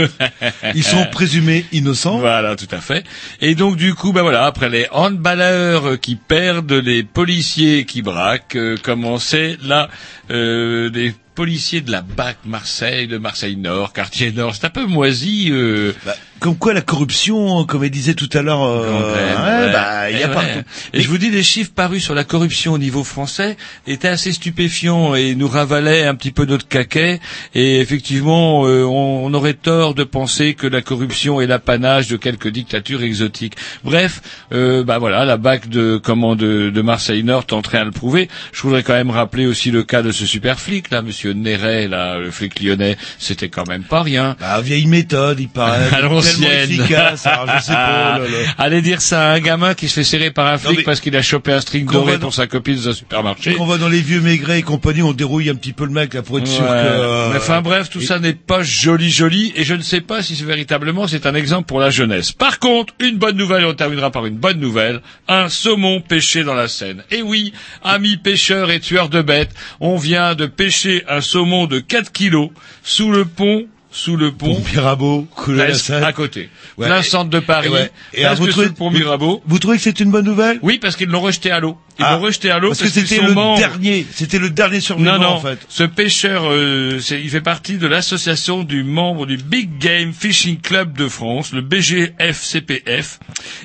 Ils 0.74 0.84
sont 0.86 1.06
présumés 1.12 1.66
innocents. 1.74 2.20
Voilà, 2.20 2.56
tout 2.56 2.74
à 2.74 2.80
fait. 2.80 3.04
Et 3.42 3.54
donc 3.54 3.76
du 3.76 3.96
coup, 3.96 4.14
ben 4.14 4.22
voilà, 4.22 4.46
après 4.46 4.70
les 4.70 4.88
handballeurs 4.94 6.00
qui 6.00 6.16
perdent, 6.16 6.72
les 6.72 7.04
policiers 7.04 7.84
qui 7.84 8.02
braquent, 8.02 8.56
euh, 8.56 8.78
commençaient 8.82 9.58
là 9.62 9.90
euh, 10.32 10.90
des 10.90 11.14
policiers 11.36 11.82
de 11.82 11.92
la 11.92 12.02
BAC 12.02 12.38
Marseille, 12.46 13.08
de 13.08 13.18
Marseille 13.18 13.58
Nord, 13.58 13.94
quartier 13.94 14.32
Nord. 14.32 14.56
C'est 14.56 14.66
un 14.66 14.70
peu 14.70 14.86
moisi. 14.86 15.50
Euh, 15.52 15.94
Bah, 16.06 16.16
comme 16.46 16.58
quoi 16.58 16.76
la 16.76 16.82
corruption, 16.82 17.66
comme 17.66 17.84
elle 17.84 17.90
disait 17.90 18.14
tout 18.14 18.30
à 18.34 18.44
l'heure, 18.44 18.62
euh, 18.62 19.16
ouais, 19.16 19.74
bah, 19.74 20.12
il 20.12 20.20
y 20.20 20.22
a 20.22 20.30
ouais. 20.30 20.64
Et 20.94 21.02
je 21.02 21.10
vous 21.10 21.18
dis, 21.18 21.32
les 21.32 21.42
chiffres 21.42 21.72
parus 21.74 22.04
sur 22.04 22.14
la 22.14 22.24
corruption 22.24 22.74
au 22.74 22.78
niveau 22.78 23.04
français 23.04 23.58
étaient 23.88 24.10
assez 24.10 24.32
stupéfiants 24.32 25.16
et 25.16 25.34
nous 25.34 25.48
ravalaient 25.48 26.06
un 26.06 26.14
petit 26.14 26.32
peu 26.32 26.46
notre 26.46 26.68
caquet. 26.68 27.20
Et 27.56 27.80
effectivement, 27.80 28.68
euh, 28.68 28.84
on, 28.84 29.26
on 29.26 29.34
aurait 29.34 29.56
tort 29.56 29.96
de 29.96 30.04
penser 30.04 30.54
que 30.54 30.68
la 30.68 30.84
corruption 30.84 31.42
est 31.42 31.48
l'apanage 31.48 32.10
de 32.10 32.16
quelques 32.16 32.50
dictatures 32.50 33.02
exotiques. 33.02 33.56
Bref, 33.84 34.22
euh, 34.54 34.84
bah 34.84 35.00
voilà, 35.00 35.26
la 35.26 35.38
BAC 35.38 35.68
de 35.68 35.98
comment 35.98 36.36
de, 36.36 36.70
de 36.70 36.82
Marseille 36.84 37.24
Nord 37.24 37.48
tenterait 37.48 37.80
à 37.80 37.86
le 37.86 37.92
prouver. 37.92 38.30
Je 38.52 38.62
voudrais 38.62 38.84
quand 38.84 38.94
même 38.94 39.10
rappeler 39.10 39.48
aussi 39.48 39.72
le 39.72 39.82
cas 39.82 40.04
de 40.04 40.12
ce 40.12 40.28
super 40.28 40.60
flic 40.60 40.92
là, 40.92 41.02
Monsieur 41.02 41.34
Néret, 41.34 41.88
là, 41.88 42.20
le 42.20 42.30
flic 42.30 42.62
lyonnais. 42.62 42.98
C'était 43.18 43.50
quand 43.50 43.68
même 43.68 43.82
pas 43.82 44.04
rien. 44.04 44.36
Bah, 44.40 44.62
vieille 44.62 44.86
méthode, 44.86 45.40
il 45.40 45.50
paraît. 45.50 45.90
tellement 46.40 46.48
l'ancienne. 46.62 46.80
efficace. 46.80 47.26
Alors, 47.26 47.46
je 47.58 47.62
sais 47.64 47.72
pas. 47.74 48.18
là 48.20 48.20
là. 48.20 48.26
Allez 48.58 48.82
dire 48.82 49.02
ça 49.02 49.32
à 49.32 49.34
un 49.36 49.40
gamin 49.40 49.74
qui 49.74 49.88
se 49.90 49.94
fait 49.96 50.04
serrer 50.04 50.32
par 50.32 50.48
un 50.48 50.58
flic 50.58 50.78
mais- 50.80 50.84
parce 50.84 51.00
qu'il 51.00 51.16
a 51.16 51.22
chopé 51.22 51.52
un 51.54 51.62
string 51.62 51.86
doré 51.86 52.14
dans- 52.14 52.20
pour 52.20 52.34
sa 52.34 52.48
copine 52.48 52.76
dans 52.76 52.90
un 52.90 52.94
supermarché. 52.94 53.56
Quand 53.56 53.64
on 53.64 53.68
va 53.68 53.78
dans 53.78 53.90
les 53.90 54.02
vieux 54.02 54.22
maigrets 54.22 54.60
et 54.60 54.64
compagnie, 54.64 55.02
on 55.02 55.14
dérouille 55.14 55.50
un 55.50 55.56
petit 55.56 55.74
peu 55.74 55.86
le 55.86 55.92
mec 55.92 56.14
là 56.14 56.22
pour 56.22 56.40
être 56.40 56.48
sûr 56.48 56.66
que. 56.66 57.32
Mais 57.34 57.38
enfin 57.38 57.62
bref, 57.62 57.90
tout 57.90 58.02
ça 58.02 58.20
n'est 58.20 58.34
pas 58.34 58.64
joli 58.64 59.10
joli 59.10 59.54
et 59.56 59.64
je 59.64 59.74
ne 59.74 59.82
sais 59.82 60.02
pas 60.02 60.22
si 60.22 60.36
c'est 60.36 60.46
véritablement 60.46 61.08
c'est 61.08 61.26
un 61.26 61.36
exemple 61.36 61.66
pour 61.68 61.80
la 61.80 61.90
jeunesse. 61.90 62.32
Par 62.32 62.60
contre, 62.60 62.94
une 63.00 63.18
bonne 63.18 63.38
nouvelle 63.38 63.64
et 63.64 63.68
on 63.68 63.74
terminera 63.74 64.12
par 64.12 64.26
une 64.26 64.38
bonne 64.38 64.60
nouvelle, 64.60 65.02
un 65.28 65.50
saumon 65.50 66.02
pêché 66.02 66.44
dans 66.44 66.54
la 66.56 66.68
Seine. 66.68 67.04
Et 67.12 67.22
oui, 67.22 67.54
amis 67.84 68.18
pêcheurs 68.18 68.72
et 68.72 68.80
tueurs 68.80 69.10
de 69.10 69.22
bêtes, 69.22 69.52
on 69.80 69.98
vient 69.98 70.36
de 70.36 70.46
pêcher 70.46 71.04
un 71.08 71.22
saumon 71.22 71.68
de 71.68 71.80
4 71.80 72.12
kilos 72.12 72.50
sous 72.84 73.12
le 73.12 73.26
pont 73.26 73.66
sous 73.96 74.18
le 74.18 74.34
pont 74.34 74.62
Mirabeau, 74.74 75.26
presque 75.36 75.90
à 75.90 76.12
côté. 76.12 76.50
Ouais. 76.78 76.88
Plein 76.88 77.02
centre 77.02 77.30
de 77.30 77.40
Paris, 77.40 77.68
Et 77.68 77.72
ouais. 77.72 77.92
Et 78.14 78.24
presque 78.24 78.26
alors, 78.26 78.36
vous 78.36 78.48
trouvez- 78.48 78.68
vous- 78.68 78.90
Mirabeau. 78.92 79.42
Vous 79.46 79.58
trouvez 79.60 79.78
que 79.78 79.84
c'est 79.84 80.00
une 80.02 80.12
bonne 80.12 80.26
nouvelle? 80.26 80.60
Oui, 80.62 80.80
parce 80.80 80.98
qu'ils 80.98 81.08
l'ont 81.08 81.22
rejeté 81.22 81.50
à 81.50 81.62
l'eau. 81.62 81.78
Ils 81.98 82.04
Ah, 82.06 82.16
l'ont 82.16 82.22
rejeté 82.22 82.52
à 82.52 82.60
l'eau 82.60 82.70
Parce 82.70 82.82
que 82.82 82.90
c'était 82.90 83.22
le 83.22 83.34
membres- 83.34 83.58
dernier, 83.58 84.06
c'était 84.12 84.38
le 84.40 84.50
dernier 84.50 84.82
survivant 84.82 85.14
non, 85.14 85.20
non. 85.22 85.28
en 85.28 85.40
fait. 85.40 85.60
Ce 85.70 85.84
pêcheur, 85.84 86.44
euh, 86.52 87.00
il 87.12 87.30
fait 87.30 87.40
partie 87.42 87.78
de 87.78 87.88
l'association 87.88 88.64
du 88.64 88.84
membre 88.84 89.26
du 89.26 89.38
Big 89.38 89.78
Game 89.80 90.12
Fishing 90.14 90.60
Club 90.60 90.98
de 90.98 91.08
France, 91.08 91.54
le 91.54 91.62
BGFCPF, 91.62 93.20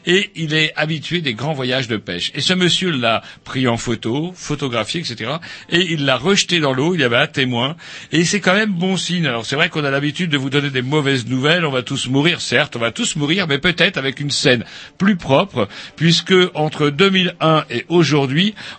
et 0.06 0.30
il 0.36 0.54
est 0.54 0.72
habitué 0.76 1.20
des 1.20 1.34
grands 1.34 1.52
voyages 1.54 1.88
de 1.88 1.96
pêche. 1.96 2.30
Et 2.34 2.40
ce 2.40 2.52
monsieur 2.52 2.90
l'a 2.90 3.22
pris 3.44 3.66
en 3.66 3.76
photo, 3.76 4.32
photographié, 4.36 5.00
etc. 5.00 5.32
Et 5.70 5.80
il 5.92 6.04
l'a 6.04 6.16
rejeté 6.16 6.60
dans 6.60 6.72
l'eau. 6.72 6.94
Il 6.94 7.00
y 7.00 7.04
avait 7.04 7.16
un 7.16 7.26
témoin. 7.26 7.76
Et 8.12 8.24
c'est 8.24 8.40
quand 8.40 8.54
même 8.54 8.72
bon 8.72 8.96
signe. 8.96 9.26
Alors 9.26 9.44
c'est 9.46 9.56
vrai 9.56 9.68
qu'on 9.70 9.84
a 9.84 9.90
l'habitude 9.90 10.30
de 10.30 10.36
vous 10.38 10.50
donner 10.50 10.70
des 10.70 10.82
mauvaises 10.82 11.26
nouvelles. 11.26 11.64
On 11.64 11.70
va 11.70 11.82
tous 11.82 12.08
mourir, 12.08 12.40
certes, 12.40 12.76
on 12.76 12.80
va 12.80 12.90
tous 12.92 13.16
mourir, 13.16 13.46
mais 13.48 13.58
peut-être 13.58 13.96
avec 13.96 14.20
une 14.20 14.30
scène 14.30 14.64
plus 14.98 15.16
propre, 15.16 15.68
puisque 15.96 16.34
entre 16.54 16.90
2001 16.90 17.64
et 17.70 17.84
aujourd'hui, 17.88 18.19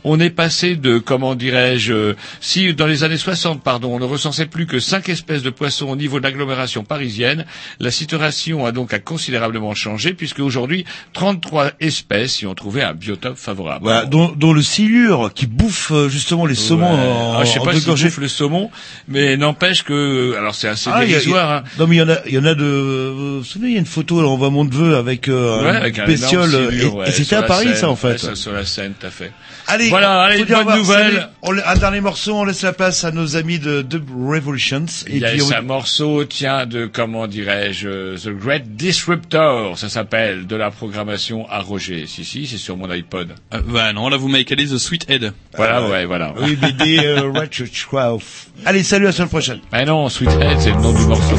on 0.04 0.20
est 0.20 0.30
passé 0.30 0.76
de, 0.76 0.98
comment 1.00 1.36
dirais-je, 1.36 1.94
euh, 1.94 2.14
si 2.40 2.74
dans 2.74 2.88
les 2.88 3.04
années 3.04 3.18
60, 3.18 3.62
pardon, 3.64 3.94
on 3.96 4.00
ne 4.00 4.06
recensait 4.06 4.46
plus 4.46 4.66
que 4.68 4.80
cinq 4.80 5.10
espèces 5.10 5.42
de 5.44 5.50
poissons 5.50 5.88
au 5.90 5.96
niveau 5.96 6.20
de 6.20 6.24
l'agglomération 6.24 6.84
parisienne, 6.84 7.46
la 7.80 7.92
situation 7.92 8.66
a 8.66 8.72
donc 8.72 8.94
a 8.94 9.00
considérablement 9.00 9.74
changé, 9.76 10.14
puisque 10.14 10.40
aujourd'hui, 10.40 10.86
33 11.14 11.72
espèces 11.80 12.42
y 12.42 12.48
ont 12.48 12.56
trouvé 12.56 12.82
un 12.84 12.94
biotope 12.94 13.38
favorable. 13.38 13.80
Voilà, 13.84 14.06
dont, 14.06 14.32
dont 14.36 14.54
le 14.54 14.62
silure 14.62 15.32
qui 15.34 15.48
bouffe 15.48 15.92
euh, 15.92 16.10
justement 16.10 16.46
les 16.46 16.56
saumons 16.56 16.82
Ouais. 16.94 17.00
en, 17.08 17.38
Ah, 17.40 17.44
je 17.46 17.52
sais 17.52 17.60
pas 17.60 17.74
si 17.74 17.86
bouffe 17.86 18.18
le 18.18 18.28
saumon, 18.28 18.70
mais 19.08 19.38
n'empêche 19.38 19.84
que, 19.84 20.36
alors 20.38 20.56
c'est 20.56 20.68
assez 20.68 20.90
Ah, 20.92 20.98
a- 20.98 21.06
dérisoire, 21.06 21.52
hein. 21.52 21.64
Non 21.80 21.88
mais 21.88 21.96
il 21.98 22.00
y 22.00 22.02
en 22.02 22.10
a, 22.10 22.18
il 22.26 22.34
y 22.34 22.38
en 22.38 22.46
a 22.46 22.54
de. 22.56 23.12
Vous 23.16 23.38
vous 23.40 23.44
souvenez, 23.44 23.70
il 23.70 23.74
y 23.74 23.78
a 23.78 23.80
une 23.80 23.86
photo 23.86 24.22
là, 24.22 24.28
on 24.28 24.38
voit 24.38 24.50
mon 24.50 24.64
neveu 24.66 24.96
avec 24.96 25.28
euh, 25.28 25.62
Ouais, 25.64 25.70
avec 25.78 26.00
un 26.00 26.06
et, 26.08 26.18
silure, 26.18 26.96
ouais, 26.96 27.10
et 27.10 27.12
c'était 27.12 27.36
à 27.36 27.44
Paris 27.44 27.70
ça 27.76 27.90
en 27.90 27.96
fait. 27.96 28.18
Ça, 28.18 28.36
sur 28.36 28.52
la 28.52 28.66
scène, 28.66 28.94
tout 29.00 29.08
à 29.08 29.10
fait. 29.12 29.31
Allez, 29.68 29.90
Voilà, 29.90 30.22
allez, 30.24 30.44
bonne 30.44 30.78
nouvelle. 30.78 31.30
On 31.44 31.56
un 31.58 31.76
dernier 31.76 32.02
morceau, 32.02 32.34
on 32.36 32.44
laisse 32.46 32.64
la 32.64 32.74
place 32.74 33.04
à 33.04 33.12
nos 33.12 33.36
amis 33.38 33.60
de 33.60 33.82
Dub 33.82 34.10
Revolutions. 34.10 34.86
Il 35.08 35.20
y 35.20 35.26
a 35.26 35.30
puis 35.32 35.42
on- 35.44 35.52
un 35.54 35.62
morceau, 35.62 36.26
tiens, 36.26 36.66
de, 36.66 36.88
comment 36.88 37.28
dirais-je, 37.28 37.88
euh, 37.88 38.18
The 38.18 38.30
Great 38.30 38.76
Disruptor, 38.76 39.78
ça 39.78 39.88
s'appelle, 39.90 40.48
de 40.48 40.56
la 40.56 40.72
programmation 40.72 41.48
à 41.50 41.60
Roger. 41.60 42.06
Si, 42.08 42.26
si, 42.26 42.48
c'est 42.48 42.58
sur 42.58 42.76
mon 42.76 42.90
iPod. 42.90 43.30
Euh, 43.54 43.62
bah 43.68 43.94
non, 43.94 44.10
là 44.10 44.18
vous 44.18 44.28
m'avez 44.28 44.46
calé 44.46 44.66
The 44.66 44.78
Sweet 44.78 45.10
Head. 45.10 45.32
Voilà, 45.56 45.88
ouais, 45.88 46.06
voilà. 46.06 46.34
Oui, 46.42 46.56
BD 46.56 47.00
euh, 47.06 47.32
Ratchet 47.34 47.66
12. 47.92 48.22
Allez, 48.66 48.84
salut, 48.84 49.06
à 49.06 49.10
la 49.10 49.14
semaine 49.14 49.30
prochaine. 49.30 49.60
Mais 49.72 49.86
non, 49.86 50.10
Sweethead, 50.10 50.60
c'est 50.60 50.72
le 50.72 50.82
nom 50.82 50.92
du 50.94 51.06
morceau. 51.06 51.36